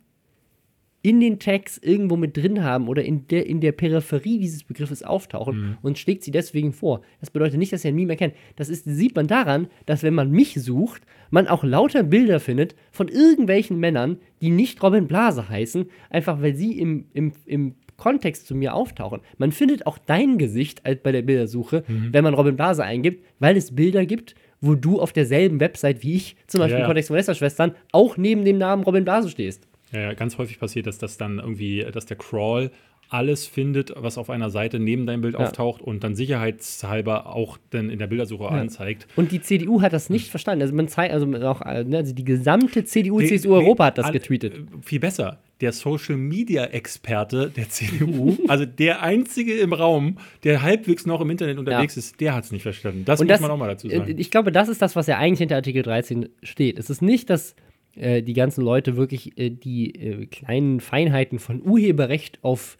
in 1.03 1.19
den 1.19 1.39
Tags 1.39 1.77
irgendwo 1.77 2.15
mit 2.15 2.37
drin 2.37 2.63
haben 2.63 2.87
oder 2.87 3.03
in 3.03 3.27
der, 3.27 3.47
in 3.47 3.59
der 3.59 3.71
Peripherie 3.71 4.37
dieses 4.37 4.63
Begriffes 4.63 5.01
auftauchen 5.03 5.77
und 5.81 5.97
schlägt 5.97 6.23
sie 6.23 6.31
deswegen 6.31 6.73
vor. 6.73 7.01
Das 7.19 7.31
bedeutet 7.31 7.57
nicht, 7.57 7.73
dass 7.73 7.83
er 7.83 7.89
ein 7.89 7.95
Meme 7.95 8.13
erkennt. 8.13 8.35
Das 8.55 8.69
ist, 8.69 8.85
sieht 8.85 9.15
man 9.15 9.27
daran, 9.27 9.67
dass 9.85 10.03
wenn 10.03 10.13
man 10.13 10.29
mich 10.31 10.53
sucht, 10.61 11.01
man 11.31 11.47
auch 11.47 11.63
lauter 11.63 12.03
Bilder 12.03 12.39
findet 12.39 12.75
von 12.91 13.07
irgendwelchen 13.07 13.79
Männern, 13.79 14.17
die 14.41 14.51
nicht 14.51 14.81
Robin 14.83 15.07
Blase 15.07 15.49
heißen, 15.49 15.85
einfach 16.09 16.41
weil 16.41 16.55
sie 16.55 16.77
im, 16.79 17.05
im, 17.13 17.31
im 17.45 17.75
Kontext 17.97 18.47
zu 18.47 18.55
mir 18.55 18.73
auftauchen. 18.73 19.21
Man 19.37 19.51
findet 19.51 19.87
auch 19.87 19.97
dein 19.97 20.37
Gesicht 20.37 20.83
bei 20.83 21.11
der 21.11 21.21
Bildersuche, 21.21 21.83
wenn 21.87 22.23
man 22.23 22.33
Robin 22.33 22.55
Blase 22.55 22.83
eingibt, 22.83 23.25
weil 23.39 23.57
es 23.57 23.75
Bilder 23.75 24.05
gibt 24.05 24.35
wo 24.61 24.75
du 24.75 25.01
auf 25.01 25.11
derselben 25.11 25.59
Website 25.59 26.03
wie 26.03 26.15
ich, 26.15 26.35
zum 26.47 26.59
Beispiel 26.59 26.77
Ja, 26.77 26.81
im. 26.81 26.85
Kontext 26.85 27.07
von 27.07 27.17
Lästerschwestern, 27.17 27.71
auch 27.91 28.15
neben 28.15 28.45
dem 28.45 28.59
Namen 28.59 28.83
Robin 28.83 29.03
Blase 29.03 29.29
stehst. 29.29 29.67
Ja, 29.91 29.99
ja, 30.01 30.13
ganz 30.13 30.37
häufig 30.37 30.59
passiert, 30.59 30.87
dass 30.87 30.97
das 30.97 31.17
dann 31.17 31.39
irgendwie, 31.39 31.85
dass 31.91 32.05
der 32.05 32.17
Crawl 32.17 32.71
alles 33.09 33.45
findet, 33.45 33.91
was 33.97 34.17
auf 34.17 34.29
einer 34.29 34.49
Seite 34.49 34.79
neben 34.79 35.05
deinem 35.05 35.19
Bild 35.19 35.33
Ja. 35.33 35.41
auftaucht 35.41 35.81
und 35.81 36.01
dann 36.01 36.15
sicherheitshalber 36.15 37.35
auch 37.35 37.57
dann 37.71 37.89
in 37.89 37.99
der 37.99 38.07
Bildersuche 38.07 38.47
anzeigt. 38.47 39.05
Und 39.17 39.31
die 39.33 39.41
CDU 39.41 39.81
hat 39.81 39.91
das 39.93 40.09
nicht 40.09 40.29
verstanden. 40.29 40.61
Also 40.61 40.73
man 40.73 40.87
zeigt, 40.87 41.13
also 41.13 41.25
auch, 41.45 41.61
äh, 41.61 41.83
ne, 41.83 41.97
also 41.97 42.13
die 42.13 42.23
gesamte 42.23 42.85
CDU, 42.85 43.19
Nee, 43.19 43.27
CSU 43.27 43.49
nee, 43.49 43.55
Europa 43.55 43.85
hat 43.87 43.97
das 43.97 44.05
all- 44.05 44.11
getweetet. 44.13 44.53
äh, 44.53 44.57
Viel 44.81 44.99
besser. 44.99 45.39
Der 45.59 45.73
Social 45.73 46.15
Media 46.17 46.63
Experte 46.65 47.51
der 47.55 47.67
CDU, 47.69 48.37
also 48.47 48.65
der 48.65 49.03
einzige 49.03 49.55
im 49.59 49.73
Raum, 49.73 50.17
der 50.43 50.61
halbwegs 50.61 51.05
noch 51.05 51.19
im 51.21 51.29
Internet 51.29 51.57
unterwegs 51.59 51.97
ist, 51.97 52.19
der 52.21 52.33
hat 52.33 52.45
es 52.45 52.51
nicht 52.51 52.63
verstanden. 52.63 53.03
Das 53.05 53.19
Und 53.19 53.27
muss 53.27 53.33
das, 53.33 53.41
man 53.41 53.51
auch 53.51 53.57
mal 53.57 53.67
dazu 53.67 53.87
äh, 53.89 53.97
sagen. 53.97 54.15
Ich 54.17 54.31
glaube, 54.31 54.51
das 54.53 54.69
ist 54.69 54.81
das, 54.81 54.95
was 54.95 55.07
ja 55.07 55.17
eigentlich 55.17 55.39
hinter 55.39 55.55
Artikel 55.57 55.83
13 55.83 56.29
steht. 56.43 56.79
Es 56.79 56.89
ist 56.89 57.01
nicht, 57.01 57.29
dass 57.29 57.55
äh, 57.95 58.21
die 58.21 58.33
ganzen 58.33 58.63
Leute 58.63 58.95
wirklich 58.95 59.37
äh, 59.37 59.49
die 59.49 59.95
äh, 59.95 60.25
kleinen 60.27 60.79
Feinheiten 60.79 61.39
von 61.39 61.61
Urheberrecht 61.65 62.39
auf 62.41 62.77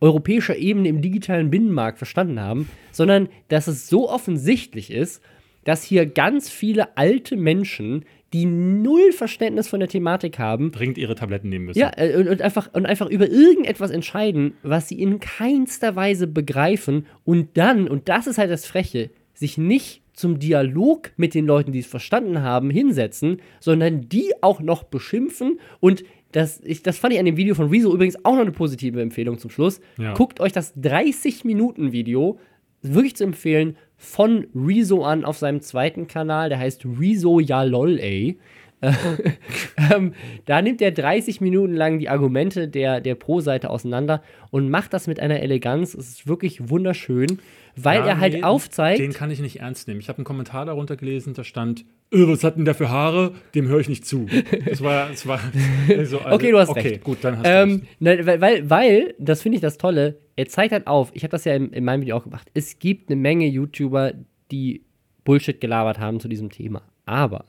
europäischer 0.00 0.56
Ebene 0.56 0.88
im 0.88 1.02
digitalen 1.02 1.50
Binnenmarkt 1.50 1.98
verstanden 1.98 2.40
haben, 2.40 2.68
sondern 2.92 3.28
dass 3.48 3.66
es 3.66 3.88
so 3.88 4.08
offensichtlich 4.08 4.90
ist, 4.90 5.22
dass 5.64 5.82
hier 5.82 6.06
ganz 6.06 6.48
viele 6.50 6.96
alte 6.96 7.36
Menschen, 7.36 8.04
die 8.32 8.46
null 8.46 9.12
Verständnis 9.12 9.68
von 9.68 9.80
der 9.80 9.88
Thematik 9.88 10.38
haben, 10.38 10.70
Dringend 10.70 10.98
ihre 10.98 11.14
Tabletten 11.14 11.48
nehmen 11.48 11.66
müssen. 11.66 11.78
ja, 11.78 11.90
äh, 11.96 12.16
und, 12.16 12.28
und, 12.28 12.42
einfach, 12.42 12.72
und 12.72 12.86
einfach 12.86 13.08
über 13.08 13.28
irgendetwas 13.28 13.90
entscheiden, 13.90 14.54
was 14.62 14.88
sie 14.88 15.00
in 15.00 15.18
keinster 15.18 15.96
Weise 15.96 16.26
begreifen 16.26 17.06
und 17.24 17.56
dann, 17.56 17.88
und 17.88 18.08
das 18.08 18.26
ist 18.26 18.38
halt 18.38 18.50
das 18.50 18.66
Freche, 18.66 19.10
sich 19.34 19.56
nicht 19.56 20.02
zum 20.18 20.40
Dialog 20.40 21.12
mit 21.16 21.34
den 21.34 21.46
Leuten, 21.46 21.70
die 21.70 21.78
es 21.78 21.86
verstanden 21.86 22.42
haben, 22.42 22.70
hinsetzen, 22.70 23.40
sondern 23.60 24.08
die 24.08 24.32
auch 24.40 24.60
noch 24.60 24.82
beschimpfen 24.82 25.60
und 25.80 26.02
das, 26.32 26.60
ich, 26.62 26.82
das 26.82 26.98
fand 26.98 27.14
ich 27.14 27.20
an 27.20 27.24
dem 27.24 27.36
Video 27.38 27.54
von 27.54 27.70
Rezo 27.70 27.94
übrigens 27.94 28.22
auch 28.24 28.34
noch 28.34 28.42
eine 28.42 28.52
positive 28.52 29.00
Empfehlung 29.00 29.38
zum 29.38 29.50
Schluss. 29.50 29.80
Ja. 29.96 30.12
Guckt 30.12 30.40
euch 30.40 30.52
das 30.52 30.76
30-Minuten-Video 30.76 32.38
wirklich 32.82 33.16
zu 33.16 33.24
empfehlen 33.24 33.76
von 33.96 34.46
Rezo 34.54 35.04
an 35.04 35.24
auf 35.24 35.38
seinem 35.38 35.62
zweiten 35.62 36.06
Kanal. 36.06 36.50
Der 36.50 36.58
heißt 36.58 36.84
Rezo 36.84 37.40
Ja 37.40 37.62
lol, 37.62 37.98
ey. 37.98 38.38
ähm, 39.92 40.12
da 40.46 40.62
nimmt 40.62 40.80
er 40.82 40.92
30 40.92 41.40
Minuten 41.40 41.74
lang 41.74 41.98
die 41.98 42.08
Argumente 42.08 42.68
der, 42.68 43.00
der 43.00 43.14
Pro-Seite 43.14 43.70
auseinander 43.70 44.22
und 44.50 44.70
macht 44.70 44.92
das 44.92 45.06
mit 45.06 45.20
einer 45.20 45.40
Eleganz. 45.40 45.94
Es 45.94 46.08
ist 46.08 46.26
wirklich 46.28 46.68
wunderschön, 46.70 47.38
weil 47.76 48.00
Ja, 48.00 48.06
er 48.06 48.20
halt 48.20 48.34
nee, 48.34 48.42
aufzeigt. 48.42 49.00
Den 49.00 49.12
kann 49.12 49.30
ich 49.30 49.40
nicht 49.40 49.60
ernst 49.60 49.88
nehmen. 49.88 50.00
Ich 50.00 50.08
habe 50.08 50.18
einen 50.18 50.24
Kommentar 50.24 50.66
darunter 50.66 50.96
gelesen, 50.96 51.34
da 51.34 51.44
stand, 51.44 51.80
äh, 52.12 52.18
was 52.28 52.44
hat 52.44 52.56
denn 52.56 52.64
der 52.64 52.74
für 52.74 52.88
Haare? 52.88 53.34
Dem 53.54 53.66
höre 53.68 53.80
ich 53.80 53.88
nicht 53.88 54.06
zu. 54.06 54.26
Das 54.64 54.82
war, 54.82 55.08
das 55.08 55.26
war 55.26 55.40
so, 55.88 55.94
also, 56.20 56.20
Okay, 56.30 56.50
du 56.52 56.58
hast 56.58 56.68
okay, 56.70 56.88
recht. 56.88 57.04
gut, 57.04 57.18
dann 57.22 57.38
hast 57.38 57.46
du 57.46 57.50
Ähm, 57.50 57.70
recht. 57.70 58.00
ne, 58.00 58.26
weil, 58.26 58.40
weil, 58.40 58.70
weil, 58.70 59.14
das 59.18 59.42
finde 59.42 59.56
ich 59.56 59.62
das 59.62 59.76
Tolle, 59.78 60.18
er 60.36 60.46
zeigt 60.46 60.72
halt 60.72 60.86
auf, 60.86 61.10
ich 61.14 61.24
habe 61.24 61.32
das 61.32 61.44
ja 61.44 61.54
in, 61.54 61.72
in 61.72 61.84
meinem 61.84 62.02
Video 62.02 62.16
auch 62.16 62.24
gemacht, 62.24 62.48
es 62.54 62.78
gibt 62.78 63.10
eine 63.10 63.20
Menge 63.20 63.46
YouTuber, 63.46 64.12
die 64.52 64.84
Bullshit 65.24 65.60
gelabert 65.60 65.98
haben 65.98 66.20
zu 66.20 66.28
diesem 66.28 66.48
Thema. 66.50 66.82
Aber 67.04 67.44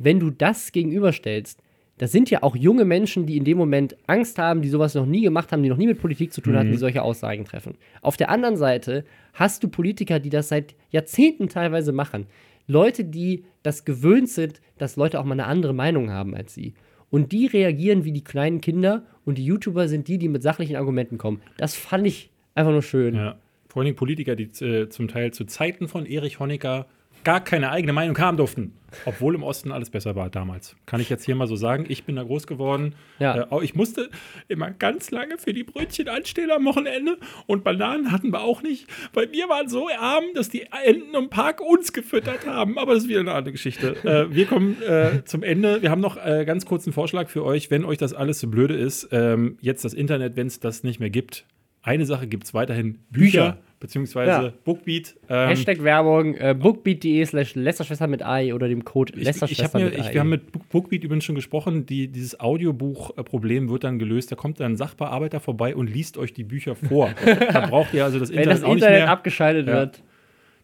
wenn 0.00 0.18
du 0.18 0.30
das 0.30 0.72
gegenüberstellst, 0.72 1.62
das 1.98 2.12
sind 2.12 2.30
ja 2.30 2.42
auch 2.42 2.56
junge 2.56 2.86
Menschen, 2.86 3.26
die 3.26 3.36
in 3.36 3.44
dem 3.44 3.58
Moment 3.58 3.94
Angst 4.06 4.38
haben, 4.38 4.62
die 4.62 4.70
sowas 4.70 4.94
noch 4.94 5.04
nie 5.04 5.20
gemacht 5.20 5.52
haben, 5.52 5.62
die 5.62 5.68
noch 5.68 5.76
nie 5.76 5.86
mit 5.86 6.00
Politik 6.00 6.32
zu 6.32 6.40
tun 6.40 6.56
hatten, 6.56 6.70
die 6.70 6.78
solche 6.78 7.02
Aussagen 7.02 7.44
treffen. 7.44 7.76
Auf 8.00 8.16
der 8.16 8.30
anderen 8.30 8.56
Seite 8.56 9.04
hast 9.34 9.62
du 9.62 9.68
Politiker, 9.68 10.18
die 10.18 10.30
das 10.30 10.48
seit 10.48 10.74
Jahrzehnten 10.90 11.50
teilweise 11.50 11.92
machen. 11.92 12.26
Leute, 12.66 13.04
die 13.04 13.44
das 13.62 13.84
gewöhnt 13.84 14.30
sind, 14.30 14.62
dass 14.78 14.96
Leute 14.96 15.20
auch 15.20 15.24
mal 15.24 15.34
eine 15.34 15.44
andere 15.44 15.74
Meinung 15.74 16.10
haben 16.10 16.34
als 16.34 16.54
sie. 16.54 16.72
Und 17.10 17.32
die 17.32 17.44
reagieren 17.44 18.04
wie 18.04 18.12
die 18.12 18.24
kleinen 18.24 18.62
Kinder 18.62 19.04
und 19.26 19.36
die 19.36 19.44
YouTuber 19.44 19.86
sind 19.86 20.08
die, 20.08 20.16
die 20.16 20.28
mit 20.28 20.42
sachlichen 20.42 20.76
Argumenten 20.76 21.18
kommen. 21.18 21.42
Das 21.58 21.74
fand 21.74 22.06
ich 22.06 22.30
einfach 22.54 22.72
nur 22.72 22.82
schön. 22.82 23.14
Ja. 23.14 23.36
Vor 23.68 23.84
Dingen 23.84 23.96
Politiker, 23.96 24.36
die 24.36 24.44
äh, 24.64 24.88
zum 24.88 25.08
Teil 25.08 25.32
zu 25.32 25.44
Zeiten 25.44 25.86
von 25.86 26.06
Erich 26.06 26.40
Honecker 26.40 26.86
gar 27.24 27.42
keine 27.42 27.70
eigene 27.70 27.92
Meinung 27.92 28.18
haben 28.18 28.36
durften. 28.36 28.74
Obwohl 29.04 29.34
im 29.34 29.42
Osten 29.42 29.72
alles 29.72 29.90
besser 29.90 30.16
war 30.16 30.30
damals. 30.30 30.76
Kann 30.86 31.00
ich 31.00 31.08
jetzt 31.08 31.24
hier 31.24 31.34
mal 31.34 31.46
so 31.46 31.56
sagen. 31.56 31.84
Ich 31.88 32.04
bin 32.04 32.16
da 32.16 32.22
groß 32.22 32.46
geworden. 32.46 32.94
Ja. 33.18 33.48
Äh, 33.50 33.64
ich 33.64 33.74
musste 33.74 34.10
immer 34.48 34.70
ganz 34.70 35.10
lange 35.10 35.38
für 35.38 35.52
die 35.52 35.62
Brötchen 35.62 36.08
anstehen 36.08 36.50
am 36.50 36.64
Wochenende. 36.64 37.18
Und 37.46 37.64
Bananen 37.64 38.12
hatten 38.12 38.32
wir 38.32 38.42
auch 38.42 38.62
nicht. 38.62 38.86
Weil 39.12 39.30
wir 39.32 39.48
waren 39.48 39.68
so 39.68 39.88
arm, 39.88 40.24
dass 40.34 40.48
die 40.48 40.66
Enten 40.84 41.14
im 41.14 41.30
Park 41.30 41.60
uns 41.60 41.92
gefüttert 41.92 42.46
haben. 42.46 42.78
Aber 42.78 42.94
das 42.94 43.04
ist 43.04 43.08
wieder 43.08 43.20
eine 43.20 43.32
andere 43.32 43.52
Geschichte. 43.52 43.96
Äh, 44.04 44.34
wir 44.34 44.46
kommen 44.46 44.80
äh, 44.82 45.24
zum 45.24 45.42
Ende. 45.42 45.82
Wir 45.82 45.90
haben 45.90 46.00
noch 46.00 46.16
äh, 46.16 46.44
ganz 46.44 46.66
kurz 46.66 46.86
einen 46.86 46.92
Vorschlag 46.92 47.28
für 47.28 47.44
euch, 47.44 47.70
wenn 47.70 47.84
euch 47.84 47.98
das 47.98 48.12
alles 48.12 48.40
so 48.40 48.48
blöde 48.48 48.74
ist. 48.74 49.08
Ähm, 49.12 49.58
jetzt 49.60 49.84
das 49.84 49.94
Internet, 49.94 50.36
wenn 50.36 50.46
es 50.46 50.60
das 50.60 50.82
nicht 50.82 51.00
mehr 51.00 51.10
gibt. 51.10 51.44
Eine 51.82 52.04
Sache 52.06 52.26
gibt 52.26 52.44
es 52.44 52.52
weiterhin: 52.54 52.98
Bücher, 53.10 53.52
Bücher. 53.52 53.58
beziehungsweise 53.80 54.30
Ja. 54.30 54.52
Bookbeat. 54.64 55.16
Ähm, 55.30 55.48
Hashtag 55.48 55.82
Werbung, 55.82 56.34
äh, 56.34 56.54
bookbeat.de 56.58 57.24
slash 57.24 57.54
Lästerschwester 57.54 58.06
mit 58.06 58.22
AI 58.22 58.52
oder 58.54 58.68
dem 58.68 58.84
Code 58.84 59.14
Lästerschwester 59.18 59.78
mit 59.78 59.98
AI. 59.98 60.12
wir 60.12 60.20
haben 60.20 60.28
mit 60.28 60.52
Book- 60.52 60.68
Bookbeat 60.68 61.04
übrigens 61.04 61.24
schon 61.24 61.34
gesprochen, 61.36 61.86
die, 61.86 62.08
dieses 62.08 62.38
Audiobuch-Problem 62.38 63.70
wird 63.70 63.84
dann 63.84 63.98
gelöst. 63.98 64.30
Da 64.30 64.36
kommt 64.36 64.60
dann 64.60 64.72
ein 64.72 64.76
Sachbearbeiter 64.76 65.40
vorbei 65.40 65.74
und 65.74 65.88
liest 65.88 66.18
euch 66.18 66.32
die 66.34 66.44
Bücher 66.44 66.74
vor. 66.74 67.10
da 67.52 67.66
braucht 67.66 67.94
ihr 67.94 68.04
also 68.04 68.18
das 68.18 68.30
Wenn 68.30 68.38
Internet 68.38 68.58
das 68.58 68.64
auch 68.64 68.74
nicht 68.74 68.82
Internet 68.82 69.00
mehr. 69.04 69.10
abgeschaltet 69.10 69.66
Ja. 69.66 69.72
wird. 69.74 70.02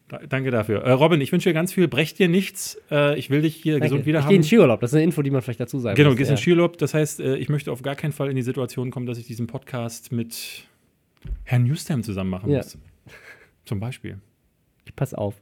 Da, 0.09 0.21
danke 0.29 0.53
dafür. 0.53 0.83
Äh, 0.85 0.93
Robin, 0.93 1.21
ich 1.21 1.33
wünsche 1.33 1.49
dir 1.49 1.55
ganz 1.55 1.73
viel. 1.73 1.89
Brech 1.89 2.15
dir 2.15 2.29
nichts. 2.29 2.81
Äh, 2.93 3.19
ich 3.19 3.29
will 3.29 3.43
dich 3.43 3.57
hier 3.57 3.73
Danke. 3.75 3.87
gesund 3.89 4.07
wieder 4.07 4.21
ich 4.21 4.27
gehe 4.27 4.37
in 4.37 4.43
haben. 4.43 4.47
Skiurlaub, 4.47 4.81
das 4.81 4.91
ist 4.93 4.95
eine 4.97 5.03
Info, 5.05 5.23
die 5.23 5.31
man 5.33 5.43
vielleicht 5.43 5.59
dazu 5.59 5.81
sagen 5.81 5.97
Genau, 5.97 6.11
muss. 6.11 6.19
gehst 6.19 6.31
in 6.31 6.37
ja. 6.37 6.41
Skiurlaub. 6.43 6.79
Das 6.79 6.95
heißt, 6.95 7.19
äh, 7.21 7.37
ich 7.39 7.49
möchte 7.49 7.73
auf 7.73 7.83
gar 7.83 7.97
keinen 7.97 8.13
Fall 8.13 8.29
in 8.31 8.37
die 8.37 8.43
Situation 8.43 8.91
kommen, 8.93 9.07
dass 9.07 9.19
ich 9.19 9.27
diesen 9.27 9.49
Podcast 9.49 10.13
mit 10.13 10.65
Herrn 11.45 11.65
Newstam 11.65 12.03
zusammen 12.03 12.31
machen 12.31 12.51
Ja. 12.51 12.59
muss. 12.59 12.79
Zum 13.65 13.81
Beispiel. 13.81 14.21
Pass 14.95 15.15
auf. 15.15 15.35